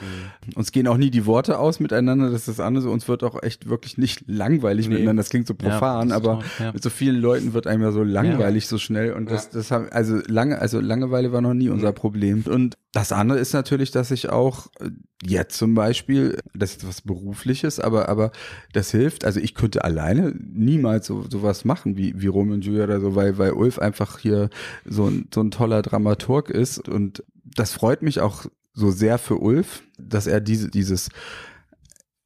Uns 0.55 0.72
gehen 0.72 0.87
auch 0.89 0.97
nie 0.97 1.11
die 1.11 1.26
Worte 1.26 1.59
aus 1.59 1.80
miteinander, 1.80 2.30
das 2.30 2.41
ist 2.41 2.49
das 2.49 2.61
andere. 2.61 2.82
so. 2.84 2.91
Uns 2.91 3.09
wird 3.09 3.22
auch 3.24 3.43
echt 3.43 3.68
wirklich 3.68 3.99
nicht 3.99 4.24
langweilig 4.26 4.89
miteinander. 4.89 5.20
Das 5.22 5.30
klingt 5.30 5.47
so 5.47 5.55
Ja, 5.61 5.70
profan, 5.70 6.09
ist 6.09 6.14
aber 6.14 6.41
toll, 6.41 6.45
ja. 6.59 6.72
mit 6.72 6.82
so 6.82 6.91
vielen 6.91 7.16
Leuten 7.20 7.53
wird 7.53 7.66
einem 7.66 7.82
ja 7.82 7.93
so 7.93 8.03
langweilig 8.03 8.66
so 8.68 8.78
schnell. 8.78 9.12
Und 9.12 9.30
das, 9.30 9.51
das 9.51 9.70
haben, 9.70 9.89
also 9.91 10.20
lange, 10.26 10.59
also 10.61 10.80
Langeweile 10.80 11.32
war 11.32 11.41
noch 11.41 11.55
nie 11.55 11.68
unser 11.68 11.93
Problem. 11.93 12.45
Und 12.47 12.76
das 12.93 13.12
andere 13.12 13.39
ist 13.39 13.53
natürlich, 13.53 13.91
dass 13.91 14.11
ich 14.11 14.30
auch 14.30 14.68
äh, 14.80 14.91
jetzt 15.22 15.59
zum 15.59 15.74
Beispiel, 15.74 16.39
das 16.55 16.76
ist 16.76 16.89
was 16.89 17.03
Berufliches, 17.03 17.80
aber, 17.80 18.09
aber 18.09 18.32
das 18.72 18.91
hilft. 18.91 19.24
Also 19.24 19.41
ich 19.41 19.55
könnte 19.55 19.84
alleine 19.84 20.34
niemals 20.39 21.07
so 21.07 21.24
sowas 21.28 21.64
machen 21.64 21.97
wie, 21.97 22.20
wie 22.20 22.26
Romeo 22.26 22.55
und 22.55 22.64
Julia 22.64 22.84
oder 22.84 23.01
so, 23.01 23.14
weil, 23.14 23.37
weil 23.39 23.53
Ulf 23.53 23.78
einfach 23.78 24.18
hier 24.18 24.51
so 24.84 25.07
ein, 25.07 25.28
so 25.32 25.43
ein 25.43 25.51
toller 25.51 25.82
Dramaturg 25.82 26.51
ist 26.51 26.89
und 26.89 27.22
das 27.45 27.72
freut 27.72 28.03
mich 28.03 28.20
auch 28.20 28.47
so 28.77 28.91
sehr 28.93 29.18
für 29.18 29.39
Ulf, 29.41 29.83
dass 29.99 30.27
er 30.29 30.41
diese, 30.41 30.70
dieses, 30.70 31.09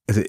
also 0.06 0.20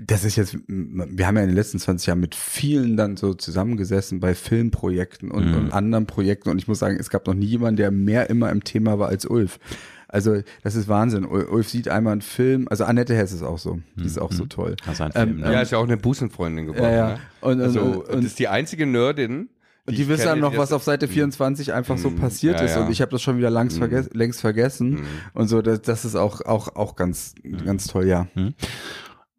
das 0.00 0.24
ist 0.24 0.34
jetzt, 0.36 0.56
wir 0.66 1.26
haben 1.26 1.36
ja 1.36 1.42
in 1.42 1.48
den 1.50 1.54
letzten 1.56 1.78
20 1.78 2.08
Jahren 2.08 2.18
mit 2.20 2.34
vielen 2.34 2.96
dann 2.96 3.16
so 3.16 3.32
zusammengesessen 3.32 4.18
bei 4.18 4.34
Filmprojekten 4.34 5.30
und, 5.30 5.46
Mhm. 5.46 5.54
und 5.54 5.72
anderen 5.72 6.06
Projekten 6.06 6.50
und 6.50 6.58
ich 6.58 6.66
muss 6.66 6.80
sagen, 6.80 6.96
es 6.98 7.10
gab 7.10 7.26
noch 7.28 7.34
nie 7.34 7.46
jemanden, 7.46 7.76
der 7.76 7.92
mehr 7.92 8.28
immer 8.28 8.50
im 8.50 8.64
Thema 8.64 8.98
war 8.98 9.08
als 9.08 9.24
Ulf. 9.24 9.60
Also 10.08 10.42
das 10.64 10.74
ist 10.74 10.86
Wahnsinn. 10.88 11.24
Ul- 11.24 11.46
Ulf 11.46 11.68
sieht 11.68 11.88
einmal 11.88 12.12
einen 12.12 12.22
Film, 12.22 12.66
also 12.68 12.84
Annette 12.84 13.14
Hess 13.16 13.32
ist 13.32 13.42
auch 13.42 13.58
so, 13.58 13.80
die 13.96 14.04
ist 14.06 14.18
auch 14.20 14.32
so 14.32 14.46
toll. 14.46 14.76
Also 14.86 15.04
ein 15.04 15.12
Ähm, 15.14 15.28
Film, 15.28 15.40
ne? 15.40 15.52
Ja, 15.52 15.60
ist 15.62 15.70
ja 15.72 15.78
auch 15.78 15.84
eine 15.84 15.96
Busenfreundin 15.96 16.66
geworden. 16.66 16.82
Ja, 16.84 16.90
ja. 16.92 17.08
Ne? 17.10 17.18
Und- 17.40 17.52
und- 17.54 17.60
also, 17.62 17.80
und- 17.80 18.08
das 18.16 18.24
ist 18.24 18.38
die 18.40 18.48
einzige 18.48 18.86
Nerdin. 18.86 19.48
Und 19.86 19.98
die 19.98 20.08
wissen 20.08 20.24
dann 20.24 20.40
noch, 20.40 20.56
was 20.56 20.72
auf 20.72 20.82
Seite 20.82 21.08
24 21.08 21.74
einfach 21.74 21.98
so 21.98 22.08
Mm, 22.08 22.16
passiert 22.16 22.58
ja, 22.60 22.66
ist. 22.66 22.76
Und 22.76 22.90
ich 22.90 23.02
habe 23.02 23.10
das 23.10 23.20
schon 23.20 23.36
wieder 23.36 23.50
langs 23.50 23.76
verges 23.76 24.08
längst 24.14 24.40
vergessen. 24.40 25.04
Und 25.34 25.48
so, 25.48 25.60
das, 25.60 25.82
das 25.82 26.04
ist 26.06 26.16
auch, 26.16 26.40
auch, 26.40 26.74
auch 26.74 26.96
ganz, 26.96 27.34
ganz 27.64 27.86
toll, 27.86 28.06
ja. 28.06 28.26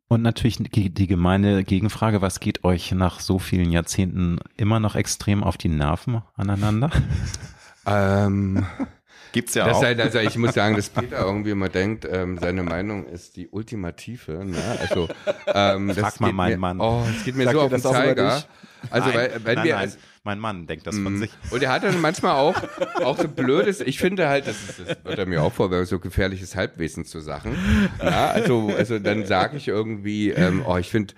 Und 0.07 0.21
natürlich 0.21 0.57
die, 0.57 0.91
die 0.91 1.07
gemeine 1.07 1.63
Gegenfrage, 1.63 2.21
was 2.21 2.39
geht 2.39 2.63
euch 2.63 2.91
nach 2.91 3.21
so 3.21 3.39
vielen 3.39 3.71
Jahrzehnten 3.71 4.37
immer 4.55 4.79
noch 4.79 4.95
extrem 4.95 5.43
auf 5.43 5.57
die 5.57 5.69
Nerven 5.69 6.21
aneinander? 6.35 6.91
Ähm, 7.87 8.65
Gibt's 9.31 9.53
ja 9.53 9.67
das 9.67 9.81
sei, 9.81 9.97
also 9.99 10.19
ich 10.19 10.37
muss 10.37 10.53
sagen, 10.53 10.77
dass 10.77 10.89
Peter 10.91 11.19
irgendwie 11.19 11.51
immer 11.51 11.67
denkt, 11.67 12.07
ähm, 12.09 12.37
seine 12.37 12.63
Meinung 12.63 13.05
ist 13.05 13.35
die 13.35 13.49
ultimative. 13.49 14.45
Ne? 14.45 14.57
Also, 14.79 15.09
ähm, 15.45 15.89
das 15.89 15.97
Frag 15.99 16.19
mal 16.21 16.27
geht 16.27 16.35
meinen 16.35 16.51
mir, 16.51 16.57
Mann. 16.57 16.79
Oh, 16.79 17.03
es 17.15 17.25
geht 17.25 17.35
mir 17.35 17.43
Sagt 17.43 17.55
so 17.55 17.61
auf 17.61 17.69
den 17.69 17.85
auch 17.85 17.91
Zeiger. 17.91 18.43
Also, 18.89 19.09
nein, 19.09 19.17
weil, 19.17 19.31
wenn 19.43 19.55
nein, 19.55 19.65
wir, 19.65 19.75
nein, 19.75 19.93
mein 20.25 20.39
Mann 20.39 20.67
denkt 20.67 20.85
das 20.87 20.97
von 20.97 21.13
Mhm. 21.13 21.19
sich. 21.19 21.31
Und 21.51 21.63
er 21.63 21.71
hat 21.71 21.83
dann 21.83 22.01
manchmal 22.01 22.33
auch, 22.33 22.55
auch 23.03 23.17
so 23.17 23.27
blödes, 23.27 23.79
ich 23.79 23.99
finde 23.99 24.27
halt, 24.27 24.47
das, 24.47 24.57
ist, 24.61 24.79
das 24.79 24.97
wird 25.05 25.19
er 25.19 25.25
mir 25.25 25.41
auch 25.43 25.53
vor, 25.53 25.85
so 25.85 25.99
gefährliches 25.99 26.55
Halbwissen 26.55 27.05
zu 27.05 27.19
Sachen. 27.21 27.55
Ja, 28.03 28.31
also, 28.31 28.71
also 28.75 28.99
dann 28.99 29.25
sage 29.25 29.57
ich 29.57 29.67
irgendwie, 29.67 30.31
ähm, 30.31 30.63
oh, 30.67 30.77
ich 30.77 30.89
finde, 30.89 31.13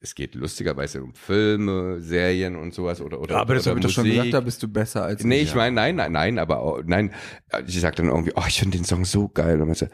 es 0.00 0.14
geht 0.14 0.34
lustigerweise 0.36 1.02
um 1.02 1.14
Filme, 1.14 2.00
Serien 2.00 2.54
und 2.56 2.72
sowas 2.72 3.00
oder 3.00 3.20
oder 3.20 3.38
Aber 3.38 3.54
das 3.56 3.66
habe 3.66 3.80
ich 3.80 3.84
doch 3.86 3.90
schon 3.90 4.04
gesagt, 4.04 4.32
da 4.32 4.40
bist 4.40 4.62
du 4.62 4.68
besser 4.68 5.02
als 5.04 5.24
Nee, 5.24 5.38
ich. 5.38 5.48
ich 5.48 5.54
meine, 5.54 5.74
nein, 5.74 5.96
nein, 5.96 6.12
nein, 6.12 6.38
aber 6.38 6.60
auch, 6.60 6.80
nein, 6.84 7.12
ich 7.66 7.80
sag 7.80 7.96
dann 7.96 8.06
irgendwie, 8.06 8.32
oh, 8.36 8.44
ich 8.46 8.60
finde 8.60 8.78
den 8.78 8.84
Song 8.84 9.04
so 9.04 9.28
geil. 9.28 9.60
Und 9.60 9.66
man 9.68 9.74
so, 9.74 9.86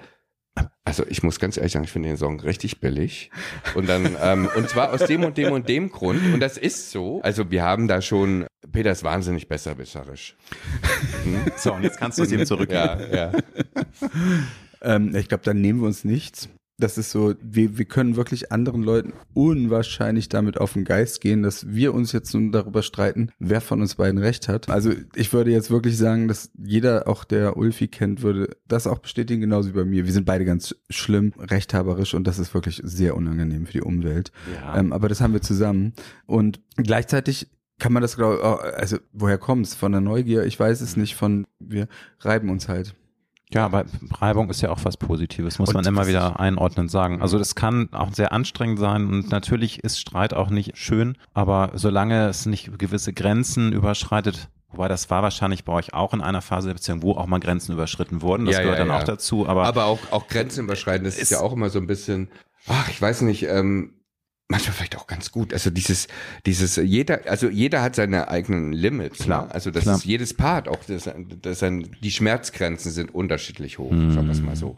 also 0.85 1.07
ich 1.09 1.23
muss 1.23 1.39
ganz 1.39 1.57
ehrlich 1.57 1.73
sagen, 1.73 1.85
ich 1.85 1.93
finde 1.93 2.09
den 2.09 2.17
Song 2.17 2.41
richtig 2.41 2.81
billig. 2.81 3.31
Und 3.75 3.89
dann, 3.89 4.17
ähm, 4.21 4.49
und 4.55 4.69
zwar 4.69 4.93
aus 4.93 5.01
dem 5.05 5.25
und 5.25 5.39
dem 5.39 5.53
und 5.53 5.69
dem 5.69 5.91
Grund. 5.91 6.21
Und 6.33 6.41
das 6.41 6.59
ist 6.59 6.91
so. 6.91 7.23
Also 7.23 7.51
wir 7.51 7.63
haben 7.63 7.89
da 7.89 8.03
schon, 8.03 8.47
Peter 8.71 8.91
ist 8.91 9.03
wahnsinnig 9.03 9.49
besserwisserisch. 9.49 10.37
So, 11.57 11.73
und 11.73 11.85
jetzt 11.85 11.99
kannst 11.99 12.19
du 12.19 12.25
es 12.25 12.33
ihm 12.33 12.45
zurückgeben. 12.45 13.01
Ja, 13.13 13.33
ja. 13.33 13.33
Ähm, 14.83 15.15
ich 15.15 15.29
glaube, 15.29 15.45
dann 15.45 15.61
nehmen 15.61 15.81
wir 15.81 15.87
uns 15.87 16.05
nichts. 16.05 16.49
Das 16.83 16.99
ist 16.99 17.13
so, 17.13 17.35
wir, 17.41 17.79
wir 17.79 17.85
können 17.85 18.17
wirklich 18.17 18.51
anderen 18.51 18.83
Leuten 18.83 19.13
unwahrscheinlich 19.35 20.29
damit 20.29 20.59
auf 20.59 20.73
den 20.73 20.85
Geist 20.85 21.21
gehen, 21.21 21.45
dass 21.45 21.69
wir 21.69 21.95
uns 21.95 22.11
jetzt 22.11 22.35
nun 22.35 22.51
darüber 22.51 22.83
streiten, 22.83 23.31
wer 23.39 23.61
von 23.61 23.81
uns 23.81 23.95
beiden 23.95 24.19
recht 24.19 24.49
hat. 24.49 24.69
Also 24.69 24.93
ich 25.15 25.33
würde 25.33 25.53
jetzt 25.53 25.71
wirklich 25.71 25.97
sagen, 25.97 26.27
dass 26.27 26.51
jeder, 26.59 27.07
auch 27.07 27.23
der 27.23 27.57
Ulfi 27.57 27.87
kennt, 27.87 28.23
würde 28.23 28.57
das 28.67 28.89
auch 28.89 28.99
bestätigen, 28.99 29.43
genauso 29.43 29.69
wie 29.69 29.75
bei 29.75 29.85
mir. 29.85 30.07
Wir 30.07 30.13
sind 30.13 30.27
beide 30.27 30.45
ganz 30.45 30.75
schlimm, 30.91 31.33
rechthaberisch 31.39 32.15
und 32.15 32.27
das 32.27 32.41
ist 32.41 32.53
wirklich 32.53 32.81
sehr 32.83 33.17
unangenehm 33.17 33.67
für 33.67 33.73
die 33.73 33.83
Umwelt. 33.83 34.33
Ja. 34.53 34.79
Ähm, 34.79 34.93
aber 34.93 35.09
das 35.09 35.21
haben 35.21 35.35
wir 35.35 35.41
zusammen. 35.41 35.93
Und 36.27 36.61
gleichzeitig 36.77 37.47
kann 37.79 37.93
man 37.93 38.03
das, 38.03 38.17
glaube 38.17 38.43
also 38.77 38.99
woher 39.13 39.39
kommt's? 39.39 39.77
Von 39.77 39.93
der 39.93 40.01
Neugier? 40.01 40.45
Ich 40.47 40.59
weiß 40.59 40.81
es 40.81 40.97
nicht, 40.97 41.15
von 41.15 41.47
wir 41.61 41.87
reiben 42.21 42.51
uns 42.51 42.69
halt. 42.69 42.97
Ja, 43.53 43.65
aber 43.67 43.85
Reibung 44.21 44.49
ist 44.51 44.61
ja 44.63 44.71
auch 44.71 44.81
was 44.85 44.97
Positives, 44.97 45.59
muss 45.59 45.69
Und 45.69 45.75
man 45.75 45.85
immer 45.85 46.07
wieder 46.07 46.41
einordnend 46.41 46.91
sagen. 46.91 47.21
Also 47.23 47.39
das 47.39 47.55
kann 47.55 47.89
auch 47.93 48.13
sehr 48.13 48.33
anstrengend 48.33 48.79
sein 48.79 49.07
und 49.07 49.31
natürlich 49.31 49.83
ist 49.85 50.01
Streit 50.01 50.35
auch 50.35 50.51
nicht 50.51 50.77
schön, 50.77 51.17
aber 51.35 51.71
solange 51.75 52.27
es 52.29 52.47
nicht 52.47 52.79
gewisse 52.79 53.13
Grenzen 53.13 53.73
überschreitet, 53.73 54.49
wobei 54.71 54.89
das 54.89 55.11
war 55.11 55.23
wahrscheinlich 55.23 55.65
bei 55.65 55.73
euch 55.75 55.93
auch 55.95 56.15
in 56.15 56.23
einer 56.23 56.41
Phase 56.41 56.69
der 56.69 56.75
Beziehung, 56.75 57.03
wo 57.03 57.13
auch 57.13 57.27
mal 57.27 57.41
Grenzen 57.41 57.73
überschritten 57.73 58.23
wurden, 58.23 58.47
das 58.47 58.55
Ja, 58.57 58.63
gehört 58.63 58.79
ja, 58.79 58.85
dann 58.87 58.95
ja. 58.95 59.01
auch 59.01 59.05
dazu, 59.05 59.47
aber, 59.47 59.65
Aber 59.67 59.85
auch, 59.85 59.99
auch 60.13 60.29
Grenzen 60.29 60.65
überschreiten, 60.65 61.05
das 61.05 61.17
ist, 61.17 61.23
Ist- 61.25 61.31
ja 61.33 61.41
auch 61.41 61.53
immer 61.53 61.69
so 61.69 61.79
ein 61.79 61.87
bisschen, 61.87 62.29
ach, 62.69 62.89
ich 62.89 63.01
weiß 63.03 63.21
nicht, 63.23 63.43
ähm, 63.49 63.93
manchmal 64.53 64.75
vielleicht 64.75 64.97
auch 64.97 65.07
ganz 65.09 65.33
gut. 65.33 65.53
Also 65.53 65.71
dieses, 65.71 66.07
dieses, 66.47 66.77
jeder, 66.77 67.21
also 67.27 67.49
jeder 67.49 67.83
hat 67.83 67.97
seine 67.97 68.29
eigenen 68.29 68.73
Limits. 68.73 69.19
Klar, 69.19 69.47
Ne? 69.47 69.55
Also 69.55 69.71
das 69.73 69.83
klar. 69.83 69.97
ist 69.97 70.05
jedes 70.05 70.35
Part, 70.35 70.69
auch 70.69 70.79
das, 70.87 71.11
das 71.43 71.63
ein, 71.65 71.89
die 72.03 72.11
Schmerzgrenzen 72.13 72.93
sind 72.93 73.15
unterschiedlich 73.15 73.79
hoch, 73.79 73.91
Hm. 73.91 74.13
sagen 74.13 74.27
wir 74.27 74.33
es 74.33 74.41
mal 74.43 74.55
so. 74.55 74.77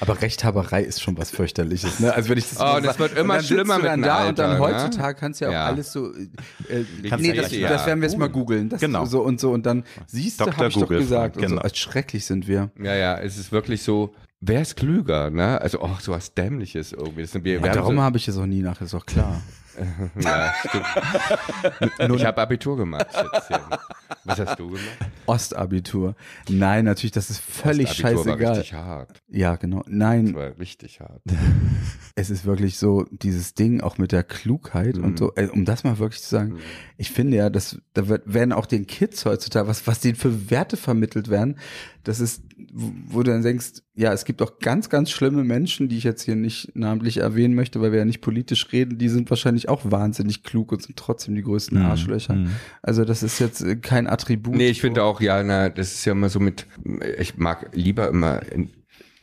Aber 0.00 0.22
Rechthaberei 0.22 0.82
ist 0.82 1.02
schon 1.02 1.18
was 1.18 1.30
fürchterliches, 1.30 2.00
ne? 2.00 2.14
Also 2.14 2.30
wenn 2.30 2.38
ich 2.38 2.48
das 2.48 2.58
Oh, 2.60 2.80
das 2.80 2.98
wird 2.98 3.16
immer 3.18 3.42
schlimmer 3.42 3.76
du 3.76 3.82
dann 3.82 4.00
mit 4.00 4.08
da 4.08 4.28
und 4.28 4.38
dann 4.38 4.52
ne? 4.54 4.58
heutzutage 4.60 5.18
kannst 5.18 5.40
du 5.40 5.44
ja 5.46 5.50
auch 5.50 5.54
Ja. 5.54 5.66
alles 5.66 5.92
so 5.92 6.12
äh, 6.14 6.84
nee, 7.02 7.32
du 7.32 7.34
das, 7.34 7.50
das 7.50 7.86
werden 7.86 8.00
wir 8.00 8.08
jetzt 8.08 8.16
mal 8.18 8.28
googeln. 8.28 8.68
Das 8.68 8.80
Genau. 8.80 9.04
so 9.04 9.20
und 9.22 9.40
so 9.40 9.50
und 9.50 9.66
dann 9.66 9.84
siehst 10.06 10.40
du, 10.40 10.44
Dr. 10.44 10.56
habe 10.58 10.68
ich 10.68 10.74
doch 10.74 10.88
gesagt, 10.88 11.36
und 11.36 11.42
so, 11.42 11.48
genau. 11.48 11.60
als 11.62 11.76
schrecklich 11.76 12.24
sind 12.24 12.46
wir. 12.46 12.70
Ja, 12.80 12.94
ja, 12.94 13.18
es 13.18 13.36
ist 13.36 13.50
wirklich 13.52 13.82
so, 13.82 14.14
wer 14.40 14.62
ist 14.62 14.76
klüger, 14.76 15.30
ne? 15.30 15.60
Also, 15.60 15.80
oh, 15.82 15.96
so 16.00 16.12
was 16.12 16.34
Dämliches 16.34 16.92
irgendwie. 16.92 17.22
Das 17.22 17.32
sind 17.32 17.44
wir, 17.44 17.54
Ja, 17.56 17.62
wir 17.64 17.70
darum 17.72 17.96
so, 17.96 18.02
habe 18.02 18.16
ich 18.18 18.28
es 18.28 18.36
auch 18.38 18.46
nie 18.46 18.62
nach, 18.62 18.80
ist 18.80 18.94
doch 18.94 19.06
klar. 19.06 19.40
ja, 20.20 20.52
stimmt. 20.66 20.86
ich 22.16 22.24
habe 22.24 22.40
Abitur 22.42 22.76
gemacht, 22.76 23.06
Schätzchen. 23.12 23.60
Was 24.24 24.40
hast 24.40 24.58
du 24.58 24.66
gemacht? 24.70 24.82
Ostabitur. 25.26 26.16
Nein, 26.48 26.84
natürlich, 26.86 27.12
das 27.12 27.30
ist 27.30 27.38
völlig 27.40 27.88
Das 27.88 28.00
Abitur 28.04 28.16
War 28.18 28.24
scheißegal. 28.32 28.52
richtig 28.54 28.74
hart. 28.74 29.22
Ja, 29.28 29.54
genau. 29.56 29.78
Das 29.82 29.86
Nein, 29.88 30.34
war 30.34 30.58
richtig 30.58 30.98
hart. 31.00 31.22
es 32.16 32.28
ist 32.30 32.44
wirklich 32.44 32.76
so 32.78 33.04
dieses 33.12 33.54
Ding 33.54 33.80
auch 33.80 33.98
mit 33.98 34.10
der 34.10 34.24
Klugheit 34.24 34.96
Mhm. 34.96 35.04
und 35.04 35.18
so, 35.20 35.32
äh, 35.36 35.46
um 35.46 35.64
das 35.64 35.84
mal 35.84 35.98
wirklich 35.98 36.22
zu 36.22 36.28
sagen, 36.30 36.58
ich 36.96 37.12
finde 37.12 37.36
ja, 37.36 37.48
dass 37.48 37.78
da 37.94 38.08
werden 38.08 38.52
auch 38.52 38.66
den 38.66 38.86
Kids 38.88 39.24
heutzutage, 39.26 39.68
was, 39.68 39.86
was 39.86 40.00
denen 40.00 40.16
für 40.16 40.50
Werte 40.50 40.76
vermittelt 40.76 41.28
werden, 41.28 41.56
das 42.08 42.20
ist, 42.20 42.42
wo, 42.72 43.22
du 43.22 43.30
dann 43.30 43.42
denkst, 43.42 43.82
ja, 43.94 44.14
es 44.14 44.24
gibt 44.24 44.40
auch 44.40 44.60
ganz, 44.60 44.88
ganz 44.88 45.10
schlimme 45.10 45.44
Menschen, 45.44 45.90
die 45.90 45.98
ich 45.98 46.04
jetzt 46.04 46.22
hier 46.22 46.36
nicht 46.36 46.74
namentlich 46.74 47.18
erwähnen 47.18 47.54
möchte, 47.54 47.82
weil 47.82 47.92
wir 47.92 47.98
ja 47.98 48.06
nicht 48.06 48.22
politisch 48.22 48.72
reden, 48.72 48.96
die 48.96 49.10
sind 49.10 49.28
wahrscheinlich 49.28 49.68
auch 49.68 49.82
wahnsinnig 49.84 50.42
klug 50.42 50.72
und 50.72 50.82
sind 50.82 50.96
trotzdem 50.96 51.34
die 51.34 51.42
größten 51.42 51.78
Mhm. 51.78 51.84
Arschlöcher. 51.84 52.34
Mhm. 52.34 52.52
Also 52.80 53.04
das 53.04 53.22
ist 53.22 53.38
jetzt 53.40 53.60
äh, 53.60 53.76
kein 53.76 54.06
Attribut. 54.06 54.54
Nee, 54.54 54.68
ich 54.68 54.80
finde 54.80 55.02
auch, 55.02 55.20
ja, 55.20 55.42
na, 55.42 55.68
das 55.68 55.92
ist 55.92 56.06
ja 56.06 56.12
immer 56.12 56.30
so 56.30 56.40
mit, 56.40 56.66
ich 57.18 57.36
mag 57.36 57.68
lieber 57.74 58.08
immer 58.08 58.40
in, 58.50 58.70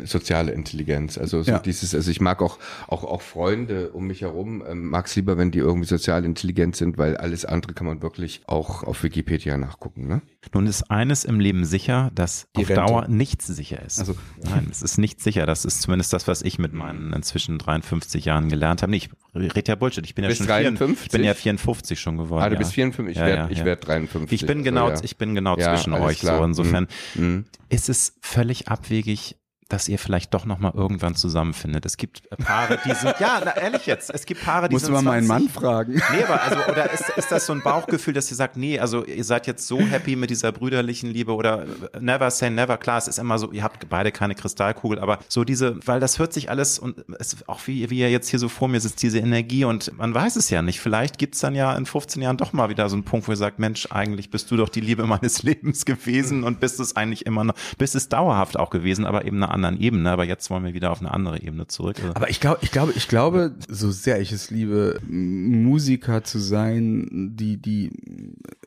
soziale 0.04 0.52
Intelligenz. 0.52 1.18
Also 1.18 1.42
so 1.42 1.52
Ja. 1.52 1.60
dieses, 1.60 1.96
also 1.96 2.12
ich 2.12 2.20
mag 2.22 2.42
auch, 2.42 2.60
auch, 2.88 3.04
auch 3.04 3.22
Freunde 3.22 3.92
um 3.92 4.08
mich 4.08 4.22
herum, 4.22 4.64
ähm, 4.68 4.88
mag's 4.90 5.16
lieber, 5.16 5.38
wenn 5.38 5.52
die 5.52 5.60
irgendwie 5.60 5.88
sozial 5.88 6.26
intelligent 6.26 6.76
sind, 6.76 6.98
weil 6.98 7.18
alles 7.18 7.46
andere 7.46 7.74
kann 7.74 7.88
man 7.88 8.02
wirklich 8.02 8.42
auch 8.48 8.84
auf 8.84 9.04
Wikipedia 9.04 9.58
nachgucken, 9.58 10.08
ne? 10.08 10.22
Nun 10.54 10.68
ist 10.68 10.92
eines 10.92 11.26
im 11.26 11.40
Leben 11.40 11.66
sicher, 11.66 12.12
dass 12.14 12.48
Die 12.56 12.62
auf 12.62 12.70
Rente. 12.70 12.82
Dauer 12.86 13.08
nichts 13.08 13.48
sicher 13.48 13.82
ist. 13.82 14.00
Also- 14.00 14.16
Nein, 14.44 14.68
es 14.70 14.82
ist 14.84 14.98
nicht 14.98 15.20
sicher. 15.22 15.46
Das 15.48 15.66
ist 15.66 15.82
zumindest 15.82 16.14
das, 16.14 16.28
was 16.28 16.42
ich 16.44 16.60
mit 16.60 16.72
meinen 16.74 17.14
inzwischen 17.14 17.58
53 17.58 18.26
Jahren 18.26 18.48
gelernt 18.50 18.82
habe. 18.84 18.92
Nee, 18.92 18.98
ich 18.98 19.10
rede 19.34 19.64
ja 19.68 19.76
Bullshit. 19.76 20.06
Ich 20.06 20.14
bin 20.14 20.24
ja 20.24 20.30
Bist 20.30 20.40
schon 20.40 20.48
53? 20.48 21.06
Ich 21.08 21.12
bin 21.12 21.24
ja 21.24 21.34
54 21.34 22.00
schon 22.00 22.18
geworden. 22.18 22.44
Ah, 22.44 22.50
du 22.50 22.54
ja. 22.56 22.60
bist 22.60 22.74
54, 22.74 23.12
ich 23.12 23.18
Ja, 23.18 23.26
werde 23.26 23.54
ja, 23.54 23.66
werd 23.66 23.88
53. 23.88 24.42
Ich 24.42 24.48
bin 24.48 24.60
also, 24.60 24.64
genau, 24.70 24.90
ja. 24.90 24.96
ich 25.04 25.18
bin 25.18 25.34
genau 25.36 25.56
zwischen 25.56 25.94
euch. 25.94 26.20
klar. 26.20 26.38
So 26.40 26.44
insofern 26.46 26.88
Mhm. 27.16 27.46
ist 27.70 27.90
es 27.90 28.16
völlig 28.22 28.68
abwegig, 28.68 29.38
dass 29.68 29.90
ihr 29.90 29.98
vielleicht 29.98 30.34
doch 30.36 30.46
noch 30.46 30.60
mal 30.60 30.74
irgendwann 30.76 31.16
zusammenfindet. 31.16 31.86
Es 31.88 31.98
gibt 31.98 32.30
Paare, 32.38 32.78
die 32.86 32.94
sind, 32.94 33.16
ja, 33.20 33.42
na, 33.44 33.58
ehrlich 33.58 33.88
jetzt, 33.88 34.12
es 34.12 34.28
gibt 34.28 34.44
Paare, 34.44 34.70
die 34.70 34.76
Musst 34.76 34.86
sind 34.86 34.96
du 34.96 35.02
mal 35.02 35.22
meinen 35.22 35.26
20 35.26 35.28
Mann 35.28 35.64
fragen. 35.64 35.94
Nee, 35.94 36.24
aber 36.24 36.42
also, 36.44 36.72
oder 36.72 36.92
ist, 36.92 37.10
ist 37.18 37.32
das 37.32 37.48
so 37.48 37.54
ein 37.54 37.64
Bauchgefühl, 37.64 38.14
dass 38.14 38.30
ihr 38.30 38.38
sagt, 38.38 38.58
nee, 38.58 38.80
also 38.80 39.04
ihr 39.06 39.24
seid 39.24 39.48
jetzt 39.48 39.66
so 39.66 39.80
happy 39.80 40.16
mit 40.16 40.30
dieser 40.30 40.52
brüderlichen 40.52 41.10
Liebe 41.10 41.34
oder 41.34 41.66
never 42.00 42.30
say 42.30 42.52
never, 42.52 42.78
klar, 42.78 43.00
es 43.00 43.08
ist 43.08 43.18
immer 43.18 43.40
so, 43.40 43.52
ihr 43.52 43.64
habt 43.64 43.90
beide 43.90 44.12
keine 44.12 44.36
Kristallkugel, 44.36 45.00
aber 45.00 45.18
so 45.28 45.44
diese, 45.44 45.80
weil 45.88 46.00
das 46.00 46.20
hört 46.20 46.32
sich 46.32 46.52
alles 46.52 46.78
und 46.78 47.04
es 47.18 47.36
auch 47.48 47.66
wie, 47.66 47.90
wie 47.90 48.00
ihr 48.00 48.12
jetzt 48.12 48.30
hier 48.30 48.40
so 48.40 48.50
vor 48.50 48.68
mir 48.68 48.80
sitzt, 48.80 49.02
diese 49.02 49.18
Energie 49.18 49.66
und 49.66 49.98
man 49.98 50.14
weiß 50.14 50.36
es 50.36 50.52
ja 50.52 50.62
nicht. 50.62 50.80
Vielleicht 50.80 51.18
gibt's 51.18 51.40
dann 51.40 51.56
ja 51.56 51.76
in 51.76 51.88
15 51.88 52.22
Jahren 52.22 52.38
doch 52.38 52.54
mal 52.54 52.70
wieder 52.70 52.88
so 52.88 52.96
einen 52.96 53.04
Punkt, 53.04 53.28
wo 53.28 53.32
ihr 53.32 53.38
sagt, 53.38 53.58
Mensch, 53.58 53.88
eigentlich 53.90 54.30
bist 54.30 54.52
du 54.52 54.58
doch 54.58 54.70
die 54.70 54.82
Liebe 54.82 55.08
meines 55.08 55.42
Lebens 55.44 55.86
gewesen 55.86 56.44
und 56.44 56.60
bist 56.60 56.80
es 56.80 56.96
eigentlich 56.96 57.26
immer 57.26 57.44
noch, 57.44 57.56
bist 57.80 57.96
es 57.96 58.10
dauerhaft 58.10 58.60
auch 58.60 58.70
gewesen, 58.70 59.08
aber 59.08 59.26
eben 59.26 59.38
einer 59.38 59.55
anderen 59.56 59.80
Ebene. 59.80 60.12
Aber 60.12 60.26
jetzt 60.26 60.50
wollen 60.52 60.64
wir 60.66 60.74
wieder 60.76 60.92
auf 60.92 61.00
eine 61.00 61.12
andere 61.12 61.42
Ebene 61.42 61.66
zurück. 61.68 61.98
Also, 61.98 62.14
Aber 62.14 62.30
ich 62.30 62.40
glaube, 62.40 62.60
ich 62.62 62.72
glaube, 62.72 62.94
ich 62.96 63.08
glaube, 63.08 63.56
so 63.68 63.90
sehr 63.92 64.22
ich 64.22 64.32
es 64.32 64.52
liebe, 64.52 65.00
Musiker 65.08 66.24
zu 66.24 66.38
sein, 66.40 67.32
die, 67.36 67.58
die, 67.58 67.92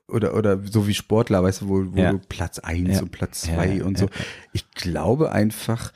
oder, 0.08 0.34
oder 0.34 0.58
so 0.64 0.86
wie 0.88 0.94
Sportler, 0.94 1.42
weißt 1.42 1.62
du, 1.62 1.68
wo, 1.68 1.84
wo 1.92 2.00
Ja. 2.00 2.18
Platz 2.28 2.58
eins 2.58 2.96
Ja. 2.96 3.02
und 3.02 3.12
Platz 3.12 3.46
Ja, 3.46 3.54
zwei 3.54 3.74
ja, 3.76 3.84
und 3.84 3.98
so. 3.98 4.08
Ich 4.52 4.70
glaube 4.72 5.30
einfach, 5.30 5.92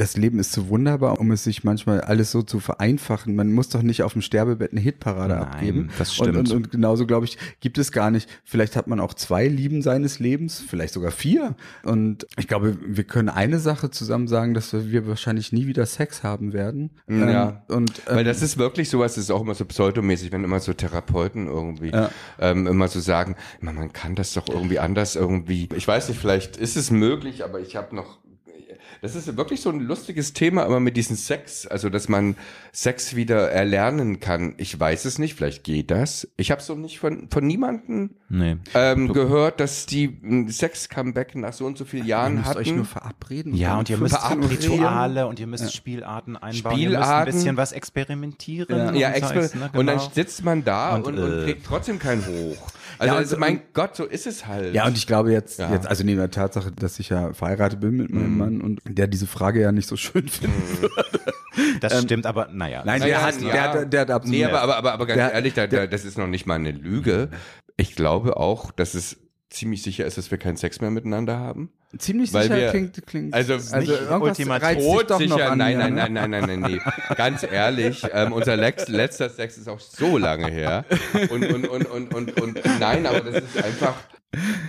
das 0.00 0.16
Leben 0.16 0.38
ist 0.38 0.52
so 0.52 0.68
wunderbar, 0.68 1.20
um 1.20 1.30
es 1.30 1.44
sich 1.44 1.62
manchmal 1.62 2.00
alles 2.00 2.30
so 2.32 2.42
zu 2.42 2.58
vereinfachen. 2.58 3.36
Man 3.36 3.52
muss 3.52 3.68
doch 3.68 3.82
nicht 3.82 4.02
auf 4.02 4.14
dem 4.14 4.22
Sterbebett 4.22 4.72
eine 4.72 4.80
Hitparade 4.80 5.34
Nein, 5.34 5.42
abgeben. 5.42 5.90
das 5.98 6.18
Und, 6.18 6.36
und, 6.36 6.46
stimmt. 6.48 6.66
und 6.66 6.70
genauso, 6.72 7.06
glaube 7.06 7.26
ich, 7.26 7.36
gibt 7.60 7.76
es 7.76 7.92
gar 7.92 8.10
nicht. 8.10 8.28
Vielleicht 8.44 8.76
hat 8.76 8.86
man 8.86 8.98
auch 8.98 9.12
zwei 9.12 9.46
Lieben 9.46 9.82
seines 9.82 10.18
Lebens, 10.18 10.58
vielleicht 10.66 10.94
sogar 10.94 11.10
vier. 11.10 11.54
Und 11.84 12.26
ich 12.38 12.48
glaube, 12.48 12.78
wir 12.82 13.04
können 13.04 13.28
eine 13.28 13.58
Sache 13.58 13.90
zusammen 13.90 14.26
sagen, 14.26 14.54
dass 14.54 14.72
wir 14.72 15.06
wahrscheinlich 15.06 15.52
nie 15.52 15.66
wieder 15.66 15.84
Sex 15.84 16.22
haben 16.22 16.52
werden. 16.54 16.90
Ja. 17.08 17.62
Ähm, 17.68 17.76
und, 17.76 18.02
ähm, 18.08 18.16
Weil 18.16 18.24
das 18.24 18.40
ist 18.40 18.56
wirklich 18.56 18.88
sowas, 18.88 19.16
das 19.16 19.24
ist 19.24 19.30
auch 19.30 19.42
immer 19.42 19.54
so 19.54 19.66
pseudomäßig, 19.66 20.32
wenn 20.32 20.44
immer 20.44 20.60
so 20.60 20.72
Therapeuten 20.72 21.46
irgendwie 21.46 21.90
Ja. 21.90 22.10
ähm, 22.38 22.66
immer 22.66 22.88
so 22.88 23.00
sagen, 23.00 23.36
man 23.60 23.92
kann 23.92 24.14
das 24.14 24.32
doch 24.32 24.48
irgendwie 24.48 24.78
anders 24.78 25.14
irgendwie. 25.14 25.68
Ich 25.76 25.86
weiß 25.86 26.08
nicht, 26.08 26.18
vielleicht 26.18 26.56
ist 26.56 26.76
es 26.76 26.90
möglich, 26.90 27.44
aber 27.44 27.60
ich 27.60 27.76
habe 27.76 27.94
noch. 27.94 28.18
Das 29.02 29.14
ist 29.14 29.36
wirklich 29.36 29.60
so 29.62 29.70
ein 29.70 29.80
lustiges 29.80 30.32
Thema, 30.34 30.64
aber 30.64 30.78
mit 30.78 30.96
diesem 30.96 31.16
Sex, 31.16 31.66
also 31.66 31.88
dass 31.88 32.08
man 32.08 32.36
Sex 32.72 33.16
wieder 33.16 33.50
erlernen 33.50 34.20
kann. 34.20 34.54
Ich 34.58 34.78
weiß 34.78 35.06
es 35.06 35.18
nicht, 35.18 35.34
vielleicht 35.34 35.64
geht 35.64 35.90
das. 35.90 36.28
Ich 36.36 36.50
habe 36.50 36.60
so 36.62 36.74
nicht 36.74 36.98
von 36.98 37.28
von 37.30 37.46
niemanden 37.46 38.16
nee. 38.28 38.56
ähm, 38.74 39.12
gehört, 39.12 39.60
dass 39.60 39.86
die 39.86 40.18
ein 40.22 40.48
Sex-Comeback 40.48 41.34
nach 41.34 41.52
so 41.52 41.64
und 41.64 41.78
so 41.78 41.84
vielen 41.84 42.04
ihr 42.04 42.10
Jahren 42.10 42.34
müsst 42.36 42.46
hatten. 42.48 42.58
euch 42.58 42.72
nur 42.72 42.84
verabreden. 42.84 43.54
Ja, 43.54 43.78
und 43.78 43.88
ihr 43.88 43.96
müsst 43.96 44.16
Verabreden. 44.16 44.48
Rituale 44.50 45.26
und 45.26 45.40
ihr 45.40 45.46
müsst 45.46 45.74
Spielarten 45.74 46.36
einbauen. 46.36 46.78
Ihr 46.78 46.90
müsst 46.90 46.98
ein 46.98 47.04
Spielarten. 47.04 47.34
bisschen 47.34 47.56
was 47.56 47.72
experimentieren. 47.72 48.76
Ja. 48.76 48.88
und 48.88 48.94
Ja, 48.96 49.10
exper 49.12 49.40
ne, 49.40 49.70
und 49.72 49.86
dann 49.86 49.98
genau. 49.98 50.10
sitzt 50.14 50.44
man 50.44 50.64
da 50.64 50.96
und, 50.96 51.06
Und, 51.06 51.18
und, 51.18 51.42
äh, 51.42 51.44
kriegt 51.44 51.66
trotzdem 51.66 51.98
keinen 51.98 52.26
hoch. 52.26 52.70
Also, 53.00 53.06
Ja, 53.06 53.12
und- 53.14 53.18
also 53.24 53.36
mein 53.38 53.62
Gott, 53.72 53.96
so 53.96 54.04
ist 54.04 54.26
es 54.26 54.46
halt. 54.46 54.74
Ja, 54.74 54.86
und 54.86 54.96
ich 54.96 55.06
glaube 55.06 55.32
jetzt, 55.32 55.58
Ja. 55.58 55.72
jetzt, 55.72 55.86
also 55.86 56.04
neben 56.04 56.18
der 56.18 56.30
Tatsache, 56.30 56.70
dass 56.70 56.98
ich 56.98 57.08
ja 57.08 57.32
verheiratet 57.32 57.80
bin 57.80 57.96
mit 57.96 58.10
meinem 58.12 58.36
Mann 58.36 58.60
und 58.60 58.80
der 58.86 59.06
diese 59.06 59.26
Frage 59.26 59.60
ja 59.62 59.72
nicht 59.72 59.88
so 59.88 59.96
schön 59.96 60.28
findet. 60.28 60.52
das 61.80 62.02
stimmt, 62.02 62.26
aber 62.26 62.48
naja. 62.52 62.82
Nein, 62.84 63.00
Naja, 63.00 63.18
der, 63.18 63.22
hat, 63.26 63.40
ja. 63.40 63.50
der, 63.52 63.62
hat, 63.62 63.92
der 63.92 64.00
hat 64.02 64.10
absolut 64.10 64.38
nee, 64.38 64.44
aber, 64.44 64.60
aber, 64.60 64.76
aber, 64.76 64.92
aber 64.92 65.06
ganz 65.06 65.16
Der- 65.16 65.32
ehrlich, 65.32 65.54
da, 65.54 65.66
da, 65.66 65.86
das 65.86 66.04
ist 66.04 66.18
noch 66.18 66.26
nicht 66.26 66.46
mal 66.46 66.56
eine 66.56 66.72
Lüge. 66.72 67.30
Ich 67.76 67.96
glaube 67.96 68.36
auch, 68.36 68.70
dass 68.70 68.92
es 68.94 69.16
ziemlich 69.50 69.82
sicher 69.82 70.06
ist, 70.06 70.16
dass 70.16 70.30
wir 70.30 70.38
keinen 70.38 70.56
Sex 70.56 70.80
mehr 70.80 70.90
miteinander 70.90 71.38
haben. 71.38 71.70
ziemlich 71.98 72.30
sicher 72.30 72.56
wir- 72.56 72.70
klingt, 72.70 73.04
klingt 73.06 73.34
also 73.34 73.54
also 73.54 73.76
nicht 73.78 73.90
ultimativ. 74.10 74.66
reizt 74.68 74.80
sich 74.80 74.92
doch 75.06 75.08
noch 75.08 75.18
sicher. 75.18 75.50
an 75.50 75.58
nein, 75.58 75.76
nein, 75.78 75.94
ne? 75.94 76.08
nein, 76.08 76.30
nein, 76.30 76.30
nein, 76.46 76.60
nein, 76.60 76.72
nee. 76.72 77.14
Ganz 77.16 77.42
ehrlich, 77.42 78.06
ähm, 78.12 78.32
unser 78.32 78.56
Lex, 78.56 78.86
letzter 78.88 79.28
Sex 79.28 79.58
ist 79.58 79.68
auch 79.68 79.80
so 79.80 80.16
lange 80.18 80.48
her. 80.48 80.84
Und, 81.30 81.44
und, 81.52 81.66
und, 81.68 81.86
und, 81.86 82.14
und, 82.14 82.40
und 82.40 82.60
nein, 82.78 83.06
aber 83.06 83.20
das 83.20 83.42
ist 83.42 83.62
einfach, 83.64 83.94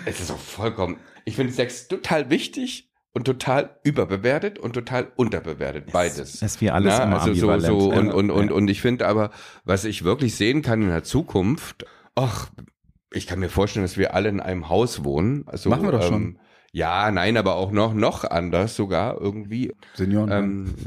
es 0.06 0.20
ist 0.20 0.32
auch 0.32 0.40
vollkommen, 0.40 0.98
ich 1.26 1.36
finde 1.36 1.54
Sex 1.54 1.88
total 1.88 2.32
wichtig 2.32 2.90
und 3.14 3.26
total 3.26 3.78
überbewertet 3.84 4.58
und 4.58 4.74
total 4.74 5.12
unterbewertet. 5.16 5.92
Beides. 5.92 6.42
ist 6.42 6.60
wie 6.62 6.72
alles 6.72 6.96
Na, 6.98 7.04
immer 7.04 7.22
also 7.22 7.34
so, 7.36 7.60
so 7.60 7.92
und, 7.92 8.10
und, 8.12 8.32
und, 8.32 8.52
und 8.52 8.68
ich 8.70 8.82
finde 8.82 9.06
aber, 9.08 9.30
was 9.64 9.86
ich 9.86 10.04
wirklich 10.04 10.36
sehen 10.36 10.64
kann 10.64 10.82
in 10.82 10.88
der 10.90 11.04
Zukunft, 11.04 11.86
ach, 12.16 12.50
ich 13.12 13.28
kann 13.28 13.40
mir 13.40 13.50
vorstellen, 13.50 13.84
dass 13.84 13.98
wir 13.98 14.14
alle 14.14 14.30
in 14.30 14.40
einem 14.40 14.70
Haus 14.70 15.04
wohnen. 15.04 15.44
Also, 15.46 15.70
Machen 15.70 15.84
wir 15.84 15.92
doch 15.92 16.04
schon. 16.04 16.40
Ja, 16.74 17.12
nein, 17.12 17.36
aber 17.36 17.56
auch 17.56 17.72
noch, 17.72 17.94
noch 17.94 18.24
anders 18.24 18.78
sogar 18.78 19.20
irgendwie. 19.20 19.74
Senioren. 19.94 20.32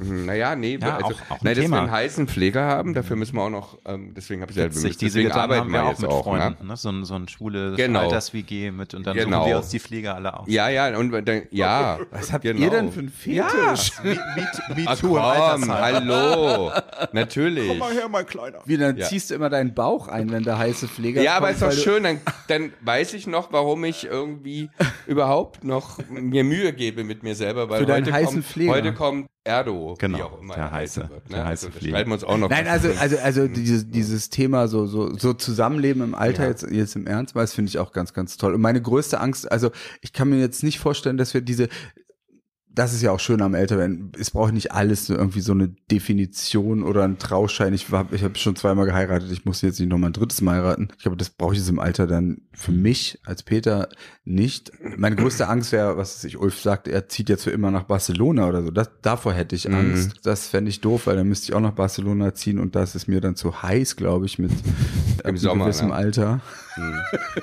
Ähm, 0.00 0.24
naja, 0.24 0.56
nee, 0.56 0.78
Ja, 0.80 0.96
also, 0.96 1.08
auch- 1.08 1.10
auch 1.10 1.30
ein 1.32 1.38
nein, 1.42 1.56
dass 1.56 1.68
wir 1.70 1.78
einen 1.78 1.90
heißen 1.90 2.26
Pfleger 2.26 2.64
haben, 2.64 2.94
dafür 2.94 3.16
müssen 3.16 3.36
wir 3.36 3.42
auch 3.42 3.50
noch, 3.50 3.76
ähm, 3.84 4.14
deswegen 4.16 4.40
habe 4.40 4.50
ich 4.50 4.56
ja, 4.56 4.64
Witzig, 4.64 4.96
diese 4.96 5.18
deswegen 5.18 5.32
arbeiten 5.38 5.64
haben 5.64 5.72
wir 5.72 5.80
wir 5.82 5.84
auch 5.90 5.98
mit 5.98 6.08
auch. 6.10 6.16
Ne? 6.32 6.40
Freunden. 6.40 6.66
Ne? 6.68 6.76
So, 6.78 6.88
ein, 6.88 7.04
so 7.04 7.14
ein 7.16 7.28
schwule 7.28 7.74
Genau. 7.76 8.00
Alters-WG 8.00 8.70
mit 8.70 8.94
und 8.94 9.06
dann 9.06 9.14
Genau. 9.14 9.40
suchen 9.40 9.50
wir 9.50 9.56
uns 9.58 9.68
die 9.68 9.78
Pfleger 9.78 10.14
alle 10.14 10.32
aus. 10.40 10.48
Ja, 10.48 10.70
ja, 10.70 10.96
und 10.96 11.12
dann, 11.28 11.42
ja. 11.50 11.98
Was 12.10 12.32
habt 12.32 12.44
genau. 12.44 12.62
ihr 12.62 12.70
denn 12.70 12.90
für 12.90 13.00
einen 13.00 13.10
Fetisch? 13.10 13.92
Ach 14.86 14.98
komm, 15.02 15.68
hallo, 15.68 16.70
natürlich. 17.12 17.70
her, 17.70 18.08
mein 18.10 18.24
Kleiner. 18.24 18.60
Wie, 18.64 18.78
dann 18.78 18.96
Ja. 18.96 19.04
ziehst 19.04 19.30
du 19.30 19.34
immer 19.34 19.50
deinen 19.50 19.74
Bauch 19.74 20.08
ein, 20.08 20.30
wenn 20.30 20.44
der 20.44 20.56
heiße 20.56 20.88
Pfleger 20.88 21.20
Ja, 21.20 21.36
aber 21.36 21.48
kommt, 21.52 21.60
ist 21.72 21.78
doch 21.78 21.82
schön, 21.84 22.04
dann, 22.04 22.20
dann 22.48 22.72
weiß 22.80 23.12
ich 23.12 23.26
noch, 23.26 23.52
warum 23.52 23.84
ich 23.84 24.06
irgendwie 24.06 24.70
überhaupt 25.06 25.62
noch 25.62 25.73
mir 26.10 26.44
Mühe 26.44 26.72
gebe 26.72 27.04
mit 27.04 27.22
mir 27.22 27.34
selber, 27.34 27.68
weil 27.68 27.80
heute, 27.86 28.10
kommt, 28.10 28.44
heute 28.68 28.92
kommt 28.94 29.26
Erdo, 29.46 29.94
Genau, 29.98 30.18
wie 30.18 30.22
auch 30.22 30.40
immer 30.40 30.54
der 30.54 30.64
er 30.64 30.72
heiße- 30.72 31.10
wird. 31.10 31.30
Ne? 31.30 31.36
der 31.36 31.44
heiße 31.46 31.66
also, 31.66 31.78
Pfleger. 31.78 31.96
schreiben 31.96 32.10
wir 32.10 32.14
uns 32.14 32.24
auch 32.24 32.38
noch. 32.38 32.48
Nein, 32.48 32.66
also, 32.66 32.88
also, 32.98 33.18
also 33.18 33.46
dieses, 33.48 33.90
dieses 33.90 34.30
Thema 34.30 34.68
so, 34.68 34.86
so, 34.86 35.16
so 35.18 35.34
Zusammenleben 35.34 36.02
im 36.02 36.14
Alter 36.14 36.44
Ja. 36.44 36.48
jetzt, 36.50 36.66
jetzt 36.70 36.96
im 36.96 37.06
Ernst, 37.06 37.34
weil 37.34 37.42
das 37.44 37.52
finde 37.54 37.68
ich 37.68 37.78
auch 37.78 37.92
ganz, 37.92 38.12
ganz 38.14 38.36
toll. 38.38 38.54
Und 38.54 38.60
meine 38.62 38.80
größte 38.80 39.20
Angst, 39.20 39.50
also 39.50 39.70
ich 40.00 40.12
kann 40.12 40.30
mir 40.30 40.38
jetzt 40.40 40.62
nicht 40.62 40.78
vorstellen, 40.78 41.18
dass 41.18 41.34
wir 41.34 41.40
diese, 41.42 41.68
das 42.74 42.92
ist 42.92 43.02
ja 43.02 43.12
auch 43.12 43.20
schön 43.20 43.40
am 43.42 43.54
Älterwerden. 43.54 44.12
Es 44.18 44.30
braucht 44.30 44.52
nicht 44.52 44.72
alles 44.72 45.08
irgendwie 45.08 45.40
so 45.40 45.52
eine 45.52 45.68
Definition 45.90 46.82
oder 46.82 47.04
ein 47.04 47.18
Trauschein. 47.18 47.72
Ich 47.74 47.90
habe 47.90 48.14
ich 48.16 48.22
hab 48.24 48.36
schon 48.36 48.56
zweimal 48.56 48.86
geheiratet. 48.86 49.30
Ich 49.30 49.44
muss 49.44 49.62
jetzt 49.62 49.78
nicht 49.80 49.88
noch 49.88 49.98
mal 49.98 50.08
ein 50.08 50.12
drittes 50.12 50.40
Mal 50.40 50.56
heiraten. 50.56 50.88
Ich 50.96 51.02
glaube, 51.02 51.16
das 51.16 51.30
brauche 51.30 51.52
ich 51.54 51.60
jetzt 51.60 51.68
im 51.68 51.78
Alter 51.78 52.06
dann 52.06 52.42
für 52.52 52.72
mich 52.72 53.18
als 53.24 53.42
Peter 53.42 53.88
nicht. 54.24 54.72
Meine 54.96 55.16
größte 55.16 55.48
Angst 55.48 55.72
wäre, 55.72 55.96
was 55.96 56.24
ich, 56.24 56.38
Ulf 56.38 56.60
sagt, 56.60 56.88
er 56.88 57.08
zieht 57.08 57.28
jetzt 57.28 57.44
für 57.44 57.50
immer 57.50 57.70
nach 57.70 57.84
Barcelona 57.84 58.48
oder 58.48 58.62
so. 58.62 58.70
Das, 58.70 58.90
davor 59.02 59.32
hätte 59.32 59.54
ich 59.56 59.68
Mhm. 59.68 59.74
Angst. 59.74 60.20
Das 60.24 60.48
fände 60.48 60.68
ich 60.68 60.80
doof, 60.80 61.06
weil 61.06 61.16
dann 61.16 61.28
müsste 61.28 61.44
ich 61.50 61.54
auch 61.54 61.60
nach 61.60 61.72
Barcelona 61.72 62.34
ziehen 62.34 62.58
und 62.58 62.74
das 62.74 62.94
ist 62.94 63.06
mir 63.08 63.20
dann 63.20 63.36
zu 63.36 63.62
heiß, 63.62 63.96
glaube 63.96 64.26
ich, 64.26 64.38
mit 64.38 64.50
einem 65.24 65.36
Sommer, 65.36 65.64
gewissem? 65.66 65.90
Alter. 65.92 66.40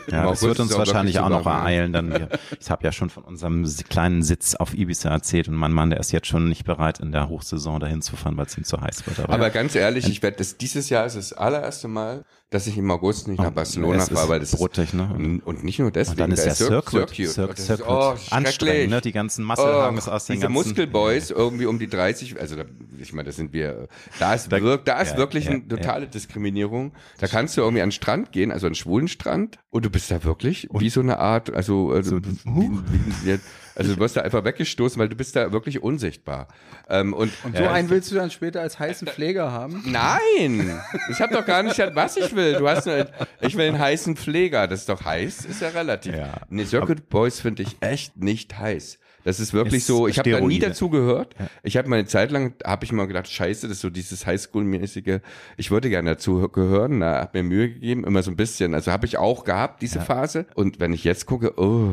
Ja, 0.08 0.24
Im 0.24 0.30
das 0.30 0.42
wird 0.42 0.60
uns 0.60 0.78
wahrscheinlich 0.78 1.20
auch 1.20 1.30
noch 1.30 1.46
ereilen. 1.46 1.94
Dann 1.94 2.12
wir, 2.12 2.30
ich 2.60 2.70
habe 2.70 2.84
ja 2.84 2.92
schon 2.92 3.10
von 3.10 3.24
unserem 3.24 3.66
kleinen 3.90 4.24
Sitz 4.24 4.56
auf 4.56 4.74
Ibiza 4.74 5.10
erzählt 5.10 5.48
und 5.48 5.56
mein 5.56 5.72
Mann, 5.72 5.90
der 5.90 6.00
ist 6.00 6.12
jetzt 6.12 6.28
schon 6.28 6.48
nicht 6.50 6.66
bereit, 6.66 7.00
in 7.00 7.12
der 7.12 7.30
Hochsaison 7.30 7.80
dahin 7.80 8.02
zu 8.02 8.16
fahren, 8.16 8.38
weil 8.38 8.46
es 8.46 8.58
ihm 8.58 8.64
zu 8.64 8.80
heiß 8.80 9.08
wird. 9.08 9.30
Aber 9.30 9.50
ganz 9.50 9.76
ehrlich, 9.76 10.08
ich 10.08 10.22
werde 10.22 10.38
das 10.38 10.58
dieses 10.58 10.90
Jahr 10.90 11.06
ist 11.06 11.16
das 11.16 11.34
allererste 11.34 11.88
Mal, 11.88 12.24
dass 12.52 12.68
ich 12.68 12.78
im 12.78 12.92
August 12.92 13.30
nicht 13.30 13.40
nach 13.40 13.52
Barcelona 13.52 14.04
es 14.04 14.10
fahre, 14.10 14.28
weil 14.28 14.40
das 14.42 14.52
bruttig, 14.52 14.90
ist, 14.90 14.94
ne? 14.94 15.10
und, 15.16 15.40
und 15.40 15.64
nicht 15.64 15.80
nur 15.80 15.90
deswegen, 15.90 16.22
und 16.22 16.30
dann 16.30 16.32
ist 16.32 16.40
da 16.42 16.46
der 16.48 16.54
Cir- 16.54 16.68
Circuit, 16.68 17.10
Circuit. 17.10 17.30
Circuit, 17.30 17.58
Circuit. 17.58 17.86
oh, 17.88 18.16
anstrengend, 18.30 18.90
ne? 18.90 19.00
Die 19.00 19.14
ganzen 19.14 19.46
Muscle-Hungs 19.46 20.10
aus 20.10 20.26
den 20.26 20.34
diese 20.34 20.48
ganzen 20.48 20.68
Muskelboys 20.68 21.32
irgendwie 21.32 21.66
um 21.66 21.80
die 21.80 21.88
30, 21.88 22.42
also 22.42 22.58
da, 22.58 22.66
ich 23.00 23.14
meine, 23.14 23.28
das 23.28 23.38
sind 23.38 23.54
wir, 23.54 23.88
da 24.20 24.34
ist, 24.34 24.52
wirk, 24.52 24.84
da 24.84 25.00
ist 25.00 25.12
ja, 25.14 25.18
wirklich 25.18 25.46
ja, 25.46 25.52
eine 25.52 25.66
totale 25.66 26.08
Diskriminierung. 26.08 26.92
Da 27.20 27.28
kannst 27.28 27.56
du 27.56 27.62
irgendwie 27.62 27.84
an 27.84 27.88
den 27.88 27.94
Strand 27.94 28.34
gehen, 28.34 28.52
also 28.52 28.68
an 28.68 28.72
den 28.72 28.76
schwulen 28.76 29.08
Strand, 29.08 29.58
und 29.70 29.86
du 29.86 29.90
bist 29.90 30.12
da 30.12 30.26
wirklich 30.26 30.68
wie 30.74 30.90
so 30.90 31.00
eine 31.00 31.20
Art, 31.20 31.54
also, 31.54 31.92
also 31.92 32.22
wie, 32.22 32.42
wie, 32.44 32.70
wie, 33.24 33.40
Also 33.76 33.96
du 33.96 34.00
wirst 34.00 34.18
da 34.18 34.22
einfach 34.22 34.44
weggestoßen, 34.44 35.00
weil 35.00 35.10
du 35.10 35.16
bist 35.16 35.36
da 35.36 35.52
wirklich 35.52 35.82
unsichtbar. 35.82 36.48
Ähm, 36.90 37.14
und, 37.14 37.32
und 37.44 37.56
so 37.56 37.64
ja, 37.64 37.72
einen 37.72 37.90
willst 37.90 38.12
du 38.12 38.16
dann 38.16 38.32
später 38.32 38.62
als 38.62 38.80
heißen 38.80 39.08
Pfleger 39.08 39.52
haben? 39.52 39.84
Nein, 39.86 40.80
ich 41.10 41.22
habe 41.22 41.34
doch 41.34 41.46
gar 41.46 41.64
nicht 41.64 41.78
was 41.94 42.18
ich 42.18 42.36
will. 42.36 42.56
Du 42.56 42.68
hast 42.68 42.86
nur, 42.86 43.08
ich 43.42 43.56
will 43.58 43.68
einen 43.68 43.80
heißen 43.80 44.16
Pfleger. 44.16 44.68
Das 44.68 44.82
ist 44.82 44.90
doch 44.90 45.04
heiß, 45.04 45.46
ist 45.46 45.62
ja 45.62 45.70
relativ. 45.70 46.16
Ja. 46.16 46.34
Nee, 46.50 46.66
Circuit 46.66 47.10
Boys 47.10 47.40
finde 47.40 47.64
ich 47.64 47.78
echt 47.82 48.18
nicht 48.18 48.58
heiß. 48.58 49.00
Das 49.24 49.40
ist 49.40 49.54
wirklich 49.54 49.76
ist 49.76 49.88
so, 49.88 50.08
ich 50.08 50.18
habe 50.20 50.30
da 50.32 50.40
nie 50.42 50.60
dazu 50.60 50.90
gehört. 50.90 51.36
Ja. 51.40 51.48
Ich 51.64 51.78
habe 51.78 51.90
mal 51.90 51.98
eine 51.98 52.08
Zeit 52.08 52.32
lang, 52.32 52.54
habe 52.64 52.86
ich 52.86 52.92
mal 52.92 53.08
gedacht, 53.08 53.30
scheiße, 53.30 53.68
das 53.68 53.78
ist 53.78 53.82
so 53.82 53.90
dieses 53.90 54.26
Highschool-mäßige, 54.26 55.20
ich 55.58 55.72
würde 55.72 55.90
gerne 55.90 56.12
dazu 56.12 56.48
gehören, 56.50 57.00
da 57.00 57.22
hat 57.22 57.34
mir 57.34 57.44
Mühe 57.44 57.70
gegeben, 57.70 58.04
immer 58.04 58.24
so 58.24 58.32
ein 58.32 58.36
bisschen. 58.36 58.74
Also 58.74 58.92
habe 58.92 59.06
ich 59.06 59.18
auch 59.18 59.44
gehabt, 59.44 59.82
diese 59.82 60.00
ja. 60.00 60.06
Phase. 60.06 60.46
Und 60.56 60.80
wenn 60.80 60.94
ich 60.94 61.04
jetzt 61.04 61.26
gucke, 61.26 61.60
oh, 61.60 61.92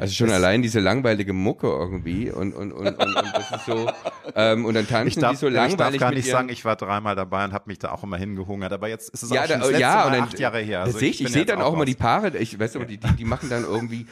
also 0.00 0.12
schon 0.12 0.30
allein 0.30 0.62
diese 0.62 0.80
langweilige 0.80 1.32
Mucke 1.32 1.66
irgendwie 1.66 2.30
und, 2.30 2.54
und, 2.54 2.72
und, 2.72 2.86
und, 2.86 2.98
und 2.98 3.32
das 3.34 3.50
ist 3.50 3.66
so, 3.66 3.90
ähm, 4.34 4.64
und 4.64 4.74
dann 4.74 4.86
tanzen 4.86 5.20
darf, 5.20 5.32
die 5.32 5.36
so 5.38 5.48
langweilig. 5.48 5.72
Ich 5.72 5.78
darf 5.78 5.96
gar 5.98 6.12
nicht 6.12 6.28
sagen, 6.28 6.48
ich 6.48 6.64
war 6.64 6.76
dreimal 6.76 7.16
dabei 7.16 7.44
und 7.44 7.52
habe 7.52 7.64
mich 7.66 7.78
da 7.78 7.92
auch 7.92 8.02
immer 8.02 8.16
hingehungert, 8.16 8.72
aber 8.72 8.88
jetzt 8.88 9.08
ist 9.10 9.22
es 9.22 9.30
ja, 9.30 9.42
auch 9.42 9.48
schon 9.48 9.60
da, 9.60 9.78
ja, 9.78 9.94
Mal 10.04 10.10
dann, 10.12 10.22
acht 10.24 10.38
Jahre 10.38 10.60
her. 10.60 10.82
Also 10.82 10.98
ich, 10.98 11.20
ich, 11.20 11.26
ich 11.26 11.32
sehe 11.32 11.44
dann 11.44 11.60
auch, 11.60 11.72
auch 11.72 11.76
mal 11.76 11.84
die 11.84 11.94
Paare, 11.94 12.36
ich 12.36 12.58
weiß 12.58 12.76
aber, 12.76 12.84
die, 12.84 12.98
die, 12.98 13.12
die 13.16 13.24
machen 13.24 13.48
dann 13.48 13.64
irgendwie 13.64 14.06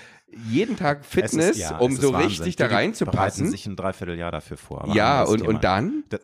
jeden 0.49 0.76
Tag 0.76 1.05
Fitness, 1.05 1.51
ist, 1.51 1.59
ja, 1.59 1.78
um 1.78 1.95
so 1.97 2.12
Wahnsinn. 2.12 2.28
richtig 2.28 2.57
da 2.57 2.66
reinzupassen. 2.66 3.45
Die 3.45 3.51
sich 3.51 3.66
ein 3.66 3.76
Dreivierteljahr 3.76 4.31
dafür 4.31 4.57
vor. 4.57 4.89
Ja, 4.95 5.22
und, 5.22 5.43
und 5.43 5.64
dann? 5.64 6.05
Das, 6.09 6.20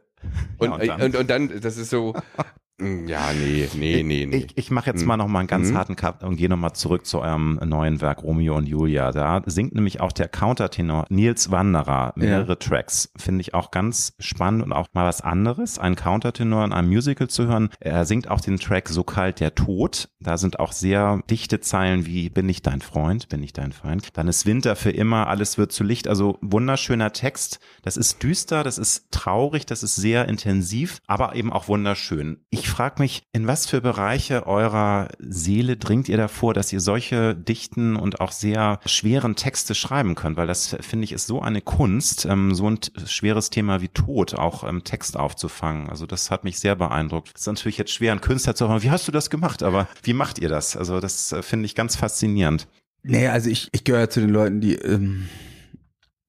und, 0.59 0.69
ja, 0.69 0.75
und, 0.75 0.89
dann? 0.89 1.03
Und, 1.03 1.17
und 1.17 1.31
dann, 1.31 1.61
das 1.61 1.77
ist 1.77 1.91
so, 1.91 2.15
ja, 2.79 3.33
nee, 3.33 3.69
nee, 3.75 4.03
nee, 4.03 4.27
nee. 4.27 4.37
Ich, 4.37 4.59
ich 4.59 4.71
mache 4.71 4.91
jetzt 4.91 5.07
mal 5.07 5.17
noch 5.17 5.29
mal 5.29 5.39
einen 5.39 5.49
ganz 5.49 5.71
mhm. 5.71 5.79
harten 5.79 5.97
Cut 5.97 6.23
und 6.23 6.37
gehe 6.37 6.51
noch 6.51 6.59
mal 6.59 6.75
zurück 6.75 7.07
zu 7.07 7.21
eurem 7.21 7.59
neuen 7.65 8.03
Werk 8.03 8.23
Romeo 8.23 8.55
und 8.55 8.69
Julia. 8.69 9.13
Da 9.13 9.43
singt 9.47 9.75
nämlich 9.75 10.01
auch 10.01 10.13
der 10.13 10.29
Countertenor 10.29 11.07
Nils 11.09 11.51
Wanderer 11.51 12.13
mehrere 12.17 12.49
ja. 12.51 12.57
Tracks. 12.57 13.11
Finde 13.17 13.41
ich 13.41 13.55
auch 13.55 13.71
ganz 13.71 14.13
spannend 14.19 14.63
und 14.63 14.73
auch 14.73 14.89
mal 14.93 15.07
was 15.07 15.23
anderes, 15.23 15.79
einen 15.79 15.97
Countertenor 15.97 16.67
in 16.67 16.75
einem 16.75 16.89
Musical 16.89 17.29
zu 17.29 17.47
hören. 17.47 17.71
Er 17.81 18.05
singt 18.05 18.31
auch 18.31 18.43
den 18.43 18.59
Track 18.59 18.91
So 18.91 19.05
kalt 19.05 19.41
der 19.41 19.55
Tod. 19.55 20.11
Da 20.21 20.37
sind 20.37 20.61
auch 20.61 20.73
sehr 20.73 21.23
dichte 21.31 21.61
Zeilen 21.61 22.05
wie 22.05 22.29
Bin 22.29 22.47
ich 22.49 22.61
dein 22.61 22.83
Freund, 22.83 23.31
bin 23.31 23.43
ich 23.43 23.55
dein 23.55 23.73
Feind. 23.73 24.09
Dann 24.13 24.29
ist 24.29 24.45
Winter 24.45 24.77
für 24.77 24.91
immer, 24.91 25.29
alles 25.29 25.57
wird 25.57 25.73
zu 25.73 25.83
Licht. 25.83 26.09
Also 26.09 26.37
wunderschöner 26.43 27.13
Text. 27.15 27.59
Das 27.81 27.97
ist 27.97 28.23
düster, 28.23 28.65
das 28.65 28.77
ist 28.77 29.11
traurig, 29.13 29.65
das 29.65 29.83
ist 29.83 29.97
sehr 29.97 30.29
intensiv, 30.29 31.01
aber 31.07 31.35
eben 31.37 31.51
auch 31.51 31.69
wunderschön. 31.69 32.45
Ich 32.51 32.66
ich 32.67 32.73
frage 32.73 33.01
mich, 33.01 33.23
in 33.33 33.47
was 33.47 33.67
für 33.67 33.81
Bereiche 33.81 34.45
eurer 34.47 35.09
Seele 35.21 35.77
dringt 35.77 36.09
ihr 36.09 36.17
davor, 36.17 36.53
dass 36.53 36.73
ihr 36.73 36.81
solche 36.81 37.37
dichten 37.37 37.95
und 37.95 38.21
auch 38.21 38.33
sehr 38.33 38.81
schweren 38.87 39.37
Texte 39.37 39.77
schreiben 39.77 40.17
könnt? 40.17 40.37
Weil 40.37 40.49
das, 40.49 40.77
finde 40.81 41.05
ich, 41.05 41.13
ist 41.13 41.29
so 41.29 41.41
eine 41.41 41.61
Kunst, 41.61 42.27
ähm, 42.27 42.57
so 42.57 42.69
ein 42.69 42.81
schweres 43.07 43.51
Thema 43.51 43.83
wie 43.83 43.89
Tod 43.89 44.35
auch 44.35 44.65
im 44.65 44.83
Text 44.83 45.17
aufzufangen. 45.17 45.89
Also 45.89 46.07
das 46.07 46.33
hat 46.33 46.43
mich 46.43 46.59
sehr 46.59 46.75
beeindruckt. 46.75 47.31
Es 47.35 47.43
ist 47.43 47.47
natürlich 47.47 47.79
jetzt 47.79 47.93
schwer, 47.93 48.11
einen 48.11 48.21
Künstler 48.21 48.57
zu 48.57 48.67
sagen, 48.67 48.83
wie 48.83 48.91
hast 48.91 49.07
du 49.07 49.13
das 49.13 49.31
gemacht? 49.31 49.63
Aber 49.63 49.87
wie 50.03 50.13
macht 50.13 50.41
ihr 50.41 50.49
das? 50.49 50.77
Also 50.77 50.99
das 50.99 51.31
äh, 51.31 51.43
finde 51.43 51.67
ich 51.67 51.77
ganz 51.77 51.95
faszinierend. 51.95 52.67
Nee, 53.05 53.29
also 53.29 53.49
ich, 53.49 53.69
ich 53.71 53.85
gehöre 53.85 54.11
zu 54.11 54.19
den 54.19 54.31
Leuten, 54.31 54.61
die 54.61 54.75
ähm, 54.75 55.29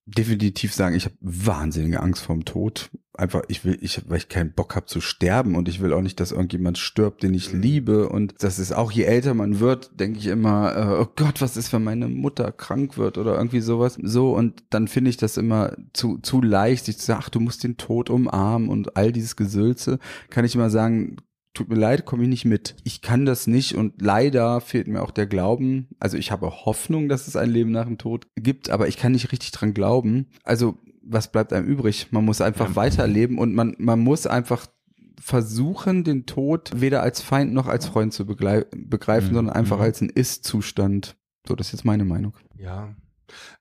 definitiv 0.08 0.74
sagen, 0.74 0.96
ich 0.96 1.06
habe 1.06 1.16
wahnsinnige 1.22 2.02
Angst 2.02 2.24
vorm 2.24 2.46
Tod 2.46 2.90
einfach, 3.18 3.42
ich 3.48 3.66
will, 3.66 3.78
ich, 3.82 4.02
weil 4.08 4.18
ich 4.18 4.30
keinen 4.30 4.54
Bock 4.54 4.76
habe 4.76 4.86
zu 4.86 5.02
sterben 5.02 5.56
und 5.56 5.68
ich 5.68 5.82
will 5.82 5.92
auch 5.92 6.02
nicht, 6.02 6.20
dass 6.20 6.32
irgendjemand 6.32 6.78
stirbt, 6.78 7.24
den 7.24 7.34
ich 7.34 7.52
mhm. 7.52 7.62
liebe. 7.62 8.10
Und 8.10 8.36
das 8.40 8.60
ist 8.60 8.72
auch, 8.72 8.92
je 8.92 9.04
älter 9.04 9.34
man 9.34 9.60
wird, 9.60 10.00
denke 10.00 10.20
ich 10.20 10.28
immer, 10.28 10.76
äh, 10.76 11.02
oh 11.02 11.08
Gott, 11.16 11.42
was 11.42 11.58
ist, 11.58 11.74
wenn 11.74 11.84
meine 11.84 12.08
Mutter 12.08 12.52
krank 12.52 12.98
wird 12.98 13.18
oder 13.18 13.36
irgendwie 13.36 13.62
sowas. 13.62 13.98
So, 14.02 14.36
und 14.36 14.64
dann 14.70 14.88
finde 14.88 15.10
ich 15.10 15.18
das 15.18 15.38
immer 15.38 15.76
zu, 15.94 16.20
zu 16.20 16.42
leicht, 16.42 16.86
sich 16.86 17.00
zu 17.00 17.06
sagen, 17.08 17.22
ach, 17.24 17.30
du 17.30 17.40
musst 17.40 17.64
den 17.64 17.78
Tod 17.78 18.10
umarmen 18.10 18.70
und 18.70 18.96
all 18.96 19.12
dieses 19.12 19.36
Gesülze, 19.36 20.00
kann 20.30 20.46
ich 20.46 20.56
immer 20.56 20.70
sagen, 20.70 21.18
tut 21.58 21.70
mir 21.70 21.76
leid, 21.76 22.06
komme 22.06 22.24
ich 22.24 22.30
nicht 22.30 22.46
mit. 22.46 22.76
Ich 22.84 23.02
kann 23.02 23.26
das 23.26 23.48
nicht 23.48 23.76
und 23.76 24.02
leider 24.02 24.62
fehlt 24.62 24.88
mir 24.88 25.02
auch 25.02 25.12
der 25.12 25.26
Glauben. 25.26 25.88
Also 26.00 26.18
ich 26.18 26.32
habe 26.32 26.50
Hoffnung, 26.66 27.10
dass 27.10 27.28
es 27.28 27.36
ein 27.36 27.50
Leben 27.50 27.72
nach 27.72 27.86
dem 27.86 27.98
Tod 27.98 28.28
gibt, 28.36 28.70
aber 28.70 28.88
ich 28.88 28.98
kann 28.98 29.12
nicht 29.12 29.32
richtig 29.32 29.52
dran 29.52 29.74
glauben. 29.74 30.28
Also 30.44 30.78
was 31.02 31.32
bleibt 31.32 31.54
einem 31.54 31.68
übrig? 31.68 32.08
Man 32.12 32.26
muss 32.26 32.42
einfach 32.42 32.70
ja. 32.70 32.76
weiterleben 32.76 33.38
und 33.38 33.54
man, 33.56 33.76
man 33.80 34.00
muss 34.00 34.28
einfach 34.28 34.68
versuchen, 35.20 36.04
den 36.04 36.26
Tod 36.26 36.72
weder 36.76 37.02
als 37.02 37.22
Feind 37.22 37.54
noch 37.54 37.68
als 37.68 37.88
Freund 37.88 38.14
zu 38.14 38.26
begreifen, 38.26 39.30
mhm. 39.30 39.34
sondern 39.34 39.50
einfach 39.50 39.78
mhm. 39.78 39.84
als 39.84 40.02
ein 40.02 40.10
Ist-Zustand. 40.10 41.16
So, 41.48 41.56
das 41.56 41.68
ist 41.68 41.74
jetzt 41.74 41.86
meine 41.86 42.06
Meinung. 42.06 42.34
Ja. 42.56 42.96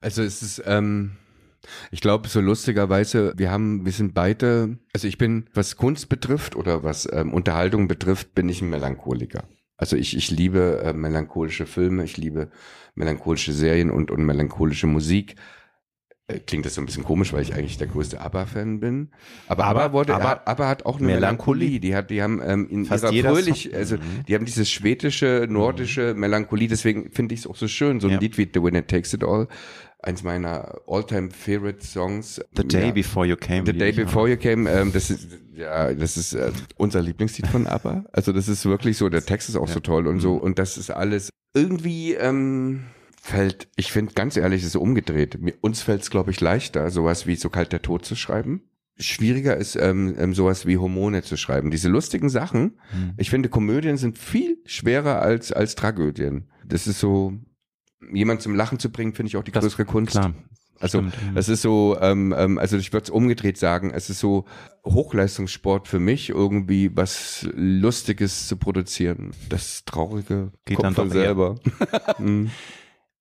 Also 0.01 0.23
es 0.23 0.43
ist, 0.43 0.63
ähm, 0.67 1.13
ich 1.91 2.01
glaube, 2.01 2.29
so 2.29 2.41
lustigerweise, 2.41 3.33
wir 3.37 3.51
haben, 3.51 3.85
wir 3.85 3.93
sind 3.93 4.15
beide, 4.15 4.79
also 4.93 5.09
ich 5.09 5.19
bin, 5.19 5.49
was 5.55 5.77
Kunst 5.77 6.09
betrifft 6.09 6.57
oder 6.57 6.83
was 6.83 7.09
ähm, 7.13 7.33
Unterhaltung 7.33 7.89
betrifft, 7.89 8.35
bin 8.35 8.49
ich 8.49 8.63
ein 8.63 8.71
Melancholiker. 8.71 9.45
Also 9.77 9.97
ich, 9.97 10.17
ich 10.17 10.31
liebe 10.31 10.83
äh, 10.83 10.93
melancholische 10.93 11.67
Filme, 11.67 12.05
ich 12.05 12.17
liebe 12.17 12.51
melancholische 12.95 13.53
Serien 13.53 13.91
und, 13.91 14.11
und 14.11 14.25
melancholische 14.25 14.87
Musik. 14.87 15.37
Äh, 16.29 16.41
klingt 16.41 16.67
das 16.67 16.75
so 16.75 16.81
ein 16.81 16.87
bisschen 16.87 17.05
komisch, 17.05 17.33
weil 17.33 17.43
ich 17.43 17.55
eigentlich 17.55 17.79
der 17.79 17.87
größte 17.87 18.21
ABBA-Fan 18.21 18.81
bin. 18.81 19.11
Aber, 19.47 19.65
ABBA, 19.67 19.93
wurde, 19.93 20.15
aber 20.15 20.49
ABBA 20.49 20.69
hat 20.69 20.87
auch 20.87 20.97
eine 20.97 21.07
Melancholie. 21.07 21.69
Melancholie. 21.69 21.81
Die 21.81 21.95
hat, 21.95 22.11
die 22.11 22.23
haben 22.23 22.41
ähm, 22.45 22.69
in 22.69 22.85
Fast 22.85 23.13
ihrer 23.13 23.35
fröhlich, 23.35 23.73
also 23.75 23.97
mhm. 23.97 24.25
die 24.27 24.35
haben 24.35 24.45
dieses 24.45 24.69
schwedische, 24.69 25.47
nordische 25.49 26.15
mhm. 26.15 26.21
Melancholie. 26.21 26.69
Deswegen 26.69 27.13
finde 27.13 27.35
ich 27.35 27.41
es 27.41 27.47
auch 27.47 27.55
so 27.55 27.69
schön. 27.69 28.01
So 28.01 28.09
ein 28.09 28.15
ja. 28.15 28.19
Lied 28.19 28.39
wie 28.39 28.49
The 28.53 28.63
Winner 28.63 28.85
Takes 28.85 29.13
It 29.13 29.23
All, 29.23 29.47
eins 30.03 30.23
meiner 30.23 30.81
all-time 30.87 31.31
favorite 31.31 31.85
Songs. 31.85 32.41
The 32.57 32.67
Day 32.67 32.87
ja, 32.87 32.93
Before 32.93 33.27
You 33.27 33.37
Came. 33.37 33.67
The 33.67 33.73
Day 33.73 33.93
Before 33.93 34.29
You 34.29 34.37
Came. 34.37 34.71
Ähm, 34.71 34.93
das 34.93 35.11
ist 35.11 35.29
ja, 35.55 35.93
das 35.95 36.17
ist 36.17 36.35
äh, 36.35 36.53
unser 36.77 37.03
Lieblingslied 37.03 37.47
von 37.47 37.67
ABBA. 37.67 38.05
Also 38.13 38.33
das 38.33 38.49
ist 38.49 38.65
wirklich 38.67 38.97
so. 38.97 39.09
Der 39.09 39.25
Text 39.25 39.49
ist 39.49 39.57
auch 39.57 39.69
ja. 39.69 39.75
so 39.75 39.81
toll 39.81 40.07
und 40.07 40.21
so. 40.21 40.35
Mhm. 40.35 40.41
Und 40.41 40.59
das 40.59 40.79
ist 40.79 40.91
alles 40.91 41.31
irgendwie. 41.55 42.15
Ähm, 42.15 42.85
fällt, 43.27 43.69
ich 43.77 43.93
finde 43.93 44.15
ganz 44.15 44.37
ehrlich, 44.37 44.63
es 44.63 44.69
ist 44.69 44.77
umgedreht. 44.77 45.41
Mir, 45.41 45.55
uns 45.61 45.83
fällt 45.83 46.03
es, 46.03 46.11
glaube 46.11 46.31
ich, 46.31 46.41
leichter, 46.41 46.91
sowas 46.91 47.27
wie 47.27 47.35
so 47.35 47.51
kalt 47.51 47.73
der 47.73 47.83
Tod 47.83 48.05
zu 48.05 48.15
schreiben. 48.15 48.63
Schwieriger 48.99 49.57
ist 49.57 49.77
ähm, 49.77 50.15
ähm, 50.19 50.33
sowas 50.33 50.65
wie 50.65 50.79
Hormone 50.79 51.23
zu 51.23 51.37
schreiben. 51.37 51.71
Diese 51.71 51.89
lustigen 51.89 52.31
Sachen. 52.31 52.79
Hm. 52.91 53.13
Ich 53.19 53.29
finde, 53.29 53.51
Komödien 53.51 53.99
sind 53.99 54.17
viel 54.17 54.59
schwerer 54.65 55.21
als 55.21 55.53
als 55.53 55.75
Tragödien. 55.75 56.49
Das 56.65 56.87
ist 56.87 57.01
so, 57.01 57.35
jemand 58.13 58.43
zum 58.43 58.55
Lachen 58.55 58.79
zu 58.79 58.91
bringen, 58.91 59.15
finde 59.15 59.29
ich 59.29 59.37
auch 59.37 59.45
die 59.45 59.53
das, 59.53 59.63
größere 59.63 59.85
Kunst. 59.85 60.13
Klar. 60.13 60.35
Also 60.79 60.99
Stimmt. 60.99 61.15
es 61.35 61.49
ist 61.49 61.63
so, 61.63 61.97
ähm, 62.01 62.35
ähm, 62.37 62.59
also 62.59 62.77
ich 62.77 62.93
würde 62.93 63.05
es 63.05 63.11
umgedreht 63.11 63.57
sagen, 63.57 63.91
es 63.93 64.11
ist 64.11 64.21
so 64.21 64.45
Hochleistungssport 64.85 65.89
für 65.89 66.01
mich, 66.01 66.29
irgendwie 66.29 66.95
was 66.95 67.49
Lustiges 67.55 68.47
zu 68.47 68.57
produzieren. 68.57 69.33
Das 69.49 69.85
Traurige 69.87 70.53
geht 70.67 70.83
dann 70.83 70.95
von 70.95 71.11
selber. 71.11 71.57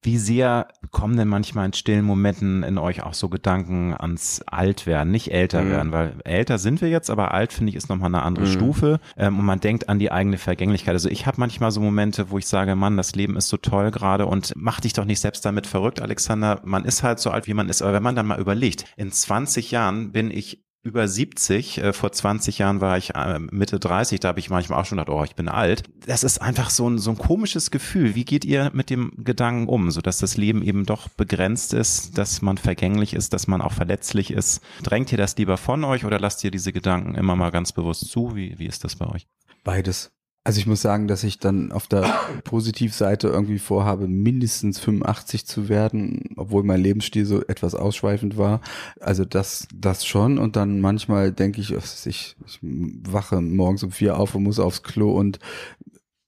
Wie 0.05 0.19
sehr 0.19 0.67
kommen 0.91 1.17
denn 1.17 1.27
manchmal 1.27 1.65
in 1.65 1.73
stillen 1.73 2.05
Momenten 2.05 2.61
in 2.61 2.77
euch 2.77 3.01
auch 3.01 3.15
so 3.15 3.27
Gedanken 3.27 3.95
ans 3.97 4.43
Altwerden, 4.45 5.09
nicht 5.09 5.31
älter 5.31 5.63
mhm. 5.63 5.69
werden, 5.71 5.91
weil 5.91 6.13
älter 6.23 6.59
sind 6.59 6.79
wir 6.81 6.89
jetzt, 6.89 7.09
aber 7.09 7.33
alt 7.33 7.51
finde 7.51 7.71
ich 7.71 7.75
ist 7.75 7.89
nochmal 7.89 8.09
eine 8.09 8.21
andere 8.21 8.45
mhm. 8.45 8.51
Stufe 8.51 8.99
ähm, 9.17 9.39
und 9.39 9.45
man 9.45 9.59
denkt 9.59 9.89
an 9.89 9.97
die 9.97 10.11
eigene 10.11 10.37
Vergänglichkeit. 10.37 10.93
Also 10.93 11.09
ich 11.09 11.25
habe 11.25 11.39
manchmal 11.39 11.71
so 11.71 11.81
Momente, 11.81 12.29
wo 12.29 12.37
ich 12.37 12.45
sage, 12.45 12.75
Mann, 12.75 12.97
das 12.97 13.15
Leben 13.15 13.35
ist 13.35 13.49
so 13.49 13.57
toll 13.57 13.89
gerade 13.89 14.27
und 14.27 14.53
mach 14.55 14.79
dich 14.79 14.93
doch 14.93 15.05
nicht 15.05 15.19
selbst 15.19 15.43
damit 15.43 15.65
verrückt, 15.65 15.99
Alexander. 15.99 16.61
Man 16.63 16.85
ist 16.85 17.01
halt 17.01 17.19
so 17.19 17.31
alt, 17.31 17.47
wie 17.47 17.55
man 17.55 17.67
ist, 17.67 17.81
aber 17.81 17.93
wenn 17.93 18.03
man 18.03 18.15
dann 18.15 18.27
mal 18.27 18.39
überlegt, 18.39 18.85
in 18.97 19.11
20 19.11 19.71
Jahren 19.71 20.11
bin 20.11 20.29
ich 20.29 20.64
über 20.85 21.07
70. 21.07 21.79
Äh, 21.79 21.93
vor 21.93 22.11
20 22.11 22.59
Jahren 22.59 22.79
war 22.79 22.97
ich 22.97 23.15
äh, 23.15 23.39
Mitte 23.39 23.79
30. 23.79 24.19
Da 24.19 24.29
habe 24.29 24.39
ich 24.39 24.49
manchmal 24.49 24.79
auch 24.79 24.85
schon 24.85 24.97
gedacht, 24.97 25.13
oh, 25.13 25.23
ich 25.23 25.35
bin 25.35 25.49
alt. 25.49 25.83
Das 26.05 26.23
ist 26.23 26.41
einfach 26.41 26.69
so 26.69 26.89
ein, 26.89 26.99
so 26.99 27.11
ein 27.11 27.17
komisches 27.17 27.71
Gefühl. 27.71 28.15
Wie 28.15 28.23
geht 28.23 28.45
ihr 28.45 28.71
mit 28.73 28.89
dem 28.89 29.11
Gedanken 29.17 29.67
um, 29.67 29.91
so 29.91 30.01
dass 30.01 30.19
das 30.19 30.37
Leben 30.37 30.63
eben 30.63 30.85
doch 30.85 31.09
begrenzt 31.09 31.73
ist, 31.73 32.17
dass 32.17 32.41
man 32.41 32.57
vergänglich 32.57 33.13
ist, 33.13 33.33
dass 33.33 33.47
man 33.47 33.61
auch 33.61 33.73
verletzlich 33.73 34.31
ist? 34.31 34.61
Drängt 34.83 35.11
ihr 35.11 35.17
das 35.17 35.35
lieber 35.37 35.57
von 35.57 35.83
euch 35.83 36.05
oder 36.05 36.19
lasst 36.19 36.43
ihr 36.43 36.51
diese 36.51 36.71
Gedanken 36.71 37.15
immer 37.15 37.35
mal 37.35 37.49
ganz 37.49 37.71
bewusst 37.71 38.09
zu? 38.09 38.35
Wie, 38.35 38.57
wie 38.59 38.67
ist 38.67 38.83
das 38.83 38.95
bei 38.95 39.07
euch? 39.07 39.27
Beides. 39.63 40.14
Also 40.45 40.59
ich 40.59 40.67
muss 40.67 40.83
sagen, 40.83 41.07
dass 41.07 41.23
ich 41.23 41.39
dann 41.39 41.71
auf 41.71 41.87
der 41.87 42.03
Positivseite 42.43 43.29
irgendwie 43.29 43.57
vorhabe, 43.57 44.07
mindestens 44.07 44.79
85 44.79 45.47
zu 45.47 45.69
werden, 45.69 46.35
obwohl 46.37 46.61
mein 46.61 46.81
Lebensstil 46.81 47.25
so 47.25 47.41
etwas 47.47 47.73
ausschweifend 47.73 48.37
war. 48.37 48.61
Also 48.99 49.25
das, 49.25 49.67
das 49.73 50.05
schon. 50.05 50.37
Und 50.37 50.55
dann 50.55 50.81
manchmal 50.81 51.31
denke 51.31 51.61
ich, 51.61 51.71
ich, 51.71 52.05
ich 52.05 52.35
wache 52.61 53.41
morgens 53.41 53.81
um 53.81 53.91
vier 53.91 54.19
auf 54.19 54.35
und 54.35 54.43
muss 54.43 54.59
aufs 54.59 54.83
Klo 54.83 55.13
und 55.13 55.39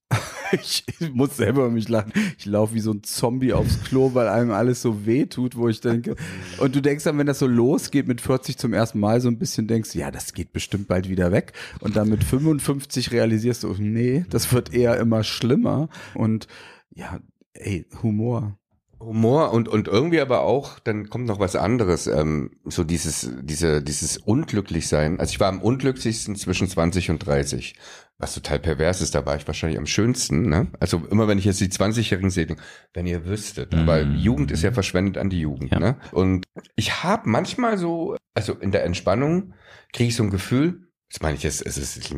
ich, 0.52 0.86
muss 1.14 1.38
selber 1.38 1.70
mich 1.70 1.90
lachen. 1.90 2.14
Ich 2.38 2.46
laufe 2.46 2.74
wie 2.74 2.80
so 2.80 2.92
ein 2.92 3.04
Zombie 3.04 3.54
aufs 3.54 3.84
Klo, 3.84 4.14
weil 4.14 4.28
einem 4.28 4.52
alles 4.52 4.82
so 4.82 5.06
weh 5.06 5.26
tut, 5.26 5.56
wo 5.56 5.68
ich 5.68 5.82
denke. 5.82 6.16
Und 6.60 6.76
du 6.76 6.82
denkst 6.82 7.04
dann, 7.04 7.18
wenn 7.18 7.28
das 7.28 7.40
so 7.40 7.48
losgeht 7.48 8.08
mit 8.08 8.22
40 8.22 8.58
zum 8.58 8.74
ersten 8.74 9.00
Mal, 9.00 9.20
so 9.22 9.28
ein 9.28 9.40
bisschen 9.40 9.68
denkst, 9.68 9.96
ja, 9.96 10.12
das 10.12 10.34
geht 10.34 10.54
bestimmt 10.54 10.88
bald 10.88 11.10
wieder 11.10 11.32
weg. 11.32 11.54
Und 11.82 11.96
dann 11.96 12.10
mit 12.10 12.24
55 12.24 13.12
realisierst 13.12 13.64
du, 13.64 13.76
nee, 13.78 14.26
das 14.30 14.52
wird 14.54 14.74
eher 14.74 14.98
immer 14.98 15.24
schlimmer. 15.24 15.90
Und 16.14 16.48
ja, 16.94 17.20
ey, 17.54 17.86
Humor. 18.02 18.58
Humor 19.00 19.54
und 19.54 19.68
und 19.68 19.88
irgendwie 19.88 20.20
aber 20.20 20.42
auch, 20.42 20.80
dann 20.80 21.10
kommt 21.10 21.26
noch 21.26 21.40
was 21.40 21.56
anderes, 21.56 22.08
ähm, 22.08 22.52
so 22.66 22.84
dieses 22.84 23.30
diese 23.42 23.82
dieses 23.84 24.18
unglücklich 24.18 24.88
sein. 24.88 25.20
Also 25.20 25.32
ich 25.32 25.40
war 25.40 25.50
am 25.50 25.62
unglücklichsten 25.62 26.36
zwischen 26.36 26.68
20 26.68 27.12
und 27.12 27.20
30, 27.20 27.76
was 28.18 28.34
total 28.34 28.60
pervers 28.60 29.02
ist. 29.02 29.14
Da 29.14 29.26
war 29.26 29.36
ich 29.36 29.46
wahrscheinlich 29.46 29.78
am 29.78 29.86
schönsten. 29.86 30.50
Ne? 30.50 30.68
Also 30.80 31.04
immer 31.12 31.28
wenn 31.28 31.38
ich 31.38 31.46
jetzt 31.46 31.62
die 31.62 31.70
20-Jährigen 31.70 32.32
sehe, 32.32 32.56
wenn 32.94 33.06
ihr 33.06 33.26
wüsstet, 33.26 33.74
mhm. 33.74 33.80
aber 33.80 34.02
Jugend 34.02 34.52
ist 34.52 34.64
ja 34.64 34.72
verschwendet 34.72 35.18
an 35.18 35.30
die 35.30 35.42
Jugend. 35.42 35.72
Ja. 35.72 35.80
Ne? 35.80 35.98
Und 36.12 36.46
ich 36.76 37.04
habe 37.04 37.30
manchmal 37.30 37.78
so, 37.78 38.18
also 38.34 38.54
in 38.54 38.72
der 38.72 38.84
Entspannung 38.84 39.54
kriege 39.94 40.10
ich 40.10 40.16
so 40.16 40.24
ein 40.24 40.32
Gefühl. 40.32 40.88
Das 41.10 41.22
meine 41.22 41.38
ich 41.38 41.44
jetzt, 41.44 41.66
es 41.66 41.78
ist 41.78 42.12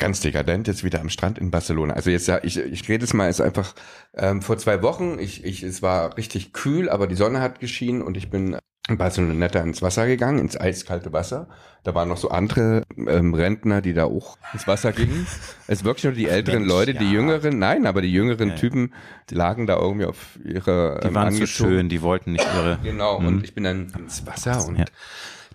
ganz 0.00 0.20
dekadent 0.20 0.66
jetzt 0.66 0.82
wieder 0.82 1.00
am 1.00 1.08
Strand 1.08 1.38
in 1.38 1.52
Barcelona. 1.52 1.94
Also 1.94 2.10
jetzt 2.10 2.26
ja, 2.26 2.40
ich, 2.42 2.58
ich 2.58 2.88
rede 2.88 3.04
es 3.04 3.14
mal 3.14 3.28
jetzt 3.28 3.40
einfach 3.40 3.74
ähm, 4.16 4.42
vor 4.42 4.58
zwei 4.58 4.82
Wochen. 4.82 5.18
Ich, 5.20 5.44
ich, 5.44 5.62
es 5.62 5.82
war 5.82 6.16
richtig 6.16 6.52
kühl, 6.52 6.88
aber 6.88 7.06
die 7.06 7.14
Sonne 7.14 7.40
hat 7.40 7.60
geschienen 7.60 8.02
und 8.02 8.16
ich 8.16 8.30
bin 8.30 8.56
in 8.88 8.98
Barcelona 8.98 9.46
ins 9.46 9.82
Wasser 9.82 10.06
gegangen, 10.06 10.38
ins 10.38 10.58
eiskalte 10.58 11.12
Wasser. 11.12 11.48
Da 11.84 11.94
waren 11.94 12.08
noch 12.08 12.16
so 12.16 12.30
andere 12.30 12.82
ähm, 12.96 13.34
Rentner, 13.34 13.80
die 13.80 13.94
da 13.94 14.04
auch 14.04 14.36
ins 14.52 14.66
Wasser 14.66 14.92
gingen. 14.92 15.26
Es 15.68 15.84
wirklich 15.84 16.04
nur 16.04 16.12
die 16.14 16.26
älteren 16.26 16.62
Mensch, 16.62 16.72
Leute, 16.72 16.92
ja. 16.92 16.98
die 16.98 17.12
jüngeren, 17.12 17.58
nein, 17.58 17.86
aber 17.86 18.02
die 18.02 18.12
jüngeren 18.12 18.50
ja. 18.50 18.54
Typen, 18.56 18.92
die 19.28 19.36
lagen 19.36 19.66
da 19.68 19.78
irgendwie 19.78 20.06
auf 20.06 20.38
ihre. 20.42 20.98
Die 21.02 21.08
ähm, 21.08 21.14
waren 21.14 21.32
zu 21.32 21.46
schön, 21.46 21.88
die 21.88 22.02
wollten 22.02 22.32
nicht 22.32 22.46
ihre. 22.56 22.78
Genau. 22.82 23.20
Mhm. 23.20 23.26
Und 23.26 23.44
ich 23.44 23.54
bin 23.54 23.64
dann 23.64 23.92
ins 23.96 24.26
Wasser 24.26 24.66
und 24.66 24.78
ja 24.78 24.86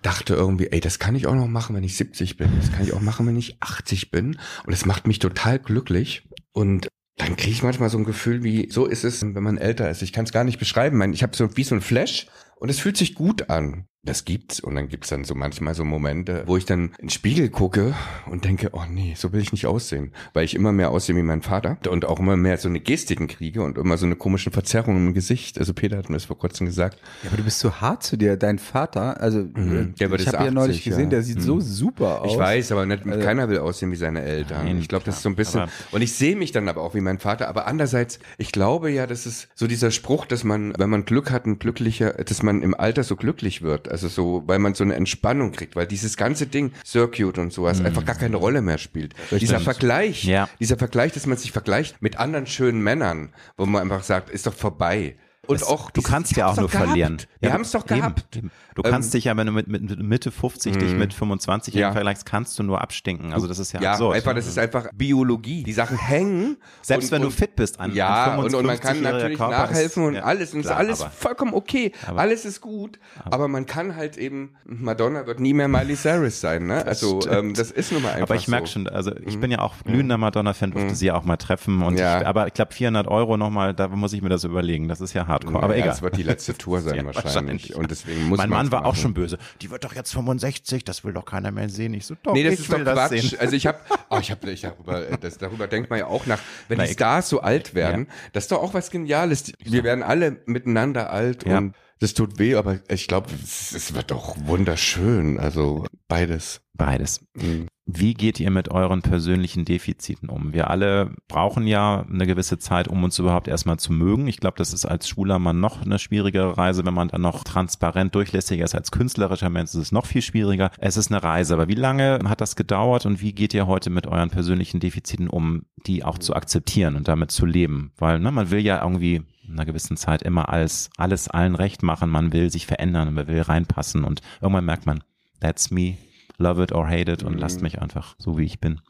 dachte 0.02 0.34
irgendwie, 0.34 0.68
ey, 0.68 0.80
das 0.80 0.98
kann 0.98 1.14
ich 1.14 1.26
auch 1.26 1.34
noch 1.34 1.48
machen, 1.48 1.74
wenn 1.76 1.84
ich 1.84 1.96
70 1.96 2.36
bin. 2.36 2.50
Das 2.60 2.72
kann 2.72 2.84
ich 2.84 2.92
auch 2.92 3.00
machen, 3.00 3.26
wenn 3.26 3.36
ich 3.36 3.56
80 3.60 4.10
bin. 4.10 4.38
Und 4.66 4.72
es 4.72 4.86
macht 4.86 5.06
mich 5.06 5.18
total 5.18 5.58
glücklich. 5.58 6.28
Und 6.52 6.88
dann 7.16 7.36
kriege 7.36 7.52
ich 7.52 7.62
manchmal 7.62 7.90
so 7.90 7.98
ein 7.98 8.04
Gefühl 8.04 8.44
wie, 8.44 8.70
so 8.70 8.86
ist 8.86 9.04
es, 9.04 9.22
wenn 9.22 9.42
man 9.42 9.58
älter 9.58 9.90
ist. 9.90 10.02
Ich 10.02 10.12
kann 10.12 10.24
es 10.24 10.32
gar 10.32 10.44
nicht 10.44 10.58
beschreiben. 10.58 11.12
Ich 11.12 11.22
habe 11.22 11.36
so 11.36 11.56
wie 11.56 11.64
so 11.64 11.74
ein 11.74 11.80
Flash 11.80 12.26
und 12.56 12.68
es 12.68 12.78
fühlt 12.78 12.96
sich 12.96 13.14
gut 13.14 13.48
an. 13.50 13.86
Das 14.06 14.24
gibt's 14.24 14.60
und 14.60 14.76
dann 14.76 14.88
gibt's 14.88 15.08
dann 15.08 15.24
so 15.24 15.34
manchmal 15.34 15.74
so 15.74 15.84
Momente, 15.84 16.44
wo 16.46 16.56
ich 16.56 16.64
dann 16.64 16.92
in 16.98 17.06
den 17.06 17.10
Spiegel 17.10 17.50
gucke 17.50 17.94
und 18.30 18.44
denke, 18.44 18.70
oh 18.72 18.84
nee, 18.88 19.14
so 19.16 19.32
will 19.32 19.40
ich 19.40 19.52
nicht 19.52 19.66
aussehen, 19.66 20.12
weil 20.32 20.44
ich 20.44 20.54
immer 20.54 20.72
mehr 20.72 20.90
aussehe 20.90 21.16
wie 21.16 21.22
mein 21.22 21.42
Vater 21.42 21.76
und 21.90 22.04
auch 22.04 22.18
immer 22.20 22.36
mehr 22.36 22.56
so 22.56 22.68
eine 22.68 22.80
Gestiken 22.80 23.26
kriege 23.26 23.62
und 23.62 23.78
immer 23.78 23.98
so 23.98 24.06
eine 24.06 24.16
komische 24.16 24.50
Verzerrung 24.50 24.96
im 24.96 25.14
Gesicht. 25.14 25.58
Also 25.58 25.74
Peter 25.74 25.98
hat 25.98 26.08
mir 26.08 26.16
das 26.16 26.24
vor 26.24 26.38
kurzem 26.38 26.66
gesagt. 26.66 26.98
Ja, 27.22 27.30
aber 27.30 27.38
du 27.38 27.44
bist 27.44 27.58
so 27.58 27.72
hart 27.72 28.02
zu 28.02 28.16
dir. 28.16 28.36
Dein 28.36 28.58
Vater, 28.58 29.20
also 29.20 29.38
mhm, 29.38 29.94
äh, 29.98 30.02
ich 30.16 30.28
habe 30.28 30.44
ja 30.44 30.50
neulich 30.50 30.84
gesehen, 30.84 31.04
ja. 31.04 31.10
der 31.10 31.22
sieht 31.22 31.38
mhm. 31.38 31.42
so 31.42 31.60
super 31.60 32.22
aus. 32.22 32.32
Ich 32.32 32.38
weiß, 32.38 32.72
aber 32.72 32.86
nicht, 32.86 33.06
also, 33.06 33.24
keiner 33.24 33.48
will 33.48 33.58
aussehen 33.58 33.90
wie 33.90 33.96
seine 33.96 34.22
Eltern. 34.22 34.64
Nein, 34.64 34.78
ich 34.78 34.88
glaube, 34.88 35.04
das 35.04 35.16
ist 35.16 35.22
so 35.22 35.28
ein 35.28 35.36
bisschen. 35.36 35.64
und 35.90 36.02
ich 36.02 36.14
sehe 36.14 36.36
mich 36.36 36.52
dann 36.52 36.68
aber 36.68 36.82
auch 36.82 36.94
wie 36.94 37.00
mein 37.00 37.18
Vater. 37.18 37.48
Aber 37.48 37.66
andererseits, 37.66 38.18
ich 38.38 38.52
glaube 38.52 38.90
ja, 38.90 39.06
das 39.06 39.26
ist 39.26 39.48
so 39.54 39.66
dieser 39.66 39.90
Spruch, 39.90 40.26
dass 40.26 40.44
man, 40.44 40.74
wenn 40.78 40.90
man 40.90 41.04
Glück 41.04 41.30
hat, 41.30 41.46
ein 41.46 41.58
glücklicher, 41.58 42.12
dass 42.12 42.42
man 42.42 42.62
im 42.62 42.74
Alter 42.74 43.02
so 43.02 43.16
glücklich 43.16 43.62
wird. 43.62 43.88
Also 43.96 44.08
so, 44.08 44.42
weil 44.44 44.58
man 44.58 44.74
so 44.74 44.84
eine 44.84 44.94
Entspannung 44.94 45.52
kriegt, 45.52 45.74
weil 45.74 45.86
dieses 45.86 46.18
ganze 46.18 46.46
Ding, 46.46 46.72
Circuit 46.84 47.38
und 47.38 47.50
sowas, 47.50 47.80
mhm. 47.80 47.86
einfach 47.86 48.04
gar 48.04 48.14
keine 48.14 48.36
Rolle 48.36 48.60
mehr 48.60 48.76
spielt. 48.76 49.14
Richtig. 49.14 49.38
Dieser 49.38 49.58
Vergleich, 49.58 50.24
ja. 50.24 50.50
dieser 50.60 50.76
Vergleich, 50.76 51.12
dass 51.12 51.24
man 51.24 51.38
sich 51.38 51.50
vergleicht 51.50 52.02
mit 52.02 52.18
anderen 52.18 52.46
schönen 52.46 52.82
Männern, 52.82 53.32
wo 53.56 53.64
man 53.64 53.80
einfach 53.80 54.02
sagt, 54.02 54.28
ist 54.28 54.46
doch 54.46 54.52
vorbei. 54.52 55.16
Und 55.46 55.62
das, 55.62 55.66
auch, 55.66 55.90
du 55.90 56.02
kannst 56.02 56.36
ja 56.36 56.48
auch 56.48 56.58
nur 56.58 56.68
verlieren. 56.68 57.22
Wir 57.40 57.48
ja, 57.48 57.54
haben 57.54 57.62
es 57.62 57.70
doch 57.70 57.86
gehabt. 57.86 58.36
Eben. 58.36 58.50
Du 58.76 58.82
kannst 58.82 59.08
ähm, 59.08 59.12
dich 59.12 59.24
ja, 59.24 59.36
wenn 59.38 59.46
du 59.46 59.52
mit, 59.54 59.68
mit 59.68 59.98
Mitte 60.02 60.30
50 60.30 60.74
mh. 60.74 60.80
dich 60.80 60.92
mit 60.92 61.14
25 61.14 61.72
ja. 61.72 61.92
vergleichst, 61.92 62.26
kannst 62.26 62.58
du 62.58 62.62
nur 62.62 62.82
abstinken. 62.82 63.32
Also 63.32 63.46
das 63.46 63.58
ist 63.58 63.72
ja, 63.72 63.80
ja 63.80 63.92
absurd. 63.92 64.16
einfach, 64.16 64.34
das 64.34 64.46
ist 64.46 64.58
einfach 64.58 64.88
Biologie. 64.94 65.62
Die 65.62 65.72
Sachen 65.72 65.96
hängen. 65.96 66.58
Selbst 66.82 67.06
und, 67.06 67.12
wenn 67.12 67.22
du 67.22 67.30
fit 67.30 67.56
bist 67.56 67.80
an 67.80 67.94
Ja, 67.94 68.34
an 68.34 68.40
und, 68.40 68.54
und 68.54 68.66
man 68.66 68.78
kann 68.78 69.00
natürlich 69.00 69.38
Körper 69.38 69.56
nachhelfen 69.56 70.02
ist, 70.02 70.08
und 70.08 70.14
ja, 70.16 70.24
alles. 70.24 70.52
Und 70.52 70.60
klar, 70.60 70.74
ist 70.74 70.78
alles 70.78 71.04
vollkommen 71.14 71.54
okay. 71.54 71.92
Aber, 72.06 72.20
alles 72.20 72.44
ist 72.44 72.60
gut. 72.60 72.98
Aber, 73.24 73.34
aber, 73.34 73.48
man 73.48 73.64
kann 73.64 73.96
halt 73.96 74.18
eben, 74.18 74.56
Madonna 74.66 75.26
wird 75.26 75.40
nie 75.40 75.54
mehr 75.54 75.68
Miley 75.68 75.96
Cyrus 75.96 76.42
sein. 76.42 76.66
Ne? 76.66 76.84
Also 76.84 77.26
ähm, 77.30 77.54
das 77.54 77.70
ist 77.70 77.92
nun 77.92 78.02
mal 78.02 78.10
einfach 78.10 78.24
Aber 78.24 78.34
ich 78.34 78.46
merke 78.46 78.66
so. 78.66 78.74
schon, 78.74 78.88
also 78.88 79.10
ich 79.24 79.36
mhm. 79.36 79.40
bin 79.40 79.50
ja 79.52 79.60
auch 79.60 79.72
glühender 79.84 80.18
Madonna-Fan, 80.18 80.72
durfte 80.72 80.90
mhm. 80.90 80.94
sie 80.94 81.06
ja 81.06 81.14
auch 81.14 81.24
mal 81.24 81.38
treffen. 81.38 81.80
Und 81.80 81.98
ja. 81.98 82.20
ich, 82.20 82.26
aber 82.26 82.46
ich 82.46 82.52
glaube 82.52 82.74
400 82.74 83.08
Euro 83.08 83.38
nochmal, 83.38 83.72
da 83.72 83.88
muss 83.88 84.12
ich 84.12 84.20
mir 84.20 84.28
das 84.28 84.44
überlegen. 84.44 84.88
Das 84.88 85.00
ist 85.00 85.14
ja 85.14 85.26
hardcore. 85.26 85.62
Aber 85.62 85.76
egal. 85.76 85.88
Das 85.88 86.02
wird 86.02 86.18
die 86.18 86.22
letzte 86.22 86.58
Tour 86.58 86.82
sein 86.82 87.06
wahrscheinlich. 87.14 87.74
Und 87.74 87.90
deswegen 87.90 88.28
muss 88.28 88.36
Mein 88.36 88.65
Mann 88.70 88.82
war 88.82 88.86
auch 88.86 88.94
schon 88.94 89.14
böse. 89.14 89.38
Die 89.60 89.70
wird 89.70 89.84
doch 89.84 89.94
jetzt 89.94 90.12
65, 90.12 90.84
das 90.84 91.04
will 91.04 91.12
doch 91.12 91.24
keiner 91.24 91.50
mehr 91.50 91.68
sehen. 91.68 91.94
Ich 91.94 92.06
so, 92.06 92.16
doch, 92.22 92.34
nee, 92.34 92.44
das 92.44 92.54
ich 92.54 92.60
ist 92.60 92.70
will 92.70 92.84
doch 92.84 92.94
das 92.94 93.08
Quatsch. 93.10 93.20
Sehen. 93.20 93.40
Also 93.40 93.56
ich 93.56 93.66
habe, 93.66 93.78
oh, 94.10 94.18
ich 94.20 94.30
habe, 94.30 94.50
ich 94.50 94.60
darüber, 94.60 95.08
äh, 95.08 95.18
das, 95.18 95.38
darüber 95.38 95.66
denkt 95.66 95.90
man 95.90 95.98
ja 95.98 96.06
auch 96.06 96.26
nach, 96.26 96.40
wenn 96.68 96.78
Na, 96.78 96.84
die 96.84 96.92
Stars 96.92 97.28
so 97.28 97.40
alt 97.40 97.74
werden, 97.74 98.06
ja. 98.08 98.14
das 98.32 98.44
ist 98.44 98.52
doch 98.52 98.62
auch 98.62 98.74
was 98.74 98.90
Geniales. 98.90 99.52
Wir 99.58 99.84
werden 99.84 100.02
alle 100.02 100.38
miteinander 100.46 101.10
alt 101.10 101.46
ja. 101.46 101.58
und 101.58 101.74
das 101.98 102.12
tut 102.12 102.38
weh, 102.38 102.56
aber 102.56 102.78
ich 102.88 103.08
glaube, 103.08 103.28
es, 103.42 103.72
es, 103.72 103.94
wird 103.94 104.10
doch 104.10 104.36
wunderschön. 104.44 105.38
Also 105.38 105.86
beides. 106.08 106.60
Beides. 106.74 107.20
Mhm. 107.34 107.68
Wie 107.86 108.14
geht 108.14 108.38
ihr 108.40 108.50
mit 108.50 108.68
euren 108.68 109.00
persönlichen 109.00 109.64
Defiziten 109.64 110.28
um? 110.28 110.52
Wir 110.52 110.68
alle 110.68 111.14
brauchen 111.28 111.66
ja 111.66 112.04
eine 112.10 112.26
gewisse 112.26 112.58
Zeit, 112.58 112.88
um 112.88 113.02
uns 113.04 113.18
überhaupt 113.18 113.48
erstmal 113.48 113.78
zu 113.78 113.92
mögen. 113.92 114.26
Ich 114.26 114.40
glaube, 114.40 114.58
das 114.58 114.74
ist 114.74 114.84
als 114.84 115.08
schwuler 115.08 115.38
Mann 115.38 115.60
noch 115.60 115.82
eine 115.82 115.98
schwierigere 115.98 116.58
Reise. 116.58 116.84
Wenn 116.84 116.92
man 116.92 117.08
dann 117.08 117.22
noch 117.22 117.44
transparent 117.44 118.14
durchlässiger 118.14 118.64
ist 118.64 118.74
als 118.74 118.90
künstlerischer 118.90 119.48
Mensch, 119.48 119.70
ist 119.70 119.76
es 119.76 119.92
noch 119.92 120.04
viel 120.04 120.20
schwieriger. 120.20 120.72
Es 120.78 120.96
ist 120.96 121.10
eine 121.10 121.22
Reise. 121.22 121.54
Aber 121.54 121.68
wie 121.68 121.74
lange 121.74 122.18
hat 122.24 122.40
das 122.40 122.56
gedauert 122.56 123.06
und 123.06 123.22
wie 123.22 123.32
geht 123.32 123.54
ihr 123.54 123.66
heute 123.66 123.88
mit 123.88 124.06
euren 124.06 124.30
persönlichen 124.30 124.80
Defiziten 124.80 125.28
um, 125.28 125.62
die 125.86 126.04
auch 126.04 126.18
zu 126.18 126.34
akzeptieren 126.34 126.96
und 126.96 127.08
damit 127.08 127.30
zu 127.30 127.46
leben? 127.46 127.92
Weil 127.96 128.18
ne, 128.18 128.32
man 128.32 128.50
will 128.50 128.60
ja 128.60 128.82
irgendwie 128.82 129.22
einer 129.48 129.64
gewissen 129.64 129.96
Zeit 129.96 130.22
immer 130.22 130.48
alles, 130.48 130.90
alles 130.96 131.28
allen 131.28 131.54
recht 131.54 131.82
machen. 131.82 132.10
Man 132.10 132.32
will 132.32 132.50
sich 132.50 132.66
verändern, 132.66 133.14
man 133.14 133.26
will 133.26 133.40
reinpassen 133.40 134.04
und 134.04 134.20
irgendwann 134.40 134.64
merkt 134.64 134.86
man, 134.86 135.02
that's 135.40 135.70
me, 135.70 135.96
love 136.38 136.62
it 136.62 136.72
or 136.72 136.88
hate 136.88 137.10
it 137.10 137.22
und 137.22 137.34
mhm. 137.34 137.38
lasst 137.38 137.62
mich 137.62 137.80
einfach 137.80 138.16
so, 138.18 138.38
wie 138.38 138.44
ich 138.44 138.60
bin. 138.60 138.80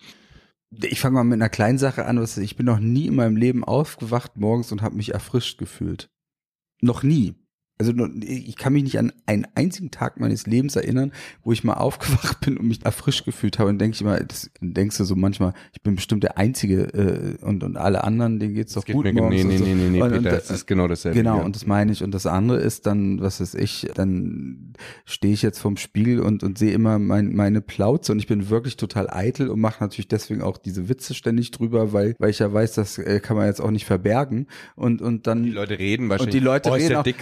Ich 0.70 1.00
fange 1.00 1.14
mal 1.14 1.24
mit 1.24 1.34
einer 1.34 1.48
kleinen 1.48 1.78
Sache 1.78 2.06
an. 2.06 2.22
Ich 2.22 2.56
bin 2.56 2.66
noch 2.66 2.80
nie 2.80 3.06
in 3.06 3.14
meinem 3.14 3.36
Leben 3.36 3.64
aufgewacht 3.64 4.36
morgens 4.36 4.72
und 4.72 4.82
habe 4.82 4.96
mich 4.96 5.14
erfrischt 5.14 5.58
gefühlt. 5.58 6.10
Noch 6.80 7.02
nie. 7.02 7.34
Also 7.78 7.92
ich 8.22 8.56
kann 8.56 8.72
mich 8.72 8.84
nicht 8.84 8.98
an 8.98 9.12
einen 9.26 9.46
einzigen 9.54 9.90
Tag 9.90 10.18
meines 10.18 10.46
Lebens 10.46 10.76
erinnern, 10.76 11.12
wo 11.44 11.52
ich 11.52 11.62
mal 11.62 11.74
aufgewacht 11.74 12.40
bin 12.44 12.56
und 12.56 12.68
mich 12.68 12.84
erfrischt 12.86 13.26
gefühlt 13.26 13.58
habe. 13.58 13.68
Und 13.68 13.78
denke 13.78 13.94
ich 13.94 14.02
mal, 14.02 14.24
das 14.26 14.50
denkst 14.60 14.96
du 14.96 15.04
so 15.04 15.14
manchmal, 15.14 15.52
ich 15.74 15.82
bin 15.82 15.96
bestimmt 15.96 16.22
der 16.22 16.38
Einzige 16.38 17.36
äh, 17.40 17.44
und, 17.44 17.62
und 17.62 17.76
alle 17.76 18.02
anderen, 18.02 18.40
denen 18.40 18.54
geht's 18.54 18.72
doch 18.72 18.84
das 18.84 18.94
gut 18.94 19.04
geht 19.04 19.14
morgens. 19.14 19.44
Nee, 19.44 19.44
nee, 19.44 19.58
so. 19.58 19.64
nee, 19.64 19.74
nee, 19.74 19.88
nee, 19.90 20.02
und, 20.02 20.10
Peter, 20.10 20.30
das 20.30 20.50
ist 20.50 20.66
genau 20.66 20.88
dasselbe. 20.88 21.18
Genau, 21.18 21.38
ja. 21.38 21.44
und 21.44 21.54
das 21.54 21.66
meine 21.66 21.92
ich. 21.92 22.02
Und 22.02 22.12
das 22.12 22.24
andere 22.24 22.58
ist 22.58 22.86
dann, 22.86 23.20
was 23.20 23.42
weiß 23.42 23.54
ich, 23.54 23.88
dann 23.94 24.72
stehe 25.04 25.34
ich 25.34 25.42
jetzt 25.42 25.58
vorm 25.58 25.76
Spiegel 25.76 26.20
und, 26.20 26.42
und 26.42 26.56
sehe 26.56 26.72
immer 26.72 26.98
mein, 26.98 27.34
meine 27.34 27.60
Plauze 27.60 28.12
und 28.12 28.18
ich 28.20 28.26
bin 28.26 28.48
wirklich 28.48 28.78
total 28.78 29.10
eitel 29.10 29.50
und 29.50 29.60
mache 29.60 29.84
natürlich 29.84 30.08
deswegen 30.08 30.40
auch 30.40 30.56
diese 30.56 30.88
Witze 30.88 31.12
ständig 31.12 31.50
drüber, 31.50 31.92
weil, 31.92 32.14
weil 32.18 32.30
ich 32.30 32.38
ja 32.38 32.50
weiß, 32.50 32.72
das 32.72 32.96
äh, 32.96 33.20
kann 33.20 33.36
man 33.36 33.46
jetzt 33.46 33.60
auch 33.60 33.70
nicht 33.70 33.84
verbergen. 33.84 34.46
Und, 34.76 35.02
und 35.02 35.26
dann. 35.26 35.42
Die 35.42 35.50
Leute 35.50 35.78
reden 35.78 36.08
wahrscheinlich. 36.08 36.34
Und 36.34 36.40
die 36.40 36.44
Leute 36.44 36.70
oh, 36.70 36.72
reden 36.72 36.96
auch, 36.96 37.02
dick 37.02 37.18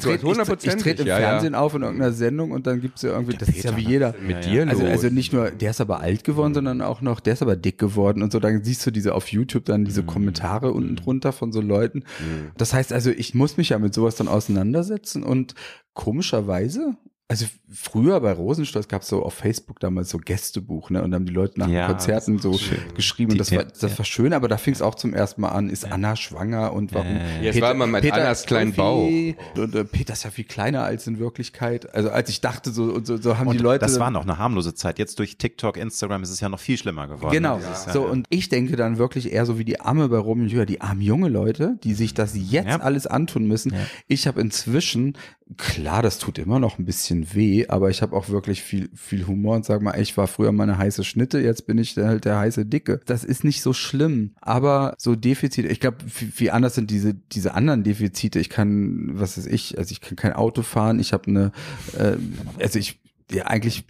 geworden 0.00 0.40
also 0.40 0.52
ich 0.52 0.58
trete, 0.58 0.68
ich, 0.68 0.74
ich 0.76 0.82
trete 0.82 1.02
im 1.02 1.08
ja, 1.08 1.16
Fernsehen 1.16 1.52
ja. 1.52 1.60
auf 1.60 1.74
in 1.74 1.82
irgendeiner 1.82 2.12
Sendung 2.12 2.50
und 2.50 2.66
dann 2.66 2.80
gibt's 2.80 3.02
ja 3.02 3.10
irgendwie, 3.10 3.36
das 3.36 3.48
Peter, 3.48 3.58
ist 3.58 3.64
ja 3.64 3.76
wie 3.76 3.88
jeder. 3.88 4.14
Mit 4.20 4.44
dir 4.44 4.68
also, 4.68 4.84
also 4.84 5.08
nicht 5.08 5.32
nur, 5.32 5.50
der 5.50 5.70
ist 5.70 5.80
aber 5.80 6.00
alt 6.00 6.24
geworden, 6.24 6.54
sondern 6.54 6.80
auch 6.82 7.00
noch, 7.00 7.20
der 7.20 7.34
ist 7.34 7.42
aber 7.42 7.56
dick 7.56 7.78
geworden 7.78 8.22
und 8.22 8.32
so. 8.32 8.40
Dann 8.40 8.62
siehst 8.64 8.86
du 8.86 8.90
diese 8.90 9.14
auf 9.14 9.28
YouTube 9.28 9.64
dann 9.64 9.84
diese 9.84 10.02
mhm. 10.02 10.06
Kommentare 10.06 10.72
unten 10.72 10.92
mhm. 10.92 10.96
drunter 10.96 11.32
von 11.32 11.52
so 11.52 11.60
Leuten. 11.60 11.98
Mhm. 11.98 12.50
Das 12.56 12.72
heißt 12.74 12.92
also, 12.92 13.10
ich 13.10 13.34
muss 13.34 13.56
mich 13.56 13.70
ja 13.70 13.78
mit 13.78 13.94
sowas 13.94 14.16
dann 14.16 14.28
auseinandersetzen 14.28 15.22
und 15.22 15.54
komischerweise 15.94 16.96
also 17.28 17.46
früher 17.72 18.20
bei 18.20 18.30
Rosenstolz 18.32 18.86
gab 18.86 19.02
es 19.02 19.08
so 19.08 19.24
auf 19.24 19.34
Facebook 19.34 19.80
damals 19.80 20.10
so 20.10 20.18
Gästebuch, 20.18 20.90
ne? 20.90 21.02
Und 21.02 21.10
dann 21.10 21.20
haben 21.20 21.26
die 21.26 21.32
Leute 21.32 21.58
nach 21.58 21.68
ja, 21.68 21.88
Konzerten 21.88 22.38
so 22.38 22.56
schön. 22.56 22.78
geschrieben. 22.94 23.32
und 23.32 23.38
das 23.38 23.50
war, 23.50 23.64
das 23.64 23.82
ja. 23.82 23.98
war 23.98 24.04
schön, 24.04 24.32
aber 24.32 24.46
da 24.46 24.56
fing 24.58 24.74
es 24.74 24.80
auch 24.80 24.94
zum 24.94 25.12
ersten 25.12 25.40
Mal 25.40 25.48
an, 25.48 25.68
ist 25.68 25.82
ja. 25.82 25.90
Anna 25.90 26.14
schwanger 26.14 26.72
und 26.72 26.94
warum? 26.94 27.16
Ja, 27.42 27.50
Peter, 27.50 27.66
war 27.66 27.72
immer 27.72 27.88
mit 27.88 28.02
Peter 28.02 28.14
Annas 28.14 28.46
kleinen 28.46 28.74
Bauch. 28.74 29.08
Und 29.08 29.74
äh, 29.74 29.84
Peter 29.84 30.12
ist 30.12 30.22
ja 30.22 30.30
viel 30.30 30.44
kleiner 30.44 30.84
als 30.84 31.08
in 31.08 31.18
Wirklichkeit. 31.18 31.92
Also 31.92 32.10
als 32.10 32.30
ich 32.30 32.40
dachte, 32.40 32.70
so, 32.70 32.84
und 32.84 33.08
so, 33.08 33.16
so 33.16 33.36
haben 33.36 33.48
und 33.48 33.58
die 33.58 33.62
Leute. 33.62 33.84
Das 33.84 33.98
war 33.98 34.12
noch 34.12 34.22
eine 34.22 34.38
harmlose 34.38 34.74
Zeit. 34.74 35.00
Jetzt 35.00 35.18
durch 35.18 35.36
TikTok, 35.36 35.78
Instagram 35.78 36.22
ist 36.22 36.30
es 36.30 36.38
ja 36.38 36.48
noch 36.48 36.60
viel 36.60 36.78
schlimmer 36.78 37.08
geworden. 37.08 37.32
Genau. 37.32 37.58
so, 37.92 38.06
und 38.06 38.26
ich 38.30 38.50
denke 38.50 38.76
dann 38.76 38.98
wirklich 38.98 39.32
eher 39.32 39.46
so 39.46 39.58
wie 39.58 39.64
die 39.64 39.80
Arme 39.80 40.08
bei 40.08 40.18
und 40.20 40.48
Julia, 40.48 40.64
die 40.64 40.80
armen 40.80 41.02
junge 41.02 41.28
Leute, 41.28 41.78
die 41.82 41.94
sich 41.94 42.14
das 42.14 42.34
jetzt 42.36 42.80
alles 42.80 43.06
antun 43.06 43.46
müssen. 43.46 43.74
Ich 44.06 44.26
habe 44.28 44.40
inzwischen 44.40 45.16
Klar, 45.56 46.02
das 46.02 46.18
tut 46.18 46.38
immer 46.38 46.58
noch 46.58 46.80
ein 46.80 46.84
bisschen 46.84 47.32
weh, 47.32 47.68
aber 47.68 47.88
ich 47.88 48.02
habe 48.02 48.16
auch 48.16 48.30
wirklich 48.30 48.64
viel, 48.64 48.90
viel 48.96 49.28
Humor 49.28 49.54
und 49.54 49.64
sag 49.64 49.80
mal, 49.80 49.96
ich 50.00 50.16
war 50.16 50.26
früher 50.26 50.50
mal 50.50 50.64
eine 50.64 50.76
heiße 50.76 51.04
Schnitte, 51.04 51.38
jetzt 51.38 51.68
bin 51.68 51.78
ich 51.78 51.96
halt 51.96 52.24
der 52.24 52.38
heiße 52.38 52.66
Dicke. 52.66 53.00
Das 53.06 53.22
ist 53.22 53.44
nicht 53.44 53.62
so 53.62 53.72
schlimm, 53.72 54.32
aber 54.40 54.96
so 54.98 55.14
Defizite, 55.14 55.68
ich 55.68 55.78
glaube, 55.78 55.98
wie 56.04 56.50
anders 56.50 56.74
sind 56.74 56.90
diese, 56.90 57.14
diese 57.14 57.54
anderen 57.54 57.84
Defizite. 57.84 58.40
Ich 58.40 58.50
kann, 58.50 59.10
was 59.12 59.38
weiß 59.38 59.46
ich, 59.46 59.78
also 59.78 59.92
ich 59.92 60.00
kann 60.00 60.16
kein 60.16 60.32
Auto 60.32 60.62
fahren, 60.62 60.98
ich 60.98 61.12
habe 61.12 61.28
eine, 61.28 61.52
äh, 61.96 62.16
also 62.60 62.80
ich, 62.80 62.98
ja, 63.30 63.46
eigentlich 63.46 63.84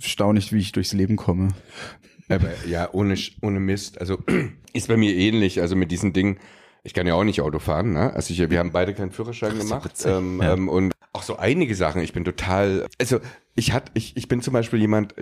staune 0.00 0.40
ich, 0.40 0.52
wie 0.52 0.58
ich 0.58 0.72
durchs 0.72 0.92
Leben 0.94 1.14
komme. 1.14 1.50
Aber 2.28 2.50
ja, 2.66 2.92
ohne, 2.92 3.16
ohne 3.40 3.60
Mist, 3.60 4.00
also 4.00 4.18
ist 4.72 4.88
bei 4.88 4.96
mir 4.96 5.14
ähnlich, 5.14 5.60
also 5.60 5.76
mit 5.76 5.92
diesen 5.92 6.12
Dingen, 6.12 6.38
ich 6.84 6.94
kann 6.94 7.06
ja 7.06 7.14
auch 7.14 7.24
nicht 7.24 7.40
Auto 7.42 7.58
fahren, 7.58 7.92
ne? 7.92 8.12
Also 8.14 8.32
ich, 8.32 8.50
wir 8.50 8.58
haben 8.58 8.72
beide 8.72 8.94
keinen 8.94 9.10
Führerschein 9.10 9.52
Ach, 9.56 9.58
gemacht. 9.58 9.92
Ähm, 10.04 10.40
Ja. 10.42 10.52
ähm, 10.54 10.68
und 10.68 10.92
auch 11.12 11.22
so 11.22 11.36
einige 11.36 11.74
Sachen. 11.74 12.02
Ich 12.02 12.12
bin 12.12 12.24
total, 12.24 12.86
also 13.00 13.18
ich 13.54 13.72
hat, 13.72 13.90
ich, 13.94 14.16
ich 14.16 14.28
bin 14.28 14.40
zum 14.42 14.52
Beispiel 14.54 14.78
jemand, 14.80 15.14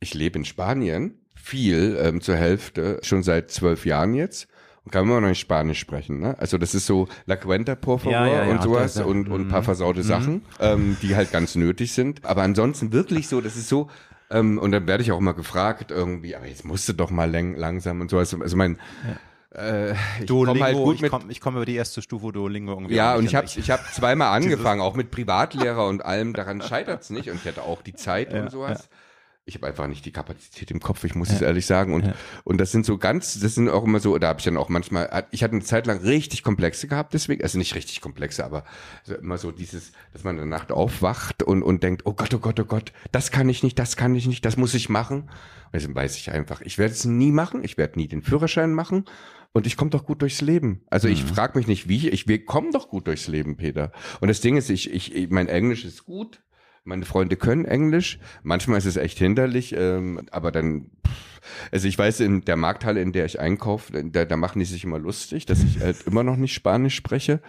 ich 0.00 0.14
lebe 0.14 0.38
in 0.38 0.44
Spanien, 0.44 1.18
viel 1.34 1.98
ähm, 2.00 2.20
zur 2.20 2.36
Hälfte, 2.36 2.98
schon 3.02 3.22
seit 3.22 3.50
zwölf 3.50 3.86
Jahren 3.86 4.14
jetzt. 4.14 4.48
Und 4.84 4.90
kann 4.90 5.04
immer 5.04 5.20
noch 5.20 5.28
nicht 5.28 5.38
Spanisch 5.38 5.78
sprechen, 5.78 6.18
ne? 6.18 6.36
Also 6.40 6.58
das 6.58 6.74
ist 6.74 6.86
so 6.86 7.06
La 7.26 7.36
Cuenta, 7.36 7.76
por 7.76 8.00
favor 8.00 8.12
Ja, 8.12 8.26
ja, 8.26 8.44
ja, 8.46 8.50
und 8.50 8.62
sowas 8.64 8.94
das, 8.94 9.00
ja. 9.02 9.04
und, 9.04 9.28
und 9.28 9.42
ein 9.42 9.48
paar 9.48 9.60
Mhm. 9.60 9.64
versaute 9.64 10.00
Mhm. 10.00 10.04
Sachen, 10.04 10.42
ähm, 10.58 10.96
die 11.00 11.14
halt 11.14 11.30
ganz 11.30 11.54
nötig 11.54 11.92
sind. 11.92 12.24
Aber 12.24 12.42
ansonsten 12.42 12.92
wirklich 12.92 13.28
so, 13.28 13.40
das 13.40 13.54
ist 13.54 13.68
so, 13.68 13.88
ähm, 14.28 14.58
und 14.58 14.72
dann 14.72 14.88
werde 14.88 15.04
ich 15.04 15.12
auch 15.12 15.18
immer 15.18 15.34
gefragt 15.34 15.92
irgendwie, 15.92 16.34
aber 16.34 16.48
jetzt 16.48 16.64
musst 16.64 16.88
du 16.88 16.94
doch 16.94 17.10
mal 17.10 17.30
lang, 17.30 17.54
langsam 17.54 18.00
und 18.00 18.10
sowas. 18.10 18.34
Also 18.34 18.56
mein, 18.56 18.76
äh, 19.54 19.92
ich 20.20 20.26
Duolingo, 20.26 20.54
komm 20.54 20.62
halt 20.62 20.76
gut 20.76 20.94
ich 20.96 21.02
mit 21.02 21.10
komme 21.10 21.34
komm 21.40 21.56
über 21.56 21.66
die 21.66 21.74
erste 21.74 22.02
Stufe 22.02 22.32
Duolingo 22.32 22.72
irgendwie. 22.72 22.94
ja, 22.94 23.16
und 23.16 23.24
ich 23.24 23.34
habe 23.34 23.46
ich 23.54 23.70
hab 23.70 23.84
zweimal 23.92 24.28
angefangen, 24.36 24.80
auch 24.80 24.94
mit 24.94 25.10
Privatlehrer 25.10 25.86
und 25.86 26.04
allem. 26.04 26.32
Daran 26.32 26.62
scheitert's 26.62 27.10
nicht. 27.10 27.30
Und 27.30 27.36
ich 27.36 27.46
hatte 27.46 27.62
auch 27.62 27.82
die 27.82 27.94
Zeit 27.94 28.32
Ja, 28.32 28.42
und 28.42 28.50
sowas. 28.50 28.88
Ich 29.44 29.56
habe 29.56 29.66
einfach 29.66 29.88
nicht 29.88 30.04
die 30.04 30.12
Kapazität 30.12 30.70
im 30.70 30.78
Kopf, 30.78 31.02
ich 31.02 31.16
muss 31.16 31.30
Ja. 31.30 31.34
es 31.34 31.42
ehrlich 31.42 31.66
sagen. 31.66 31.94
Und, 31.94 32.06
Ja. 32.06 32.14
und 32.44 32.58
das 32.60 32.70
sind 32.70 32.86
so 32.86 32.96
ganz, 32.96 33.40
das 33.40 33.56
sind 33.56 33.68
auch 33.68 33.82
immer 33.82 33.98
so, 33.98 34.16
da 34.18 34.28
habe 34.28 34.38
ich 34.38 34.44
dann 34.44 34.56
auch 34.56 34.68
manchmal, 34.68 35.26
ich 35.32 35.42
hatte 35.42 35.54
eine 35.54 35.64
Zeit 35.64 35.88
lang 35.88 35.98
richtig 35.98 36.44
komplexe 36.44 36.86
gehabt, 36.86 37.12
deswegen, 37.12 37.42
also 37.42 37.58
nicht 37.58 37.74
richtig 37.74 38.00
komplexe, 38.00 38.44
aber 38.44 38.62
immer 39.20 39.38
so 39.38 39.50
dieses, 39.50 39.90
dass 40.12 40.22
man 40.22 40.36
in 40.36 40.48
der 40.48 40.58
Nacht 40.58 40.70
aufwacht 40.70 41.42
und, 41.42 41.64
und 41.64 41.82
denkt, 41.82 42.02
oh 42.04 42.12
Gott, 42.12 42.32
oh 42.34 42.38
Gott, 42.38 42.60
oh 42.60 42.64
Gott, 42.64 42.92
das 43.10 43.32
kann 43.32 43.48
ich 43.48 43.64
nicht, 43.64 43.80
das 43.80 43.96
kann 43.96 44.14
ich 44.14 44.28
nicht, 44.28 44.44
das 44.44 44.56
muss 44.56 44.74
ich 44.74 44.88
machen. 44.88 45.22
Und 45.22 45.30
deswegen 45.74 45.96
weiß 45.96 46.16
ich 46.18 46.30
einfach, 46.30 46.60
ich 46.60 46.78
werde 46.78 46.92
es 46.94 47.04
nie 47.04 47.32
machen, 47.32 47.64
ich 47.64 47.76
werde 47.76 47.98
nie 47.98 48.06
den 48.06 48.22
Führerschein 48.22 48.72
machen. 48.72 49.06
Und 49.52 49.66
ich 49.66 49.76
komme 49.76 49.90
doch 49.90 50.06
gut 50.06 50.22
durchs 50.22 50.40
Leben. 50.40 50.82
Also 50.88 51.08
ich 51.08 51.22
frage 51.24 51.58
mich 51.58 51.66
nicht, 51.66 51.88
wie. 51.88 52.08
Ich, 52.08 52.26
wir 52.26 52.44
kommen 52.44 52.72
doch 52.72 52.88
gut 52.88 53.06
durchs 53.06 53.28
Leben, 53.28 53.56
Peter. 53.56 53.92
Und 54.20 54.28
das 54.28 54.40
Ding 54.40 54.56
ist, 54.56 54.70
ich, 54.70 54.90
ich, 54.92 55.14
ich- 55.14 55.30
mein 55.30 55.48
Englisch 55.48 55.84
ist 55.84 56.04
gut. 56.04 56.42
Meine 56.84 57.04
Freunde 57.04 57.36
können 57.36 57.64
Englisch. 57.64 58.18
Manchmal 58.42 58.78
ist 58.78 58.86
es 58.86 58.96
echt 58.96 59.18
hinderlich, 59.18 59.74
ähm, 59.76 60.26
aber 60.32 60.50
dann. 60.50 60.90
pff, 61.06 61.40
Also 61.70 61.86
ich 61.86 61.96
weiß, 61.98 62.20
in 62.20 62.40
der 62.44 62.56
Markthalle, 62.56 63.00
in 63.02 63.12
der 63.12 63.24
ich 63.26 63.38
einkaufe, 63.38 64.02
da, 64.04 64.24
da 64.24 64.36
machen 64.36 64.58
die 64.58 64.64
sich 64.64 64.84
immer 64.84 64.98
lustig, 64.98 65.44
dass 65.46 65.62
ich 65.62 65.80
halt 65.80 66.06
immer 66.06 66.24
noch 66.24 66.36
nicht 66.36 66.54
Spanisch 66.54 66.94
spreche. 66.96 67.40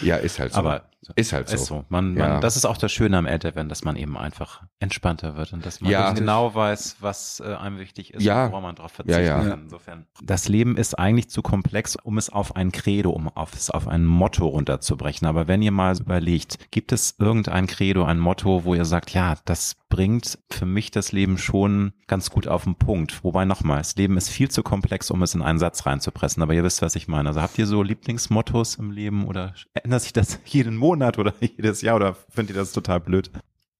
Ja, 0.00 0.16
ist 0.16 0.38
halt 0.38 0.52
so. 0.52 0.58
Aber 0.58 0.84
ist 1.16 1.32
halt 1.32 1.48
so. 1.48 1.54
Ist 1.56 1.64
so. 1.66 1.84
Man, 1.88 2.16
Ja. 2.16 2.28
man, 2.28 2.40
das 2.40 2.56
ist 2.56 2.64
auch 2.64 2.76
das 2.76 2.92
Schöne 2.92 3.18
am 3.18 3.26
Älterwerden, 3.26 3.68
dass 3.68 3.82
man 3.82 3.96
eben 3.96 4.16
einfach 4.16 4.62
entspannter 4.78 5.34
wird 5.36 5.52
und 5.52 5.66
dass 5.66 5.80
man 5.80 5.90
Ja. 5.90 6.12
genau 6.12 6.54
weiß, 6.54 6.98
was 7.00 7.40
äh, 7.44 7.54
einem 7.54 7.78
wichtig 7.80 8.14
ist 8.14 8.22
Ja. 8.22 8.44
und 8.46 8.50
woran 8.52 8.62
man 8.62 8.76
darauf 8.76 8.92
verzichten 8.92 9.20
Ja, 9.24 9.42
ja. 9.42 9.48
kann. 9.48 9.62
Insofern. 9.62 10.06
Das 10.22 10.48
Leben 10.48 10.76
ist 10.76 10.96
eigentlich 10.96 11.28
zu 11.28 11.42
komplex, 11.42 11.96
um 11.96 12.18
es 12.18 12.30
auf 12.30 12.54
ein 12.54 12.70
Credo, 12.70 13.10
um 13.10 13.28
auf 13.28 13.52
es 13.54 13.68
auf 13.70 13.88
ein 13.88 14.04
Motto 14.04 14.46
runterzubrechen. 14.46 15.26
Aber 15.26 15.48
wenn 15.48 15.60
ihr 15.60 15.72
mal 15.72 15.98
überlegt, 15.98 16.70
gibt 16.70 16.92
es 16.92 17.16
irgendein 17.18 17.66
Credo, 17.66 18.04
ein 18.04 18.20
Motto, 18.20 18.64
wo 18.64 18.74
ihr 18.76 18.84
sagt, 18.84 19.10
ja, 19.12 19.34
das 19.44 19.74
bringt 19.88 20.38
für 20.50 20.64
mich 20.66 20.90
das 20.92 21.10
Leben 21.12 21.36
schon 21.36 21.92
ganz 22.06 22.30
gut 22.30 22.46
auf 22.48 22.62
den 22.64 22.76
Punkt. 22.76 23.24
Wobei 23.24 23.44
nochmal, 23.44 23.78
das 23.78 23.96
Leben 23.96 24.16
ist 24.16 24.30
viel 24.30 24.50
zu 24.50 24.62
komplex, 24.62 25.10
um 25.10 25.20
es 25.22 25.34
in 25.34 25.42
einen 25.42 25.58
Satz 25.58 25.84
reinzupressen. 25.84 26.42
Aber 26.44 26.54
ihr 26.54 26.62
wisst, 26.64 26.80
was 26.80 26.94
ich 26.94 27.08
meine. 27.08 27.28
Also 27.30 27.42
habt 27.42 27.58
ihr 27.58 27.66
so 27.66 27.82
Lieblingsmottos 27.82 28.76
im 28.76 28.90
Leben 28.92 29.26
oder 29.26 29.52
ändert 29.74 30.02
sich 30.02 30.12
das 30.12 30.38
jeden 30.44 30.76
Monat 30.76 31.18
oder 31.18 31.34
jedes 31.40 31.82
Jahr 31.82 31.96
oder 31.96 32.16
findet 32.28 32.56
ihr 32.56 32.60
das 32.60 32.72
total 32.72 33.00
blöd? 33.00 33.30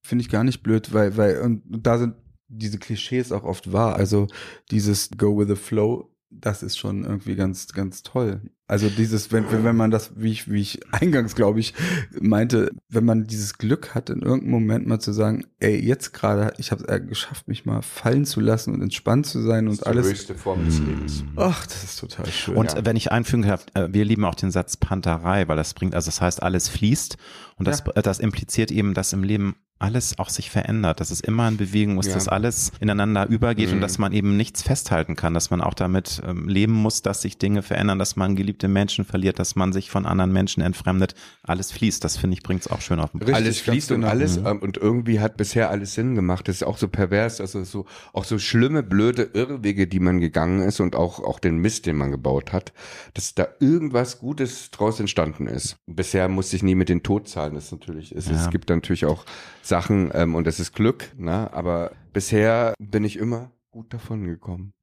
Finde 0.03 0.23
ich 0.23 0.31
gar 0.31 0.45
nicht 0.45 0.63
blöd, 0.63 0.93
weil, 0.93 1.17
weil, 1.17 1.41
und 1.41 1.63
da 1.67 1.99
sind 1.99 2.15
diese 2.49 2.79
Klischees 2.79 3.33
auch 3.33 3.45
oft 3.45 3.73
wahr. 3.73 3.97
Also 3.97 4.27
dieses 4.71 5.11
Go 5.17 5.39
with 5.39 5.49
the 5.49 5.57
Flow, 5.57 6.12
das 6.35 6.63
ist 6.63 6.77
schon 6.79 7.05
irgendwie 7.05 7.35
ganz, 7.37 7.69
ganz 7.73 8.03
toll. 8.03 8.41
Also 8.67 8.89
dieses, 8.89 9.31
wenn, 9.33 9.51
wenn 9.53 9.65
wenn 9.65 9.77
man 9.77 9.91
das, 9.91 10.13
wie 10.17 10.31
ich, 10.33 10.51
wie 10.51 10.61
ich 10.61 10.81
eingangs, 10.93 11.35
glaube 11.35 11.61
ich, 11.61 11.75
meinte, 12.21 12.71
wenn 12.89 13.05
man 13.05 13.27
dieses 13.27 13.59
Glück 13.59 13.95
hat, 13.95 14.09
in 14.09 14.23
irgendeinem 14.23 14.51
Moment 14.53 14.87
mal 14.87 14.99
zu 14.99 15.13
sagen, 15.13 15.45
ey, 15.61 15.77
jetzt 15.79 16.13
gerade, 16.15 16.55
ich 16.59 16.73
habe 16.73 16.85
es 16.87 17.07
geschafft, 17.09 17.49
mich 17.49 17.67
mal 17.67 17.83
fallen 17.83 18.25
zu 18.25 18.41
lassen 18.41 18.73
und 18.73 18.81
entspannt 18.81 19.27
zu 19.27 19.43
sein 19.43 19.67
Das 19.67 19.73
und 19.73 19.79
ist 19.81 19.85
die 19.85 19.89
alles. 19.91 20.07
höchste 20.09 20.35
Form 20.35 20.65
des 20.65 20.79
Lebens. 20.81 21.23
Ach, 21.37 21.67
das 21.67 21.85
ist 21.85 22.01
total 22.01 22.27
schön. 22.27 22.57
Und 22.57 22.73
Ja. 22.73 22.79
äh, 22.79 22.85
wenn 22.87 22.97
ich 22.97 23.13
einfügen 23.13 23.43
darf, 23.43 23.67
äh, 23.75 23.89
wir 23.93 24.05
lieben 24.05 24.25
auch 24.25 24.35
den 24.35 24.51
Satz 24.51 24.77
Panterei, 24.79 25.49
weil 25.49 25.57
das 25.57 25.75
bringt, 25.75 25.95
also 25.95 26.07
das 26.07 26.21
heißt, 26.23 26.43
alles 26.43 26.69
fließt 26.69 27.19
und 27.57 27.69
das, 27.69 27.81
äh, 27.95 28.03
das 28.03 28.21
impliziert 28.21 28.71
eben, 28.71 28.95
dass 28.95 29.13
im 29.13 29.23
Leben 29.23 29.57
alles 29.83 30.19
auch 30.19 30.29
sich 30.29 30.51
verändert, 30.51 31.01
dass 31.01 31.11
es 31.11 31.21
immer 31.21 31.49
in 31.49 31.57
Bewegung 31.57 31.99
ist, 31.99 32.07
Ja. 32.09 32.15
dass 32.15 32.29
alles 32.29 32.73
ineinander 32.81 33.29
übergeht 33.29 33.71
und 33.71 33.77
Mhm. 33.77 33.81
dass 33.83 33.99
man 33.99 34.13
eben 34.13 34.37
nichts 34.37 34.63
festhalten 34.63 35.17
kann, 35.17 35.35
dass 35.35 35.51
man 35.51 35.61
auch 35.61 35.75
damit 35.75 36.23
ähm, 36.27 36.49
leben 36.49 36.73
muss, 36.73 37.03
dass 37.03 37.23
sich 37.23 37.39
Dinge 37.39 37.63
verändern, 37.63 37.99
dass 37.99 38.17
man 38.17 38.37
geliebte 38.37 38.69
Menschen 38.69 39.05
verliert, 39.05 39.39
dass 39.39 39.57
man 39.57 39.73
sich 39.73 39.91
von 39.91 40.07
anderen 40.07 40.33
Menschen 40.33 40.63
entfremdet. 40.63 41.15
Alles 41.43 41.73
fließt, 41.73 42.03
das 42.05 42.17
finde 42.17 42.35
ich, 42.37 42.43
bringt 42.43 42.61
es 42.63 42.69
auch 42.69 42.81
schön 42.81 43.01
auf 43.01 43.11
den 43.11 43.21
Punkt. 43.21 43.35
Alles 43.35 43.61
fließt 43.61 43.91
und 43.93 44.01
genau. 44.03 44.11
alles 44.13 44.39
Mhm. 44.39 44.47
ähm, 44.47 44.59
und 44.61 44.77
irgendwie 44.77 45.21
hat 45.21 45.37
bisher 45.37 45.71
alles 45.71 45.95
Sinn 45.95 46.15
gemacht. 46.15 46.49
Das 46.49 46.57
ist 46.57 46.63
auch 46.63 46.79
so 46.79 46.89
pervers, 46.89 47.41
also 47.41 47.65
so 47.65 47.87
auch 48.13 48.25
so 48.25 48.39
schlimme, 48.39 48.83
blöde 48.83 49.31
Irrwege, 49.35 49.87
die 49.87 50.01
man 50.01 50.21
gegangen 50.21 50.63
ist 50.63 50.81
und 50.81 50.95
auch 50.97 51.21
auch 51.21 51.39
den 51.41 51.59
Mist, 51.59 51.87
den 51.87 51.97
man 51.97 52.11
gebaut 52.11 52.53
hat, 52.53 52.73
dass 53.15 53.35
da 53.35 53.49
irgendwas 53.61 54.19
Gutes 54.19 54.71
draus 54.71 55.01
entstanden 55.01 55.47
ist. 55.47 55.77
Bisher 55.87 56.29
musste 56.29 56.57
ich 56.57 56.63
nie 56.63 56.75
mit 56.75 56.89
den 56.89 57.03
Todzahlen. 57.03 57.55
Das 57.55 57.65
ist 57.67 57.73
natürlich, 57.73 58.13
es, 58.13 58.29
Ja. 58.29 58.35
es 58.35 58.51
gibt 58.51 58.69
natürlich 58.69 59.07
auch 59.07 59.25
Sachen 59.73 60.11
ähm, 60.13 60.35
und 60.35 60.47
das 60.47 60.61
ist 60.61 60.75
Glück, 60.75 61.15
ne? 61.17 61.51
Aber 61.55 61.93
bisher 62.13 62.75
bin 62.79 63.05
ich 63.05 63.17
immer 63.17 63.53
gut 63.71 63.95
davon 63.95 64.27
gekommen. 64.27 64.75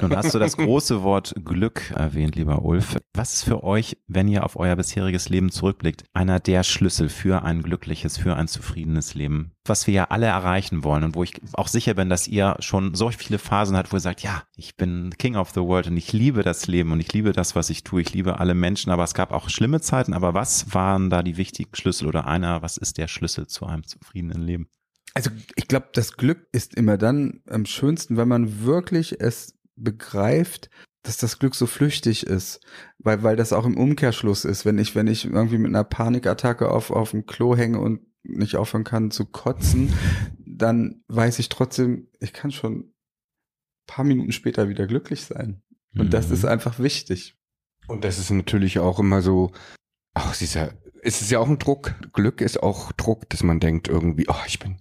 Nun 0.00 0.16
hast 0.16 0.34
du 0.34 0.38
das 0.38 0.56
große 0.56 1.02
Wort 1.02 1.34
Glück 1.44 1.90
erwähnt, 1.90 2.36
lieber 2.36 2.62
Ulf. 2.64 2.96
Was 3.14 3.34
ist 3.34 3.44
für 3.44 3.64
euch, 3.64 3.96
wenn 4.06 4.28
ihr 4.28 4.44
auf 4.44 4.56
euer 4.56 4.76
bisheriges 4.76 5.28
Leben 5.28 5.50
zurückblickt, 5.50 6.04
einer 6.12 6.40
der 6.40 6.62
Schlüssel 6.62 7.08
für 7.08 7.42
ein 7.42 7.62
glückliches, 7.62 8.18
für 8.18 8.36
ein 8.36 8.48
zufriedenes 8.48 9.14
Leben? 9.14 9.52
Was 9.64 9.86
wir 9.86 9.94
ja 9.94 10.04
alle 10.04 10.26
erreichen 10.26 10.84
wollen 10.84 11.04
und 11.04 11.14
wo 11.14 11.22
ich 11.22 11.40
auch 11.52 11.68
sicher 11.68 11.94
bin, 11.94 12.08
dass 12.08 12.28
ihr 12.28 12.56
schon 12.60 12.94
so 12.94 13.10
viele 13.10 13.38
Phasen 13.38 13.76
habt, 13.76 13.92
wo 13.92 13.96
ihr 13.96 14.00
sagt, 14.00 14.22
ja, 14.22 14.42
ich 14.56 14.76
bin 14.76 15.14
King 15.18 15.36
of 15.36 15.50
the 15.50 15.60
World 15.60 15.86
und 15.86 15.96
ich 15.96 16.12
liebe 16.12 16.42
das 16.42 16.66
Leben 16.66 16.92
und 16.92 17.00
ich 17.00 17.12
liebe 17.12 17.32
das, 17.32 17.54
was 17.54 17.70
ich 17.70 17.84
tue. 17.84 18.02
Ich 18.02 18.12
liebe 18.12 18.38
alle 18.38 18.54
Menschen, 18.54 18.90
aber 18.90 19.04
es 19.04 19.14
gab 19.14 19.32
auch 19.32 19.48
schlimme 19.48 19.80
Zeiten. 19.80 20.14
Aber 20.14 20.34
was 20.34 20.74
waren 20.74 21.10
da 21.10 21.22
die 21.22 21.36
wichtigen 21.36 21.74
Schlüssel 21.74 22.08
oder 22.08 22.26
einer, 22.26 22.62
was 22.62 22.76
ist 22.76 22.98
der 22.98 23.08
Schlüssel 23.08 23.46
zu 23.46 23.66
einem 23.66 23.86
zufriedenen 23.86 24.42
Leben? 24.42 24.68
Also 25.14 25.30
ich 25.56 25.66
glaube, 25.68 25.88
das 25.92 26.16
Glück 26.16 26.46
ist 26.52 26.74
immer 26.74 26.96
dann 26.98 27.42
am 27.48 27.66
schönsten, 27.66 28.16
wenn 28.16 28.28
man 28.28 28.64
wirklich 28.64 29.20
es 29.20 29.54
begreift, 29.76 30.70
dass 31.02 31.16
das 31.16 31.38
Glück 31.38 31.54
so 31.54 31.66
flüchtig 31.66 32.26
ist, 32.26 32.60
weil 32.98 33.22
weil 33.22 33.36
das 33.36 33.52
auch 33.52 33.64
im 33.64 33.76
Umkehrschluss 33.76 34.44
ist, 34.44 34.64
wenn 34.64 34.78
ich 34.78 34.94
wenn 34.94 35.06
ich 35.06 35.24
irgendwie 35.24 35.58
mit 35.58 35.70
einer 35.70 35.84
Panikattacke 35.84 36.70
auf 36.70 36.90
auf 36.90 37.12
dem 37.12 37.26
Klo 37.26 37.56
hänge 37.56 37.80
und 37.80 38.00
nicht 38.22 38.56
aufhören 38.56 38.84
kann 38.84 39.10
zu 39.10 39.24
kotzen, 39.24 39.92
dann 40.38 41.02
weiß 41.08 41.38
ich 41.38 41.48
trotzdem, 41.48 42.08
ich 42.20 42.32
kann 42.34 42.50
schon 42.50 42.74
ein 42.74 42.92
paar 43.86 44.04
Minuten 44.04 44.32
später 44.32 44.68
wieder 44.68 44.86
glücklich 44.86 45.22
sein. 45.22 45.62
Und 45.96 46.12
das 46.12 46.28
Mhm. 46.28 46.34
ist 46.34 46.44
einfach 46.44 46.78
wichtig. 46.78 47.36
Und 47.88 48.04
das 48.04 48.18
ist 48.18 48.30
natürlich 48.30 48.78
auch 48.78 48.98
immer 48.98 49.22
so, 49.22 49.52
ist 50.40 50.54
ja, 50.54 50.70
es 51.02 51.20
ist 51.20 51.30
ja 51.30 51.38
auch 51.38 51.48
ein 51.48 51.58
Druck. 51.58 51.94
Glück 52.12 52.40
ist 52.40 52.62
auch 52.62 52.92
Druck, 52.92 53.28
dass 53.30 53.42
man 53.42 53.60
denkt 53.60 53.88
irgendwie, 53.88 54.26
oh, 54.28 54.44
ich 54.46 54.58
bin, 54.58 54.78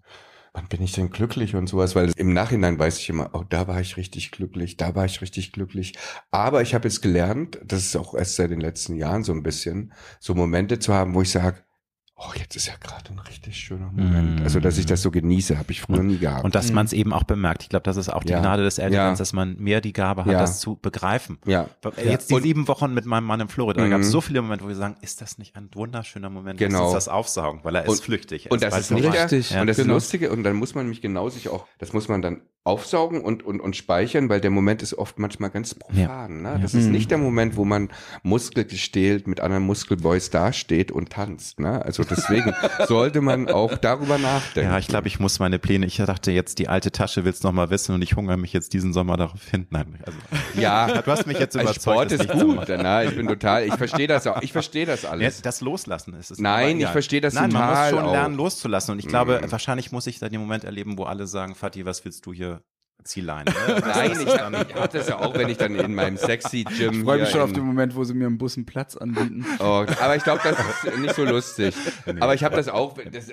wann 0.53 0.67
bin 0.67 0.81
ich 0.81 0.93
denn 0.93 1.09
glücklich 1.09 1.55
und 1.55 1.67
sowas, 1.67 1.95
weil 1.95 2.11
im 2.15 2.33
Nachhinein 2.33 2.79
weiß 2.79 2.99
ich 2.99 3.09
immer, 3.09 3.29
oh, 3.33 3.43
da 3.47 3.67
war 3.67 3.79
ich 3.79 3.97
richtig 3.97 4.31
glücklich, 4.31 4.77
da 4.77 4.95
war 4.95 5.05
ich 5.05 5.21
richtig 5.21 5.51
glücklich. 5.51 5.97
Aber 6.31 6.61
ich 6.61 6.73
habe 6.73 6.87
jetzt 6.87 7.01
gelernt, 7.01 7.59
das 7.63 7.85
ist 7.85 7.95
auch 7.95 8.13
erst 8.13 8.35
seit 8.35 8.51
den 8.51 8.61
letzten 8.61 8.95
Jahren 8.95 9.23
so 9.23 9.31
ein 9.31 9.43
bisschen, 9.43 9.93
so 10.19 10.35
Momente 10.35 10.79
zu 10.79 10.93
haben, 10.93 11.13
wo 11.13 11.21
ich 11.21 11.31
sage, 11.31 11.63
oh, 12.21 12.31
jetzt 12.37 12.55
ist 12.57 12.67
ja 12.67 12.73
gerade 12.81 13.11
ein 13.11 13.19
richtig 13.19 13.55
schöner 13.55 13.91
Moment. 13.93 14.41
Mm. 14.41 14.43
Also, 14.43 14.59
dass 14.59 14.77
ich 14.77 14.85
das 14.85 15.01
so 15.01 15.09
genieße, 15.09 15.57
habe 15.57 15.71
ich 15.71 15.79
früher 15.81 16.03
nie 16.03 16.17
gehabt. 16.17 16.43
Und 16.43 16.53
dass 16.53 16.71
man 16.73 16.85
es 16.85 16.91
eben 16.91 17.13
auch 17.13 17.23
bemerkt. 17.23 17.63
Ich 17.63 17.69
glaube, 17.69 17.83
das 17.83 17.95
ist 17.95 18.09
auch 18.09 18.23
die 18.25 18.33
Ja. 18.33 18.41
Gnade 18.41 18.63
des 18.63 18.77
Elterns, 18.77 19.17
Ja. 19.17 19.21
dass 19.21 19.31
man 19.33 19.55
mehr 19.57 19.79
die 19.79 19.93
Gabe 19.93 20.25
hat, 20.25 20.31
Ja. 20.33 20.39
das 20.39 20.59
zu 20.59 20.75
begreifen. 20.75 21.37
ja, 21.45 21.67
Jetzt 22.03 22.29
die 22.29 22.33
Und- 22.35 22.41
sieben 22.43 22.67
Wochen 22.67 22.93
mit 22.93 23.05
meinem 23.05 23.25
Mann 23.25 23.39
in 23.39 23.47
Florida, 23.47 23.81
da 23.81 23.87
gab 23.87 24.01
es 24.01 24.07
Mhm. 24.07 24.11
so 24.11 24.21
viele 24.21 24.41
Momente, 24.41 24.65
wo 24.65 24.67
wir 24.67 24.75
sagen, 24.75 24.97
ist 25.01 25.21
das 25.21 25.37
nicht 25.37 25.55
ein 25.55 25.69
wunderschöner 25.73 26.29
Moment? 26.29 26.59
Genau. 26.59 26.79
Lass 26.79 26.85
uns 26.87 26.93
das 27.05 27.07
aufsaugen, 27.07 27.61
weil 27.63 27.75
er 27.75 27.83
ist 27.85 27.89
Und- 27.89 28.01
flüchtig. 28.01 28.47
Er 28.47 28.51
Und 28.51 28.61
das 28.63 28.77
ist 28.77 28.91
nicht 28.91 29.05
Richtig, 29.11 29.51
Ja. 29.51 29.61
und 29.61 29.67
das 29.67 29.77
genau. 29.77 29.93
Lustige, 29.93 30.31
und 30.31 30.43
dann 30.43 30.55
muss 30.57 30.75
man 30.75 30.87
mich 30.89 31.01
genau 31.01 31.29
sich 31.29 31.47
auch, 31.49 31.65
das 31.77 31.93
muss 31.93 32.07
man 32.09 32.21
dann 32.21 32.41
aufsaugen 32.65 33.21
und, 33.21 33.41
und, 33.41 33.61
und 33.61 33.75
speichern, 33.77 34.29
weil 34.29 34.41
der 34.41 34.51
Moment 34.51 34.83
ist 34.83 34.93
oft 34.93 35.17
manchmal 35.17 35.49
ganz 35.49 35.73
profan. 35.73 36.41
Ne? 36.43 36.59
Das 36.61 36.73
ist 36.75 36.85
Mhm. 36.87 36.91
nicht 36.91 37.09
der 37.09 37.17
Moment, 37.17 37.55
wo 37.55 37.63
man 37.65 37.89
muskelgestählt 38.21 39.27
mit 39.27 39.39
anderen 39.39 39.63
Muskelboys 39.63 40.29
dasteht 40.29 40.91
und 40.91 41.09
tanzt. 41.11 41.59
Ne? 41.59 41.83
Also 41.83 42.03
deswegen 42.09 42.53
sollte 42.87 43.21
man 43.21 43.49
auch 43.49 43.77
darüber 43.77 44.17
nachdenken. 44.17 44.71
Ja, 44.71 44.77
ich 44.77 44.87
glaube, 44.87 45.07
ich 45.07 45.19
muss 45.19 45.39
meine 45.39 45.59
Pläne, 45.59 45.85
ich 45.85 45.97
dachte 45.97 46.31
jetzt, 46.31 46.59
die 46.59 46.67
alte 46.67 46.91
Tasche 46.91 47.25
willst 47.25 47.43
noch 47.43 47.51
mal 47.51 47.69
wissen 47.69 47.95
und 47.95 48.01
ich 48.01 48.15
hungere 48.15 48.37
mich 48.37 48.53
jetzt 48.53 48.73
diesen 48.73 48.93
Sommer 48.93 49.17
darauf 49.17 49.43
hin. 49.49 49.67
Nein, 49.69 49.99
also, 50.05 50.17
ja, 50.59 51.01
du 51.01 51.11
hast 51.11 51.27
mich 51.27 51.39
jetzt 51.39 51.55
Als 51.55 51.63
überzeugt. 51.85 52.11
Sport 52.11 52.11
ist 52.11 52.29
gut. 52.29 52.67
Na, 52.69 53.03
ich 53.03 53.15
bin 53.15 53.27
total, 53.27 53.65
ich 53.65 53.73
verstehe 53.75 54.07
das 54.07 54.25
auch. 54.27 54.41
Ich 54.41 54.51
verstehe 54.51 54.85
das 54.85 55.03
Ja, 55.03 55.09
alles. 55.11 55.41
das 55.41 55.61
Loslassen 55.61 56.13
ist 56.15 56.31
es. 56.31 56.39
Nein, 56.39 56.79
ich 56.79 56.87
verstehe 56.87 57.21
das 57.21 57.33
Nein, 57.33 57.51
man 57.51 57.61
total 57.61 57.91
muss 57.91 57.99
schon 57.99 58.09
auch. 58.09 58.11
lernen 58.13 58.35
loszulassen. 58.35 58.93
Und 58.93 58.99
ich 58.99 59.07
glaube, 59.07 59.41
Mhm. 59.43 59.51
wahrscheinlich 59.51 59.91
muss 59.91 60.07
ich 60.07 60.19
da 60.19 60.29
den 60.29 60.39
Moment 60.41 60.63
erleben, 60.63 60.97
wo 60.97 61.03
alle 61.03 61.27
sagen, 61.27 61.55
Fatih, 61.55 61.85
was 61.85 62.03
willst 62.05 62.25
du 62.25 62.33
hier 62.33 62.61
Zielleine. 63.03 63.45
Ne? 63.45 63.81
Nein, 63.81 64.11
ich, 64.11 64.27
ich 64.27 64.39
habe 64.39 64.89
das 64.91 65.07
ja 65.07 65.19
auch, 65.19 65.33
wenn 65.33 65.49
ich 65.49 65.57
dann 65.57 65.75
in 65.75 65.95
meinem 65.95 66.17
sexy 66.17 66.63
Gym. 66.63 66.93
Ich 66.93 67.03
freue 67.03 67.19
mich 67.19 67.29
schon 67.29 67.41
auf 67.41 67.53
den 67.53 67.63
Moment, 67.63 67.95
wo 67.95 68.03
sie 68.03 68.13
mir 68.13 68.27
im 68.27 68.37
Bus 68.37 68.57
einen 68.57 68.65
Platz 68.65 68.95
anbieten. 68.95 69.45
Oh, 69.61 69.85
aber 70.01 70.15
ich 70.15 70.23
glaube, 70.23 70.41
das 70.43 70.57
ist 70.57 70.99
nicht 70.99 71.15
so 71.15 71.25
lustig. 71.25 71.75
Nee. 72.05 72.21
Aber 72.21 72.33
ich 72.33 72.43
habe 72.43 72.55
das 72.55 72.69
auch. 72.69 72.97
Das 73.11 73.29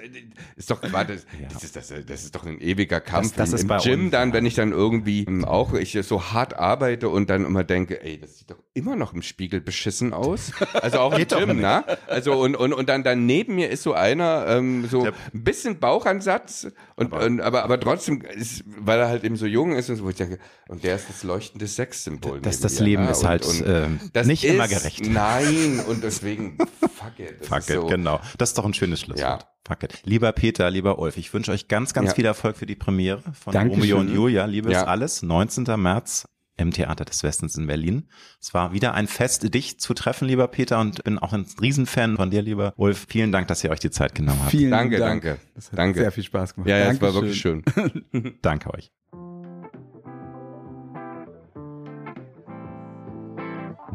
ist 0.56 0.70
doch, 0.70 0.80
warte, 0.90 1.14
das, 1.14 1.26
ja. 1.40 1.48
das, 1.52 1.62
ist, 1.62 1.76
das, 1.76 1.88
das 1.88 2.24
ist 2.24 2.34
doch 2.34 2.44
ein 2.44 2.60
ewiger 2.60 3.00
Kampf 3.00 3.34
das, 3.36 3.50
das 3.50 3.62
im, 3.62 3.68
Gym. 3.68 4.00
Uns, 4.04 4.10
dann, 4.10 4.32
wenn 4.32 4.44
ich 4.44 4.54
dann 4.54 4.72
irgendwie 4.72 5.26
auch 5.44 5.72
ich 5.74 5.96
so 6.02 6.32
hart 6.32 6.58
arbeite 6.58 7.08
und 7.08 7.30
dann 7.30 7.44
immer 7.44 7.64
denke, 7.64 8.02
ey, 8.02 8.18
das 8.18 8.38
sieht 8.38 8.50
doch 8.50 8.58
immer 8.74 8.96
noch 8.96 9.14
im 9.14 9.22
Spiegel 9.22 9.60
beschissen 9.60 10.12
aus. 10.12 10.52
Also 10.82 10.98
auch 10.98 11.18
im 11.18 11.26
Gym, 11.26 11.60
ne? 11.60 11.84
Also 12.06 12.34
und 12.34 12.54
und 12.54 12.72
und 12.72 12.88
dann 12.88 13.02
dann 13.02 13.24
neben 13.24 13.54
mir 13.54 13.70
ist 13.70 13.82
so 13.82 13.94
einer 13.94 14.46
ähm, 14.46 14.86
so 14.86 15.04
ein 15.04 15.12
bisschen 15.32 15.78
Bauchansatz 15.80 16.68
und 16.96 17.12
aber, 17.12 17.24
und, 17.24 17.40
aber 17.40 17.64
aber 17.64 17.80
trotzdem 17.80 18.20
ist, 18.20 18.62
weil 18.66 19.00
er 19.00 19.08
halt 19.08 19.24
eben 19.24 19.36
so 19.36 19.46
jung 19.56 19.72
ist 19.72 19.88
und 19.88 19.96
so, 19.96 20.04
wo 20.04 20.10
ich 20.10 20.16
denke, 20.16 20.38
und 20.68 20.84
der 20.84 20.96
ist 20.96 21.08
das 21.08 21.22
leuchtende 21.22 21.66
Sexsymbol. 21.66 22.40
Das, 22.40 22.60
das 22.60 22.78
Leben 22.78 23.04
ja, 23.04 23.10
ist 23.10 23.22
und, 23.22 23.28
halt 23.28 23.46
und, 23.46 23.62
äh, 23.62 23.88
das 24.12 24.26
nicht 24.26 24.44
ist, 24.44 24.52
immer 24.52 24.68
gerecht. 24.68 25.06
Nein, 25.08 25.80
und 25.88 26.04
deswegen, 26.04 26.58
fuck 26.80 27.18
it. 27.18 27.46
Fuck 27.46 27.70
it, 27.70 27.76
so. 27.76 27.86
genau. 27.86 28.20
Das 28.36 28.50
ist 28.50 28.58
doch 28.58 28.66
ein 28.66 28.74
schönes 28.74 29.00
Schlusswort. 29.00 29.42
Ja. 29.42 29.48
Fuck 29.66 29.82
it. 29.82 30.02
Lieber 30.04 30.30
Peter, 30.32 30.70
lieber 30.70 30.98
Ulf, 30.98 31.16
ich 31.16 31.32
wünsche 31.32 31.52
euch 31.52 31.68
ganz, 31.68 31.94
ganz 31.94 32.10
ja. 32.10 32.14
viel 32.14 32.26
Erfolg 32.26 32.56
für 32.56 32.66
die 32.66 32.76
Premiere 32.76 33.22
von 33.32 33.52
Dankeschön. 33.52 33.80
Romeo 33.80 33.98
und 33.98 34.14
Julia. 34.14 34.44
Liebes 34.44 34.74
ja. 34.74 34.84
alles, 34.84 35.22
19. 35.22 35.64
März 35.80 36.26
im 36.56 36.70
Theater 36.70 37.04
des 37.04 37.22
Westens 37.22 37.56
in 37.56 37.66
Berlin. 37.66 38.08
Es 38.40 38.54
war 38.54 38.72
wieder 38.72 38.94
ein 38.94 39.06
Fest, 39.06 39.54
dich 39.54 39.78
zu 39.78 39.94
treffen, 39.94 40.26
lieber 40.26 40.48
Peter, 40.48 40.80
und 40.80 41.04
bin 41.04 41.18
auch 41.18 41.32
ein 41.32 41.46
Riesenfan 41.60 42.16
von 42.16 42.30
dir, 42.30 42.42
lieber 42.42 42.72
Ulf. 42.76 43.06
Vielen 43.08 43.32
Dank, 43.32 43.48
dass 43.48 43.62
ihr 43.62 43.70
euch 43.70 43.80
die 43.80 43.90
Zeit 43.90 44.14
genommen 44.14 44.40
habt. 44.40 44.50
Vielen 44.50 44.70
danke, 44.70 44.98
Dank. 44.98 45.22
danke. 45.22 45.40
Das 45.54 45.70
hat 45.70 45.78
danke. 45.78 46.00
sehr 46.00 46.12
viel 46.12 46.24
Spaß 46.24 46.54
gemacht. 46.54 46.68
Ja, 46.68 46.78
ja, 46.78 46.90
es 46.90 47.00
war 47.00 47.14
wirklich 47.14 47.40
schön. 47.40 47.62
danke 48.42 48.70
euch. 48.74 48.90